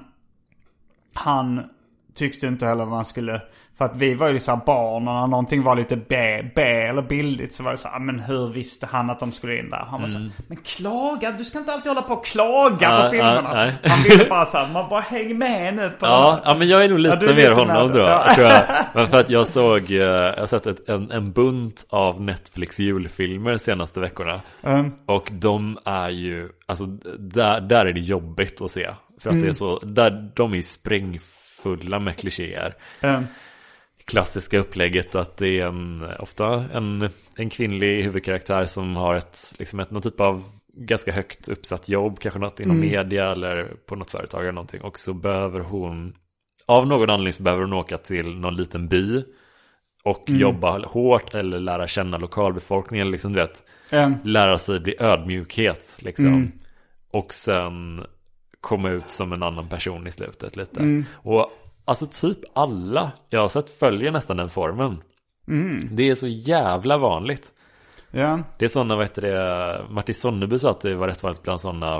Han 1.13 1.69
tyckte 2.13 2.47
inte 2.47 2.65
heller 2.65 2.85
man 2.85 3.05
skulle... 3.05 3.41
För 3.81 3.85
att 3.85 3.95
vi 3.95 4.13
var 4.13 4.27
ju 4.29 4.39
så 4.39 4.51
här 4.51 4.59
barn 4.65 5.07
och 5.07 5.13
när 5.15 5.27
någonting 5.27 5.63
var 5.63 5.75
lite 5.75 5.95
B, 5.95 6.43
B 6.55 6.61
eller 6.61 7.01
billigt 7.01 7.53
så 7.53 7.63
var 7.63 7.71
det 7.71 7.77
så 7.77 7.87
här, 7.87 7.95
"Ah, 7.95 7.99
men 7.99 8.19
hur 8.19 8.49
visste 8.49 8.85
han 8.85 9.09
att 9.09 9.19
de 9.19 9.31
skulle 9.31 9.59
in 9.59 9.69
där? 9.69 9.85
Han 9.89 10.01
var 10.01 10.07
så 10.07 10.17
här, 10.17 10.29
men 10.47 10.57
klaga, 10.57 11.31
du 11.31 11.43
ska 11.45 11.59
inte 11.59 11.73
alltid 11.73 11.87
hålla 11.89 12.01
på 12.01 12.13
och 12.13 12.25
klaga 12.25 12.77
Ja, 12.91 13.03
på 13.03 13.09
filmerna. 13.09 13.53
nej. 13.53 13.73
Han 13.83 14.03
ville 14.03 14.25
bara 14.29 14.45
så 14.45 14.57
här, 14.57 14.73
man 14.73 14.89
bara 14.89 15.01
häng 15.01 15.37
med 15.37 15.73
nu 15.75 15.89
på 15.89 16.05
Ja, 16.05 16.39
ja, 16.45 16.55
men 16.59 16.67
jag 16.67 16.83
är 16.85 16.89
nog 16.89 16.99
lite 16.99 17.17
Ja, 17.21 17.29
är 17.31 17.35
mer 17.35 17.49
lite 17.49 17.51
honom 17.53 17.91
då, 17.91 17.99
Ja. 17.99 18.33
tror 18.35 18.47
jag. 18.47 18.61
Men 18.93 19.07
för 19.07 19.19
att 19.19 19.29
jag 19.29 19.47
såg, 19.47 19.91
eh, 19.91 19.97
jag 19.97 20.37
har 20.37 20.47
sett 20.47 20.67
ett, 20.67 20.89
en, 20.89 21.11
en 21.11 21.31
bunt 21.31 21.85
av 21.89 22.21
Netflix 22.21 22.79
julfilmer 22.79 23.57
senaste 23.57 23.99
veckorna. 23.99 24.41
Mm. 24.63 24.91
Och 25.05 25.29
de 25.31 25.77
är 25.85 26.09
ju, 26.09 26.49
alltså 26.65 26.85
där, 27.19 27.61
där 27.61 27.85
är 27.85 27.93
det 27.93 27.99
jobbigt 27.99 28.61
att 28.61 28.71
se. 28.71 28.87
För 29.21 29.29
att 29.29 29.33
det 29.35 29.39
Mm. 29.39 29.49
är 29.49 29.53
så, 29.53 29.79
där, 29.79 30.29
de 30.35 30.51
är 30.51 30.55
ju 30.55 30.63
sprängfulla 30.63 31.99
med 31.99 32.17
klichéer. 32.17 32.73
Mm. 33.01 33.27
Klassiska 34.05 34.59
upplägget 34.59 35.15
att 35.15 35.37
det 35.37 35.59
är 35.59 35.65
en, 35.67 36.05
ofta 36.19 36.65
en, 36.73 37.09
en 37.35 37.49
kvinnlig 37.49 38.03
huvudkaraktär 38.03 38.65
som 38.65 38.95
har 38.95 39.15
ett, 39.15 39.55
liksom 39.59 39.79
ett, 39.79 39.91
någon 39.91 40.01
typ 40.01 40.19
av 40.19 40.43
ganska 40.73 41.11
högt 41.11 41.49
uppsatt 41.49 41.89
jobb, 41.89 42.19
kanske 42.19 42.39
något 42.39 42.59
inom 42.59 42.77
Mm. 42.77 42.89
media 42.89 43.31
eller 43.31 43.63
på 43.85 43.95
något 43.95 44.11
företag 44.11 44.41
eller 44.41 44.51
någonting. 44.51 44.81
Och 44.81 44.99
så 44.99 45.13
behöver 45.13 45.59
hon, 45.59 46.15
av 46.67 46.87
någon 46.87 47.09
anledning 47.09 47.33
så 47.33 47.43
behöver 47.43 47.63
hon 47.63 47.73
åka 47.73 47.97
till 47.97 48.35
någon 48.35 48.55
liten 48.55 48.87
by 48.87 49.23
och 50.03 50.29
Mm. 50.29 50.41
jobba 50.41 50.85
hårt 50.85 51.33
eller 51.33 51.59
lära 51.59 51.87
känna 51.87 52.17
lokalbefolkningen, 52.17 53.11
liksom 53.11 53.33
du 53.33 53.39
vet, 53.39 53.63
Mm. 53.89 54.13
lära 54.23 54.57
sig 54.57 54.79
bli 54.79 54.95
ödmjukhet 54.99 55.97
liksom. 56.01 56.51
Och 57.11 57.33
sen 57.33 58.05
komma 58.61 58.89
ut 58.89 59.11
som 59.11 59.33
en 59.33 59.43
annan 59.43 59.67
person 59.67 60.07
i 60.07 60.11
slutet 60.11 60.55
lite. 60.55 60.79
Mm. 60.79 61.05
Och 61.13 61.51
alltså 61.91 62.05
typ 62.27 62.37
alla 62.53 63.11
jag 63.29 63.39
har 63.41 63.49
sett 63.49 63.69
följer 63.69 64.11
nästan 64.11 64.37
den 64.37 64.49
formen. 64.49 65.01
Mm. 65.47 65.87
Det 65.91 66.09
är 66.09 66.15
så 66.15 66.27
jävla 66.27 66.97
vanligt. 66.97 67.51
Ja. 68.11 68.39
Det 68.57 68.65
är 68.65 68.69
sådana, 68.69 68.95
vad 68.95 69.05
heter 69.05 69.21
det, 69.21 69.81
Martin 69.89 70.15
Sonneby 70.15 70.59
sa 70.59 70.69
att 70.71 70.81
det 70.81 70.95
var 70.95 71.07
rätt 71.07 71.23
vanligt 71.23 71.43
bland 71.43 71.61
sådana 71.61 71.95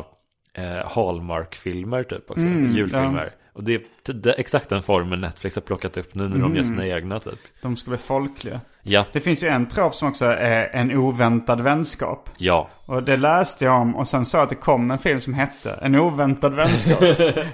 eh, 0.54 0.86
Hallmark-filmer 0.86 2.04
typ 2.04 2.32
också, 2.32 2.48
Mm, 2.48 2.72
julfilmer. 2.72 3.32
Och 3.54 3.64
det 3.64 3.74
är 3.74 3.80
t- 3.80 4.14
det 4.14 4.30
är 4.30 4.39
exakt 4.39 4.70
den 4.70 4.82
formen 4.82 5.22
Netflix 5.22 5.56
har 5.56 5.62
plockat 5.62 5.98
upp 5.98 6.16
nu 6.16 6.30
när 6.30 6.38
de 6.38 6.56
gör 6.56 6.64
sina 6.64 6.88
egna 6.88 7.20
typ. 7.20 7.39
De 7.62 7.76
ska 7.78 7.89
bli 7.89 7.98
folkliga. 7.98 8.62
Ja, 8.84 9.06
Det 9.12 9.20
finns 9.20 9.44
ju 9.44 9.48
en 9.48 9.68
trop 9.68 9.96
som 9.96 10.08
också 10.10 10.26
är 10.26 10.70
en 10.74 10.98
oväntad 10.98 11.62
vänskap. 11.62 12.30
ja. 12.38 12.70
Och 12.86 13.04
det 13.04 13.18
läste 13.18 13.66
jag 13.66 13.82
om 13.82 13.96
och 13.96 14.08
sen 14.08 14.26
sa 14.26 14.42
att 14.44 14.50
det 14.50 14.56
kom 14.56 14.92
en 14.92 15.00
film 15.00 15.20
som 15.20 15.34
hette 15.34 15.72
En 15.82 15.96
oväntad 15.96 16.54
vänskap. 16.54 17.00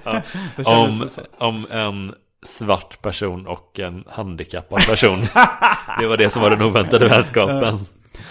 Om, 0.65 1.09
om 1.37 1.65
en 1.71 2.13
svart 2.45 3.01
person 3.01 3.47
och 3.47 3.79
en 3.79 4.03
handikappad 4.07 4.85
person. 4.85 5.19
det 5.99 6.07
var 6.07 6.17
det 6.17 6.29
som 6.29 6.41
var 6.41 6.49
den 6.49 6.61
oväntade 6.61 7.07
vänskapen. 7.07 7.77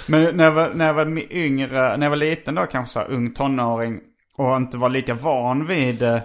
Men 0.09 0.37
när 0.37 0.45
jag, 0.45 0.53
var, 0.53 0.75
när 0.75 0.87
jag 0.87 0.95
var 0.95 1.33
yngre, 1.33 1.97
när 1.97 2.07
jag 2.07 2.11
var 2.11 2.17
liten 2.17 2.55
då, 2.55 2.67
kanske 2.67 2.93
så 2.93 2.99
här, 2.99 3.11
ung 3.11 3.35
tonåring 3.35 4.01
och 4.37 4.57
inte 4.57 4.77
var 4.77 4.89
lika 4.89 5.15
van 5.15 5.67
vid 5.67 6.03
eh, 6.03 6.19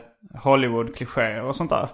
Hollywood-klichéer 0.43 1.41
och 1.41 1.55
sånt 1.55 1.69
där. 1.69 1.89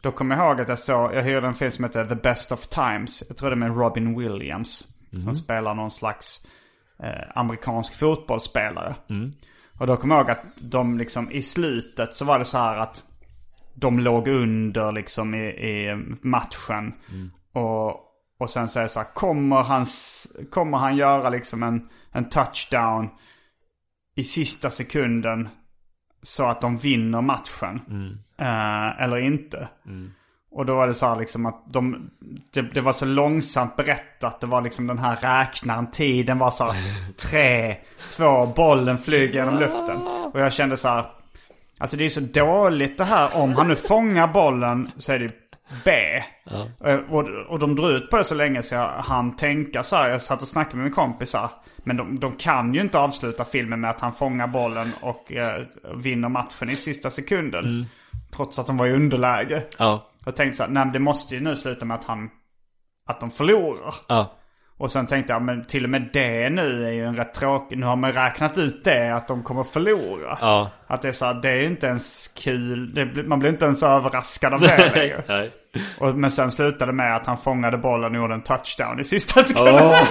Då 0.00 0.12
kommer 0.12 0.36
jag 0.36 0.46
ihåg 0.46 0.60
att 0.60 0.68
jag 0.68 0.78
såg, 0.78 1.14
jag 1.14 1.22
hyrde 1.22 1.46
en 1.46 1.54
film 1.54 1.70
som 1.70 1.84
heter 1.84 2.04
The 2.06 2.14
Best 2.14 2.52
of 2.52 2.66
Times. 2.68 3.22
Jag 3.28 3.36
tror 3.36 3.50
det 3.50 3.54
är 3.54 3.68
med 3.68 3.76
Robin 3.76 4.18
Williams. 4.18 4.84
Som 5.24 5.34
spelar 5.34 5.74
någon 5.74 5.90
slags 5.90 6.46
eh, 7.02 7.38
amerikansk 7.38 7.98
fotbollsspelare. 7.98 8.94
Och 9.78 9.86
då 9.86 9.96
kommer 9.96 10.14
jag 10.14 10.22
ihåg 10.22 10.30
att 10.30 10.44
de 10.56 10.98
liksom 10.98 11.30
i 11.30 11.42
slutet 11.42 12.14
så 12.14 12.24
var 12.24 12.38
det 12.38 12.44
så 12.44 12.58
här 12.58 12.76
att 12.76 13.02
de 13.80 13.98
låg 13.98 14.28
under 14.28 14.92
liksom 14.92 15.34
i, 15.34 15.38
i 15.48 15.96
matchen. 16.22 16.92
Och, 17.52 17.88
och 18.40 18.50
sen 18.50 18.68
det 18.74 18.88
så 18.88 19.00
här, 19.00 19.14
kommer 19.14 19.62
han, 19.62 19.82
s- 19.82 20.26
kommer 20.50 20.78
han 20.78 20.96
göra 20.96 21.28
liksom 21.30 21.62
en, 21.62 21.88
en 22.12 22.28
touchdown 22.28 23.08
i 24.16 24.24
sista 24.24 24.70
sekunden 24.70 25.48
så 26.22 26.44
att 26.46 26.60
de 26.60 26.76
vinner 26.78 27.20
matchen? 27.20 27.80
Eh, 28.40 29.02
eller 29.02 29.16
inte? 29.18 29.68
Och 30.50 30.66
då 30.66 30.74
var 30.76 30.86
det 30.88 30.94
så 30.94 31.06
här 31.06 31.16
liksom 31.16 31.46
att 31.46 31.64
de, 31.72 32.10
det, 32.52 32.62
det 32.62 32.80
var 32.80 32.92
så 32.92 33.04
långsamt 33.04 33.76
berättat. 33.76 34.40
Det 34.40 34.46
var 34.46 34.62
liksom 34.62 34.86
den 34.86 34.98
här 34.98 35.16
räknaren, 35.16 35.90
tiden 35.90 36.38
var 36.38 36.50
så 36.50 36.64
här 36.64 37.12
tre, 37.30 37.76
två, 38.16 38.46
bollen 38.46 38.98
flyger 38.98 39.32
genom 39.34 39.58
luften. 39.58 39.96
Och 40.32 40.40
jag 40.40 40.52
kände 40.52 40.76
så 40.76 40.88
här, 40.88 41.04
alltså 41.78 41.96
det 41.96 42.04
är 42.04 42.08
så 42.10 42.20
dåligt 42.20 42.98
det 42.98 43.04
här. 43.04 43.36
Om 43.36 43.54
han 43.54 43.68
nu 43.68 43.76
fångar 43.76 44.28
bollen 44.28 44.90
så 44.96 45.12
är 45.12 45.18
det 45.18 45.30
B. 45.84 45.90
Eh, 46.84 46.94
Och, 46.94 47.28
och 47.48 47.58
de 47.58 47.76
drog 47.76 47.90
ut 47.90 48.10
på 48.10 48.16
det 48.16 48.24
så 48.24 48.34
länge 48.34 48.62
så 48.62 48.74
jag 48.74 48.88
hann 48.88 49.36
tänka 49.36 49.82
så 49.82 49.96
här. 49.96 50.10
Jag 50.10 50.22
satt 50.22 50.42
och 50.42 50.48
snackade 50.48 50.76
med 50.76 50.84
min 50.84 50.92
kompisar. 50.94 51.50
Men 51.78 51.96
de, 51.96 52.20
de 52.20 52.32
kan 52.36 52.74
ju 52.74 52.80
inte 52.80 52.98
avsluta 52.98 53.44
filmen 53.44 53.80
med 53.80 53.90
att 53.90 54.00
han 54.00 54.12
fångar 54.12 54.46
bollen 54.46 54.92
och 55.00 55.32
eh, 55.32 55.62
vinner 55.96 56.28
matchen 56.28 56.70
i 56.70 56.76
sista 56.76 57.10
sekunden. 57.10 57.86
Trots 58.36 58.58
att 58.58 58.66
de 58.66 58.76
var 58.76 58.86
i 58.86 58.92
underläge. 58.92 59.62
Ja, 59.78 60.06
Jag 60.24 60.36
tänkte 60.36 60.56
så 60.56 60.62
här, 60.62 60.70
nej 60.70 60.86
det 60.92 60.98
måste 60.98 61.34
ju 61.34 61.40
nu 61.40 61.56
sluta 61.56 61.84
med 61.84 61.94
att 61.94 62.04
han, 62.04 62.30
att 63.06 63.20
de 63.20 63.30
förlorar. 63.30 63.94
ja. 64.08 64.34
Och 64.78 64.90
sen 64.90 65.06
tänkte 65.06 65.32
jag, 65.32 65.42
men 65.42 65.64
till 65.64 65.84
och 65.84 65.90
med 65.90 66.08
det 66.12 66.50
nu 66.50 66.86
är 66.86 66.90
ju 66.90 67.04
en 67.04 67.16
rätt 67.16 67.34
tråkig... 67.34 67.78
Nu 67.78 67.86
har 67.86 67.96
man 67.96 68.12
räknat 68.12 68.58
ut 68.58 68.84
det, 68.84 69.14
att 69.14 69.28
de 69.28 69.42
kommer 69.42 69.64
förlora. 69.64 70.38
Ja. 70.40 70.70
Att 70.86 71.02
det 71.02 71.08
är 71.08 71.12
så 71.12 71.24
här, 71.24 71.34
det 71.34 71.48
är 71.48 71.54
ju 71.54 71.66
inte 71.66 71.86
ens 71.86 72.28
kul. 72.28 72.94
Det, 72.94 73.22
man 73.22 73.38
blir 73.38 73.50
inte 73.50 73.64
ens 73.64 73.82
överraskad 73.82 74.54
av 74.54 74.60
det 74.60 74.92
längre. 74.94 75.22
Nej. 75.28 75.50
Och, 75.98 76.14
men 76.14 76.30
sen 76.30 76.50
slutade 76.50 76.92
med 76.92 77.16
att 77.16 77.26
han 77.26 77.38
fångade 77.38 77.78
bollen 77.78 78.10
och 78.10 78.16
gjorde 78.16 78.34
en 78.34 78.42
touchdown 78.42 79.00
i 79.00 79.04
sista 79.04 79.42
sekunden. 79.42 79.74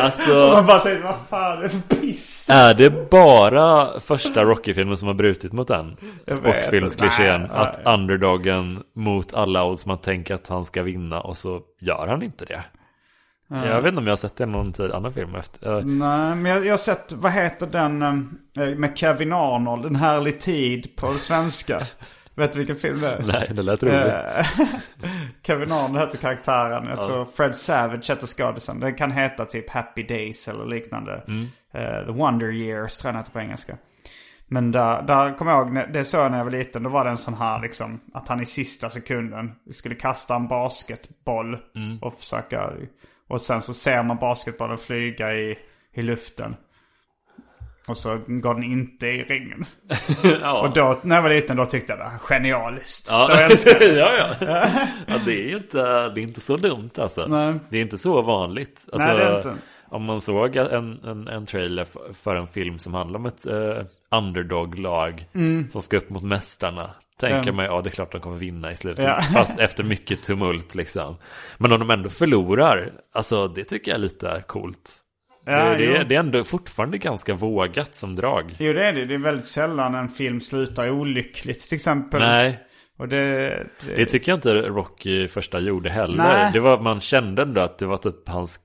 Alltså, 0.00 0.32
Man 0.54 0.66
bara 0.66 0.80
tänkte, 0.80 1.04
vad 1.06 1.16
fan 1.30 1.58
är 1.58 1.62
det 1.62 1.68
för 1.68 1.96
piss? 1.96 2.46
är 2.50 2.74
det 2.74 3.10
bara 3.10 4.00
första 4.00 4.44
Rocky-filmen 4.44 4.96
som 4.96 5.08
har 5.08 5.14
brutit 5.14 5.52
mot 5.52 5.68
den? 5.68 5.96
Sportfilmsklichén. 6.30 7.50
Att 7.50 7.80
underdogen 7.84 8.82
mot 8.96 9.34
alla 9.34 9.64
odds 9.64 9.86
man 9.86 9.98
tänker 9.98 10.34
att 10.34 10.48
han 10.48 10.64
ska 10.64 10.82
vinna 10.82 11.20
och 11.20 11.36
så 11.36 11.60
gör 11.80 12.06
han 12.06 12.22
inte 12.22 12.44
det. 12.44 12.62
Jag 13.52 13.82
vet 13.82 13.88
inte 13.88 13.98
om 13.98 14.06
jag 14.06 14.12
har 14.12 14.16
sett 14.16 14.36
det 14.36 14.44
i 14.44 14.46
någon 14.46 14.72
tid, 14.72 14.92
annan 14.92 15.12
film 15.12 15.34
efter. 15.34 15.78
Eh, 15.78 15.84
Nej, 15.84 16.36
men 16.36 16.44
jag, 16.44 16.66
jag 16.66 16.72
har 16.72 16.78
sett, 16.78 17.12
vad 17.12 17.32
heter 17.32 17.66
den 17.66 18.02
eh, 18.02 18.66
med 18.66 18.98
Kevin 18.98 19.32
Arnold, 19.32 19.84
En 19.84 19.96
härlig 19.96 20.40
tid 20.40 20.96
på 20.96 21.14
svenska. 21.14 21.80
Vet 22.34 22.52
du 22.52 22.58
vilken 22.58 22.76
film 22.76 23.00
det 23.00 23.08
är? 23.08 23.22
Nej, 23.26 23.50
det 23.50 23.62
lät 23.62 23.82
roligt. 23.82 24.06
Eh, 24.06 24.46
Kevin 25.42 25.72
Arnold 25.72 25.98
heter 25.98 26.18
karaktären. 26.18 26.86
Jag 26.86 27.02
tror 27.06 27.24
Fred 27.24 27.54
Savage 27.54 28.10
heter 28.10 28.26
skådisen. 28.26 28.80
Den 28.80 28.94
kan 28.94 29.10
heta 29.10 29.44
typ 29.44 29.70
Happy 29.70 30.02
Days 30.02 30.48
eller 30.48 30.66
liknande. 30.66 31.22
Eh, 31.72 32.06
The 32.06 32.12
Wonder 32.12 32.52
Years 32.52 32.96
tror 32.96 33.08
jag 33.08 33.14
den 33.14 33.20
heter 33.20 33.32
på 33.32 33.40
engelska. 33.40 33.76
Men 34.52 34.72
där, 34.72 35.02
där 35.02 35.34
kommer 35.38 35.52
jag 35.52 35.66
ihåg, 35.66 35.92
det 35.92 36.04
såg 36.04 36.20
jag 36.20 36.30
när 36.30 36.38
jag 36.38 36.44
var 36.44 36.52
liten. 36.52 36.82
Då 36.82 36.90
var 36.90 37.04
det 37.04 37.10
en 37.10 37.16
sån 37.16 37.34
här 37.34 37.60
liksom, 37.60 38.00
att 38.14 38.28
han 38.28 38.40
i 38.42 38.46
sista 38.46 38.90
sekunden 38.90 39.52
skulle 39.70 39.94
kasta 39.94 40.36
en 40.36 40.48
basketboll 40.48 41.58
och 42.00 42.14
försöka. 42.18 42.70
Och 43.28 43.40
sen 43.40 43.62
så 43.62 43.74
ser 43.74 44.02
man 44.02 44.16
basketbollen 44.16 44.78
flyga 44.78 45.34
i, 45.34 45.58
i 45.94 46.02
luften. 46.02 46.56
Och 47.90 47.96
så 47.96 48.18
går 48.26 48.54
den 48.54 48.62
inte 48.64 49.06
i 49.06 49.22
ringen. 49.22 49.64
ja. 50.42 50.60
Och 50.60 50.74
då, 50.74 51.00
när 51.02 51.16
jag 51.16 51.22
var 51.22 51.30
liten, 51.30 51.56
då 51.56 51.64
tyckte 51.66 51.92
jag 51.92 52.00
det 52.00 52.04
var 52.04 52.18
genialiskt. 52.18 53.08
Ja. 53.10 53.30
Ja, 53.80 54.12
ja. 54.40 54.46
ja, 55.06 55.14
det 55.26 55.32
är 55.32 55.48
ju 55.48 55.56
inte, 55.56 56.08
det 56.08 56.20
är 56.20 56.22
inte 56.22 56.40
så 56.40 56.56
dumt 56.56 56.90
alltså. 56.98 57.26
Nej. 57.26 57.54
Det 57.70 57.78
är 57.78 57.82
inte 57.82 57.98
så 57.98 58.22
vanligt. 58.22 58.86
Alltså, 58.92 59.08
Nej, 59.08 59.18
det 59.18 59.24
är 59.24 59.36
inte. 59.36 59.54
Om 59.88 60.04
man 60.04 60.20
såg 60.20 60.56
en, 60.56 61.00
en, 61.04 61.28
en 61.28 61.46
trailer 61.46 61.86
för 62.12 62.36
en 62.36 62.46
film 62.46 62.78
som 62.78 62.94
handlar 62.94 63.18
om 63.18 63.26
ett 63.26 63.46
eh, 63.46 63.84
underdog-lag 64.10 65.26
som 65.70 65.82
ska 65.82 65.96
upp 65.96 66.10
mot 66.10 66.22
mästarna. 66.22 66.90
Tänker 67.20 67.36
Mm. 67.42 67.56
man 67.56 67.64
ja 67.64 67.80
det 67.82 67.88
är 67.88 67.92
klart 67.92 68.12
de 68.12 68.20
kommer 68.20 68.36
vinna 68.36 68.72
i 68.72 68.76
slutet. 68.76 69.04
Ja. 69.04 69.22
Fast 69.34 69.58
efter 69.58 69.84
mycket 69.84 70.22
tumult 70.22 70.74
liksom. 70.74 71.16
Men 71.58 71.72
om 71.72 71.80
de 71.80 71.90
ändå 71.90 72.08
förlorar, 72.08 72.92
alltså 73.14 73.48
det 73.48 73.64
tycker 73.64 73.90
jag 73.90 73.96
är 73.98 74.02
lite 74.02 74.42
coolt. 74.46 74.90
Ja, 75.50 75.64
det, 75.64 75.86
det, 75.86 76.04
det 76.04 76.14
är 76.14 76.20
ändå 76.20 76.44
fortfarande 76.44 76.98
ganska 76.98 77.34
vågat 77.34 77.94
som 77.94 78.16
drag. 78.16 78.54
Jo 78.58 78.72
det 78.72 78.86
är 78.86 78.92
det. 78.92 79.04
Det 79.04 79.14
är 79.14 79.18
väldigt 79.18 79.46
sällan 79.46 79.94
en 79.94 80.08
film 80.08 80.40
slutar 80.40 80.90
olyckligt 80.90 81.68
till 81.68 81.76
exempel. 81.76 82.20
Nej, 82.20 82.58
Och 82.98 83.08
det... 83.08 83.16
det, 83.86 83.96
Det 83.96 84.04
tycker 84.04 84.32
jag 84.32 84.36
inte 84.36 84.52
Rocky 84.54 85.28
första 85.28 85.58
gjorde 85.58 85.90
heller. 85.90 86.16
Nej. 86.16 86.50
Det 86.52 86.60
var, 86.60 86.80
man 86.80 87.00
kände 87.00 87.42
ändå 87.42 87.60
att 87.60 87.78
det 87.78 87.86
var 87.86 87.96
typ 87.96 88.28
hans 88.28 88.58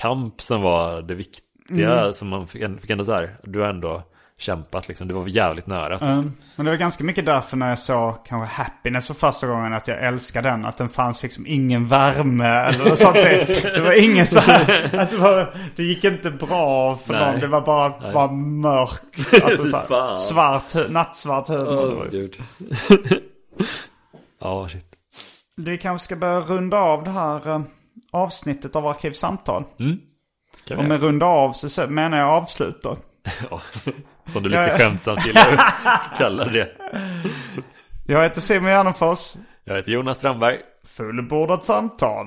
kamp 0.00 0.40
som 0.40 0.62
var 0.62 1.02
det 1.02 1.14
viktiga. 1.14 2.00
Mm. 2.00 2.12
Som 2.12 2.28
man 2.28 2.46
fick, 2.46 2.80
fick 2.80 2.90
ändå 2.90 3.04
så 3.04 3.12
här, 3.12 3.36
du 3.42 3.60
har 3.60 3.68
ändå 3.68 4.02
kämpat 4.38 4.88
liksom. 4.88 5.08
Det 5.08 5.14
var 5.14 5.28
jävligt 5.28 5.66
nära. 5.66 5.98
Typ. 5.98 6.08
Mm. 6.08 6.32
Men 6.56 6.66
det 6.66 6.72
var 6.72 6.78
ganska 6.78 7.04
mycket 7.04 7.26
därför 7.26 7.56
när 7.56 7.68
jag 7.68 7.78
såg 7.78 8.26
kanske 8.26 8.62
Happiness 8.62 9.06
för 9.06 9.14
första 9.14 9.46
gången 9.46 9.72
att 9.72 9.88
jag 9.88 10.04
älskade 10.04 10.48
den. 10.48 10.64
Att 10.64 10.78
den 10.78 10.88
fanns 10.88 11.22
liksom 11.22 11.46
ingen 11.46 11.88
värme 11.88 12.48
eller 12.48 12.84
något 12.84 12.98
sånt. 12.98 13.14
Det, 13.14 13.80
var 13.84 14.04
ingen 14.04 14.26
så 14.26 14.40
här, 14.40 14.60
att 14.98 15.10
det, 15.10 15.16
var, 15.16 15.54
det 15.76 15.82
gick 15.82 16.04
inte 16.04 16.30
bra 16.30 16.96
för 16.96 17.12
Nej. 17.12 17.30
någon. 17.30 17.40
Det 17.40 17.46
var 17.46 17.60
bara, 17.60 18.12
bara 18.12 18.32
mörkt. 18.32 19.04
Alltså, 19.44 19.68
så 19.68 19.76
här, 19.76 20.16
svart, 20.16 20.90
nattsvart 20.90 21.48
humor. 21.48 22.08
Ja, 24.40 24.68
shit. 24.68 24.86
Vi 25.56 25.78
kanske 25.78 26.04
ska 26.04 26.16
börja 26.16 26.40
runda 26.40 26.76
av 26.76 27.04
det 27.04 27.10
här 27.10 27.48
eh, 27.48 27.62
avsnittet 28.12 28.76
av 28.76 28.86
Arkivsamtal. 28.86 29.64
Kan 30.66 30.78
Och 30.78 30.84
med 30.84 31.00
runda 31.00 31.26
av 31.26 31.52
så 31.52 31.68
så 31.68 31.86
menar 31.86 32.18
jag 32.18 32.28
avsluta. 32.28 32.96
Som 34.26 34.42
du 34.42 34.48
lite 34.48 34.78
skämtsamt 34.78 35.26
gillar 35.26 35.56
att 35.84 36.12
kalla 36.18 36.44
det. 36.44 36.68
Jag 38.06 38.22
heter 38.22 38.40
Simon 38.40 38.70
Gärdenfors. 38.70 39.32
Jag 39.64 39.76
heter 39.76 39.92
Jonas 39.92 40.18
Strandberg. 40.18 40.58
Fullbordat 40.96 41.64
samtal. 41.64 42.26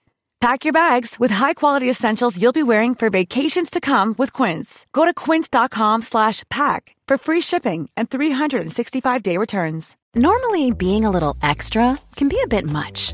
Pack 0.41 0.65
your 0.65 0.73
bags 0.73 1.19
with 1.19 1.29
high-quality 1.29 1.87
essentials 1.87 2.41
you'll 2.41 2.51
be 2.51 2.63
wearing 2.63 2.95
for 2.95 3.11
vacations 3.11 3.69
to 3.69 3.79
come 3.79 4.15
with 4.17 4.33
Quince. 4.33 4.87
Go 4.91 5.05
to 5.05 5.13
quince.com 5.13 6.01
slash 6.01 6.41
pack 6.49 6.95
for 7.07 7.19
free 7.19 7.41
shipping 7.41 7.89
and 7.95 8.09
365-day 8.09 9.37
returns. 9.37 9.97
Normally, 10.15 10.71
being 10.71 11.05
a 11.05 11.11
little 11.11 11.37
extra 11.43 11.95
can 12.15 12.27
be 12.27 12.39
a 12.43 12.47
bit 12.47 12.65
much, 12.65 13.13